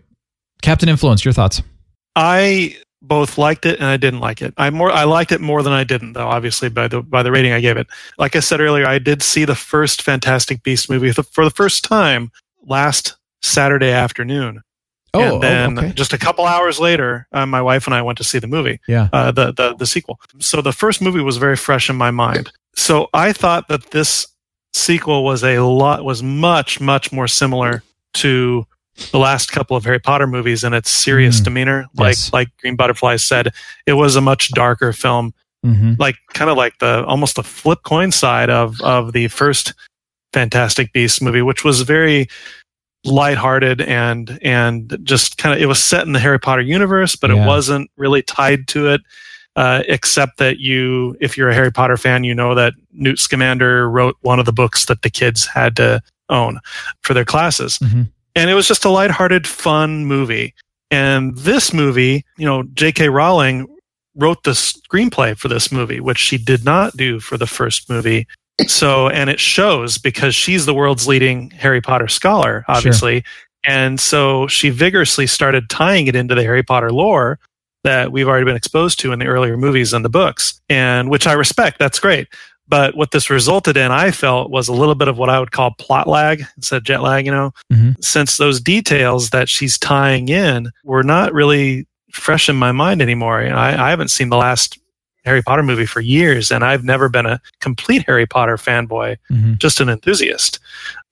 Captain 0.62 0.88
Influence, 0.90 1.24
your 1.26 1.34
thoughts? 1.34 1.62
I 2.16 2.76
both 3.02 3.38
liked 3.38 3.66
it 3.66 3.78
and 3.80 3.86
I 3.88 3.98
didn't 3.98 4.20
like 4.22 4.42
it. 4.42 4.54
I 4.58 4.70
more 4.70 4.92
I 4.92 5.04
liked 5.04 5.32
it 5.32 5.40
more 5.42 5.62
than 5.64 5.74
I 5.74 5.84
didn't, 5.84 6.14
though. 6.14 6.28
Obviously, 6.28 6.70
by 6.70 6.88
the 6.88 7.02
by 7.02 7.24
the 7.24 7.32
rating 7.32 7.54
I 7.54 7.60
gave 7.62 7.78
it. 7.78 7.88
Like 8.18 8.36
I 8.36 8.40
said 8.40 8.60
earlier, 8.60 8.86
I 8.86 9.00
did 9.00 9.22
see 9.22 9.46
the 9.46 9.56
first 9.56 10.02
Fantastic 10.02 10.64
Beast 10.64 10.90
movie 10.90 11.12
for 11.12 11.44
the- 11.46 11.52
first 11.52 11.84
time 11.84 12.32
last 12.66 13.16
Saturday 13.42 13.92
afternoon, 13.92 14.62
Oh, 15.14 15.22
and 15.36 15.44
then 15.44 15.78
oh, 15.80 15.82
okay. 15.84 15.94
just 15.94 16.12
a 16.12 16.18
couple 16.18 16.46
hours 16.46 16.80
later, 16.80 17.28
uh, 17.32 17.46
my 17.46 17.62
wife 17.62 17.86
and 17.86 17.94
I 17.96 18.02
went 18.02 18.18
to 18.18 18.24
see 18.24 18.40
the 18.40 18.48
movie. 18.48 18.80
Yeah. 18.88 19.10
uh, 19.14 19.32
the, 19.32 19.54
the 19.54 19.76
the 19.76 19.86
sequel. 19.86 20.20
So 20.40 20.62
the 20.62 20.74
first 20.74 21.02
movie 21.02 21.22
was 21.22 21.38
very 21.38 21.56
fresh 21.56 21.90
in 21.90 21.96
my 21.96 22.12
mind. 22.12 22.52
So 22.76 23.08
I 23.14 23.32
thought 23.32 23.68
that 23.70 23.92
this 23.92 24.28
sequel 24.78 25.24
was 25.24 25.44
a 25.44 25.60
lot 25.60 26.06
was 26.06 26.22
much 26.24 26.80
much 26.80 27.12
more 27.12 27.28
similar 27.28 27.84
to 28.16 28.66
the 29.12 29.20
last 29.20 29.52
couple 29.52 29.78
of 29.78 29.84
Harry 29.84 30.00
Potter 30.00 30.26
movies 30.28 30.64
in 30.64 30.74
its 30.74 30.90
serious 30.90 31.40
Mm. 31.40 31.44
demeanor. 31.44 31.86
Like 31.96 32.12
Yes. 32.16 32.34
like 32.34 32.48
Green 32.62 32.76
Butterfly 32.76 33.18
said, 33.18 33.54
it 33.86 33.94
was 33.94 34.16
a 34.16 34.22
much 34.22 34.50
darker 34.52 34.92
film, 34.94 35.34
hmm 35.64 35.94
like 36.00 36.16
kind 36.34 36.50
of 36.50 36.58
like 36.58 36.78
the 36.80 37.04
almost 37.06 37.36
the 37.36 37.44
flip 37.44 37.80
coin 37.84 38.12
side 38.12 38.50
of 38.50 38.80
of 38.82 39.14
the 39.14 39.28
first 39.28 39.74
Fantastic 40.34 40.94
Beasts 40.94 41.22
movie, 41.22 41.42
which 41.42 41.64
was 41.64 41.82
very 41.82 42.28
lighthearted 43.06 43.82
and 43.82 44.38
and 44.42 44.98
just 45.04 45.38
kind 45.38 45.56
of 45.56 45.62
it 45.62 45.68
was 45.68 45.82
set 45.82 46.06
in 46.06 46.14
the 46.14 46.20
Harry 46.20 46.40
Potter 46.40 46.62
universe, 46.62 47.16
but 47.16 47.30
Yeah. 47.30 47.44
it 47.44 47.48
wasn't 47.48 47.90
really 47.98 48.22
tied 48.22 48.68
to 48.70 48.90
it. 48.90 49.02
Uh, 49.58 49.82
except 49.88 50.38
that 50.38 50.60
you, 50.60 51.18
if 51.20 51.36
you're 51.36 51.50
a 51.50 51.54
Harry 51.54 51.72
Potter 51.72 51.98
fan, 51.98 52.24
you 52.24 52.36
know 52.36 52.54
that 52.54 52.74
Newt 52.94 53.18
Scamander 53.18 53.90
wrote 53.90 54.16
one 54.22 54.38
of 54.38 54.46
the 54.46 54.54
books 54.54 54.86
that 54.86 55.02
the 55.02 55.10
kids 55.10 55.48
had 55.48 55.76
to 55.78 56.00
own 56.30 56.60
for 57.02 57.16
their 57.16 57.26
classes. 57.26 57.80
Mhm. 57.80 58.08
And 58.36 58.52
it 58.52 58.54
was 58.54 58.68
just 58.68 58.86
a 58.86 58.90
lighthearted, 58.90 59.48
fun 59.48 60.06
movie. 60.06 60.54
And 60.92 61.36
this 61.36 61.74
movie, 61.74 62.24
you 62.38 62.46
know, 62.46 62.64
J.K. 62.76 63.10
Rowling 63.10 63.66
wrote 64.16 64.44
the 64.44 64.52
screenplay 64.52 65.36
for 65.36 65.48
this 65.48 65.72
movie, 65.72 66.00
which 66.00 66.20
she 66.20 66.38
did 66.38 66.64
not 66.64 66.96
do 66.96 67.20
for 67.20 67.36
the 67.36 67.48
first 67.48 67.90
movie. 67.90 68.28
So, 68.68 69.10
and 69.10 69.28
it 69.28 69.40
shows 69.40 69.98
because 69.98 70.36
she's 70.36 70.68
the 70.68 70.74
world's 70.76 71.08
leading 71.08 71.50
Harry 71.50 71.82
Potter 71.82 72.08
scholar, 72.08 72.64
obviously. 72.68 73.24
And 73.66 74.00
so 74.00 74.48
she 74.48 74.70
vigorously 74.70 75.26
started 75.26 75.68
tying 75.68 76.06
it 76.06 76.16
into 76.16 76.36
the 76.36 76.44
Harry 76.44 76.64
Potter 76.64 76.92
lore 76.92 77.40
that 77.84 78.12
we've 78.12 78.28
already 78.28 78.46
been 78.46 78.56
exposed 78.56 79.00
to 79.00 79.12
in 79.12 79.20
the 79.20 79.26
earlier 79.28 79.58
movies 79.58 79.94
and 79.94 80.04
the 80.04 80.10
books, 80.10 80.60
and 80.70 81.10
which 81.10 81.28
I 81.28 81.34
respect. 81.34 81.80
That's 81.80 82.00
great. 82.00 82.28
But 82.70 82.98
what 82.98 83.12
this 83.12 83.30
resulted 83.30 83.78
in, 83.78 83.92
I 83.92 84.12
felt, 84.12 84.52
was 84.52 84.68
a 84.68 84.74
little 84.74 84.96
bit 84.96 85.08
of 85.08 85.18
what 85.18 85.30
I 85.30 85.40
would 85.40 85.52
call 85.52 85.72
plot 85.80 86.06
lag 86.08 86.44
instead 86.58 86.78
of 86.78 86.84
jet 86.84 87.02
lag, 87.02 87.26
you 87.26 87.32
know, 87.32 87.54
Mhm. 87.72 87.96
since 88.04 88.36
those 88.38 88.60
details 88.60 89.30
that 89.30 89.48
she's 89.48 89.78
tying 89.78 90.28
in 90.28 90.72
were 90.84 91.04
not 91.04 91.32
really 91.34 91.88
fresh 92.12 92.50
in 92.50 92.56
my 92.58 92.72
mind 92.74 93.02
anymore. 93.02 93.42
You 93.42 93.50
know, 93.52 93.56
I, 93.58 93.88
I 93.88 93.90
haven't 93.90 94.10
seen 94.10 94.30
the 94.30 94.38
last 94.38 94.78
Harry 95.28 95.44
Potter 95.44 95.64
movie 95.64 95.86
for 95.86 96.02
years, 96.02 96.52
and 96.52 96.64
I've 96.64 96.84
never 96.84 97.10
been 97.10 97.26
a 97.26 97.40
complete 97.60 98.04
Harry 98.08 98.26
Potter 98.26 98.58
fanboy 98.58 99.18
hmm 99.28 99.54
just 99.58 99.82
an 99.82 99.90
enthusiast. 99.90 100.60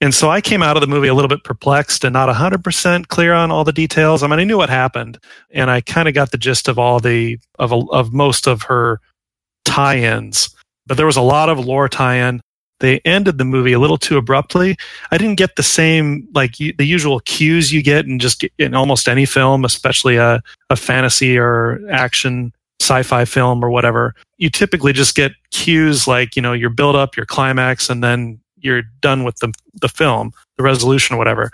And 0.02 0.14
so 0.14 0.30
I 0.30 0.40
came 0.40 0.62
out 0.62 0.78
of 0.78 0.82
the 0.82 0.88
movie 0.88 1.08
a 1.08 1.14
little 1.14 1.30
bit 1.30 1.44
perplexed 1.44 2.04
and 2.04 2.14
not 2.14 2.30
100% 2.30 3.08
clear 3.08 3.34
on 3.34 3.50
all 3.50 3.64
the 3.64 3.72
details. 3.72 4.22
I 4.22 4.28
mean, 4.28 4.40
I 4.40 4.44
knew 4.44 4.58
what 4.58 4.70
happened 4.70 5.18
and 5.52 5.72
I 5.72 5.82
kind 5.82 6.08
of 6.08 6.14
got 6.14 6.32
the 6.32 6.38
gist 6.38 6.68
of 6.68 6.78
all 6.78 7.00
the, 7.00 7.40
of, 7.58 7.74
of 7.92 8.14
most 8.14 8.46
of 8.46 8.64
her 8.64 9.02
tie 9.64 9.98
ins, 9.98 10.56
but 10.86 10.98
there 10.98 11.06
was 11.06 11.18
a 11.18 11.22
lot 11.22 11.50
of 11.50 11.66
lore 11.66 11.90
tie 11.90 12.16
in. 12.16 12.42
They 12.82 13.00
ended 13.00 13.38
the 13.38 13.46
movie 13.46 13.74
a 13.74 13.80
little 13.80 13.98
too 13.98 14.18
abruptly. 14.18 14.76
I 15.12 15.18
didn't 15.18 15.38
get 15.38 15.56
the 15.56 15.64
same, 15.64 16.28
like 16.34 16.60
u- 16.60 16.74
the 16.78 16.86
usual 16.86 17.22
cues 17.22 17.72
you 17.72 17.82
get 17.82 18.06
in 18.06 18.20
just 18.20 18.46
in 18.60 18.76
almost 18.76 19.08
any 19.08 19.26
film, 19.26 19.66
especially 19.66 20.18
a, 20.18 20.44
a 20.70 20.76
fantasy 20.76 21.38
or 21.38 21.80
action 21.90 22.54
sci-fi 22.82 23.26
film 23.26 23.64
or 23.64 23.70
whatever 23.70 24.14
you 24.38 24.50
typically 24.50 24.92
just 24.94 25.16
get 25.16 25.32
cues 25.52 26.08
like 26.08 26.36
you 26.36 26.42
know 26.42 26.54
your 26.54 26.70
build 26.70 26.96
up 26.96 27.16
your 27.16 27.26
climax 27.26 27.90
and 27.90 28.04
then 28.04 28.40
you're 28.58 28.84
done 29.02 29.24
with 29.24 29.38
the, 29.38 29.52
the 29.82 29.88
film 29.90 30.32
the 30.58 30.64
resolution 30.64 31.16
or 31.16 31.18
whatever 31.18 31.52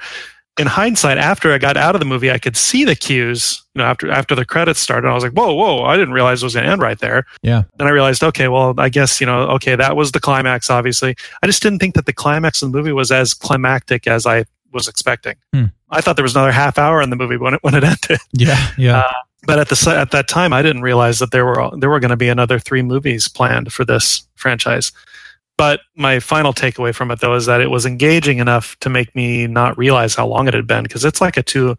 in 0.59 0.67
hindsight 0.67 1.17
after 1.17 1.53
i 1.53 1.57
got 1.57 1.78
out 1.78 1.95
of 1.95 1.99
the 1.99 2.05
movie 2.05 2.30
i 2.32 2.38
could 2.38 2.57
see 2.57 2.84
the 2.84 2.95
cues 2.95 3.63
you 3.76 3.80
know 3.80 3.86
after 3.86 4.11
after 4.11 4.36
the 4.36 4.43
credits 4.43 4.80
started 4.80 5.07
i 5.07 5.13
was 5.13 5.24
like 5.24 5.32
whoa 5.34 5.53
whoa 5.53 5.84
i 5.84 5.95
didn't 5.95 6.13
realize 6.13 6.41
it 6.41 6.45
was 6.45 6.53
going 6.55 6.65
to 6.65 6.72
end 6.72 6.82
right 6.82 6.99
there 6.99 7.24
Yeah. 7.43 7.63
then 7.78 7.88
i 7.88 7.91
realized 7.91 8.24
okay 8.24 8.47
well 8.47 8.74
i 8.78 8.89
guess 8.89 9.22
you 9.22 9.28
know 9.28 9.41
okay 9.51 9.76
that 9.76 9.95
was 9.95 10.11
the 10.11 10.19
climax 10.19 10.69
obviously 10.69 11.15
i 11.43 11.45
just 11.47 11.61
didn't 11.61 11.80
think 11.80 11.93
that 11.95 12.05
the 12.07 12.13
climax 12.13 12.61
of 12.61 12.72
the 12.72 12.78
movie 12.78 12.91
was 12.91 13.11
as 13.11 13.34
climactic 13.34 14.07
as 14.07 14.26
i 14.26 14.43
was 14.74 14.88
expecting 14.88 15.36
Hmm. 15.53 15.65
i 15.91 16.01
thought 16.01 16.15
there 16.17 16.24
was 16.24 16.36
another 16.36 16.51
half 16.51 16.78
hour 16.78 17.01
in 17.01 17.09
the 17.11 17.15
movie 17.15 17.38
when 17.38 17.53
it 17.53 17.59
when 17.63 17.76
it 17.76 17.84
ended 17.93 18.19
Yeah. 18.34 18.72
Yeah. 18.78 18.97
Uh, 18.99 19.11
but 19.44 19.60
at 19.60 19.70
the 19.70 19.94
at 19.98 20.12
that 20.12 20.28
time, 20.28 20.54
I 20.54 20.62
didn't 20.62 20.84
realize 20.84 21.20
that 21.20 21.32
there 21.32 21.46
were 21.46 21.70
there 21.78 21.89
were 21.89 22.00
going 22.00 22.10
to 22.12 22.18
be 22.18 22.30
another 22.30 22.60
three 22.60 22.82
movies 22.82 23.28
planned 23.28 23.74
for 23.74 23.84
this 23.86 24.24
franchise. 24.36 24.92
But 25.58 25.82
my 25.96 26.20
final 26.20 26.54
takeaway 26.54 26.94
from 26.94 27.12
it, 27.12 27.20
though, 27.20 27.36
is 27.36 27.46
that 27.46 27.62
it 27.62 27.70
was 27.70 27.86
engaging 27.86 28.39
enough 28.39 28.76
to 28.80 28.89
make 28.89 29.16
me 29.16 29.48
not 29.48 29.78
realize 29.78 30.16
how 30.16 30.26
long 30.28 30.48
it 30.48 30.54
had 30.54 30.66
been 30.66 30.84
because 30.84 31.06
it's 31.06 31.22
like 31.22 31.38
a 31.38 31.44
two 31.44 31.78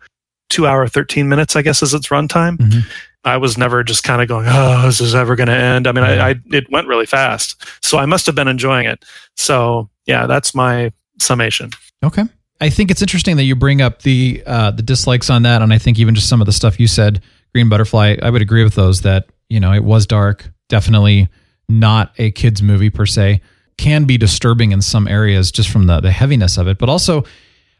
two 0.50 0.66
hour 0.66 0.86
thirteen 0.86 1.28
minutes, 1.28 1.56
I 1.56 1.62
guess, 1.62 1.82
is 1.82 1.94
its 1.94 2.08
runtime. 2.08 2.58
Mhm. 2.58 2.84
I 3.24 3.36
was 3.36 3.56
never 3.56 3.84
just 3.84 4.02
kind 4.04 4.20
of 4.20 4.28
going, 4.28 4.46
"Oh, 4.48 4.88
is 4.88 4.98
this 4.98 5.08
is 5.08 5.14
ever 5.14 5.36
going 5.36 5.48
to 5.48 5.54
end." 5.54 5.86
I 5.86 5.92
mean, 5.92 6.04
I, 6.04 6.30
I 6.30 6.34
it 6.52 6.70
went 6.70 6.88
really 6.88 7.06
fast, 7.06 7.64
so 7.84 7.98
I 7.98 8.06
must 8.06 8.26
have 8.26 8.34
been 8.34 8.48
enjoying 8.48 8.86
it. 8.86 9.04
So 9.36 9.88
yeah, 10.06 10.26
that's 10.26 10.54
my 10.54 10.92
summation. 11.18 11.70
Okay. 12.04 12.24
I 12.60 12.70
think 12.70 12.90
it's 12.92 13.02
interesting 13.02 13.36
that 13.38 13.44
you 13.44 13.56
bring 13.56 13.80
up 13.80 14.02
the 14.02 14.42
uh, 14.46 14.70
the 14.72 14.82
dislikes 14.82 15.30
on 15.30 15.42
that, 15.42 15.62
and 15.62 15.72
I 15.72 15.78
think 15.78 15.98
even 15.98 16.14
just 16.14 16.28
some 16.28 16.40
of 16.40 16.46
the 16.46 16.52
stuff 16.52 16.78
you 16.78 16.86
said, 16.86 17.20
Green 17.54 17.68
Butterfly. 17.68 18.16
I 18.22 18.30
would 18.30 18.42
agree 18.42 18.64
with 18.64 18.74
those 18.74 19.02
that 19.02 19.26
you 19.48 19.60
know 19.60 19.72
it 19.72 19.84
was 19.84 20.06
dark, 20.06 20.50
definitely 20.68 21.28
not 21.68 22.12
a 22.18 22.30
kids 22.30 22.62
movie 22.62 22.90
per 22.90 23.06
se. 23.06 23.40
Can 23.78 24.04
be 24.04 24.18
disturbing 24.18 24.72
in 24.72 24.82
some 24.82 25.08
areas 25.08 25.50
just 25.50 25.68
from 25.70 25.86
the 25.86 26.00
the 26.00 26.10
heaviness 26.10 26.56
of 26.58 26.68
it, 26.68 26.78
but 26.78 26.88
also 26.88 27.24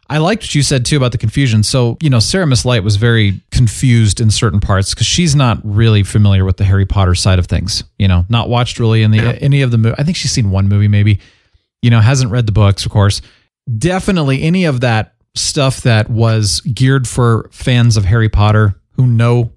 I 0.09 0.19
liked 0.19 0.43
what 0.43 0.55
you 0.55 0.63
said 0.63 0.85
too 0.85 0.97
about 0.97 1.13
the 1.13 1.19
confusion. 1.19 1.63
So 1.63 1.97
you 2.03 2.11
know, 2.11 2.19
Sarah 2.19 2.47
Miss 2.47 2.65
Light 2.65 2.83
was 2.83 2.97
very 2.97 3.41
confused 3.51 4.21
in 4.21 4.31
certain 4.31 4.61
parts 4.61 4.95
because 4.95 5.07
she's 5.07 5.35
not 5.35 5.59
really 5.65 6.03
familiar 6.03 6.45
with 6.45 6.57
the 6.57 6.65
Harry 6.65 6.87
Potter 6.87 7.15
side 7.15 7.39
of 7.39 7.47
things. 7.47 7.85
You 7.99 8.09
know, 8.09 8.27
not 8.29 8.49
watched 8.49 8.79
really 8.79 9.03
in 9.03 9.11
the 9.11 9.19
Yeah. 9.19 9.33
any 9.41 9.63
of 9.63 9.71
the. 9.71 9.79
mo- 9.79 9.95
I 9.99 10.03
think 10.03 10.17
she's 10.17 10.33
seen 10.33 10.51
one 10.51 10.69
movie 10.69 10.89
maybe. 10.89 11.21
You 11.83 11.91
know, 11.91 12.01
hasn't 12.01 12.31
read 12.31 12.47
the 12.47 12.53
books, 12.53 12.85
of 12.85 12.93
course 12.93 13.21
definitely 13.79 14.43
any 14.43 14.65
of 14.65 14.81
that 14.81 15.15
stuff 15.37 15.83
that 15.83 16.11
was 16.11 16.61
geared 16.63 17.07
for 17.07 17.49
fans 17.53 17.97
of 17.97 18.05
Harry 18.05 18.29
Potter 18.29 18.75
who 18.97 19.07
know. 19.07 19.53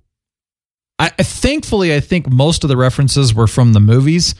I, 0.99 1.11
I 1.19 1.23
thankfully, 1.23 1.93
I 1.93 1.99
think 1.99 2.29
most 2.29 2.63
of 2.63 2.67
the 2.69 2.77
references 2.77 3.33
were 3.33 3.47
from 3.47 3.73
the 3.73 3.79
movies, 3.79 4.35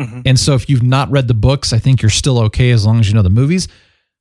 Mhm. 0.00 0.22
and 0.26 0.38
so 0.38 0.54
if 0.54 0.68
you've 0.70 0.82
not 0.82 1.10
read 1.10 1.28
the 1.28 1.34
books, 1.34 1.72
I 1.72 1.78
think 1.78 2.00
you're 2.02 2.10
still 2.10 2.38
okay 2.44 2.70
as 2.70 2.86
long 2.86 3.00
as 3.00 3.08
you 3.08 3.14
know 3.14 3.22
the 3.22 3.30
movies. 3.30 3.68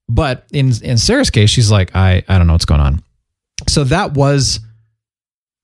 But 0.09 0.45
in 0.51 0.73
in 0.83 0.97
Sarah's 0.97 1.29
case, 1.29 1.49
she's 1.49 1.69
like, 1.71 1.95
I 1.95 2.23
I 2.27 2.37
don't 2.37 2.47
know 2.47 2.53
what's 2.53 2.65
going 2.65 2.81
on. 2.81 3.01
So 3.67 3.83
that 3.85 4.13
was 4.13 4.59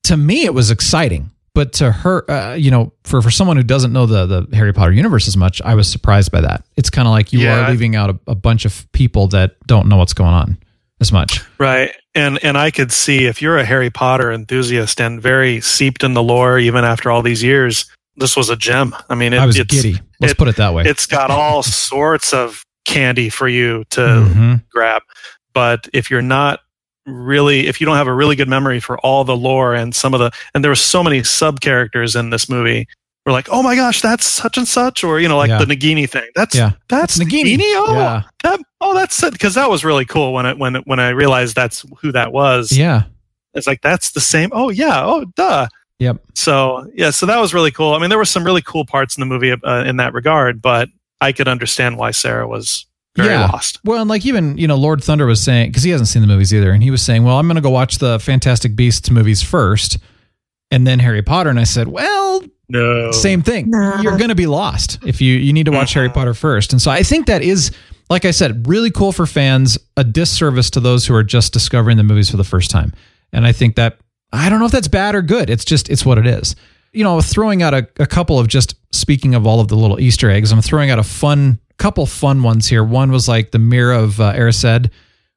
to 0.04 0.16
me, 0.18 0.46
it 0.46 0.54
was 0.54 0.70
exciting. 0.72 1.32
But 1.56 1.72
to 1.74 1.90
her, 1.90 2.30
uh, 2.30 2.54
you 2.56 2.70
know, 2.70 2.92
for, 3.06 3.22
for 3.22 3.32
someone 3.32 3.56
who 3.56 3.64
doesn't 3.64 3.94
know 3.94 4.06
the, 4.06 4.46
the 4.46 4.56
Harry 4.58 4.74
Potter 4.74 4.92
universe 4.92 5.28
as 5.30 5.38
much, 5.38 5.62
I 5.62 5.74
was 5.76 5.88
surprised 5.90 6.30
by 6.30 6.42
that. 6.42 6.66
It's 6.76 6.90
kind 6.90 7.08
of 7.08 7.14
like 7.14 7.32
you 7.32 7.40
Yeah, 7.40 7.66
are 7.68 7.72
leaving 7.72 7.96
out 7.96 8.10
a, 8.10 8.20
a 8.28 8.36
bunch 8.36 8.66
of 8.66 8.86
people 8.92 9.28
that 9.30 9.56
don't 9.66 9.88
know 9.88 9.96
what's 9.96 10.12
going 10.14 10.34
on 10.34 10.58
as 11.00 11.14
much. 11.14 11.40
Right. 11.58 11.92
And 12.16 12.42
and 12.44 12.58
I 12.58 12.72
could 12.72 12.92
see 12.92 13.26
if 13.26 13.42
you're 13.42 13.58
a 13.58 13.66
Harry 13.66 13.90
Potter 13.90 14.32
enthusiast 14.32 15.02
and 15.02 15.22
very 15.22 15.60
seeped 15.62 16.04
in 16.04 16.14
the 16.14 16.24
lore 16.24 16.58
even 16.58 16.84
after 16.86 17.12
all 17.12 17.22
these 17.22 17.44
years, 17.44 17.86
this 18.16 18.38
was 18.38 18.50
a 18.50 18.56
gem. 18.56 18.96
I 19.10 19.16
mean, 19.16 19.34
it, 19.34 19.38
I 19.40 19.46
was 19.46 19.60
it's, 19.60 19.74
giddy. 19.74 20.00
Let's 20.22 20.32
it- 20.34 20.38
put 20.38 20.48
it 20.48 20.56
that 20.56 20.74
way. 20.74 20.84
It's 20.86 21.06
got 21.06 21.30
all 21.30 21.62
sorts 21.92 22.34
of 22.34 22.64
candy 22.86 23.30
for 23.30 23.48
you 23.48 23.84
to 23.92 24.00
Mhm. 24.02 24.64
grab. 24.72 25.02
But 25.54 25.90
if 25.94 26.10
you're 26.10 26.22
not 26.22 26.62
really 27.06 27.68
if 27.68 27.80
you 27.80 27.86
don't 27.86 27.98
have 27.98 28.08
a 28.08 28.14
really 28.14 28.36
good 28.36 28.48
memory 28.50 28.80
for 28.80 28.98
all 29.00 29.24
the 29.24 29.36
lore 29.36 29.76
and 29.76 29.94
some 29.94 30.14
of 30.16 30.20
the 30.20 30.32
and 30.56 30.64
there 30.64 30.72
were 30.72 30.76
so 30.76 31.04
many 31.04 31.22
sub 31.24 31.60
characters 31.62 32.16
in 32.16 32.32
this 32.32 32.50
movie 32.50 32.88
we're 33.26 33.32
like 33.32 33.48
oh 33.52 33.64
my 33.64 33.76
gosh 33.76 34.02
that's 34.02 34.26
such 34.26 34.58
and 34.58 34.68
such 34.68 35.04
or 35.04 35.20
you 35.20 35.28
know 35.28 35.38
like 35.38 35.50
Yeah. 35.50 35.64
the 35.64 35.66
nagini 35.76 36.10
thing 36.10 36.30
that's 36.36 36.56
Yeah. 36.56 36.72
that's 36.90 37.20
It's 37.20 37.26
Nagini. 37.30 37.56
nagini, 37.58 37.74
oh 37.76 37.94
Yeah. 37.96 38.24
that 38.44 38.60
oh 38.82 38.94
that's 38.94 39.22
it 39.24 39.34
because 39.34 39.56
that 39.56 39.70
was 39.70 39.84
really 39.84 40.06
cool 40.06 40.34
when 40.34 40.46
it 40.46 40.58
when 40.60 40.76
it, 40.78 40.84
when 40.86 41.00
i 41.00 41.10
realized 41.10 41.56
that's 41.56 41.84
who 42.02 42.12
that 42.12 42.32
was 42.32 42.72
Yeah. 42.72 43.04
it's 43.54 43.68
like 43.68 43.82
that's 43.82 44.12
the 44.12 44.22
same 44.22 44.50
oh 44.54 44.70
yeah 44.70 45.04
oh 45.04 45.26
duh 45.36 45.68
Yep. 46.00 46.18
so 46.36 46.86
yeah 46.94 47.10
so 47.10 47.26
that 47.26 47.40
was 47.40 47.54
really 47.54 47.72
cool 47.72 47.94
i 47.94 48.00
mean 48.00 48.10
there 48.10 48.18
were 48.20 48.26
some 48.26 48.44
really 48.44 48.62
cool 48.62 48.86
parts 48.86 49.16
in 49.18 49.22
the 49.22 49.26
movie 49.26 49.52
uh, 49.52 49.84
in 49.86 49.98
that 49.98 50.14
regard 50.14 50.62
but 50.62 50.90
i 51.22 51.32
could 51.32 51.48
understand 51.48 51.98
why 51.98 52.12
sarah 52.12 52.48
was 52.48 52.86
very 53.16 53.30
Yeah. 53.30 53.46
lost 53.48 53.80
Well, 53.86 54.02
and 54.02 54.10
like 54.10 54.26
even, 54.26 54.58
you 54.58 54.68
know, 54.68 54.76
Lord 54.76 55.02
Thunder 55.02 55.26
was 55.26 55.42
saying, 55.42 55.70
because 55.70 55.84
he 55.84 55.90
hasn't 55.92 56.10
seen 56.10 56.22
the 56.22 56.28
movies 56.28 56.54
either, 56.54 56.72
and 56.72 56.84
he 56.84 56.92
was 56.92 57.02
saying, 57.02 57.24
well, 57.24 57.40
I'm 57.40 57.48
going 57.48 57.56
to 57.56 57.62
go 57.62 57.70
watch 57.70 58.00
the 58.00 58.20
Fantastic 58.20 58.76
Beasts 58.76 59.10
movies 59.10 59.42
first 59.42 60.00
and 60.70 60.86
then 60.86 61.00
Harry 61.00 61.22
Potter. 61.22 61.50
And 61.50 61.58
I 61.58 61.64
said, 61.64 61.88
well, 61.88 62.44
no 62.70 63.12
same 63.12 63.42
thing. 63.42 63.70
Nah. 63.70 64.02
You're 64.02 64.18
going 64.18 64.30
to 64.30 64.36
be 64.36 64.48
lost 64.48 65.00
if 65.06 65.22
you 65.22 65.36
you 65.36 65.54
need 65.54 65.66
to 65.66 65.72
watch 65.72 65.94
Harry 65.94 66.10
Potter 66.10 66.34
first. 66.34 66.74
And 66.74 66.82
so 66.82 66.92
I 66.92 67.04
think 67.04 67.28
that 67.28 67.42
is 67.42 67.72
like 68.10 68.26
I 68.26 68.32
said, 68.32 68.68
really 68.68 68.92
cool 68.92 69.12
for 69.12 69.26
fans, 69.26 69.78
a 69.98 70.04
disservice 70.04 70.70
to 70.72 70.80
those 70.80 71.06
who 71.06 71.16
are 71.16 71.24
just 71.24 71.54
discovering 71.54 71.98
the 71.98 72.04
movies 72.04 72.30
for 72.30 72.38
the 72.38 72.44
first 72.44 72.70
time. 72.70 72.94
And 73.34 73.46
I 73.46 73.52
think 73.52 73.76
that 73.76 73.98
I 74.32 74.50
don't 74.50 74.60
know 74.60 74.66
if 74.66 74.72
that's 74.72 74.88
bad 74.88 75.16
or 75.16 75.22
good. 75.22 75.50
It's 75.50 75.66
just 75.66 75.90
it's 75.90 76.06
what 76.06 76.18
it 76.18 76.28
is. 76.28 76.56
You 76.94 77.04
know, 77.04 77.20
throwing 77.22 77.62
out 77.62 77.74
a, 77.74 77.88
a 78.00 78.06
couple 78.06 78.40
of 78.40 78.48
just 78.48 78.76
speaking 78.94 79.36
of 79.36 79.46
all 79.46 79.60
of 79.60 79.68
the 79.68 79.76
little 79.76 80.00
Easter 80.00 80.30
eggs, 80.30 80.52
I'm 80.52 80.62
throwing 80.62 80.90
out 80.90 81.00
a 81.00 81.04
fun 81.04 81.60
couple 81.78 82.06
fun 82.06 82.42
ones 82.44 82.68
here. 82.68 82.84
One 82.84 83.12
was 83.12 83.28
like 83.28 83.52
the 83.52 83.60
Mirror 83.60 83.94
of 83.94 84.22
uh, 84.22 84.34
Erised, 84.34 84.90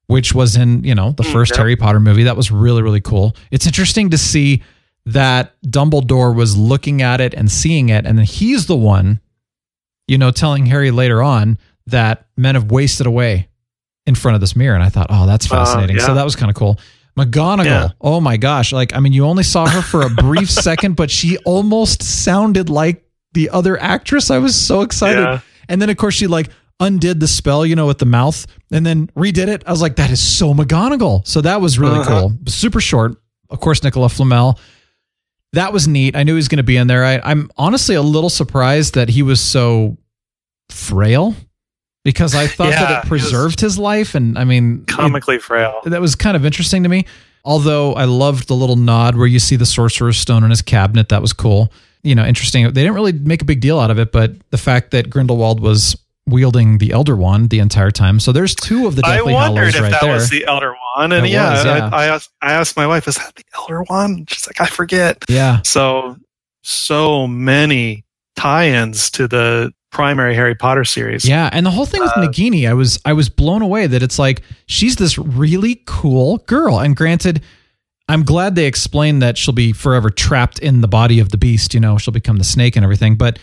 which 0.06 0.34
was 0.34 0.56
in, 0.56 0.84
you 0.84 0.94
know, 0.94 1.12
the 1.12 1.24
first 1.24 1.52
yep. 1.52 1.58
Harry 1.58 1.76
Potter 1.76 2.00
movie. 2.00 2.24
That 2.24 2.36
was 2.36 2.50
really, 2.50 2.82
really 2.82 3.00
cool. 3.00 3.34
It's 3.50 3.66
interesting 3.66 4.10
to 4.10 4.18
see 4.18 4.62
that 5.12 5.60
Dumbledore 5.62 6.34
was 6.34 6.56
looking 6.56 7.02
at 7.02 7.20
it 7.20 7.34
and 7.34 7.50
seeing 7.50 7.88
it, 7.88 8.06
and 8.06 8.18
then 8.18 8.24
he's 8.26 8.66
the 8.66 8.76
one, 8.76 9.20
you 10.06 10.18
know, 10.18 10.30
telling 10.30 10.66
Harry 10.66 10.90
later 10.90 11.22
on 11.22 11.58
that 11.86 12.26
men 12.36 12.54
have 12.54 12.70
wasted 12.70 13.06
away 13.06 13.48
in 14.06 14.14
front 14.14 14.34
of 14.34 14.40
this 14.40 14.54
mirror. 14.56 14.74
And 14.74 14.84
I 14.84 14.88
thought, 14.88 15.06
oh, 15.10 15.26
that's 15.26 15.46
fascinating. 15.46 15.96
yeah. 15.96 16.06
So 16.06 16.14
that 16.14 16.24
was 16.24 16.36
kind 16.36 16.50
of 16.50 16.56
cool. 16.56 16.78
McGonagall, 17.18 17.64
Yeah. 17.64 17.88
oh 18.00 18.20
my 18.20 18.36
gosh. 18.36 18.72
Like, 18.72 18.94
I 18.94 19.00
mean, 19.00 19.12
you 19.12 19.24
only 19.24 19.42
saw 19.42 19.66
her 19.66 19.82
for 19.82 20.02
a 20.02 20.10
brief 20.10 20.50
second, 20.68 20.94
but 20.96 21.10
she 21.10 21.36
almost 21.38 22.02
sounded 22.02 22.70
like 22.70 23.04
the 23.32 23.50
other 23.50 23.80
actress. 23.80 24.30
I 24.30 24.38
was 24.38 24.54
so 24.54 24.82
excited. 24.82 25.20
Yeah. 25.22 25.40
And 25.68 25.82
then, 25.82 25.90
of 25.90 25.96
course, 25.96 26.14
she 26.14 26.26
like 26.26 26.48
undid 26.80 27.18
the 27.20 27.26
spell, 27.28 27.66
you 27.66 27.74
know, 27.74 27.86
with 27.86 27.98
the 27.98 28.06
mouth 28.06 28.46
and 28.70 28.86
then 28.86 29.08
redid 29.16 29.48
it. 29.48 29.62
I 29.66 29.70
was 29.72 29.82
like, 29.82 29.96
that 29.96 30.10
is 30.10 30.20
so 30.20 30.54
McGonagall. 30.54 31.26
So 31.26 31.40
that 31.40 31.60
was 31.60 31.78
really 31.78 31.98
Uh-huh. 31.98 32.20
cool. 32.28 32.32
Super 32.46 32.80
short. 32.80 33.20
Of 33.50 33.60
course, 33.60 33.82
Nicolas 33.82 34.12
Flamel. 34.16 34.58
That 35.54 35.72
was 35.72 35.88
neat. 35.88 36.14
I 36.14 36.24
knew 36.24 36.32
he 36.32 36.36
was 36.36 36.48
going 36.48 36.58
to 36.58 36.62
be 36.62 36.76
in 36.76 36.86
there. 36.88 37.04
I, 37.04 37.20
I'm 37.24 37.50
honestly 37.56 37.94
a 37.94 38.02
little 38.02 38.30
surprised 38.30 38.94
that 38.94 39.08
he 39.08 39.22
was 39.22 39.40
so 39.40 39.96
frail 40.70 41.34
because 42.04 42.34
I 42.34 42.46
thought 42.46 42.70
Yeah, 42.70 42.84
that 42.84 43.04
it 43.04 43.08
preserved 43.08 43.60
his 43.60 43.78
life. 43.78 44.14
And 44.14 44.38
I 44.38 44.44
mean, 44.44 44.80
it- 44.82 44.86
comically 44.88 45.38
frail 45.38 45.80
that 45.84 46.00
was 46.00 46.14
kind 46.14 46.36
of 46.36 46.44
interesting 46.44 46.82
to 46.82 46.88
me. 46.88 47.06
Although 47.44 47.94
I 47.94 48.04
loved 48.04 48.48
the 48.48 48.54
little 48.54 48.76
nod 48.76 49.16
where 49.16 49.26
you 49.26 49.38
see 49.38 49.56
the 49.56 49.64
sorcerer's 49.64 50.18
stone 50.18 50.44
in 50.44 50.50
his 50.50 50.60
cabinet. 50.60 51.08
That 51.08 51.22
was 51.22 51.32
cool. 51.32 51.72
You 52.02 52.14
know, 52.14 52.24
interesting. 52.24 52.64
They 52.64 52.70
didn't 52.82 52.94
really 52.94 53.12
make 53.12 53.40
a 53.42 53.44
big 53.46 53.60
deal 53.60 53.78
out 53.80 53.90
of 53.90 53.98
it, 53.98 54.12
but 54.12 54.32
the 54.50 54.58
fact 54.58 54.90
that 54.90 55.08
Grindelwald 55.08 55.60
was 55.60 55.96
wielding 56.28 56.78
the 56.78 56.92
Elder 56.92 57.16
Wand 57.16 57.50
the 57.50 57.58
entire 57.58 57.90
time. 57.90 58.20
So 58.20 58.32
there's 58.32 58.54
two 58.54 58.86
of 58.86 58.96
the 58.96 59.02
Deathly 59.02 59.32
I 59.34 59.48
wondered 59.48 59.74
if 59.74 59.80
right 59.80 59.90
that 59.90 60.00
there. 60.02 60.12
was 60.14 60.30
the 60.30 60.44
Elder 60.46 60.74
Wand, 60.96 61.12
and 61.12 61.26
yeah, 61.28 61.54
was, 61.54 61.64
yeah. 61.64 61.90
I, 61.92 62.04
I 62.04 62.06
asked, 62.06 62.30
I 62.42 62.52
asked 62.52 62.76
my 62.76 62.86
wife, 62.86 63.08
"Is 63.08 63.16
that 63.16 63.34
the 63.34 63.44
Elder 63.56 63.82
Wand?" 63.90 64.28
She's 64.30 64.46
like, 64.46 64.60
"I 64.60 64.66
forget." 64.66 65.24
yeah. 65.28 65.60
So, 65.64 66.16
so 66.62 67.26
many 67.26 68.04
tie-ins 68.36 69.10
to 69.12 69.26
the 69.28 69.72
primary 69.90 70.34
Harry 70.34 70.54
Potter 70.54 70.84
series. 70.84 71.24
Yeah, 71.24 71.48
and 71.52 71.64
the 71.64 71.70
whole 71.70 71.86
thing 71.86 72.02
with 72.02 72.12
Uh, 72.16 72.26
Nagini, 72.26 72.68
I 72.68 72.74
was 72.74 73.00
I 73.04 73.12
was 73.14 73.28
blown 73.28 73.62
away 73.62 73.86
that 73.86 74.02
it's 74.02 74.18
like 74.18 74.42
she's 74.66 74.96
this 74.96 75.18
really 75.18 75.82
cool 75.86 76.38
girl. 76.46 76.78
And 76.78 76.94
granted, 76.94 77.42
I'm 78.08 78.22
glad 78.22 78.54
they 78.54 78.66
explained 78.66 79.22
that 79.22 79.38
she'll 79.38 79.54
be 79.54 79.72
forever 79.72 80.10
trapped 80.10 80.58
in 80.58 80.82
the 80.82 80.88
body 80.88 81.20
of 81.20 81.30
the 81.30 81.38
beast. 81.38 81.74
You 81.74 81.80
know, 81.80 81.98
she'll 81.98 82.12
become 82.12 82.36
the 82.36 82.44
snake 82.44 82.76
and 82.76 82.84
everything. 82.84 83.16
But 83.16 83.38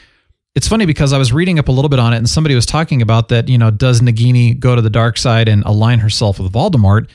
it's 0.55 0.67
funny 0.67 0.85
because 0.85 1.13
I 1.13 1.17
was 1.17 1.33
reading 1.33 1.59
up 1.59 1.67
a 1.67 1.71
little 1.71 1.89
bit 1.89 1.99
on 1.99 2.13
it, 2.13 2.17
and 2.17 2.29
somebody 2.29 2.55
was 2.55 2.65
talking 2.65 3.01
about 3.01 3.29
that. 3.29 3.49
You 3.49 3.57
know, 3.57 3.71
does 3.71 4.01
Nagini 4.01 4.57
go 4.57 4.75
to 4.75 4.81
the 4.81 4.89
dark 4.89 5.17
side 5.17 5.47
and 5.47 5.63
align 5.65 5.99
herself 5.99 6.39
with 6.39 6.51
Voldemort? 6.51 7.09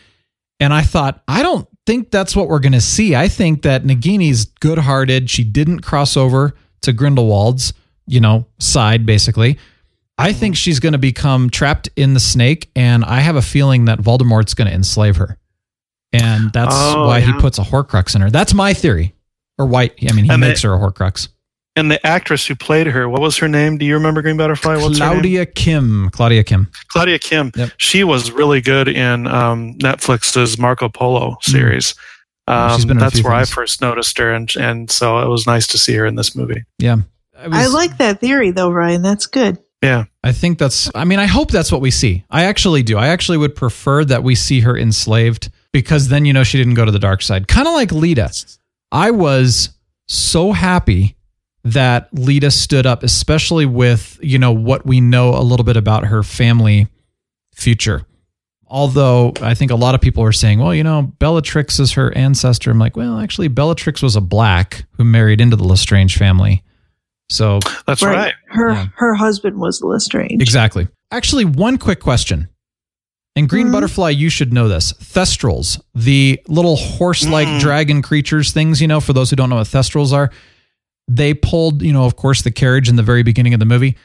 And 0.61 0.75
I 0.75 0.83
thought, 0.83 1.23
I 1.27 1.43
don't 1.43 1.67
think 1.87 2.11
that's 2.11 2.37
what 2.37 2.49
we're 2.49 2.61
going 2.61 2.73
to 2.73 2.83
see. 2.83 3.17
I 3.17 3.29
think 3.29 3.63
that 3.63 3.85
Nagini's 3.85 4.45
good-hearted. 4.45 5.31
She 5.31 5.43
didn't 5.43 5.81
cross 5.81 6.17
over 6.19 6.55
to 6.83 6.93
Grindelwald's, 6.93 7.73
you 8.07 8.21
know, 8.21 8.47
side 8.59 9.07
basically. 9.07 9.59
I 10.19 10.31
mm-hmm. 10.31 10.39
think 10.39 10.57
she's 10.57 10.79
going 10.81 10.93
to 10.93 10.99
become 10.99 11.49
trapped 11.49 11.89
in 11.97 12.13
the 12.13 12.21
snake, 12.21 12.71
and 12.77 13.05
I 13.07 13.21
have 13.21 13.37
a 13.37 13.43
feeling 13.43 13.87
that 13.87 14.01
Voldemort's 14.01 14.53
going 14.53 14.69
to 14.69 14.75
enslave 14.75 15.17
her, 15.17 15.39
and 16.13 16.53
that's 16.53 16.75
Oh, 16.77 17.07
why 17.07 17.21
he 17.21 17.33
puts 17.35 17.59
a 17.59 17.63
Horcrux 17.63 18.15
in 18.15 18.21
her. 18.21 18.31
That's 18.31 18.53
my 18.53 18.75
theory, 18.75 19.15
or 19.59 19.65
why? 19.65 19.85
I 20.07 20.13
mean, 20.13 20.27
he 20.27 20.31
And 20.31 20.41
makes 20.43 20.61
they- 20.61 20.69
her 20.69 20.75
a 20.75 20.79
Horcrux. 20.79 21.29
And 21.77 21.91
the 21.91 22.05
actress 22.05 22.47
who 22.47 22.57
played 22.57 22.89
her, 22.89 23.09
what 23.09 23.21
was 23.21 23.37
her 23.39 23.49
name? 23.49 23.79
Do 23.79 23.87
you 23.87 23.95
remember 23.95 24.23
Green 24.23 24.37
Butterfly? 24.37 24.77
What's 24.77 24.99
her 24.99 25.05
name? 25.07 25.13
Claudia 25.15 25.47
Kim. 25.47 26.11
Claudia 26.11 26.43
Kim. 26.43 26.69
Claudia 26.89 27.19
Kim. 27.19 27.53
Yep. 27.55 27.71
She 27.77 28.03
was 28.05 28.33
really 28.33 28.61
good 28.61 28.89
in 28.89 29.27
um, 29.29 29.75
Netflix's 29.75 30.59
Marco 30.59 30.89
Polo 30.89 31.37
series. 31.43 31.95
Yeah, 32.49 32.73
Um, 32.75 32.83
been 32.89 32.99
that's 32.99 33.23
where 33.23 33.37
things. 33.39 33.51
I 33.51 33.55
first 33.55 33.81
noticed 33.81 34.19
her, 34.19 34.33
and 34.33 34.53
and 34.57 34.91
so 34.91 35.21
it 35.21 35.29
was 35.29 35.47
nice 35.47 35.69
to 35.69 35.79
see 35.79 35.95
her 35.95 36.05
in 36.07 36.17
this 36.17 36.35
movie. 36.35 36.65
Yeah, 36.79 36.97
I 37.39 37.47
was- 37.47 37.73
like 37.73 37.99
that 37.99 38.21
theory 38.21 38.51
though, 38.51 38.71
Ryan. 38.73 39.03
That's 39.03 39.27
good. 39.27 39.59
Yeah, 39.83 40.05
I 40.25 40.33
think 40.33 40.59
that's, 40.59 40.91
I 40.95 41.05
mean, 41.05 41.19
I 41.21 41.25
hope 41.27 41.51
that's 41.51 41.73
what 41.73 41.81
we 41.81 41.91
see. 41.91 42.25
I 42.29 42.45
actually 42.45 42.83
do. 42.83 42.99
I 42.99 43.07
actually 43.09 43.39
would 43.39 43.55
prefer 43.55 44.05
that 44.05 44.23
we 44.23 44.35
see 44.35 44.61
her 44.61 44.77
enslaved 44.77 45.51
because 45.73 46.09
then, 46.09 46.27
you 46.27 46.33
know, 46.35 46.43
she 46.43 46.59
didn't 46.59 46.75
go 46.75 46.85
to 46.85 46.91
the 46.93 46.99
dark 46.99 47.23
side. 47.23 47.49
Kind 47.49 47.67
of 47.67 47.73
like 47.73 47.91
Leta. 47.91 48.31
I 48.93 49.11
was 49.13 49.71
so 50.07 50.53
happy 50.53 51.17
that 51.65 52.09
Leta 52.13 52.51
stood 52.51 52.87
up, 52.87 53.03
especially 53.03 53.67
with, 53.67 54.19
you 54.23 54.39
know, 54.39 54.53
what 54.53 54.87
we 54.87 55.01
know 55.01 55.35
a 55.35 55.43
little 55.43 55.65
bit 55.65 55.77
about 55.77 56.07
her 56.07 56.23
family 56.23 56.89
future. 57.55 58.07
Although 58.67 59.33
I 59.43 59.55
think 59.55 59.71
a 59.73 59.77
lot 59.77 59.95
of 59.97 60.01
people 60.01 60.23
are 60.23 60.33
saying, 60.33 60.61
well, 60.61 60.75
you 60.75 60.85
know, 60.85 61.03
Bellatrix 61.19 61.81
is 61.81 61.93
her 61.93 62.17
ancestor. 62.17 62.71
I'm 62.71 62.79
like, 62.79 62.97
well, 62.97 63.19
actually, 63.19 63.49
Bellatrix 63.49 64.01
was 64.01 64.15
a 64.17 64.21
Black 64.21 64.85
who 64.93 65.05
married 65.05 65.41
into 65.41 65.57
the 65.57 65.65
Lestrange 65.65 66.17
family. 66.17 66.63
So 67.29 67.59
that's 67.87 68.03
right. 68.03 68.33
Her 68.49 68.73
Yeah. 68.73 68.87
her 68.97 69.15
husband 69.15 69.57
was 69.59 69.83
Lestrange. 69.83 70.41
Exactly. 70.41 70.89
Actually, 71.11 71.45
one 71.45 71.79
quick 71.79 72.01
question. 72.01 72.49
And 73.37 73.49
Green 73.49 73.69
Mhm. 73.69 73.73
Butterfly, 73.73 74.11
you 74.11 74.29
should 74.29 74.53
know 74.53 74.69
this. 74.69 74.93
Thestrals, 74.95 75.81
the 75.95 76.41
little 76.49 76.77
horse 76.77 77.27
like 77.27 77.47
Mm. 77.47 77.61
dragon 77.61 78.03
creatures, 78.03 78.51
things, 78.53 78.81
you 78.81 78.89
know, 78.89 79.01
for 79.01 79.13
those 79.13 79.31
who 79.31 79.37
don't 79.37 79.51
know 79.51 79.57
what 79.57 79.69
Thestrals 79.69 80.13
are, 80.13 80.31
they 81.11 81.35
pulled, 81.35 81.83
you 81.83 81.93
know, 81.93 82.05
of 82.05 82.15
course, 82.15 82.43
the 82.43 82.53
carriage 82.53 82.89
in 82.89 82.95
the 82.95 83.03
very 83.03 83.25
beginning 83.25 83.53
of 83.53 83.59
the 83.61 83.67
movie. 83.67 83.97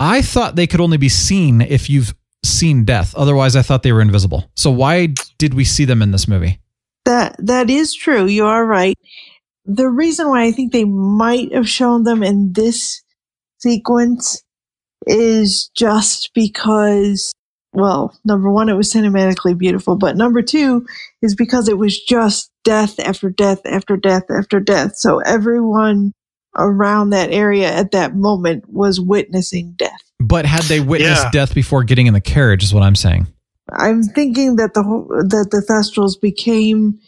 I 0.00 0.22
thought 0.22 0.56
they 0.56 0.66
could 0.66 0.80
only 0.80 0.96
be 0.96 1.10
seen 1.10 1.60
if 1.60 1.90
you've 1.90 2.14
seen 2.42 2.84
death. 2.84 3.14
Otherwise, 3.14 3.54
I 3.54 3.62
thought 3.62 3.82
they 3.82 3.92
were 3.92 4.00
invisible. 4.00 4.50
So 4.56 4.70
why 4.70 5.08
did 5.38 5.52
we 5.52 5.64
see 5.64 5.84
them 5.84 6.00
in 6.00 6.10
this 6.10 6.26
movie? 6.26 6.60
That 7.04 7.36
that 7.38 7.68
is 7.68 7.94
true. 7.94 8.24
You 8.26 8.46
are 8.46 8.64
right. 8.64 8.96
The 9.66 9.88
reason 9.88 10.28
why 10.28 10.44
I 10.44 10.52
think 10.52 10.72
they 10.72 10.84
might 10.84 11.52
have 11.52 11.68
shown 11.68 12.04
them 12.04 12.22
in 12.22 12.54
this 12.54 13.02
sequence 13.58 14.42
is 15.06 15.70
just 15.76 16.30
because 16.34 17.32
well, 17.74 18.16
number 18.24 18.50
one, 18.50 18.68
it 18.68 18.74
was 18.74 18.92
cinematically 18.92 19.58
beautiful, 19.58 19.96
but 19.96 20.16
number 20.16 20.42
two 20.42 20.86
is 21.20 21.34
because 21.34 21.68
it 21.68 21.76
was 21.76 22.00
just 22.00 22.50
death 22.62 22.98
after 23.00 23.28
death 23.28 23.60
after 23.66 23.96
death 23.96 24.24
after 24.30 24.60
death. 24.60 24.92
So 24.96 25.18
everyone 25.18 26.12
around 26.56 27.10
that 27.10 27.30
area 27.32 27.72
at 27.72 27.90
that 27.92 28.14
moment 28.14 28.64
was 28.68 29.00
witnessing 29.00 29.74
death. 29.76 30.00
But 30.20 30.46
had 30.46 30.62
they 30.64 30.80
witnessed 30.80 31.24
Yeah. 31.24 31.30
death 31.30 31.54
before 31.54 31.84
getting 31.84 32.06
in 32.06 32.14
the 32.14 32.20
carriage, 32.20 32.62
is 32.62 32.72
what 32.72 32.82
I'm 32.82 32.94
saying. 32.96 33.26
I'm 33.72 34.02
thinking 34.02 34.56
that 34.56 34.74
the 34.74 34.82
whole, 34.82 35.06
that 35.08 35.48
the 35.50 35.64
Thestrals 35.68 36.20
became 36.20 36.98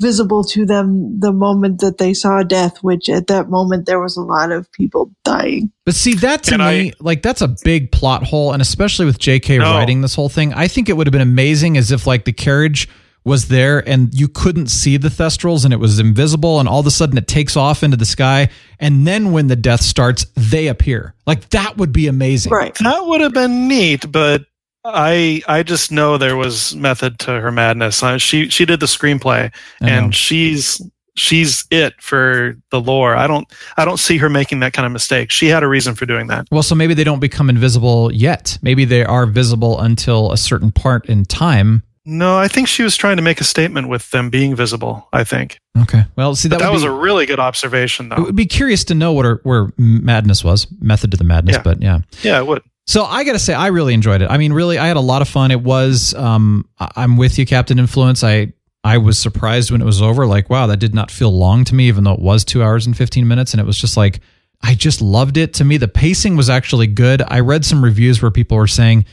visible 0.00 0.42
to 0.42 0.66
them 0.66 1.20
the 1.20 1.32
moment 1.32 1.80
that 1.80 1.98
they 1.98 2.12
saw 2.12 2.42
death, 2.42 2.78
which 2.82 3.08
at 3.08 3.28
that 3.28 3.48
moment 3.48 3.86
there 3.86 4.00
was 4.00 4.16
a 4.16 4.20
lot 4.20 4.50
of 4.50 4.70
people 4.72 5.12
dying. 5.24 5.70
But 5.86 5.94
see, 5.94 6.14
that 6.16 6.42
to 6.44 6.54
And 6.54 6.62
me, 6.62 6.88
I- 6.88 6.92
like, 7.00 7.22
that's 7.22 7.40
a 7.40 7.54
big 7.62 7.92
plot 7.92 8.24
hole. 8.24 8.52
And 8.52 8.60
especially 8.60 9.06
with 9.06 9.18
JK 9.18 9.58
No. 9.58 9.64
writing 9.72 10.00
this 10.00 10.14
whole 10.14 10.28
thing, 10.28 10.52
I 10.54 10.66
think 10.66 10.88
it 10.88 10.96
would 10.96 11.06
have 11.06 11.12
been 11.12 11.20
amazing 11.20 11.76
as 11.76 11.92
if, 11.92 12.06
like, 12.06 12.24
the 12.24 12.32
carriage 12.32 12.88
was 13.24 13.48
there 13.48 13.86
and 13.88 14.12
you 14.12 14.28
couldn't 14.28 14.68
see 14.68 14.96
the 14.96 15.08
Thestrals 15.08 15.64
and 15.64 15.72
it 15.72 15.78
was 15.78 15.98
invisible. 15.98 16.58
And 16.58 16.68
all 16.68 16.80
of 16.80 16.86
a 16.86 16.90
sudden 16.90 17.16
it 17.18 17.28
takes 17.28 17.56
off 17.56 17.82
into 17.82 17.96
the 17.96 18.04
sky. 18.04 18.48
And 18.78 19.06
then 19.06 19.32
when 19.32 19.46
the 19.46 19.56
death 19.56 19.82
starts, 19.82 20.26
they 20.34 20.68
appear. 20.68 21.14
Like, 21.26 21.50
that 21.50 21.76
would 21.76 21.92
be 21.92 22.08
amazing. 22.08 22.52
Right. 22.52 22.74
That 22.74 23.06
would 23.06 23.20
have 23.20 23.32
been 23.32 23.68
neat, 23.68 24.10
but 24.10 24.44
I 24.84 25.42
I 25.46 25.62
just 25.62 25.92
know 25.92 26.18
there 26.18 26.36
was 26.36 26.74
method 26.74 27.20
to 27.20 27.40
her 27.40 27.52
madness. 27.52 28.02
Uh, 28.02 28.18
she 28.18 28.48
she 28.48 28.64
did 28.64 28.80
the 28.80 28.86
screenplay, 28.86 29.52
I 29.80 29.88
and 29.88 30.12
she's 30.14 30.82
she's 31.14 31.64
it 31.70 31.94
for 32.00 32.56
the 32.70 32.80
lore. 32.80 33.14
I 33.14 33.26
don't 33.26 33.46
I 33.76 33.84
don't 33.84 33.98
see 33.98 34.18
her 34.18 34.28
making 34.28 34.60
that 34.60 34.72
kind 34.72 34.86
of 34.86 34.92
mistake. 34.92 35.30
She 35.30 35.46
had 35.46 35.62
a 35.62 35.68
reason 35.68 35.94
for 35.94 36.06
doing 36.06 36.26
that. 36.28 36.46
Well, 36.50 36.62
so 36.62 36.74
maybe 36.74 36.94
they 36.94 37.04
don't 37.04 37.20
become 37.20 37.48
invisible 37.48 38.12
yet. 38.12 38.58
Maybe 38.62 38.84
they 38.84 39.04
are 39.04 39.26
visible 39.26 39.80
until 39.80 40.32
a 40.32 40.36
certain 40.36 40.72
part 40.72 41.06
in 41.06 41.24
time. 41.24 41.84
No, 42.04 42.36
I 42.36 42.48
think 42.48 42.66
she 42.68 42.82
was 42.82 42.96
trying 42.96 43.16
to 43.16 43.22
make 43.22 43.40
a 43.40 43.44
statement 43.44 43.88
with 43.88 44.10
them 44.10 44.28
being 44.28 44.56
visible. 44.56 45.08
I 45.12 45.22
think 45.24 45.58
Okay. 45.80 46.04
Well, 46.16 46.34
see, 46.34 46.48
that, 46.48 46.58
that, 46.58 46.68
would 46.68 46.74
was 46.74 46.82
be, 46.82 46.88
a 46.88 46.92
really 46.92 47.26
good 47.26 47.38
observation, 47.40 48.06
It 48.12 48.16
though. 48.16 48.22
would 48.24 48.36
be 48.36 48.46
curious 48.46 48.84
to 48.84 48.94
know 48.94 49.12
what 49.12 49.24
her, 49.24 49.40
where 49.44 49.72
madness 49.78 50.42
was, 50.44 50.66
method 50.80 51.12
to 51.12 51.16
the 51.16 51.24
madness, 51.24 51.56
Yeah. 51.56 51.62
but 51.62 51.80
yeah. 51.80 51.98
Yeah, 52.22 52.38
it 52.38 52.46
would. 52.46 52.62
So 52.86 53.04
I 53.04 53.22
got 53.24 53.32
to 53.32 53.38
say, 53.38 53.54
I 53.54 53.68
really 53.68 53.94
enjoyed 53.94 54.20
it. 54.22 54.30
I 54.30 54.36
mean, 54.38 54.52
really, 54.52 54.76
I 54.78 54.86
had 54.88 54.96
a 54.96 55.00
lot 55.00 55.22
of 55.22 55.28
fun. 55.28 55.50
It 55.52 55.62
was, 55.62 56.12
um, 56.14 56.68
I'm 56.78 57.16
with 57.16 57.38
you, 57.38 57.46
Captain 57.46 57.78
Influence. 57.78 58.24
I, 58.24 58.52
I 58.84 58.98
was 58.98 59.18
surprised 59.18 59.70
when 59.70 59.80
it 59.80 59.84
was 59.84 60.02
over. 60.02 60.26
Like, 60.26 60.50
wow, 60.50 60.66
that 60.66 60.78
did 60.78 60.92
not 60.94 61.10
feel 61.10 61.30
long 61.30 61.64
to 61.66 61.74
me, 61.74 61.86
even 61.86 62.02
though 62.04 62.14
it 62.14 62.20
was 62.20 62.44
two 62.44 62.62
hours 62.62 62.84
and 62.86 62.96
15 62.96 63.26
minutes. 63.28 63.52
And 63.54 63.60
it 63.60 63.64
was 63.66 63.78
just 63.78 63.96
like, 63.96 64.18
I 64.60 64.74
just 64.74 65.00
loved 65.00 65.36
it. 65.36 65.54
To 65.54 65.64
me, 65.64 65.76
the 65.76 65.86
pacing 65.88 66.36
was 66.36 66.50
actually 66.50 66.88
good. 66.88 67.22
I 67.26 67.40
read 67.40 67.64
some 67.64 67.82
reviews 67.84 68.20
where 68.20 68.32
people 68.32 68.56
were 68.58 68.66
saying, 68.66 69.06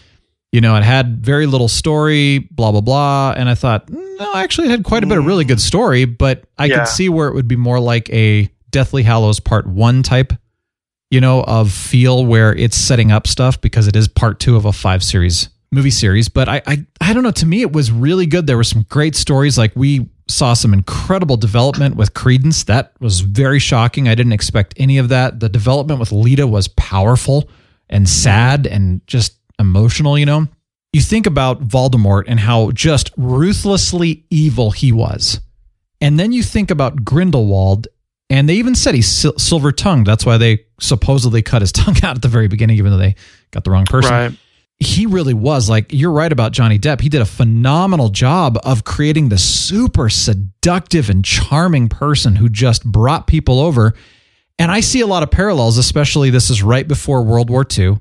you 0.51 0.61
know, 0.61 0.75
it 0.75 0.83
had 0.83 1.23
very 1.23 1.45
little 1.45 1.67
story, 1.67 2.39
blah, 2.39 2.71
blah, 2.71 2.81
blah. 2.81 3.33
And 3.37 3.49
I 3.49 3.55
thought, 3.55 3.87
mm, 3.87 4.19
no, 4.19 4.33
actually, 4.35 4.67
it 4.67 4.71
had 4.71 4.83
quite 4.83 5.03
a 5.03 5.07
bit 5.07 5.17
of 5.17 5.25
really 5.25 5.45
good 5.45 5.61
story, 5.61 6.05
but 6.05 6.43
I 6.57 6.65
Yeah. 6.65 6.79
could 6.79 6.87
see 6.87 7.07
where 7.09 7.27
it 7.27 7.35
would 7.35 7.47
be 7.47 7.55
more 7.55 7.79
like 7.79 8.09
a 8.11 8.49
Deathly 8.71 9.03
Hallows 9.03 9.39
Part 9.39 9.67
1 9.67 10.03
type 10.03 10.33
you 11.11 11.19
know, 11.19 11.41
of 11.45 11.71
feel 11.71 12.23
where 12.23 12.53
it's 12.53 12.77
setting 12.77 13.11
up 13.11 13.25
stuff 13.25 13.59
because 13.61 13.87
it 13.87 13.95
is 13.95 14.07
part 14.07 14.39
two 14.39 14.55
of 14.55 14.65
a 14.65 14.71
five 14.71 15.03
series 15.03 15.49
movie 15.71 15.89
series. 15.89 16.29
But 16.29 16.47
I, 16.47 16.61
I, 16.67 16.85
I 17.01 17.13
don't 17.13 17.23
know. 17.23 17.31
To 17.31 17.47
me, 17.47 17.61
it 17.61 17.73
was 17.73 17.91
really 17.91 18.27
good. 18.27 18.45
There 18.45 18.57
were 18.57 18.63
some 18.63 18.85
great 18.89 19.15
stories. 19.15 19.57
Like 19.57 19.71
we 19.75 20.07
saw 20.27 20.53
some 20.53 20.71
incredible 20.71 21.35
development 21.35 21.95
with 21.95 22.13
Credence. 22.13 22.63
That 22.65 22.93
was 22.99 23.21
very 23.21 23.57
shocking. 23.57 24.07
I 24.07 24.13
didn't 24.13 24.33
expect 24.33 24.75
any 24.77 24.99
of 24.99 25.09
that. 25.09 25.39
The 25.39 25.49
development 25.49 25.99
with 25.99 26.11
Leta 26.11 26.45
was 26.45 26.67
powerful 26.67 27.49
and 27.89 28.07
sad 28.07 28.67
and 28.67 29.01
just 29.07 29.33
emotional. 29.59 30.17
You 30.17 30.25
know, 30.25 30.47
you 30.93 31.01
think 31.01 31.27
about 31.27 31.67
Voldemort 31.67 32.23
and 32.27 32.39
how 32.39 32.71
just 32.71 33.11
ruthlessly 33.17 34.25
evil 34.29 34.71
he 34.71 34.91
was. 34.91 35.41
And 36.01 36.19
then 36.19 36.31
you 36.31 36.43
think 36.43 36.71
about 36.71 37.03
Grindelwald, 37.03 37.87
and 38.29 38.47
they 38.47 38.55
even 38.55 38.73
said 38.75 38.95
he's 38.95 39.09
sil- 39.11 39.37
silver 39.37 39.71
tongued. 39.71 40.07
That's 40.07 40.25
why 40.25 40.37
they 40.37 40.65
supposedly 40.79 41.41
cut 41.41 41.61
his 41.61 41.71
tongue 41.73 41.97
out 42.03 42.15
at 42.15 42.21
the 42.21 42.27
very 42.27 42.47
beginning, 42.47 42.77
even 42.77 42.91
though 42.91 42.97
they 42.97 43.15
got 43.51 43.63
the 43.63 43.71
wrong 43.71 43.85
person. 43.85 44.11
Right. 44.11 44.31
He 44.81 45.05
really 45.05 45.33
was 45.33 45.69
like, 45.69 45.91
you're 45.91 46.11
right 46.11 46.31
about 46.31 46.53
Johnny 46.53 46.79
Depp. 46.79 47.01
He 47.01 47.09
did 47.09 47.21
a 47.21 47.25
phenomenal 47.25 48.07
job 48.07 48.57
of 48.63 48.85
creating 48.85 49.27
the 49.27 49.37
super 49.37 50.07
seductive 50.07 51.09
and 51.09 51.23
charming 51.25 51.89
person 51.89 52.37
who 52.37 52.47
just 52.47 52.85
brought 52.85 53.27
people 53.27 53.59
over. 53.59 53.93
And 54.57 54.71
I 54.71 54.79
see 54.79 55.01
a 55.01 55.07
lot 55.07 55.21
of 55.21 55.31
parallels, 55.31 55.77
especially 55.77 56.29
this 56.29 56.49
is 56.49 56.63
right 56.63 56.87
before 56.87 57.23
World 57.23 57.49
War 57.49 57.65
II. 57.77 57.97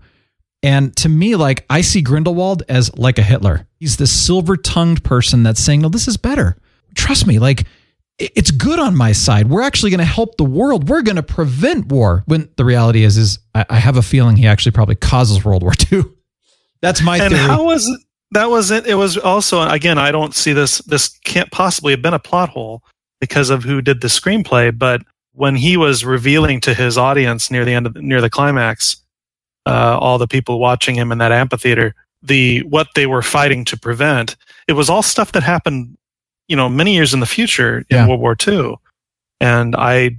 And 0.63 0.95
to 0.97 1.09
me, 1.09 1.37
like, 1.37 1.65
I 1.71 1.83
see 1.83 2.03
Grindelwald 2.03 2.65
as 2.69 2.97
like 2.97 3.19
a 3.19 3.23
Hitler. 3.23 3.67
He's 3.79 3.97
this 3.97 4.13
silver 4.13 4.57
tongued 4.57 5.05
person 5.05 5.43
that's 5.43 5.61
saying, 5.61 5.83
no, 5.83 5.89
this 5.89 6.09
is 6.09 6.17
better. 6.17 6.57
Trust 6.95 7.27
me, 7.27 7.39
like, 7.39 7.65
it's 8.19 8.51
good 8.51 8.81
on 8.81 8.97
my 8.97 9.13
side. 9.13 9.49
We're 9.49 9.63
actually 9.63 9.91
going 9.91 9.99
to 9.99 10.05
help 10.05 10.37
the 10.37 10.45
world. 10.45 10.89
We're 10.89 11.03
going 11.03 11.17
to 11.17 11.23
prevent 11.23 11.87
war. 11.87 12.25
When 12.27 12.49
the 12.57 12.65
reality 12.65 13.05
is, 13.05 13.17
is 13.17 13.39
I, 13.55 13.65
I 13.71 13.77
have 13.77 13.97
a 13.97 14.03
feeling 14.03 14.37
he 14.37 14.47
actually 14.47 14.73
probably 14.73 14.97
causes 14.97 15.45
World 15.45 15.63
War 15.63 15.73
II. 15.93 16.03
That's 16.83 17.01
my 17.01 17.19
and 17.19 17.33
theory. 17.33 17.47
how 17.47 17.65
was 17.65 17.87
it? 17.87 18.01
That 18.33 18.51
was 18.51 18.71
it. 18.71 18.87
It 18.87 18.95
was 18.95 19.17
also 19.17 19.63
again. 19.63 19.99
I 19.99 20.13
don't 20.13 20.35
see 20.35 20.53
this. 20.53 20.79
This 20.79 21.09
can't 21.25 21.51
possibly 21.51 21.93
have 21.93 22.03
been 22.03 22.15
a 22.15 22.19
plot 22.19 22.51
hole 22.51 22.83
because 23.21 23.51
of 23.51 23.65
who 23.65 23.81
did 23.81 24.01
the 24.01 24.09
screenplay. 24.09 24.77
But 24.77 25.03
when 25.33 25.57
he 25.57 25.77
was 25.77 26.05
revealing 26.05 26.61
to 26.61 26.75
his 26.75 26.99
audience 26.99 27.51
near 27.51 27.65
the 27.65 27.73
end 27.73 27.87
of 27.87 27.97
near 27.97 28.21
the 28.21 28.31
climax, 28.31 28.99
uh, 29.69 29.99
all 30.01 30.19
the 30.19 30.27
people 30.29 30.59
watching 30.59 30.95
him 30.95 31.13
in 31.13 31.19
that 31.19 31.33
amphitheater, 31.33 31.95
the 32.23 32.63
what 32.63 32.89
they 32.95 33.07
were 33.07 33.23
fighting 33.23 33.65
to 33.67 33.77
prevent, 33.77 34.37
it 34.67 34.73
was 34.73 34.89
all 34.91 35.03
stuff 35.03 35.33
that 35.33 35.43
happened, 35.43 35.97
you 36.49 36.57
know, 36.57 36.69
many 36.69 36.95
years 36.95 37.13
in 37.15 37.21
the 37.21 37.27
future 37.27 37.79
in 37.91 37.97
Yeah. 37.97 38.07
World 38.09 38.21
War 38.21 38.37
II, 38.47 38.77
and 39.41 39.77
I 39.77 40.17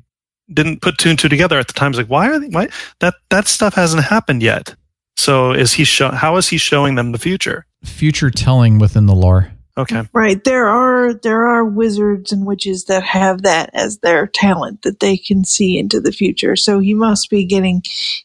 didn't 0.54 0.82
put 0.82 0.98
two 0.98 1.10
and 1.10 1.20
two 1.20 1.30
together 1.30 1.60
at 1.60 1.68
the 1.68 1.74
time. 1.74 1.88
I 1.88 1.90
was 1.90 1.98
like, 1.98 2.08
why 2.08 2.30
are 2.30 2.40
they, 2.40 2.48
why 2.50 2.70
that 3.00 3.16
that 3.30 3.48
stuff 3.48 3.74
hasn't 3.76 4.04
happened 4.04 4.42
yet? 4.44 4.76
So 5.18 5.52
is 5.52 5.74
he 5.74 5.84
show, 5.84 6.12
how 6.12 6.38
is 6.38 6.48
he 6.48 6.58
showing 6.58 6.96
them 6.96 7.12
the 7.12 7.18
future? 7.20 7.66
Future 7.84 8.32
telling 8.32 8.80
within 8.80 9.06
the 9.06 9.16
lore. 9.16 9.52
Okay. 9.80 10.04
Right. 10.14 10.44
There 10.44 10.68
are 10.68 11.14
there 11.14 11.48
are 11.48 11.66
wizards 11.66 12.32
and 12.32 12.46
witches 12.46 12.86
that 12.86 13.04
have 13.04 13.44
that 13.44 13.70
as 13.74 14.00
their 14.00 14.28
talent 14.28 14.82
that 14.84 15.00
they 15.00 15.18
can 15.18 15.46
see 15.46 15.78
into 15.78 16.00
the 16.00 16.12
future. 16.12 16.56
So 16.56 16.80
he 16.80 16.94
must 16.94 17.30
be 17.30 17.46
getting 17.46 17.84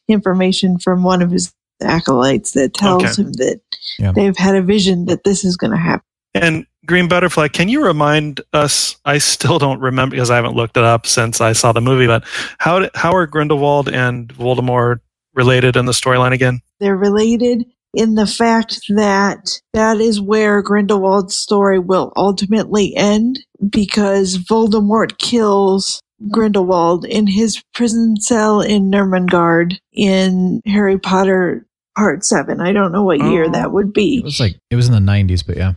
information 0.08 0.78
from 0.78 1.02
one 1.02 1.22
of 1.22 1.30
his 1.30 1.52
acolytes 1.82 2.52
that 2.52 2.74
tells 2.74 3.04
Okay. 3.04 3.22
him 3.22 3.32
that 3.34 3.60
Yeah. 3.98 4.12
they've 4.12 4.36
had 4.36 4.54
a 4.56 4.62
vision 4.62 5.06
that 5.06 5.24
this 5.24 5.44
is 5.44 5.56
going 5.56 5.72
to 5.72 5.76
happen. 5.78 6.04
And 6.34 6.66
Green 6.86 7.08
Butterfly, 7.08 7.48
can 7.48 7.68
you 7.68 7.84
remind 7.84 8.40
us? 8.52 8.96
I 9.04 9.18
still 9.18 9.58
don't 9.58 9.80
remember 9.80 10.16
because 10.16 10.30
I 10.30 10.36
haven't 10.36 10.56
looked 10.56 10.76
it 10.76 10.84
up 10.84 11.06
since 11.06 11.40
I 11.40 11.52
saw 11.52 11.72
the 11.72 11.80
movie. 11.80 12.06
But 12.06 12.24
how 12.58 12.88
how 12.94 13.14
are 13.14 13.26
Grindelwald 13.26 13.88
and 13.88 14.28
Voldemort 14.34 15.00
related 15.34 15.76
in 15.76 15.86
the 15.86 15.92
storyline 15.92 16.32
again? 16.32 16.60
They're 16.80 16.96
related 16.96 17.64
in 17.94 18.14
the 18.14 18.26
fact 18.26 18.80
that 18.88 19.60
that 19.72 19.98
is 19.98 20.20
where 20.20 20.62
Grindelwald's 20.62 21.36
story 21.36 21.78
will 21.78 22.12
ultimately 22.16 22.94
end 22.96 23.40
because 23.70 24.38
Voldemort 24.38 25.18
kills 25.18 26.00
Grindelwald 26.30 27.04
in 27.04 27.26
his 27.26 27.62
prison 27.74 28.16
cell 28.20 28.60
in 28.60 28.90
Nurmengard 28.90 29.78
in 29.92 30.60
Harry 30.66 30.98
Potter 30.98 31.66
Part 31.96 32.24
7. 32.24 32.60
I 32.60 32.72
don't 32.72 32.92
know 32.92 33.04
what 33.04 33.18
year 33.20 33.44
Oh. 33.46 33.52
that 33.52 33.72
would 33.72 33.92
be. 33.92 34.18
It 34.18 34.24
was 34.24 34.40
like, 34.40 34.56
it 34.70 34.76
was 34.76 34.88
in 34.88 34.92
the 34.92 35.12
90s, 35.12 35.46
but 35.46 35.56
yeah. 35.56 35.74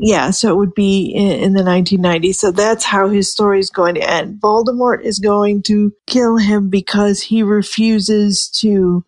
Yeah, 0.00 0.30
so 0.30 0.52
it 0.52 0.56
would 0.56 0.74
be 0.74 1.06
in, 1.12 1.32
in 1.42 1.52
the 1.54 1.62
1990s. 1.64 2.36
So 2.36 2.52
that's 2.52 2.84
how 2.84 3.08
his 3.08 3.32
story 3.32 3.58
is 3.58 3.68
going 3.70 3.96
to 3.96 4.08
end. 4.08 4.40
Voldemort 4.40 5.02
is 5.02 5.18
going 5.18 5.64
to 5.64 5.92
kill 6.06 6.36
him 6.36 6.70
because 6.70 7.20
he 7.20 7.42
refuses 7.42 8.48
to 8.60 9.04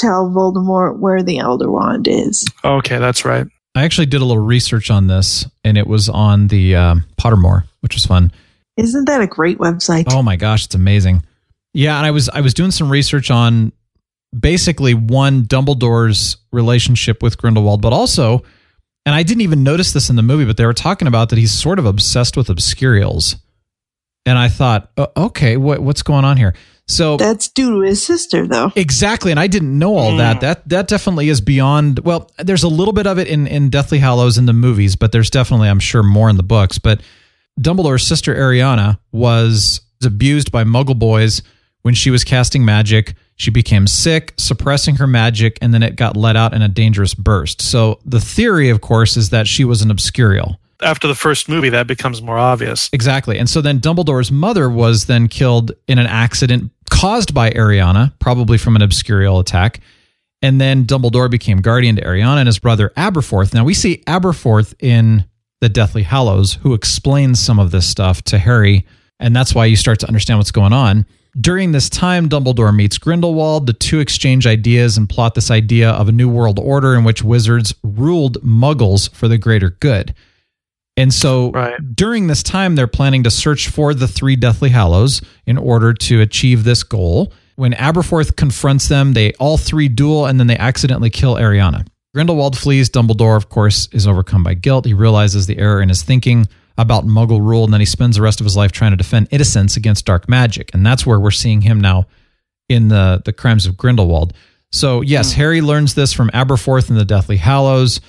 tell 0.00 0.30
Voldemort 0.30 0.98
where 0.98 1.22
the 1.22 1.38
Elder 1.38 1.70
Wand 1.70 2.08
is. 2.08 2.48
Okay, 2.64 2.98
that's 2.98 3.24
right. 3.24 3.46
I 3.74 3.84
actually 3.84 4.06
did 4.06 4.20
a 4.20 4.24
little 4.24 4.42
research 4.42 4.90
on 4.90 5.06
this, 5.06 5.46
and 5.62 5.78
it 5.78 5.86
was 5.86 6.08
on 6.08 6.48
the 6.48 6.74
um, 6.74 7.04
Pottermore, 7.20 7.64
which 7.80 7.94
was 7.94 8.04
fun. 8.04 8.32
Isn't 8.76 9.04
that 9.06 9.20
a 9.20 9.26
great 9.26 9.58
website? 9.58 10.06
Oh 10.10 10.22
my 10.22 10.36
gosh, 10.36 10.64
it's 10.64 10.74
amazing. 10.74 11.22
Yeah, 11.72 11.96
and 11.96 12.06
I 12.06 12.10
was 12.10 12.28
I 12.28 12.40
was 12.40 12.54
doing 12.54 12.72
some 12.72 12.90
research 12.90 13.30
on 13.30 13.72
basically 14.36 14.94
one 14.94 15.42
Dumbledore's 15.42 16.36
relationship 16.52 17.22
with 17.22 17.38
Grindelwald, 17.38 17.80
but 17.80 17.92
also, 17.92 18.42
and 19.06 19.14
I 19.14 19.22
didn't 19.22 19.42
even 19.42 19.62
notice 19.62 19.92
this 19.92 20.10
in 20.10 20.16
the 20.16 20.22
movie, 20.22 20.44
but 20.44 20.56
they 20.56 20.66
were 20.66 20.74
talking 20.74 21.06
about 21.06 21.28
that 21.28 21.38
he's 21.38 21.52
sort 21.52 21.78
of 21.78 21.86
obsessed 21.86 22.36
with 22.36 22.48
obscurials, 22.48 23.36
and 24.26 24.36
I 24.36 24.48
thought, 24.48 24.90
uh, 24.96 25.06
okay, 25.16 25.56
what 25.56 25.80
what's 25.80 26.02
going 26.02 26.24
on 26.24 26.36
here? 26.36 26.54
So 26.90 27.16
That's 27.16 27.46
due 27.48 27.70
to 27.70 27.80
his 27.86 28.04
sister, 28.04 28.46
though. 28.48 28.72
Exactly, 28.74 29.30
and 29.30 29.38
I 29.38 29.46
didn't 29.46 29.78
know 29.78 29.96
all 29.96 30.16
that. 30.16 30.38
Mm. 30.38 30.40
That 30.40 30.68
that 30.68 30.88
definitely 30.88 31.28
is 31.28 31.40
beyond. 31.40 32.00
Well, 32.00 32.30
there's 32.38 32.64
a 32.64 32.68
little 32.68 32.92
bit 32.92 33.06
of 33.06 33.18
it 33.18 33.28
in 33.28 33.46
in 33.46 33.70
Deathly 33.70 33.98
Hallows 33.98 34.38
in 34.38 34.46
the 34.46 34.52
movies, 34.52 34.96
but 34.96 35.12
there's 35.12 35.30
definitely, 35.30 35.68
I'm 35.68 35.78
sure, 35.78 36.02
more 36.02 36.28
in 36.28 36.36
the 36.36 36.42
books. 36.42 36.78
But 36.78 37.00
Dumbledore's 37.60 38.06
sister 38.06 38.34
Ariana 38.34 38.98
was 39.12 39.80
abused 40.04 40.50
by 40.50 40.64
Muggle 40.64 40.98
boys 40.98 41.42
when 41.82 41.94
she 41.94 42.10
was 42.10 42.24
casting 42.24 42.64
magic. 42.64 43.14
She 43.36 43.50
became 43.50 43.86
sick, 43.86 44.34
suppressing 44.36 44.96
her 44.96 45.06
magic, 45.06 45.58
and 45.62 45.72
then 45.72 45.82
it 45.82 45.96
got 45.96 46.16
let 46.16 46.36
out 46.36 46.52
in 46.52 46.60
a 46.60 46.68
dangerous 46.68 47.14
burst. 47.14 47.62
So 47.62 48.00
the 48.04 48.20
theory, 48.20 48.68
of 48.68 48.80
course, 48.80 49.16
is 49.16 49.30
that 49.30 49.46
she 49.46 49.64
was 49.64 49.80
an 49.80 49.90
obscurial. 49.90 50.56
After 50.82 51.06
the 51.08 51.14
first 51.14 51.48
movie, 51.48 51.68
that 51.70 51.86
becomes 51.86 52.22
more 52.22 52.38
obvious. 52.38 52.88
Exactly. 52.92 53.38
And 53.38 53.48
so 53.48 53.60
then 53.60 53.80
Dumbledore's 53.80 54.32
mother 54.32 54.70
was 54.70 55.06
then 55.06 55.28
killed 55.28 55.72
in 55.86 55.98
an 55.98 56.06
accident 56.06 56.70
caused 56.90 57.32
by 57.34 57.50
Ariana, 57.50 58.12
probably 58.18 58.58
from 58.58 58.76
an 58.76 58.82
obscurial 58.82 59.40
attack. 59.40 59.80
And 60.42 60.60
then 60.60 60.84
Dumbledore 60.84 61.30
became 61.30 61.60
guardian 61.60 61.96
to 61.96 62.02
Ariana 62.02 62.38
and 62.38 62.46
his 62.46 62.58
brother 62.58 62.90
Aberforth. 62.96 63.52
Now 63.52 63.64
we 63.64 63.74
see 63.74 64.02
Aberforth 64.06 64.74
in 64.80 65.24
the 65.60 65.68
Deathly 65.68 66.02
Hallows, 66.02 66.54
who 66.54 66.72
explains 66.74 67.38
some 67.38 67.58
of 67.58 67.70
this 67.70 67.86
stuff 67.88 68.22
to 68.22 68.38
Harry. 68.38 68.86
And 69.18 69.36
that's 69.36 69.54
why 69.54 69.66
you 69.66 69.76
start 69.76 69.98
to 70.00 70.06
understand 70.06 70.38
what's 70.38 70.50
going 70.50 70.72
on. 70.72 71.06
During 71.38 71.72
this 71.72 71.88
time, 71.88 72.28
Dumbledore 72.28 72.74
meets 72.74 72.98
Grindelwald. 72.98 73.66
The 73.66 73.72
two 73.72 74.00
exchange 74.00 74.46
ideas 74.46 74.96
and 74.96 75.08
plot 75.08 75.34
this 75.34 75.50
idea 75.50 75.90
of 75.90 76.08
a 76.08 76.12
new 76.12 76.28
world 76.28 76.58
order 76.58 76.94
in 76.94 77.04
which 77.04 77.22
wizards 77.22 77.74
ruled 77.84 78.42
muggles 78.42 79.12
for 79.14 79.28
the 79.28 79.38
greater 79.38 79.70
good. 79.70 80.14
And 81.00 81.14
so 81.14 81.50
Right. 81.52 81.74
during 81.94 82.26
this 82.26 82.42
time, 82.42 82.74
they're 82.74 82.86
planning 82.86 83.22
to 83.24 83.30
search 83.30 83.68
for 83.68 83.94
the 83.94 84.06
three 84.06 84.36
Deathly 84.36 84.70
Hallows 84.70 85.20
in 85.46 85.56
order 85.58 85.92
to 85.94 86.20
achieve 86.20 86.64
this 86.64 86.82
goal. 86.82 87.32
When 87.56 87.72
Aberforth 87.72 88.36
confronts 88.36 88.88
them, 88.88 89.12
they 89.12 89.32
all 89.34 89.56
three 89.58 89.88
duel 89.88 90.26
and 90.26 90.38
then 90.38 90.46
they 90.46 90.56
accidentally 90.56 91.10
kill 91.10 91.34
Ariana. 91.36 91.86
Grindelwald 92.14 92.58
flees. 92.58 92.90
Dumbledore, 92.90 93.36
of 93.36 93.48
course, 93.48 93.88
is 93.92 94.06
overcome 94.06 94.42
by 94.42 94.54
guilt. 94.54 94.84
He 94.84 94.94
realizes 94.94 95.46
the 95.46 95.58
error 95.58 95.80
in 95.80 95.88
his 95.88 96.02
thinking 96.02 96.48
about 96.76 97.06
Muggle 97.06 97.40
rule, 97.40 97.64
and 97.64 97.72
then 97.72 97.80
he 97.80 97.86
spends 97.86 98.16
the 98.16 98.22
rest 98.22 98.40
of 98.40 98.44
his 98.44 98.56
life 98.56 98.72
trying 98.72 98.90
to 98.92 98.96
defend 98.96 99.28
innocence 99.30 99.76
against 99.76 100.06
dark 100.06 100.28
magic. 100.28 100.70
And 100.74 100.84
that's 100.84 101.06
where 101.06 101.20
we're 101.20 101.30
seeing 101.30 101.60
him 101.62 101.80
now 101.80 102.06
in 102.68 102.88
the 102.88 103.22
the 103.24 103.32
Crimes 103.32 103.66
of 103.66 103.76
Grindelwald. 103.76 104.32
So 104.72 105.00
yes, 105.02 105.32
hmm. 105.32 105.40
Harry 105.40 105.60
learns 105.60 105.94
this 105.94 106.12
from 106.12 106.30
Aberforth 106.30 106.88
in 106.90 106.96
the 106.96 107.04
Deathly 107.04 107.36
Hallows. 107.36 108.00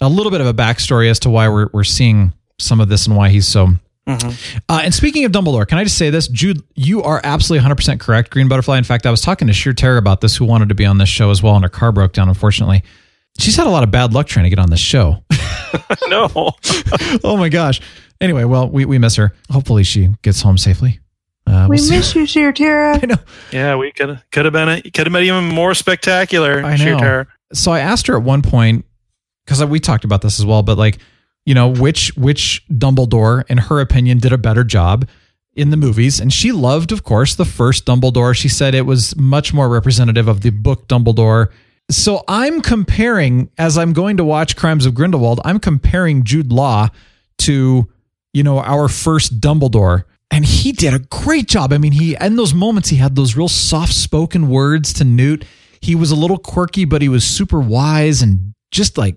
A 0.00 0.08
little 0.08 0.30
bit 0.30 0.40
of 0.42 0.46
a 0.46 0.54
backstory 0.54 1.08
as 1.08 1.20
to 1.20 1.30
why 1.30 1.48
we're 1.48 1.68
we're 1.72 1.84
seeing 1.84 2.32
some 2.58 2.80
of 2.80 2.88
this 2.88 3.06
and 3.06 3.16
why 3.16 3.28
he's 3.28 3.46
so. 3.46 3.68
Uh, 4.08 4.20
and 4.84 4.94
speaking 4.94 5.24
of 5.24 5.32
Dumbledore, 5.32 5.66
can 5.66 5.78
I 5.78 5.84
just 5.84 5.98
say 5.98 6.10
this, 6.10 6.28
Jude? 6.28 6.62
You 6.76 7.02
are 7.02 7.20
absolutely 7.24 7.68
100% 7.68 7.98
correct, 7.98 8.30
Green 8.30 8.46
Butterfly. 8.48 8.78
In 8.78 8.84
fact, 8.84 9.04
I 9.04 9.10
was 9.10 9.20
talking 9.20 9.48
to 9.48 9.52
Sheer 9.52 9.72
Terror 9.72 9.96
about 9.96 10.20
this, 10.20 10.36
who 10.36 10.44
wanted 10.44 10.68
to 10.68 10.76
be 10.76 10.86
on 10.86 10.98
this 10.98 11.08
show 11.08 11.30
as 11.30 11.42
well, 11.42 11.54
and 11.56 11.64
her 11.64 11.68
car 11.68 11.90
broke 11.90 12.12
down. 12.12 12.28
Unfortunately, 12.28 12.84
she's 13.38 13.56
had 13.56 13.66
a 13.66 13.70
lot 13.70 13.82
of 13.82 13.90
bad 13.90 14.12
luck 14.14 14.28
trying 14.28 14.44
to 14.44 14.50
get 14.50 14.60
on 14.60 14.70
this 14.70 14.78
show. 14.80 15.24
no. 16.08 16.30
oh 17.24 17.36
my 17.36 17.48
gosh. 17.48 17.80
Anyway, 18.20 18.44
well, 18.44 18.68
we, 18.68 18.84
we 18.84 18.98
miss 18.98 19.16
her. 19.16 19.32
Hopefully, 19.50 19.82
she 19.82 20.10
gets 20.22 20.40
home 20.40 20.56
safely. 20.56 21.00
Uh, 21.46 21.66
We 21.68 21.76
we'll 21.76 21.84
see. 21.84 21.96
miss 21.96 22.14
you, 22.14 22.26
Sheer 22.26 22.52
Tara. 22.52 22.98
I 23.02 23.06
know. 23.06 23.16
Yeah, 23.52 23.76
we 23.76 23.90
could 23.92 24.20
could 24.30 24.44
have 24.46 24.52
been 24.52 24.68
a, 24.68 24.82
could 24.82 25.06
have 25.06 25.12
been 25.12 25.24
even 25.24 25.44
more 25.48 25.74
spectacular. 25.74 26.64
I 26.64 26.76
Sheer 26.76 26.92
know. 26.92 26.98
terror. 27.00 27.28
So 27.52 27.72
I 27.72 27.80
asked 27.80 28.06
her 28.06 28.16
at 28.16 28.22
one 28.22 28.42
point 28.42 28.84
because 29.44 29.64
we 29.64 29.80
talked 29.80 30.04
about 30.04 30.22
this 30.22 30.38
as 30.38 30.46
well, 30.46 30.62
but 30.62 30.78
like, 30.78 30.98
you 31.46 31.54
know, 31.54 31.68
which 31.68 32.14
which 32.16 32.62
Dumbledore, 32.68 33.44
in 33.48 33.56
her 33.56 33.80
opinion, 33.80 34.18
did 34.18 34.32
a 34.32 34.38
better 34.38 34.64
job 34.64 35.08
in 35.54 35.70
the 35.70 35.76
movies, 35.76 36.20
and 36.20 36.30
she 36.32 36.52
loved, 36.52 36.92
of 36.92 37.04
course, 37.04 37.34
the 37.34 37.46
first 37.46 37.86
Dumbledore. 37.86 38.36
She 38.36 38.48
said 38.48 38.74
it 38.74 38.82
was 38.82 39.16
much 39.16 39.54
more 39.54 39.68
representative 39.70 40.28
of 40.28 40.42
the 40.42 40.50
book 40.50 40.86
Dumbledore. 40.88 41.48
So 41.88 42.24
I'm 42.26 42.60
comparing 42.60 43.48
as 43.56 43.78
I'm 43.78 43.92
going 43.92 44.16
to 44.18 44.24
watch 44.24 44.56
Crimes 44.56 44.84
of 44.84 44.94
Grindelwald. 44.94 45.40
I'm 45.44 45.60
comparing 45.60 46.24
Jude 46.24 46.52
Law 46.52 46.88
to 47.38 47.88
you 48.34 48.42
know 48.42 48.58
our 48.58 48.88
first 48.88 49.40
Dumbledore. 49.40 50.04
And 50.32 50.44
he 50.44 50.72
did 50.72 50.92
a 50.92 50.98
great 50.98 51.46
job. 51.46 51.72
I 51.72 51.78
mean, 51.78 51.92
he 51.92 52.16
in 52.20 52.34
those 52.34 52.52
moments 52.52 52.88
he 52.88 52.96
had 52.96 53.14
those 53.14 53.36
real 53.36 53.48
soft 53.48 53.94
spoken 53.94 54.48
words 54.48 54.92
to 54.94 55.04
Newt. 55.04 55.44
He 55.80 55.94
was 55.94 56.10
a 56.10 56.16
little 56.16 56.38
quirky, 56.38 56.84
but 56.84 57.02
he 57.02 57.08
was 57.08 57.24
super 57.24 57.60
wise 57.60 58.20
and 58.20 58.52
just 58.72 58.98
like 58.98 59.16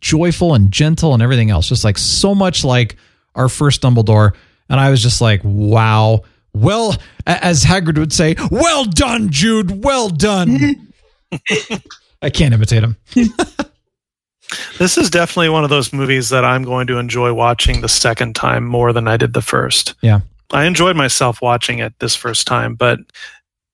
joyful 0.00 0.54
and 0.54 0.70
gentle 0.70 1.14
and 1.14 1.22
everything 1.22 1.50
else. 1.50 1.68
Just 1.68 1.84
like 1.84 1.98
so 1.98 2.34
much 2.34 2.64
like 2.64 2.96
our 3.34 3.48
first 3.48 3.82
Dumbledore. 3.82 4.34
And 4.68 4.78
I 4.80 4.90
was 4.90 5.02
just 5.02 5.20
like, 5.20 5.40
wow. 5.44 6.22
Well, 6.54 6.96
as 7.26 7.64
Hagrid 7.64 7.98
would 7.98 8.12
say, 8.12 8.36
well 8.50 8.84
done, 8.84 9.30
Jude. 9.30 9.84
Well 9.84 10.08
done. 10.08 10.90
I 12.22 12.30
can't 12.30 12.54
imitate 12.54 12.82
him. 12.82 12.96
This 14.78 14.96
is 14.96 15.10
definitely 15.10 15.50
one 15.50 15.64
of 15.64 15.70
those 15.70 15.92
movies 15.92 16.30
that 16.30 16.44
I'm 16.44 16.62
going 16.62 16.86
to 16.86 16.98
enjoy 16.98 17.32
watching 17.34 17.80
the 17.80 17.88
second 17.88 18.34
time 18.34 18.64
more 18.64 18.92
than 18.92 19.08
I 19.08 19.16
did 19.16 19.34
the 19.34 19.42
first. 19.42 19.94
Yeah. 20.00 20.20
I 20.52 20.64
enjoyed 20.64 20.96
myself 20.96 21.42
watching 21.42 21.80
it 21.80 21.92
this 21.98 22.14
first 22.14 22.46
time, 22.46 22.74
but 22.74 23.00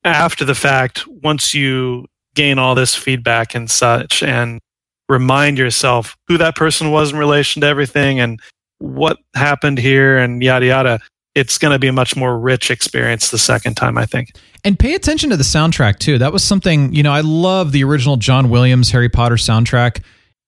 after 0.03 0.45
the 0.45 0.55
fact, 0.55 1.07
once 1.07 1.55
you 1.55 2.07
gain 2.35 2.59
all 2.59 2.75
this 2.75 2.95
feedback 2.95 3.55
and 3.55 3.71
such 3.71 4.23
and 4.23 4.61
remind 5.09 5.59
yourself 5.59 6.17
who 6.29 6.39
that 6.39 6.57
person 6.57 6.91
was 6.91 7.13
in 7.13 7.19
relation 7.19 7.61
to 7.61 7.67
everything 7.67 8.21
and 8.21 8.41
what 8.79 9.19
happened 9.35 9.79
here 9.79 10.19
and 10.19 10.43
yada 10.43 10.67
yada, 10.67 11.01
it's 11.35 11.59
going 11.59 11.73
to 11.73 11.79
be 11.79 11.89
a 11.89 11.93
much 11.93 12.17
more 12.17 12.39
rich 12.39 12.71
experience 12.71 13.31
the 13.31 13.39
second 13.39 13.75
time, 13.75 13.99
I 13.99 14.07
think. 14.07 14.33
And 14.63 14.79
pay 14.79 14.95
attention 14.95 15.31
to 15.31 15.37
the 15.37 15.45
soundtrack 15.45 15.99
too. 15.99 16.19
That 16.19 16.33
was 16.33 16.45
something, 16.45 16.93
you 16.93 17.03
know, 17.03 17.13
I 17.13 17.21
love 17.21 17.73
the 17.73 17.85
original 17.85 18.17
John 18.17 18.51
Williams 18.51 18.91
Harry 18.91 19.09
Potter 19.09 19.35
soundtrack. 19.35 20.03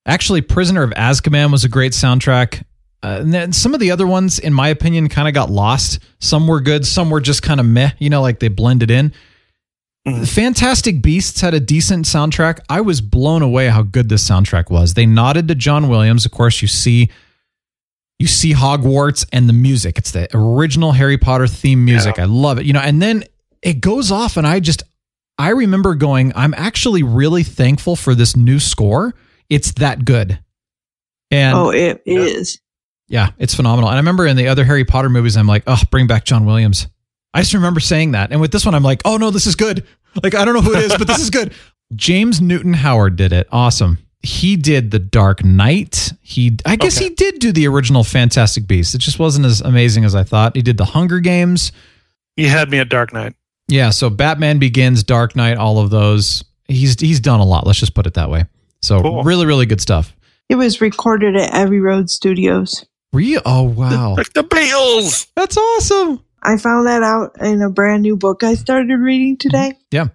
Actually, 0.06 0.40
Prisoner 0.40 0.82
of 0.82 0.90
Azkaban 0.90 1.50
was 1.50 1.64
a 1.64 1.68
great 1.68 1.92
soundtrack. 1.92 2.62
Uh, 3.02 3.18
and 3.20 3.34
then 3.34 3.52
some 3.52 3.74
of 3.74 3.80
the 3.80 3.90
other 3.90 4.06
ones, 4.06 4.38
in 4.38 4.52
my 4.52 4.68
opinion, 4.68 5.08
kind 5.08 5.28
of 5.28 5.34
got 5.34 5.50
lost. 5.50 5.98
Some 6.20 6.46
were 6.46 6.60
good, 6.60 6.86
some 6.86 7.10
were 7.10 7.20
just 7.20 7.42
kind 7.42 7.60
of 7.60 7.66
meh, 7.66 7.90
you 7.98 8.08
know, 8.08 8.22
like 8.22 8.38
they 8.38 8.48
blended 8.48 8.90
in. 8.90 9.12
Mm-hmm. 10.06 10.24
Fantastic 10.24 11.02
Beasts 11.02 11.40
had 11.40 11.52
a 11.52 11.60
decent 11.60 12.04
soundtrack. 12.04 12.60
I 12.68 12.80
was 12.80 13.00
blown 13.00 13.42
away 13.42 13.68
how 13.68 13.82
good 13.82 14.08
this 14.08 14.28
soundtrack 14.28 14.70
was. 14.70 14.94
They 14.94 15.04
nodded 15.04 15.48
to 15.48 15.54
John 15.54 15.88
Williams. 15.88 16.24
Of 16.24 16.32
course, 16.32 16.62
you 16.62 16.68
see 16.68 17.10
you 18.18 18.26
see 18.26 18.54
Hogwarts 18.54 19.26
and 19.32 19.48
the 19.48 19.52
music. 19.52 19.98
It's 19.98 20.12
the 20.12 20.28
original 20.32 20.92
Harry 20.92 21.18
Potter 21.18 21.46
theme 21.46 21.84
music. 21.84 22.18
I 22.18 22.24
love 22.24 22.58
it. 22.58 22.66
You 22.66 22.72
know, 22.72 22.80
and 22.80 23.02
then 23.02 23.24
it 23.62 23.80
goes 23.80 24.10
off 24.12 24.36
and 24.36 24.46
I 24.46 24.60
just 24.60 24.84
I 25.38 25.50
remember 25.50 25.94
going, 25.94 26.32
I'm 26.34 26.54
actually 26.54 27.02
really 27.02 27.42
thankful 27.42 27.96
for 27.96 28.14
this 28.14 28.36
new 28.36 28.58
score. 28.58 29.14
It's 29.50 29.72
that 29.72 30.04
good. 30.04 30.38
And 31.30 31.56
oh, 31.56 31.70
it 31.70 32.02
is. 32.06 32.60
yeah, 33.08 33.30
it's 33.38 33.54
phenomenal. 33.54 33.90
And 33.90 33.96
I 33.96 34.00
remember 34.00 34.26
in 34.26 34.36
the 34.36 34.48
other 34.48 34.64
Harry 34.64 34.84
Potter 34.84 35.10
movies, 35.10 35.36
I'm 35.36 35.48
like, 35.48 35.64
oh, 35.66 35.80
bring 35.90 36.06
back 36.06 36.24
John 36.24 36.46
Williams. 36.46 36.86
I 37.36 37.40
just 37.40 37.54
remember 37.54 37.80
saying 37.80 38.12
that. 38.12 38.32
And 38.32 38.40
with 38.40 38.50
this 38.52 38.64
one, 38.64 38.74
I'm 38.74 38.82
like, 38.82 39.02
oh 39.04 39.16
no, 39.16 39.30
this 39.30 39.46
is 39.46 39.54
good. 39.54 39.86
Like, 40.22 40.34
I 40.34 40.44
don't 40.44 40.54
know 40.54 40.60
who 40.62 40.74
it 40.74 40.84
is, 40.84 40.96
but 40.96 41.06
this 41.06 41.18
is 41.20 41.30
good. 41.30 41.52
James 41.94 42.40
Newton 42.40 42.72
Howard 42.72 43.16
did 43.16 43.32
it. 43.32 43.46
Awesome. 43.52 43.98
He 44.22 44.56
did 44.56 44.90
The 44.90 44.98
Dark 44.98 45.44
Knight. 45.44 46.12
He, 46.22 46.56
I 46.64 46.74
guess 46.76 46.96
Okay. 46.96 47.10
he 47.10 47.14
did 47.14 47.38
do 47.38 47.52
the 47.52 47.68
original 47.68 48.02
Fantastic 48.02 48.66
Beasts. 48.66 48.94
It 48.94 48.98
just 48.98 49.18
wasn't 49.20 49.46
as 49.46 49.60
amazing 49.60 50.04
as 50.04 50.14
I 50.16 50.24
thought. 50.24 50.56
He 50.56 50.62
did 50.62 50.78
The 50.78 50.84
Hunger 50.86 51.20
Games. 51.20 51.70
He 52.34 52.44
had 52.48 52.70
me 52.70 52.78
at 52.78 52.88
Dark 52.88 53.12
Knight. 53.12 53.34
Yeah, 53.68 53.90
so 53.90 54.10
Batman 54.10 54.58
Begins, 54.58 55.02
Dark 55.04 55.36
Knight, 55.36 55.58
all 55.58 55.78
of 55.78 55.90
those. 55.90 56.42
He's 56.68 56.98
he's 56.98 57.20
done 57.20 57.38
a 57.40 57.44
lot. 57.44 57.66
Let's 57.66 57.78
just 57.78 57.94
put 57.94 58.06
it 58.06 58.14
that 58.14 58.30
way. 58.30 58.46
So 58.82 59.00
Cool. 59.02 59.22
really, 59.22 59.46
really 59.46 59.66
good 59.66 59.80
stuff. 59.80 60.14
It 60.48 60.54
was 60.56 60.80
recorded 60.80 61.36
at 61.36 61.52
Abbey 61.52 61.78
Road 61.80 62.08
Studios. 62.10 62.84
Were 63.12 63.20
you? 63.20 63.40
Oh 63.44 63.62
wow, 63.64 64.14
Like 64.16 64.32
the 64.34 64.42
Beatles. 64.44 65.28
that's 65.36 65.56
awesome. 65.56 66.20
I 66.46 66.58
found 66.58 66.86
that 66.86 67.02
out 67.02 67.32
in 67.40 67.60
a 67.60 67.68
brand 67.68 68.02
new 68.02 68.16
book 68.16 68.44
I 68.44 68.54
started 68.54 68.94
reading 68.94 69.36
mm-hmm. 69.36 69.48
today, 69.48 69.72
Yeah, 69.90 70.08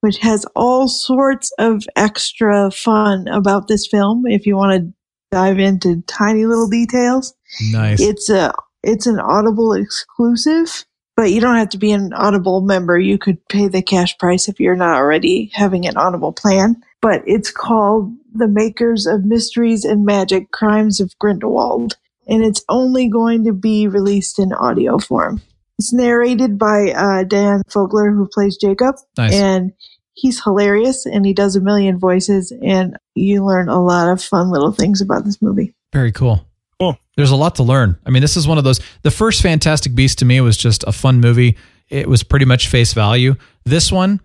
which 0.00 0.18
has 0.18 0.44
all 0.56 0.88
sorts 0.88 1.52
of 1.58 1.84
extra 1.94 2.72
fun 2.72 3.28
about 3.28 3.68
this 3.68 3.86
film. 3.86 4.24
If 4.26 4.46
you 4.46 4.56
want 4.56 4.82
to 4.82 4.92
dive 5.30 5.60
into 5.60 6.02
tiny 6.08 6.44
little 6.44 6.68
details, 6.68 7.34
nice. 7.70 8.00
it's 8.00 8.28
a 8.28 8.52
it's 8.82 9.06
an 9.06 9.20
Audible 9.20 9.74
exclusive, 9.74 10.84
but 11.16 11.30
you 11.30 11.40
don't 11.40 11.56
have 11.56 11.70
to 11.70 11.78
be 11.78 11.92
an 11.92 12.12
Audible 12.12 12.62
member. 12.62 12.98
You 12.98 13.16
could 13.16 13.38
pay 13.48 13.68
the 13.68 13.82
cash 13.82 14.18
price 14.18 14.48
if 14.48 14.58
you're 14.58 14.74
not 14.74 14.96
already 14.96 15.52
having 15.54 15.86
an 15.86 15.96
Audible 15.96 16.32
plan. 16.32 16.82
But 17.00 17.22
it's 17.26 17.52
called 17.52 18.12
The 18.34 18.48
Makers 18.48 19.06
of 19.06 19.24
Mysteries 19.24 19.84
and 19.84 20.04
Magic: 20.04 20.50
Crimes 20.50 20.98
of 20.98 21.16
Grindelwald, 21.20 21.96
and 22.26 22.42
it's 22.44 22.64
only 22.68 23.08
going 23.08 23.44
to 23.44 23.52
be 23.52 23.86
released 23.86 24.40
in 24.40 24.52
audio 24.52 24.98
form. 24.98 25.42
It's 25.78 25.92
narrated 25.92 26.58
by 26.58 26.90
uh, 26.92 27.24
Dan 27.24 27.62
Fogler, 27.68 28.14
who 28.14 28.26
plays 28.32 28.56
Jacob, 28.56 28.96
Nice. 29.18 29.34
and 29.34 29.72
he's 30.14 30.42
hilarious, 30.42 31.04
and 31.04 31.26
he 31.26 31.34
does 31.34 31.54
a 31.56 31.60
million 31.60 31.98
voices, 31.98 32.52
and 32.62 32.96
you 33.14 33.44
learn 33.44 33.68
a 33.68 33.82
lot 33.82 34.08
of 34.10 34.22
fun 34.22 34.50
little 34.50 34.72
things 34.72 35.00
about 35.02 35.24
this 35.24 35.42
movie. 35.42 35.74
Very 35.92 36.12
cool. 36.12 36.46
Cool. 36.80 36.98
There's 37.16 37.30
a 37.30 37.36
lot 37.36 37.56
to 37.56 37.62
learn. 37.62 37.98
I 38.06 38.10
mean, 38.10 38.22
this 38.22 38.36
is 38.36 38.46
one 38.48 38.58
of 38.58 38.64
those. 38.64 38.80
The 39.02 39.10
first 39.10 39.42
Fantastic 39.42 39.94
Beast 39.94 40.18
to 40.20 40.24
me 40.24 40.40
was 40.40 40.56
just 40.56 40.82
a 40.84 40.92
fun 40.92 41.20
movie. 41.20 41.56
It 41.88 42.08
was 42.08 42.22
pretty 42.22 42.44
much 42.46 42.68
face 42.68 42.92
value. 42.94 43.36
This 43.64 43.92
one, 43.92 44.20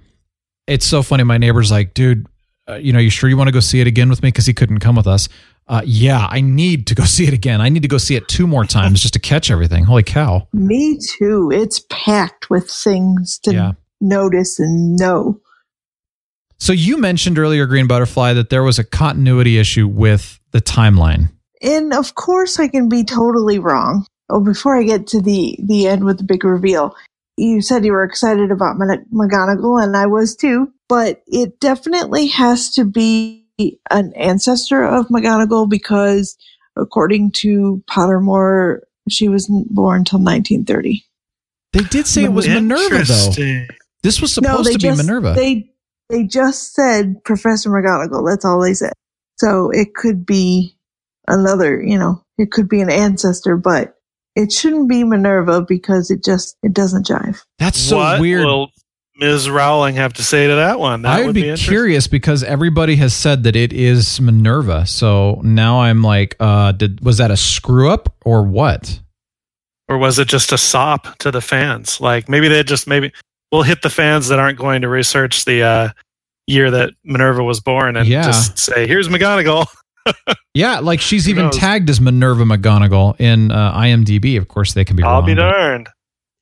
it's 0.67 0.85
so 0.85 1.03
funny. 1.03 1.23
My 1.23 1.37
neighbor's 1.37 1.69
like, 1.71 1.93
dude, 1.93 2.27
uh, 2.69 2.75
you 2.75 2.93
know, 2.93 2.99
you 2.99 3.09
sure 3.09 3.29
you 3.29 3.37
want 3.37 3.47
to 3.49 3.53
go 3.53 3.59
see 3.59 3.81
it 3.81 3.87
again 3.87 4.09
with 4.09 4.23
me? 4.23 4.29
Because 4.29 4.45
he 4.45 4.53
couldn't 4.53 4.79
come 4.79 4.95
with 4.95 5.07
us. 5.07 5.27
Uh, 5.71 5.81
yeah, 5.85 6.27
I 6.29 6.41
need 6.41 6.85
to 6.87 6.95
go 6.95 7.03
see 7.05 7.25
it 7.27 7.33
again. 7.33 7.61
I 7.61 7.69
need 7.69 7.81
to 7.81 7.87
go 7.87 7.97
see 7.97 8.15
it 8.15 8.27
two 8.27 8.45
more 8.45 8.65
times 8.65 9.01
just 9.01 9.13
to 9.13 9.19
catch 9.19 9.49
everything. 9.49 9.85
Holy 9.85 10.03
cow. 10.03 10.47
Me 10.51 10.99
too. 11.17 11.49
It's 11.51 11.83
packed 11.89 12.49
with 12.49 12.69
things 12.69 13.39
to 13.39 13.53
Yeah. 13.53 13.71
notice 14.01 14.59
and 14.59 14.97
know. 14.97 15.39
So 16.59 16.73
you 16.73 16.97
mentioned 16.97 17.39
earlier, 17.39 17.65
Green 17.65 17.87
Butterfly, 17.87 18.33
that 18.33 18.49
there 18.49 18.63
was 18.63 18.77
a 18.77 18.83
continuity 18.83 19.57
issue 19.57 19.87
with 19.87 20.39
the 20.51 20.61
timeline. 20.61 21.31
And 21.61 21.93
of 21.93 22.15
course, 22.15 22.59
I 22.59 22.67
can 22.67 22.89
be 22.89 23.03
totally 23.03 23.57
wrong. 23.57 24.05
Oh, 24.29 24.41
before 24.41 24.77
I 24.77 24.83
get 24.83 25.07
to 25.07 25.21
the 25.21 25.57
the 25.63 25.87
end 25.87 26.03
with 26.03 26.17
the 26.17 26.23
big 26.23 26.43
reveal, 26.43 26.95
you 27.37 27.61
said 27.61 27.85
you 27.85 27.93
were 27.93 28.03
excited 28.03 28.51
about 28.51 28.77
McGonagall, 28.77 29.83
and 29.83 29.95
I 29.95 30.05
was 30.05 30.35
too. 30.35 30.71
But 30.89 31.21
it 31.27 31.59
definitely 31.59 32.27
has 32.27 32.69
to 32.71 32.83
be 32.85 33.40
an 33.89 34.13
ancestor 34.15 34.83
of 34.83 35.07
McGonagall 35.07 35.69
because, 35.69 36.37
according 36.75 37.31
to 37.37 37.83
Pottermore, 37.89 38.79
she 39.09 39.27
wasn't 39.27 39.73
born 39.73 39.99
until 39.99 40.19
1930. 40.19 41.03
They 41.73 41.83
did 41.83 42.07
say 42.07 42.25
it 42.25 42.33
was 42.33 42.47
Minerva, 42.47 43.03
though. 43.03 43.65
This 44.03 44.21
was 44.21 44.33
supposed 44.33 44.69
they 44.69 44.73
to 44.73 44.77
be 44.77 44.83
just, 44.83 44.97
Minerva. 44.97 45.33
They 45.33 45.71
they 46.09 46.23
just 46.23 46.73
said 46.73 47.23
Professor 47.23 47.69
McGonagall. 47.69 48.27
That's 48.29 48.43
all 48.43 48.61
they 48.61 48.73
said. 48.73 48.93
So 49.37 49.69
it 49.71 49.95
could 49.95 50.25
be 50.25 50.75
another, 51.27 51.81
you 51.81 51.97
know, 51.97 52.23
it 52.37 52.51
could 52.51 52.67
be 52.67 52.81
an 52.81 52.91
ancestor, 52.91 53.55
but 53.55 53.95
it 54.35 54.51
shouldn't 54.51 54.89
be 54.89 55.03
Minerva 55.03 55.61
because 55.61 56.11
it 56.11 56.23
just 56.23 56.57
it 56.63 56.73
doesn't 56.73 57.07
jive. 57.07 57.41
That's 57.59 57.79
so 57.79 57.97
what 57.97 58.19
weird. 58.19 58.45
will 58.45 58.71
Ms. 59.21 59.49
Rowling 59.49 59.95
have 59.95 60.13
to 60.13 60.23
say 60.23 60.47
to 60.47 60.55
that 60.55 60.79
one? 60.79 61.03
That 61.03 61.19
I 61.19 61.25
would 61.25 61.35
be, 61.35 61.41
interesting. 61.43 61.69
curious 61.69 62.07
because 62.07 62.43
everybody 62.43 62.95
has 62.97 63.13
said 63.13 63.43
that 63.43 63.55
it 63.55 63.71
is 63.71 64.19
Minerva. 64.19 64.85
So 64.87 65.39
now 65.43 65.81
I'm 65.81 66.01
like, 66.01 66.35
uh, 66.39 66.71
did 66.73 67.03
was 67.05 67.17
that 67.19 67.29
a 67.31 67.37
screw 67.37 67.89
up 67.91 68.13
or 68.25 68.43
what? 68.43 68.99
Or 69.87 69.97
was 69.97 70.17
it 70.19 70.27
just 70.27 70.51
a 70.51 70.57
sop 70.57 71.17
to 71.19 71.31
the 71.31 71.41
fans? 71.41 72.01
Like 72.01 72.27
maybe 72.29 72.47
they 72.47 72.63
just 72.63 72.87
maybe 72.87 73.11
we'll 73.51 73.63
hit 73.63 73.81
the 73.83 73.89
fans 73.89 74.27
that 74.29 74.39
aren't 74.39 74.57
going 74.57 74.81
to 74.81 74.89
research 74.89 75.45
the 75.45 75.61
uh, 75.63 75.89
year 76.47 76.71
that 76.71 76.91
Minerva 77.03 77.43
was 77.43 77.59
born 77.59 77.97
and 77.97 78.07
Yeah. 78.07 78.23
just 78.23 78.57
say, 78.57 78.87
"Here's 78.87 79.07
McGonagall." 79.07 79.67
Yeah, 80.53 80.79
like 80.79 80.99
she's 80.99 81.29
even 81.29 81.49
tagged 81.51 81.89
as 81.89 82.01
Minerva 82.01 82.43
McGonagall 82.43 83.17
in 83.21 83.51
uh, 83.51 83.71
IMDb. 83.73 84.35
Of 84.37 84.49
course, 84.49 84.73
they 84.73 84.83
can 84.83 84.97
be 84.97 85.03
I'll 85.03 85.19
wrong. 85.19 85.25
be 85.27 85.35
darned. 85.35 85.87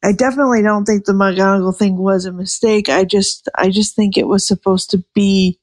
I 0.03 0.13
definitely 0.13 0.61
don't 0.63 0.85
think 0.85 1.05
the 1.05 1.13
McGonagall 1.13 1.75
thing 1.77 1.97
was 1.97 2.25
a 2.25 2.31
mistake. 2.31 2.87
I 2.89 3.03
just 3.03 3.49
I 3.55 3.69
just 3.69 3.95
think 3.95 4.17
it 4.17 4.27
was 4.27 4.45
supposed 4.47 4.89
to 4.91 5.03
be 5.13 5.59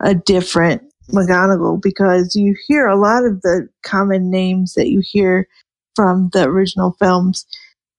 a 0.00 0.14
different 0.14 0.82
McGonagall 1.10 1.82
because 1.82 2.36
you 2.36 2.54
hear 2.68 2.86
a 2.86 2.96
lot 2.96 3.24
of 3.24 3.42
the 3.42 3.68
common 3.82 4.30
names 4.30 4.74
that 4.74 4.88
you 4.88 5.02
hear 5.04 5.48
from 5.96 6.30
the 6.32 6.44
original 6.44 6.92
films, 7.00 7.44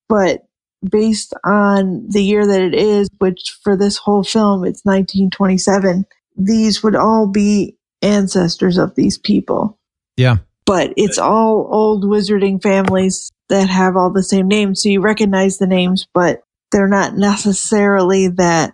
but 0.08 0.48
based 0.90 1.34
on 1.44 2.08
the 2.10 2.24
year 2.24 2.48
that 2.48 2.62
it 2.62 2.74
is, 2.74 3.10
which 3.20 3.58
for 3.62 3.76
this 3.76 3.98
whole 3.98 4.24
film 4.24 4.64
it's 4.64 4.84
1927, 4.86 6.06
these 6.38 6.82
would 6.82 6.96
all 6.96 7.28
be 7.28 7.78
ancestors 8.02 8.78
of 8.78 8.96
these 8.96 9.18
people 9.20 9.78
Yeah. 10.18 10.38
but 10.66 10.92
it's 10.98 11.20
all 11.20 11.68
old 11.70 12.04
wizarding 12.04 12.60
families 12.64 13.32
that 13.52 13.70
have 13.70 13.98
all 13.98 14.10
the 14.10 14.24
same 14.24 14.48
names. 14.48 14.82
So 14.82 14.90
you 14.90 15.02
recognize 15.02 15.58
the 15.58 15.68
names, 15.68 16.08
but 16.14 16.42
they're 16.72 16.88
not 16.88 17.16
necessarily 17.18 18.30
that 18.30 18.74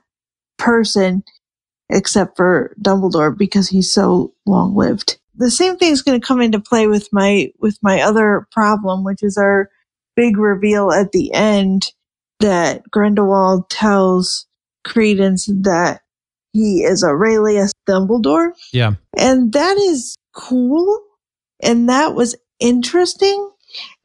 person 0.58 1.24
except 1.90 2.38
for 2.38 2.76
Dumbledore 2.80 3.36
because 3.36 3.70
he's 3.70 3.92
so 3.92 4.34
long 4.46 4.76
lived. 4.76 5.18
The 5.36 5.50
same 5.50 5.78
thing 5.78 5.92
is 5.92 6.04
going 6.04 6.20
to 6.20 6.26
come 6.26 6.42
into 6.42 6.60
play 6.60 6.88
with 6.88 7.10
my, 7.12 7.52
with 7.60 7.80
my 7.82 8.02
other 8.02 8.48
problem, 8.52 9.04
which 9.04 9.24
is 9.24 9.36
our 9.38 9.70
big 10.16 10.38
reveal 10.38 10.92
at 10.92 11.12
the 11.12 11.34
end 11.34 11.92
that 12.40 12.84
Grindelwald 12.92 13.70
tells 13.72 14.46
Credence 14.86 15.48
that 15.48 16.02
he 16.54 16.84
is 16.84 17.04
Aurelius 17.04 17.74
Dumbledore. 17.88 18.52
Yeah. 18.72 18.94
And 19.18 19.54
that 19.54 19.78
is 19.78 20.16
cool. 20.36 21.02
And 21.64 21.90
that 21.90 22.14
was 22.14 22.36
interesting. 22.60 23.52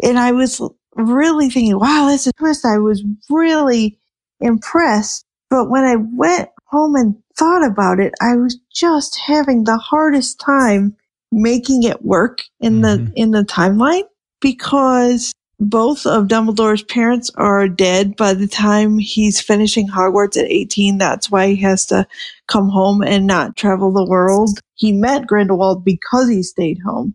And 0.03 0.19
I 0.19 0.33
was 0.33 0.61
really 0.97 1.51
thinking, 1.51 1.79
wow, 1.79 2.09
that's 2.09 2.27
a 2.27 2.33
twist. 2.33 2.65
I 2.65 2.79
was 2.79 3.03
really 3.31 3.99
impressed. 4.41 5.25
But 5.51 5.71
when 5.71 5.85
I 5.85 5.97
went 5.97 6.49
home 6.67 6.97
and 6.97 7.15
thought 7.37 7.65
about 7.65 8.01
it, 8.01 8.13
I 8.21 8.37
was 8.37 8.59
just 8.73 9.19
having 9.19 9.65
the 9.65 9.77
hardest 9.77 10.41
time 10.41 10.97
making 11.31 11.83
it 11.83 12.05
work 12.05 12.43
in 12.61 12.81
Mhm. 12.81 12.83
the, 12.83 13.13
in 13.15 13.31
the 13.31 13.43
timeline 13.45 14.05
because 14.41 15.33
both 15.61 16.07
of 16.07 16.27
Dumbledore's 16.27 16.83
parents 16.83 17.31
are 17.37 17.69
dead 17.69 18.17
by 18.17 18.35
the 18.35 18.49
time 18.49 18.99
he's 18.99 19.41
finishing 19.41 19.89
Hogwarts 19.89 20.37
at 20.37 20.51
18. 20.51 20.99
That's 20.99 21.31
why 21.31 21.49
he 21.49 21.57
has 21.63 21.87
to 21.87 22.07
come 22.49 22.69
home 22.69 23.03
and 23.03 23.27
not 23.27 23.57
travel 23.57 23.93
the 23.93 24.05
world. 24.05 24.59
He 24.75 24.93
met 24.93 25.27
Grindelwald 25.27 25.85
because 25.85 26.29
he 26.29 26.43
stayed 26.43 26.81
home. 26.85 27.15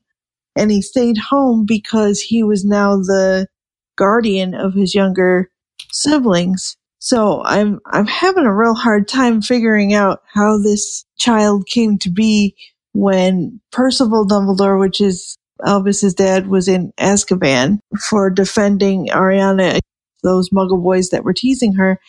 And 0.58 0.72
he 0.72 0.82
stayed 0.82 1.18
home 1.18 1.66
because 1.66 2.20
he 2.20 2.44
was 2.44 2.66
now 2.66 2.98
the 2.98 3.48
guardian 3.96 4.54
of 4.54 4.74
his 4.74 4.96
younger 4.96 5.50
siblings. 5.92 6.76
So 7.00 7.44
I'm 7.44 7.80
I'm 7.86 8.08
having 8.08 8.46
a 8.46 8.54
real 8.54 8.74
hard 8.74 9.08
time 9.08 9.42
figuring 9.42 9.94
out 9.94 10.24
how 10.34 10.58
this 10.58 11.06
child 11.18 11.68
came 11.68 11.98
to 12.00 12.10
be 12.10 12.56
when 12.94 13.62
Percival 13.72 14.26
Dumbledore, 14.26 14.80
which 14.80 15.00
is 15.00 15.38
Albus's 15.66 16.14
dad, 16.16 16.48
was 16.48 16.68
in 16.68 16.92
Azkaban 17.00 17.80
for 18.00 18.30
defending 18.30 19.08
Ariana, 19.08 19.80
those 20.24 20.50
Muggle 20.50 20.82
boys 20.82 21.10
that 21.10 21.24
were 21.24 21.34
teasing 21.34 21.74
her. 21.74 22.00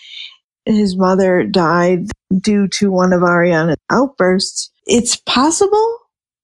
His 0.64 0.96
mother 0.96 1.44
died 1.44 2.07
due 2.40 2.68
to 2.68 2.90
one 2.90 3.12
of 3.12 3.22
Ariana's 3.22 3.76
outbursts. 3.90 4.70
It's 4.86 5.16
possible, 5.16 5.99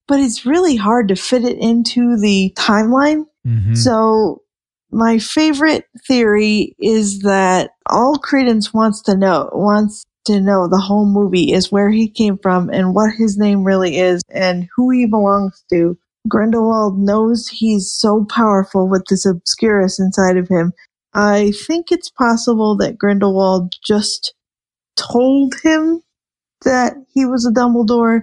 but 0.07 0.21
it's 0.21 0.47
really 0.47 0.77
hard 0.77 1.09
to 1.09 1.17
fit 1.17 1.45
it 1.45 1.59
into 1.59 2.17
the 2.17 2.53
timeline. 2.57 3.27
Mhm. 3.47 3.77
So 3.77 4.43
my 4.91 5.19
favorite 5.19 5.87
theory 6.07 6.77
is 6.79 7.21
that 7.21 7.71
all 7.91 8.17
Credence 8.17 8.73
wants 8.73 9.03
to 9.03 9.17
know 9.17 9.51
wants 9.53 10.05
to 10.27 10.41
know 10.41 10.67
the 10.67 10.79
whole 10.79 11.07
movie 11.07 11.53
is 11.53 11.71
where 11.71 11.91
he 11.91 12.09
came 12.09 12.39
from 12.39 12.71
and 12.71 12.95
what 12.95 13.13
his 13.13 13.37
name 13.37 13.65
really 13.65 13.99
is 13.99 14.23
and 14.31 14.69
who 14.75 14.91
he 14.91 15.07
belongs 15.07 15.63
to. 15.71 15.99
Grindelwald 16.29 16.99
knows 16.99 17.49
he's 17.49 17.91
so 17.93 18.25
powerful 18.25 18.89
with 18.89 19.05
this 19.11 19.27
Obscurus 19.27 19.99
inside 19.99 20.39
of 20.39 20.49
him. 20.49 20.73
I 21.13 21.53
think 21.67 21.93
it's 21.93 22.09
possible 22.09 22.77
that 22.79 22.97
Grindelwald 22.99 23.75
just 23.85 24.33
told 24.97 25.55
him 25.63 26.03
that 26.65 26.95
he 27.13 27.27
was 27.27 27.45
a 27.47 27.51
Dumbledore 27.51 28.23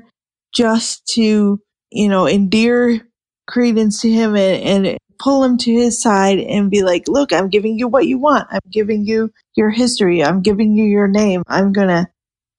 just 0.54 1.06
to, 1.14 1.60
you 1.92 2.10
know, 2.10 2.28
endear 2.28 3.08
credence 3.48 4.02
to 4.02 4.10
him 4.10 4.36
and, 4.36 4.88
and 4.88 4.98
pull 5.20 5.44
him 5.44 5.58
to 5.58 5.72
his 5.72 6.02
side 6.02 6.40
and 6.40 6.72
be 6.72 6.82
like, 6.82 7.08
look, 7.08 7.32
I'm 7.32 7.50
giving 7.50 7.78
you 7.78 7.88
what 7.88 8.08
you 8.08 8.18
want. 8.18 8.48
I'm 8.50 8.62
giving 8.72 9.06
you 9.06 9.32
your 9.56 9.70
history. 9.70 10.24
I'm 10.24 10.42
giving 10.42 10.76
you 10.76 10.86
your 10.86 11.08
name. 11.08 11.44
I'm 11.48 11.74
going 11.74 11.90
to 11.90 12.08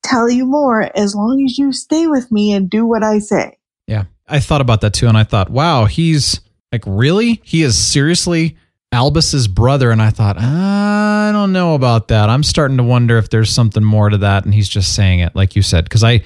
tell 0.03 0.31
you 0.31 0.47
more 0.47 0.83
as 0.97 1.15
long 1.15 1.45
as 1.45 1.59
you 1.59 1.73
stay 1.73 2.07
with 2.07 2.31
me 2.31 2.53
and 2.53 2.71
do 2.71 2.87
what 2.87 3.03
I 3.03 3.19
say. 3.19 3.59
Yeah. 3.87 4.05
I 4.29 4.41
thought 4.41 4.61
about 4.61 4.81
that 4.83 4.95
too. 4.95 5.09
And 5.09 5.17
I 5.17 5.25
thought, 5.25 5.51
wow, 5.51 5.87
he's 5.87 6.41
like, 6.71 6.85
really? 6.87 7.41
He 7.45 7.63
is 7.63 7.77
seriously 7.77 8.57
Albus's 8.93 9.49
brother. 9.49 9.91
And 9.91 10.01
I 10.01 10.11
thought, 10.11 10.37
I 10.39 11.31
don't 11.33 11.53
know 11.53 11.75
about 11.75 12.09
that. 12.09 12.29
I'm 12.29 12.43
starting 12.43 12.77
to 12.77 12.83
wonder 12.83 13.19
if 13.19 13.31
there's 13.31 13.51
something 13.51 13.83
more 13.83 14.09
to 14.09 14.19
that. 14.19 14.45
And 14.45 14.55
he's 14.55 14.69
just 14.69 14.95
saying 14.95 15.21
it, 15.21 15.35
like 15.35 15.57
you 15.57 15.63
said, 15.63 15.85
because 15.85 16.05
I, 16.05 16.23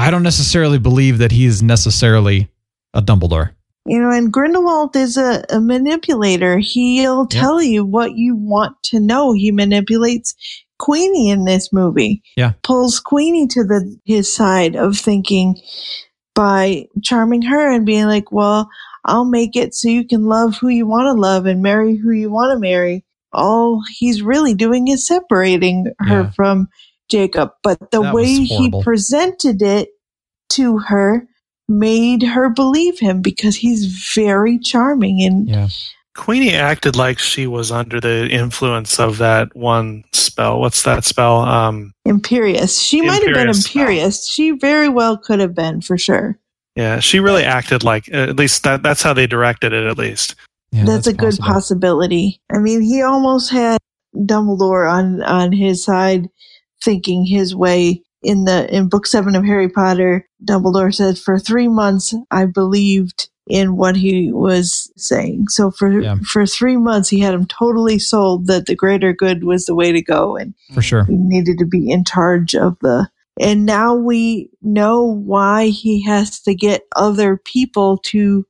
I 0.00 0.10
don't 0.10 0.22
necessarily 0.22 0.78
believe 0.78 1.18
that 1.18 1.30
he 1.30 1.44
is 1.44 1.62
necessarily 1.62 2.48
a 2.94 3.02
Dumbledore. 3.02 3.50
You 3.86 4.00
know, 4.00 4.10
and 4.10 4.32
Grindelwald 4.32 4.96
is 4.96 5.16
a, 5.16 5.44
a 5.50 5.60
manipulator. 5.60 6.58
He'll 6.58 7.26
tell 7.26 7.62
you 7.62 7.84
what 7.84 8.12
you 8.14 8.34
want 8.34 8.82
to 8.84 9.00
know. 9.00 9.32
He 9.32 9.50
manipulates 9.50 10.34
Queenie 10.78 11.28
in 11.30 11.44
this 11.44 11.72
movie. 11.72 12.22
Yeah. 12.36 12.52
Pulls 12.62 12.98
Queenie 12.98 13.46
to 13.48 13.64
the 13.64 13.96
his 14.04 14.32
side 14.32 14.74
of 14.74 14.96
thinking 14.96 15.60
by 16.34 16.86
charming 17.02 17.42
her 17.42 17.70
and 17.70 17.84
being 17.84 18.06
like, 18.06 18.32
"Well, 18.32 18.68
I'll 19.04 19.26
make 19.26 19.54
it 19.56 19.74
so 19.74 19.88
you 19.88 20.06
can 20.06 20.24
love 20.24 20.56
who 20.56 20.68
you 20.68 20.86
want 20.86 21.06
to 21.06 21.20
love 21.20 21.44
and 21.46 21.62
marry 21.62 21.96
who 21.96 22.10
you 22.10 22.30
want 22.30 22.52
to 22.54 22.58
marry." 22.58 23.04
All 23.32 23.82
he's 23.98 24.22
really 24.22 24.54
doing 24.54 24.88
is 24.88 25.06
separating 25.06 25.92
her 26.00 26.22
Yeah. 26.22 26.30
from 26.30 26.68
Jacob. 27.10 27.50
But 27.62 27.90
the 27.90 28.02
That 28.02 28.14
way 28.14 28.34
he 28.44 28.72
presented 28.82 29.62
it 29.62 29.88
to 30.50 30.78
her 30.78 31.26
made 31.68 32.22
her 32.22 32.48
believe 32.50 32.98
him 32.98 33.22
because 33.22 33.56
he's 33.56 34.10
very 34.14 34.58
charming 34.58 35.22
and 35.22 35.48
Yeah. 35.48 35.68
Queenie 36.16 36.54
acted 36.54 36.96
like 36.96 37.18
she 37.20 37.46
was 37.46 37.70
under 37.70 38.00
the 38.00 38.28
influence 38.28 38.98
of 38.98 39.18
that 39.18 39.54
one 39.54 40.02
spell. 40.12 40.58
What's 40.60 40.82
that 40.82 41.04
spell? 41.04 41.36
Um, 41.42 41.92
imperius. 42.06 42.82
She 42.84 43.00
might 43.00 43.22
have 43.22 43.32
been 43.34 43.46
Imperius. 43.46 43.68
imperius. 43.72 44.28
She 44.30 44.50
very 44.50 44.88
well 44.88 45.16
could 45.16 45.38
have 45.38 45.54
been 45.54 45.80
for 45.80 45.96
sure. 45.96 46.36
yeah, 46.74 46.98
she 46.98 47.20
really 47.20 47.44
acted 47.44 47.84
like 47.84 48.12
at 48.12 48.36
least 48.36 48.64
that, 48.64 48.82
that's 48.82 49.02
how 49.02 49.12
they 49.14 49.26
directed 49.28 49.72
it. 49.72 49.86
At 49.86 49.96
least 49.98 50.34
Yeah, 50.72 50.84
that's, 50.84 51.06
a 51.06 51.12
good 51.12 51.38
possible. 51.38 51.46
possibility. 51.54 52.40
I 52.52 52.58
mean, 52.58 52.80
he 52.80 53.02
almost 53.02 53.50
had 53.50 53.78
Dumbledore 54.16 54.90
on 54.90 55.22
on 55.22 55.52
his 55.52 55.84
side, 55.84 56.28
thinking 56.82 57.24
his 57.24 57.54
way 57.54 58.02
in 58.22 58.44
the 58.44 58.72
in 58.74 58.88
book 58.88 59.06
seven 59.06 59.34
of 59.34 59.44
Harry 59.44 59.68
Potter, 59.68 60.26
Dumbledore 60.44 60.94
said, 60.94 61.18
"For 61.18 61.38
three 61.38 61.68
months, 61.68 62.14
I 62.30 62.46
believed 62.46 63.28
in 63.48 63.76
what 63.76 63.96
he 63.96 64.30
was 64.32 64.92
saying. 64.96 65.46
So 65.48 65.70
for 65.72 66.00
Yeah. 66.00 66.16
for 66.24 66.46
three 66.46 66.76
months, 66.76 67.08
he 67.08 67.18
had 67.20 67.34
him 67.34 67.46
totally 67.46 67.98
sold 67.98 68.46
that 68.46 68.66
the 68.66 68.76
greater 68.76 69.12
good 69.12 69.42
was 69.44 69.64
the 69.66 69.74
way 69.74 69.90
to 69.92 70.00
go, 70.02 70.36
and 70.36 70.54
For 70.72 70.82
sure. 70.82 71.04
he 71.04 71.16
needed 71.16 71.58
to 71.58 71.66
be 71.66 71.90
in 71.90 72.04
charge 72.04 72.54
of 72.54 72.76
the. 72.80 73.08
And 73.40 73.64
now 73.66 73.94
we 73.94 74.50
know 74.62 75.02
why 75.04 75.68
he 75.68 76.02
has 76.04 76.40
to 76.42 76.54
get 76.54 76.82
other 76.94 77.40
people 77.44 77.98
to 78.04 78.44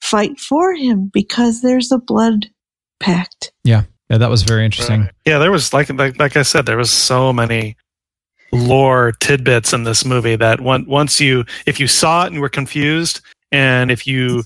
fight 0.00 0.38
for 0.38 0.74
him 0.74 1.10
because 1.12 1.62
there's 1.62 1.90
a 1.90 1.98
blood 1.98 2.46
pact. 3.00 3.52
Yeah. 3.64 3.84
Yeah, 4.10 4.18
that 4.18 4.30
was 4.30 4.42
very 4.42 4.64
interesting. 4.64 5.08
Yeah, 5.24 5.38
there 5.38 5.50
was 5.50 5.72
like 5.72 5.90
like 5.90 6.18
like 6.18 6.36
I 6.36 6.42
said, 6.42 6.66
there 6.66 6.76
was 6.76 6.90
so 6.90 7.32
many 7.32 7.76
lore 8.52 9.12
tidbits 9.20 9.72
in 9.72 9.84
this 9.84 10.04
movie 10.04 10.36
that 10.36 10.60
one, 10.60 10.86
once 10.86 11.20
you 11.20 11.44
if 11.66 11.80
you 11.80 11.86
saw 11.88 12.24
it 12.24 12.28
and 12.32 12.40
were 12.40 12.48
confused, 12.48 13.20
and 13.52 13.90
if 13.90 14.06
you 14.06 14.44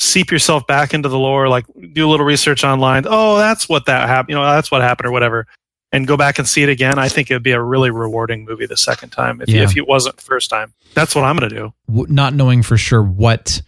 seep 0.00 0.30
yourself 0.30 0.66
back 0.66 0.94
into 0.94 1.08
the 1.08 1.18
lore, 1.18 1.48
like 1.48 1.64
do 1.92 2.06
a 2.06 2.10
little 2.10 2.26
research 2.26 2.64
online, 2.64 3.04
oh, 3.06 3.36
that's 3.38 3.68
what 3.68 3.86
that 3.86 4.08
happened, 4.08 4.30
you 4.30 4.34
know, 4.36 4.44
that's 4.44 4.70
what 4.70 4.80
happened 4.80 5.06
or 5.08 5.12
whatever, 5.12 5.46
and 5.92 6.06
go 6.06 6.16
back 6.16 6.38
and 6.38 6.46
see 6.48 6.62
it 6.62 6.68
again, 6.68 6.98
I 6.98 7.08
think 7.08 7.30
it 7.30 7.34
would 7.34 7.42
be 7.42 7.52
a 7.52 7.62
really 7.62 7.90
rewarding 7.90 8.44
movie 8.44 8.66
the 8.66 8.76
second 8.76 9.10
time 9.10 9.40
if, 9.40 9.48
Yeah. 9.48 9.62
if 9.62 9.76
it 9.76 9.86
wasn't 9.88 10.16
the 10.16 10.22
first 10.22 10.50
time. 10.50 10.72
That's 10.94 11.14
what 11.14 11.24
I'm 11.24 11.36
going 11.36 11.50
to 11.50 11.56
do. 11.56 11.72
Not 12.12 12.34
knowing 12.34 12.62
for 12.62 12.76
sure 12.76 13.02
what 13.02 13.60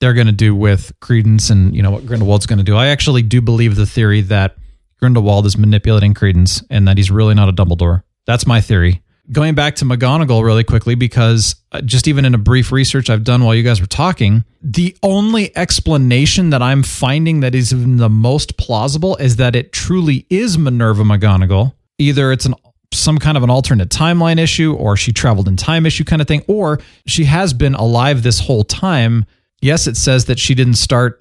they're 0.00 0.14
going 0.14 0.26
to 0.28 0.32
do 0.32 0.54
with 0.54 0.92
Credence 1.00 1.50
and 1.50 1.74
you 1.74 1.82
know 1.82 1.90
what 1.90 2.06
Grindelwald's 2.06 2.46
going 2.46 2.58
to 2.58 2.64
do. 2.64 2.76
I 2.76 2.88
actually 2.88 3.22
do 3.22 3.40
believe 3.40 3.76
the 3.76 3.86
theory 3.86 4.20
that 4.22 4.56
Grindelwald 4.98 5.46
is 5.46 5.58
manipulating 5.58 6.14
Credence 6.14 6.62
and 6.70 6.86
that 6.88 6.96
he's 6.96 7.10
really 7.10 7.34
not 7.34 7.48
a 7.48 7.52
Dumbledore. 7.52 8.02
That's 8.26 8.46
my 8.46 8.60
theory. 8.60 9.02
Going 9.32 9.54
back 9.54 9.74
to 9.76 9.84
McGonagall 9.84 10.44
really 10.44 10.62
quickly 10.62 10.94
because 10.94 11.56
uh, 11.72 11.80
just 11.80 12.06
even 12.06 12.24
in 12.24 12.34
a 12.34 12.38
brief 12.38 12.70
research 12.70 13.10
I've 13.10 13.24
done 13.24 13.42
while 13.42 13.56
you 13.56 13.64
guys 13.64 13.80
were 13.80 13.88
talking, 13.88 14.44
the 14.62 14.96
only 15.02 15.56
explanation 15.56 16.50
that 16.50 16.62
I'm 16.62 16.84
finding 16.84 17.40
that 17.40 17.54
is 17.54 17.70
the 17.70 18.08
most 18.08 18.56
plausible 18.56 19.16
is 19.16 19.36
that 19.36 19.56
it 19.56 19.72
truly 19.72 20.26
is 20.30 20.56
Minerva 20.56 21.02
McGonagall. 21.02 21.72
Either 21.98 22.30
it's 22.30 22.46
an 22.46 22.54
some 22.92 23.18
kind 23.18 23.36
of 23.36 23.42
an 23.42 23.50
alternate 23.50 23.88
timeline 23.88 24.38
issue 24.38 24.74
or 24.74 24.96
she 24.96 25.12
traveled 25.12 25.48
in 25.48 25.56
time 25.56 25.86
issue 25.86 26.04
kind 26.04 26.22
of 26.22 26.28
thing 26.28 26.42
or 26.46 26.78
she 27.06 27.24
has 27.24 27.52
been 27.52 27.74
alive 27.74 28.22
this 28.22 28.38
whole 28.38 28.64
time. 28.64 29.26
Yes, 29.60 29.86
it 29.86 29.96
says 29.96 30.26
that 30.26 30.38
she 30.38 30.54
didn't 30.54 30.74
start 30.74 31.20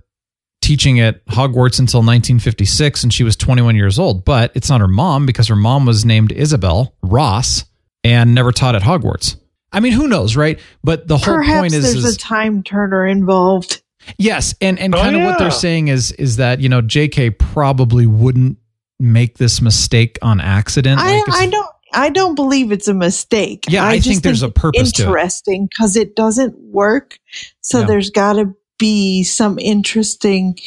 teaching 0.65 0.99
at 0.99 1.23
Hogwarts 1.27 1.79
until 1.79 1.99
1956 1.99 3.03
and 3.03 3.13
she 3.13 3.23
was 3.23 3.35
21 3.35 3.75
years 3.75 3.99
old, 3.99 4.25
but 4.25 4.51
it's 4.55 4.69
not 4.69 4.81
her 4.81 4.87
mom 4.87 5.25
because 5.25 5.47
her 5.47 5.55
mom 5.55 5.85
was 5.85 6.05
named 6.05 6.31
Isobel 6.31 6.93
Ross 7.03 7.65
and 8.03 8.33
never 8.33 8.51
taught 8.51 8.75
at 8.75 8.81
Hogwarts. 8.81 9.37
I 9.71 9.79
mean, 9.79 9.91
who 9.93 10.07
knows, 10.07 10.35
right? 10.35 10.59
But 10.83 11.07
the 11.07 11.17
whole 11.17 11.35
Perhaps 11.35 11.59
point 11.59 11.73
is, 11.73 11.83
there's 11.93 12.05
is 12.05 12.15
a 12.15 12.17
time 12.17 12.63
turner 12.63 13.05
involved. 13.05 13.83
yes, 14.17 14.55
and 14.61 14.79
and 14.79 14.95
Oh, 14.95 15.01
kind 15.01 15.15
of 15.15 15.23
what 15.23 15.37
they're 15.37 15.51
saying 15.51 15.89
is 15.89 16.11
is 16.13 16.37
that 16.37 16.59
you 16.61 16.69
know 16.69 16.81
J.K. 16.81 17.31
probably 17.31 18.07
wouldn't 18.07 18.57
make 18.99 19.37
this 19.37 19.61
mistake 19.61 20.17
on 20.21 20.39
accident. 20.39 20.99
I, 20.99 21.17
Like, 21.19 21.23
I 21.33 21.45
don't 21.47 21.69
I 21.93 22.09
don't 22.09 22.35
believe 22.35 22.71
it's 22.71 22.87
a 22.87 22.93
mistake. 22.93 23.65
Yeah, 23.69 23.83
I 23.85 23.97
just 23.97 24.07
think 24.07 24.23
there's 24.23 24.43
a 24.43 24.49
purpose 24.49 24.97
interesting 24.99 25.67
because 25.69 25.95
it 25.95 26.15
doesn't 26.15 26.55
work. 26.57 27.19
So 27.61 27.79
Yeah. 27.81 27.85
there's 27.85 28.09
got 28.09 28.33
to 28.33 28.53
be 28.79 29.23
some 29.23 29.57
interesting 29.59 30.57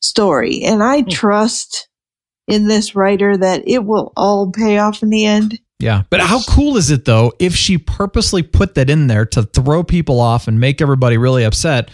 story, 0.00 0.62
and 0.64 0.82
I 0.82 1.02
Hmm. 1.02 1.08
trust 1.08 1.88
in 2.46 2.66
this 2.68 2.94
writer 2.94 3.36
that 3.36 3.62
it 3.66 3.84
will 3.84 4.12
all 4.16 4.50
pay 4.50 4.78
off 4.78 5.02
in 5.02 5.10
the 5.10 5.24
end. 5.26 5.58
Yeah. 5.80 6.02
But 6.10 6.20
how 6.20 6.40
cool 6.48 6.76
is 6.76 6.90
it 6.90 7.04
though 7.04 7.32
if 7.38 7.54
she 7.54 7.78
purposely 7.78 8.42
put 8.42 8.74
that 8.76 8.88
in 8.90 9.06
there 9.06 9.24
to 9.26 9.42
throw 9.44 9.84
people 9.84 10.18
off 10.18 10.48
and 10.48 10.58
make 10.58 10.80
everybody 10.80 11.18
really 11.18 11.44
upset? 11.44 11.90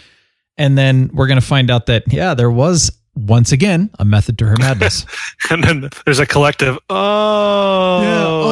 And 0.57 0.77
then 0.77 1.09
we're 1.13 1.27
going 1.27 1.39
to 1.39 1.45
find 1.45 1.69
out 1.69 1.87
that, 1.87 2.03
yeah, 2.11 2.33
there 2.33 2.49
was 2.49 2.89
once 3.15 3.51
again 3.51 3.89
a 3.99 4.05
method 4.05 4.37
to 4.39 4.45
her 4.45 4.55
madness. 4.57 5.05
And 5.51 5.61
then 5.63 5.89
there's 6.05 6.19
a 6.19 6.25
collective, 6.25 6.77
oh, 6.89 7.99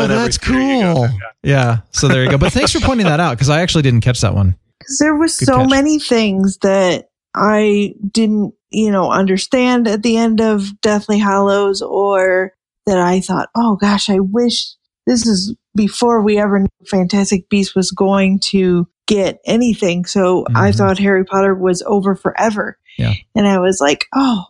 Oh, 0.03 0.07
that's 0.07 0.37
there 0.37 0.59
you 0.59 0.93
cool. 0.93 1.07
Yeah. 1.43 1.77
So 1.91 2.07
there 2.07 2.23
you 2.23 2.29
go. 2.29 2.37
But 2.37 2.53
thanks 2.53 2.71
for 2.73 2.79
pointing 2.81 3.07
that 3.07 3.19
out 3.19 3.31
because 3.37 3.49
I 3.49 3.61
actually 3.61 3.83
didn't 3.83 4.01
catch 4.01 4.21
that 4.21 4.35
one. 4.35 4.55
Because 4.79 4.97
there 4.99 5.15
was 5.15 5.37
Good 5.37 5.45
so 5.45 5.59
catch. 5.59 5.69
many 5.69 5.97
things 5.97 6.57
that 6.57 7.07
I 7.35 7.95
didn't, 8.11 8.53
you 8.71 8.91
know, 8.91 9.11
understand 9.11 9.87
at 9.87 10.03
the 10.03 10.17
end 10.17 10.41
of 10.41 10.79
Deathly 10.81 11.19
Hallows, 11.19 11.81
or 11.81 12.53
that 12.85 12.97
I 12.97 13.21
thought, 13.21 13.49
oh 13.55 13.75
gosh, 13.75 14.09
I 14.09 14.19
wish 14.19 14.73
this 15.07 15.25
is 15.25 15.55
before 15.75 16.21
we 16.21 16.37
ever 16.37 16.59
knew 16.59 16.67
Fantastic 16.89 17.49
Beasts 17.49 17.75
was 17.75 17.91
going 17.91 18.39
to 18.39 18.87
get 19.07 19.39
anything. 19.45 20.05
So 20.05 20.45
I 20.55 20.71
Mhm. 20.71 20.75
thought 20.75 20.99
Harry 20.99 21.25
Potter 21.25 21.55
was 21.55 21.81
over 21.85 22.15
forever. 22.15 22.77
Yeah. 22.97 23.13
And 23.35 23.47
I 23.47 23.59
was 23.59 23.79
like, 23.81 24.05
oh, 24.13 24.43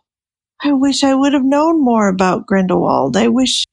I 0.64 0.74
wish 0.74 1.04
I 1.04 1.14
would 1.16 1.34
have 1.34 1.44
known 1.46 1.84
more 1.84 2.08
about 2.08 2.46
Grindelwald. 2.46 3.18
I 3.18 3.30
wish 3.30 3.66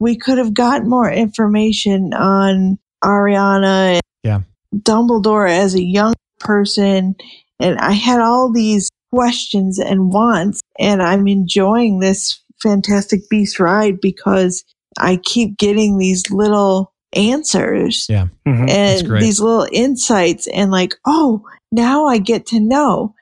we 0.00 0.16
could 0.16 0.38
have 0.38 0.54
gotten 0.54 0.88
more 0.88 1.10
information 1.10 2.12
on 2.14 2.78
Ariana 3.02 3.94
and 3.94 4.00
Yeah. 4.22 4.40
Dumbledore 4.74 5.48
as 5.50 5.74
a 5.74 5.82
young 5.82 6.14
person. 6.40 7.16
And 7.60 7.78
I 7.78 7.92
had 7.92 8.20
all 8.20 8.52
these 8.52 8.88
questions 9.12 9.78
and 9.78 10.12
wants, 10.12 10.60
and 10.78 11.02
I'm 11.02 11.26
enjoying 11.26 11.98
this 12.00 12.40
Fantastic 12.62 13.28
Beast 13.30 13.60
ride 13.60 14.00
because 14.00 14.64
I 14.98 15.16
keep 15.16 15.56
getting 15.58 15.98
these 15.98 16.30
little 16.30 16.92
answers 17.14 18.06
Yeah. 18.08 18.26
Mhm. 18.46 18.68
And 18.68 19.20
these 19.20 19.40
little 19.40 19.66
insights 19.72 20.46
and 20.48 20.70
like 20.70 20.94
oh 21.06 21.42
now 21.72 22.04
i 22.06 22.18
get 22.18 22.44
to 22.46 22.60
know 22.60 23.14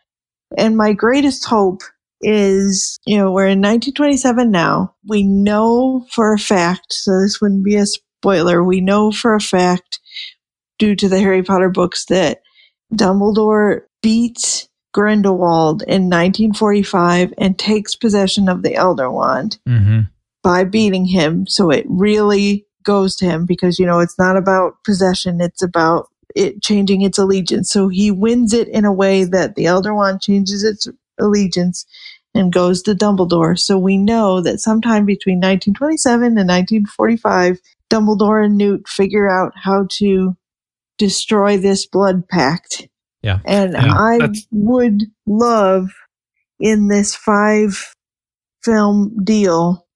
and 0.58 0.76
my 0.76 0.92
greatest 0.92 1.44
hope 1.44 1.82
is 2.20 2.98
you 3.06 3.16
know 3.16 3.30
we're 3.30 3.46
in 3.46 3.60
1927 3.60 4.50
now 4.50 4.92
we 5.06 5.22
know 5.22 6.04
for 6.10 6.32
a 6.32 6.38
fact 6.38 6.86
so 6.90 7.20
this 7.20 7.40
wouldn't 7.40 7.64
be 7.64 7.76
a 7.76 7.86
spoiler 7.86 8.64
we 8.64 8.80
know 8.80 9.12
for 9.12 9.36
a 9.36 9.40
fact 9.40 10.00
due 10.80 10.96
to 10.96 11.08
the 11.08 11.20
harry 11.20 11.44
potter 11.44 11.68
books 11.68 12.06
that 12.06 12.38
dumbledore 12.94 13.82
beats 14.02 14.68
grindelwald 14.92 15.82
in 15.82 16.08
1945 16.08 17.34
and 17.38 17.58
takes 17.58 17.94
possession 17.94 18.48
of 18.48 18.62
the 18.62 18.74
elder 18.74 19.10
wand 19.10 19.58
Mm-hmm. 19.68 20.00
by 20.42 20.64
beating 20.64 21.04
him. 21.04 21.46
So 21.46 21.70
it 21.70 21.84
really 21.88 22.66
goes 22.82 23.16
to 23.16 23.26
him 23.26 23.44
because, 23.46 23.78
you 23.78 23.84
know, 23.86 23.98
it's 23.98 24.18
not 24.18 24.36
about 24.36 24.82
possession. 24.84 25.40
It's 25.40 25.62
about 25.62 26.08
it 26.34 26.62
changing 26.62 27.02
its 27.02 27.18
allegiance. 27.18 27.70
So 27.70 27.88
he 27.88 28.10
wins 28.10 28.52
it 28.52 28.68
in 28.68 28.84
a 28.84 28.92
way 28.92 29.24
that 29.24 29.54
the 29.56 29.66
Elder 29.66 29.94
Wand 29.94 30.22
changes 30.22 30.62
its 30.62 30.88
allegiance 31.18 31.84
and 32.34 32.52
goes 32.52 32.82
to 32.82 32.94
Dumbledore. 32.94 33.58
So 33.58 33.78
we 33.78 33.96
know 33.96 34.40
that 34.42 34.60
sometime 34.60 35.04
between 35.04 35.38
1927 35.38 36.38
and 36.38 36.48
1945, 36.48 37.58
Dumbledore 37.90 38.44
and 38.44 38.56
Newt 38.56 38.86
figure 38.88 39.28
out 39.28 39.52
how 39.56 39.86
to 39.92 40.36
destroy 40.98 41.56
this 41.58 41.86
blood 41.86 42.26
pact. 42.28 42.88
Yeah. 43.22 43.38
And 43.44 43.72
Yeah, 43.72 43.94
I 43.94 44.18
that's- 44.18 44.46
would 44.52 45.02
love 45.26 45.88
in 46.60 46.88
this 46.88 47.14
five 47.14 47.92
film 48.62 49.16
deal 49.24 49.86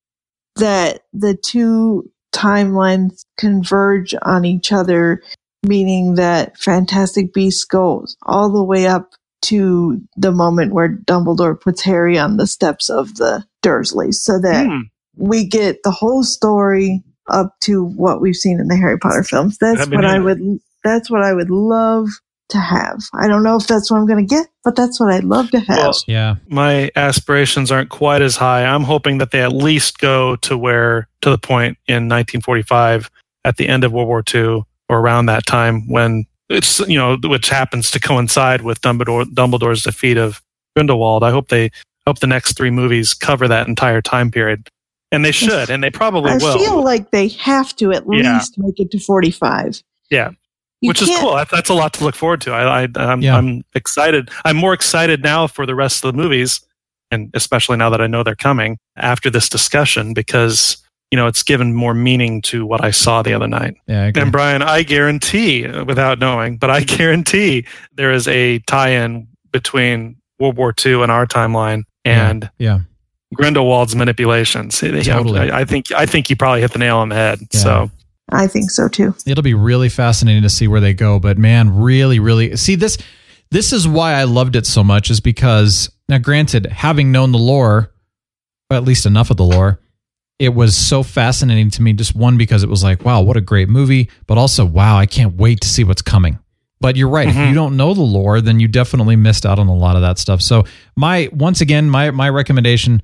that 0.57 1.03
the 1.13 1.35
two 1.35 2.11
timelines 2.35 3.25
converge 3.39 4.15
on 4.23 4.45
each 4.45 4.73
other, 4.73 5.23
meaning 5.67 6.15
that 6.15 6.57
Fantastic 6.59 7.33
Beasts 7.33 7.65
goes 7.65 8.17
all 8.23 8.51
the 8.51 8.63
way 8.63 8.87
up 8.87 9.11
to 9.43 10.01
the 10.17 10.33
moment 10.33 10.73
where 10.75 10.89
Dumbledore 11.07 11.59
puts 11.61 11.83
Harry 11.83 12.19
on 12.19 12.37
the 12.37 12.47
steps 12.47 12.91
of 12.91 13.15
the 13.17 13.45
Dursleys, 13.65 14.17
so 14.17 14.39
that 14.39 14.67
Hmm. 14.67 14.81
we 15.17 15.47
get 15.47 15.83
the 15.83 15.91
whole 15.91 16.23
story 16.25 17.03
up 17.31 17.55
to 17.63 17.85
what 17.85 18.21
we've 18.21 18.37
seen 18.37 18.61
in 18.61 18.69
the 18.69 18.77
Harry 18.77 18.99
Potter 18.99 19.23
films. 19.23 19.57
That's 19.59 19.79
That'd 19.79 19.95
what 19.95 20.05
I 20.05 20.19
would. 20.19 20.41
That's 20.85 21.11
what 21.11 21.23
I 21.23 21.33
would 21.33 21.51
love 21.51 22.09
to 22.51 22.59
have. 22.59 22.99
I 23.15 23.29
don't 23.29 23.43
know 23.45 23.57
if 23.57 23.67
that's 23.69 23.91
what 23.91 23.99
I'm 23.99 24.07
going 24.07 24.27
to 24.27 24.35
get, 24.35 24.47
but 24.65 24.75
that's 24.75 24.99
what 24.99 25.13
I'd 25.13 25.23
love 25.25 25.51
to 25.53 25.61
have. 25.61 25.79
Well, 25.79 25.95
Yeah. 26.09 26.35
my 26.49 26.91
aspirations 26.97 27.71
aren't 27.71 27.91
quite 27.91 28.23
as 28.23 28.37
high. 28.37 28.65
I'm 28.65 28.83
hoping 28.83 29.19
that 29.19 29.31
they 29.31 29.41
at 29.43 29.53
least 29.53 29.99
go 29.99 30.35
to 30.37 30.59
where 30.59 31.09
to 31.23 31.31
the 31.31 31.39
point 31.39 31.79
in 31.87 32.09
1945 32.09 33.09
at 33.45 33.57
the 33.57 33.69
end 33.69 33.85
of 33.85 33.93
World 33.93 34.09
War 34.09 34.25
II 34.35 34.63
or 34.89 34.99
around 34.99 35.27
that 35.27 35.47
time 35.47 35.89
when 35.89 36.25
it's 36.49 36.81
you 36.81 36.99
know 36.99 37.17
which 37.23 37.49
happens 37.49 37.93
to 37.93 38.01
coincide 38.01 38.63
with 38.63 38.81
Dumbledore, 38.81 39.25
Dumbledore's 39.27 39.85
defeat 39.85 40.17
of 40.17 40.43
Grindelwald. 40.75 41.23
I 41.23 41.31
hope 41.31 41.49
they 41.49 41.71
hope 42.07 42.19
the 42.19 42.27
next 42.27 42.57
three 42.57 42.71
movies 42.71 43.15
cover 43.15 43.47
that 43.47 43.69
entire 43.69 44.03
time 44.03 44.33
period, 44.33 44.69
and 45.13 45.25
they 45.25 45.31
should, 45.31 45.71
and 45.71 45.85
they 45.85 45.91
probably 45.91 46.33
I 46.33 46.39
will. 46.39 46.59
feel 46.59 46.83
like 46.83 47.13
they 47.13 47.29
have 47.29 47.77
to 47.77 47.93
at 47.93 48.03
Yeah. 48.11 48.35
least 48.35 48.55
make 48.59 48.81
it 48.81 48.91
to 48.91 48.99
45. 48.99 49.81
Yeah. 50.11 50.31
You 50.81 50.89
which 50.89 51.03
is 51.03 51.09
can't- 51.09 51.21
cool. 51.21 51.35
That, 51.37 51.51
that's 51.51 51.69
a 51.71 51.75
lot 51.75 51.93
to 51.95 52.05
look 52.05 52.15
forward 52.15 52.41
to. 52.43 52.53
I, 52.53 52.85
I 52.85 52.89
I'm, 52.97 53.21
Yeah. 53.23 53.37
I'm 53.37 53.63
excited. 53.75 54.31
I'm 54.45 54.57
more 54.57 54.73
excited 54.73 55.23
now 55.23 55.47
for 55.47 55.67
the 55.67 55.75
rest 55.75 56.05
of 56.05 56.13
the 56.15 56.17
movies, 56.21 56.61
and 57.11 57.31
especially 57.35 57.77
now 57.77 57.91
that 57.91 58.01
I 58.01 58.07
know 58.07 58.23
they're 58.23 58.35
coming 58.37 58.79
after 58.97 59.29
this 59.31 59.49
discussion, 59.49 60.15
because 60.15 60.77
you 61.11 61.17
know, 61.17 61.27
it's 61.27 61.43
given 61.43 61.75
more 61.75 61.93
meaning 61.93 62.41
to 62.41 62.65
what 62.65 62.85
I 62.85 62.93
saw 62.93 63.21
the 63.21 63.33
other 63.35 63.49
night. 63.49 63.75
Yeah, 63.89 64.13
And 64.15 64.31
Brian, 64.31 64.63
I 64.63 64.85
guarantee, 64.85 65.67
without 65.67 66.21
knowing, 66.21 66.57
but 66.57 66.71
I 66.71 66.85
guarantee 66.85 67.67
there 67.95 68.13
is 68.13 68.29
a 68.29 68.61
tie-in 68.61 69.27
between 69.51 70.15
World 70.39 70.57
War 70.57 70.73
II 70.87 71.03
and 71.03 71.11
our 71.11 71.27
timeline 71.27 71.83
and 72.05 72.49
yeah. 72.59 72.79
Grindelwald's 73.35 73.97
manipulations. 73.97 74.81
You 74.83 74.93
know, 74.93 75.03
Totally. 75.03 75.51
I, 75.51 75.61
I 75.61 75.65
think 75.65 75.91
I 75.93 76.07
think 76.07 76.31
you 76.31 76.37
probably 76.37 76.61
hit 76.61 76.73
the 76.73 76.79
nail 76.79 76.99
on 76.99 77.09
the 77.09 77.17
head. 77.17 77.41
Yeah. 77.53 77.59
So 77.61 77.91
I 78.33 78.47
think 78.47 78.71
so 78.71 78.89
too. 78.89 79.15
it'll 79.27 79.43
be 79.43 79.55
really 79.55 79.89
fascinating 79.89 80.43
to 80.43 80.51
see 80.51 80.69
where 80.69 80.81
they 80.81 80.95
go 80.95 81.19
but 81.19 81.39
man 81.39 81.77
really 81.77 82.19
really 82.19 82.57
see 82.57 82.75
this 82.75 82.99
this 83.51 83.73
is 83.73 83.87
why 83.87 84.13
i 84.13 84.25
loved 84.25 84.57
it 84.57 84.67
so 84.67 84.85
much 84.85 85.11
is 85.11 85.21
because 85.21 85.91
now 86.09 86.19
granted 86.19 86.67
having 86.67 87.13
known 87.13 87.33
the 87.33 87.39
lore 87.39 87.93
or 88.71 88.77
at 88.77 88.85
least 88.85 89.07
enough 89.07 89.31
of 89.31 89.37
the 89.37 89.45
lore 89.45 89.81
it 90.41 90.55
was 90.55 90.75
so 90.75 91.03
fascinating 91.03 91.71
to 91.71 91.83
me 91.83 91.93
just 91.93 92.17
one 92.17 92.39
because 92.39 92.65
it 92.65 92.69
was 92.69 92.83
like 92.83 93.05
wow 93.05 93.21
what 93.21 93.37
a 93.37 93.41
great 93.43 93.69
movie 93.69 94.11
but 94.27 94.39
also 94.39 94.65
wow 94.65 94.97
i 94.97 95.07
can't 95.07 95.37
wait 95.37 95.61
to 95.61 95.69
see 95.69 95.85
what's 95.85 96.03
coming. 96.03 96.39
But 96.83 96.97
you're 96.97 97.11
right 97.11 97.29
if 97.29 97.35
you 97.35 97.43
mm-hmm. 97.43 97.55
don't 97.55 97.77
know 97.77 97.93
the 97.93 98.01
lore 98.01 98.41
then 98.41 98.59
you 98.59 98.67
definitely 98.67 99.15
missed 99.15 99.45
out 99.45 99.59
on 99.59 99.69
a 99.69 99.75
lot 99.75 99.97
of 99.97 100.03
that 100.03 100.19
stuff. 100.19 100.41
So 100.41 100.65
my 100.97 101.29
once 101.31 101.61
again 101.61 101.91
my 101.91 102.11
my 102.11 102.31
recommendation 102.31 103.03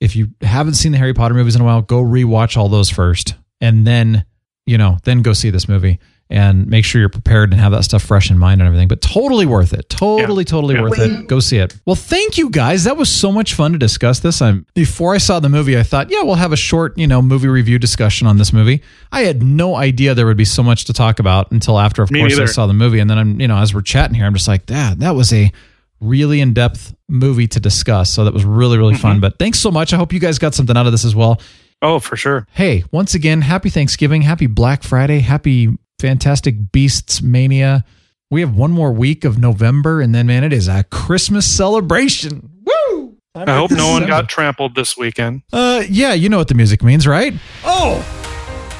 if 0.00 0.16
you 0.16 0.32
haven't 0.40 0.74
seen 0.74 0.90
the 0.90 0.98
harry 0.98 1.14
potter 1.14 1.34
movies 1.34 1.54
in 1.54 1.62
a 1.62 1.64
while 1.64 1.80
go 1.80 2.02
rewatch 2.02 2.56
all 2.56 2.68
those 2.68 2.90
first 2.90 3.36
and 3.60 3.86
then 3.86 4.24
you 4.66 4.78
know, 4.78 4.98
then 5.04 5.22
go 5.22 5.32
see 5.32 5.50
this 5.50 5.68
movie 5.68 5.98
and 6.30 6.66
make 6.66 6.86
sure 6.86 7.00
you're 7.00 7.10
prepared 7.10 7.52
and 7.52 7.60
have 7.60 7.70
that 7.72 7.84
stuff 7.84 8.02
fresh 8.02 8.30
in 8.30 8.38
mind 8.38 8.60
and 8.62 8.66
everything. 8.66 8.88
But 8.88 9.02
totally 9.02 9.44
worth 9.44 9.74
it. 9.74 9.90
Totally, 9.90 10.42
totally 10.44 10.74
Yeah. 10.74 10.80
worth 10.80 10.98
it. 10.98 11.28
Go 11.28 11.38
see 11.38 11.58
it. 11.58 11.76
Well, 11.84 11.94
thank 11.96 12.38
you 12.38 12.48
guys. 12.48 12.84
That 12.84 12.96
was 12.96 13.10
so 13.10 13.30
much 13.30 13.52
fun 13.52 13.72
to 13.72 13.78
discuss 13.78 14.20
this. 14.20 14.40
I'm 14.40 14.64
before 14.74 15.14
I 15.14 15.18
saw 15.18 15.38
the 15.38 15.50
movie, 15.50 15.78
I 15.78 15.82
thought, 15.82 16.10
yeah, 16.10 16.22
we'll 16.22 16.36
have 16.36 16.52
a 16.52 16.56
short, 16.56 16.96
you 16.96 17.06
know, 17.06 17.20
movie 17.20 17.48
review 17.48 17.78
discussion 17.78 18.26
on 18.26 18.38
this 18.38 18.54
movie. 18.54 18.80
I 19.12 19.20
had 19.20 19.42
no 19.42 19.76
idea 19.76 20.14
there 20.14 20.24
would 20.26 20.38
be 20.38 20.46
so 20.46 20.62
much 20.62 20.86
to 20.86 20.94
talk 20.94 21.18
about 21.18 21.52
until 21.52 21.78
after, 21.78 22.02
of 22.02 22.10
Me 22.10 22.20
course, 22.20 22.38
I 22.38 22.46
saw 22.46 22.66
the 22.66 22.72
movie. 22.72 23.00
And 23.00 23.10
then 23.10 23.18
I'm, 23.18 23.38
you 23.38 23.46
know, 23.46 23.58
as 23.58 23.74
we're 23.74 23.82
chatting 23.82 24.14
here, 24.14 24.24
I'm 24.24 24.34
just 24.34 24.48
like, 24.48 24.62
yeah, 24.70 24.94
that 24.96 25.14
was 25.14 25.30
a 25.30 25.52
really 26.00 26.40
in-depth 26.40 26.94
movie 27.06 27.46
to 27.48 27.60
discuss. 27.60 28.10
So 28.10 28.24
that 28.24 28.32
was 28.32 28.44
really, 28.46 28.78
really 28.78 28.94
fun. 28.94 29.16
Mm-hmm. 29.16 29.20
But 29.20 29.38
thanks 29.38 29.58
so 29.60 29.70
much. 29.70 29.92
I 29.92 29.96
hope 29.98 30.12
you 30.12 30.20
guys 30.20 30.38
got 30.38 30.54
something 30.54 30.76
out 30.76 30.86
of 30.86 30.92
this 30.92 31.04
as 31.04 31.14
well 31.14 31.40
oh, 31.84 32.00
for 32.00 32.16
sure. 32.16 32.46
hey, 32.52 32.82
once 32.90 33.14
again, 33.14 33.42
happy 33.42 33.70
Thanksgiving, 33.70 34.22
happy 34.22 34.46
Black 34.46 34.82
Friday, 34.82 35.20
happy 35.20 35.76
Fantastic 36.00 36.72
Beasts 36.72 37.22
Mania. 37.22 37.84
We 38.30 38.40
have 38.40 38.56
one 38.56 38.72
more 38.72 38.92
week 38.92 39.24
of 39.24 39.38
November, 39.38 40.00
and 40.00 40.14
then, 40.14 40.26
man, 40.26 40.42
it 40.42 40.52
is 40.52 40.66
a 40.66 40.82
Christmas 40.84 41.46
celebration. 41.46 42.50
Woo! 42.64 43.16
I 43.34 43.52
hope 43.54 43.70
no 43.70 43.90
one 43.90 44.06
got 44.06 44.28
trampled 44.28 44.74
this 44.74 44.96
weekend. 44.96 45.42
Uh, 45.52 45.84
yeah, 45.88 46.14
you 46.14 46.28
know 46.28 46.38
what 46.38 46.48
the 46.48 46.54
music 46.54 46.82
means, 46.82 47.06
right? 47.06 47.34
Oh, 47.64 48.00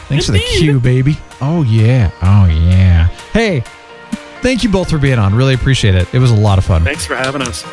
thanks 0.08 0.26
for 0.26 0.32
the 0.32 0.38
cue, 0.38 0.80
baby. 0.80 1.16
Oh 1.40 1.62
yeah, 1.62 2.10
oh 2.22 2.46
yeah. 2.46 3.08
Hey, 3.32 3.60
thank 4.42 4.62
you 4.62 4.70
both 4.70 4.90
for 4.90 4.98
being 4.98 5.18
on. 5.18 5.34
Really 5.34 5.54
appreciate 5.54 5.94
it. 5.94 6.12
It 6.14 6.18
was 6.20 6.30
a 6.30 6.36
lot 6.36 6.58
of 6.58 6.64
fun. 6.64 6.84
Thanks 6.84 7.04
for 7.04 7.16
having 7.16 7.42
us. 7.42 7.64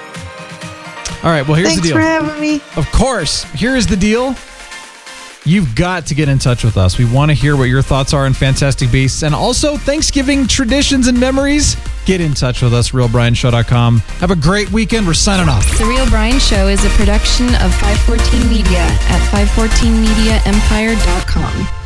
All 1.23 1.29
right, 1.29 1.47
well, 1.47 1.53
here's 1.53 1.69
Thanks 1.69 1.81
the 1.81 1.87
deal. 1.89 1.97
Thanks 1.97 2.25
for 2.25 2.25
having 2.25 2.41
me. 2.41 2.61
Of 2.75 2.91
course. 2.91 3.43
Here 3.53 3.75
is 3.75 3.85
the 3.85 3.97
deal. 3.97 4.35
You've 5.43 5.73
got 5.76 6.05
to 6.07 6.13
get 6.13 6.30
in 6.30 6.38
touch 6.38 6.63
with 6.63 6.77
us. 6.77 6.99
We 6.99 7.05
want 7.05 7.31
to 7.31 7.34
hear 7.34 7.57
what 7.57 7.63
your 7.63 7.81
thoughts 7.81 8.13
are 8.13 8.26
on 8.26 8.34
Fantastic 8.34 8.91
Beasts 8.91 9.23
and 9.23 9.34
also 9.34 9.76
Thanksgiving 9.76 10.45
traditions 10.45 11.07
and 11.07 11.19
memories. 11.19 11.76
Get 12.05 12.22
in 12.22 12.35
touch 12.35 12.61
with 12.61 12.76
us, 12.76 12.91
realbrianshow.com. 12.91 13.97
Have 13.97 14.30
a 14.30 14.35
great 14.35 14.72
weekend. 14.72 15.07
We're 15.07 15.15
signing 15.15 15.49
off. 15.49 15.65
The 15.80 15.85
Real 15.85 16.07
Brian 16.09 16.39
Show 16.39 16.68
is 16.68 16.85
a 16.85 16.89
production 16.89 17.47
of 17.55 17.73
514 17.76 18.49
Media 18.49 18.77
at 18.80 19.47
514mediaempire.com. 19.47 21.80